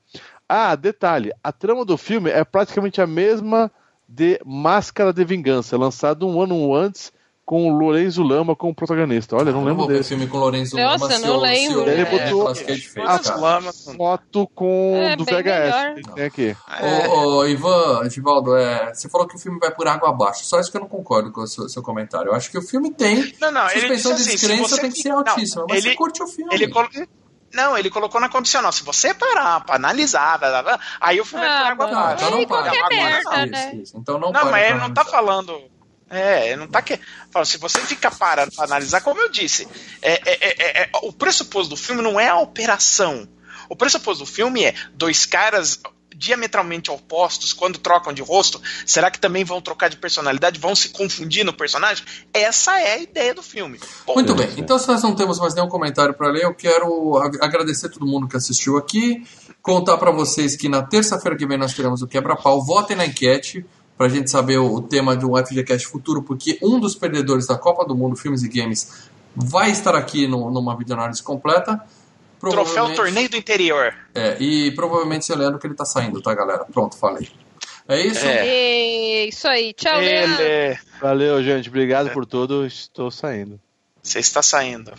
[0.47, 3.71] Ah, detalhe: a trama do filme é praticamente a mesma
[4.07, 7.11] de Máscara de Vingança, lançado um ano antes
[7.45, 9.35] com o Lorenzo Lama como protagonista.
[9.35, 10.09] Olha, não eu lembro desse.
[10.09, 11.19] filme com o Lorenzo Nossa, Lama.
[11.19, 11.89] não lembro.
[11.89, 16.13] Ele botou é, a foto com é, do VHS.
[16.15, 16.55] Tem aqui.
[16.79, 17.07] É.
[17.09, 20.45] Ô, ô, Ivan, Givaldo, é, você falou que o filme vai por água abaixo.
[20.45, 22.29] Só isso que eu não concordo com o seu, seu comentário.
[22.29, 25.09] Eu acho que o filme tem não, não, suspensão de assim, descrença tem que ser
[25.09, 25.65] altíssima.
[25.67, 26.53] Mas ele, você curte o filme.
[26.53, 26.71] Ele,
[27.53, 28.71] não, ele colocou na condicional.
[28.71, 32.25] Se você parar pra analisar, blá, blá, blá, aí o filme ah, é água abaixo.
[32.25, 32.89] Então não para.
[32.89, 33.75] Merda, né?
[33.75, 35.61] isso, Então não, não mas ele não tá falando.
[36.09, 36.99] É, ele não tá que.
[37.31, 39.67] Fala, se você fica parando pra analisar, como eu disse,
[40.01, 43.27] é, é, é, o pressuposto do filme não é a operação.
[43.69, 45.79] O pressuposto do filme é dois caras
[46.15, 50.89] diametralmente opostos quando trocam de rosto, será que também vão trocar de personalidade, vão se
[50.89, 52.05] confundir no personagem?
[52.33, 53.79] Essa é a ideia do filme.
[54.05, 57.17] Bom, Muito bem, então se nós não temos mais nenhum comentário para ler, eu quero
[57.41, 59.25] agradecer a todo mundo que assistiu aqui,
[59.61, 63.65] contar para vocês que na terça-feira que vem nós teremos o quebra-pau, votem na enquete
[63.97, 67.57] para a gente saber o, tema de um FGCast futuro, porque um dos perdedores da
[67.57, 71.81] Copa do Mundo Filmes e Games vai estar aqui no, numa videoanálise completa.
[72.51, 73.93] Troféu Torneio do Interior.
[74.13, 76.65] É, e provavelmente seu Leandro que ele tá saindo, tá, galera?
[76.65, 77.29] Pronto, falei.
[77.87, 78.25] É isso?
[78.25, 79.25] É.
[79.25, 79.73] Isso aí.
[79.73, 80.77] Tchau, ele...
[81.01, 81.69] Valeu, gente.
[81.69, 82.65] Obrigado por tudo.
[82.65, 83.59] Estou saindo.
[84.01, 84.93] Você está saindo.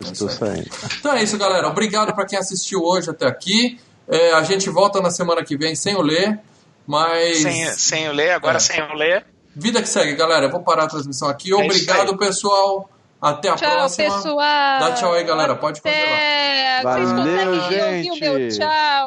[0.00, 0.70] Estou saindo.
[0.98, 1.66] Então é isso, galera.
[1.68, 3.78] Obrigado para quem assistiu hoje até aqui.
[4.06, 6.38] É, a gente volta na semana que vem sem o Lê,
[6.86, 7.38] mas...
[7.38, 8.60] Sem, sem o Lê, agora é.
[8.60, 9.22] sem o Lê.
[9.54, 10.46] Vida que segue, galera.
[10.46, 11.52] Eu vou parar a transmissão aqui.
[11.52, 12.88] É Obrigado, pessoal.
[13.20, 14.14] Até a tchau, próxima.
[14.14, 14.80] pessoal.
[14.80, 15.56] Dá tchau aí, galera.
[15.56, 16.82] Pode continuar.
[16.82, 18.10] Valeu, gente.
[18.10, 19.06] Ouvir o meu tchau.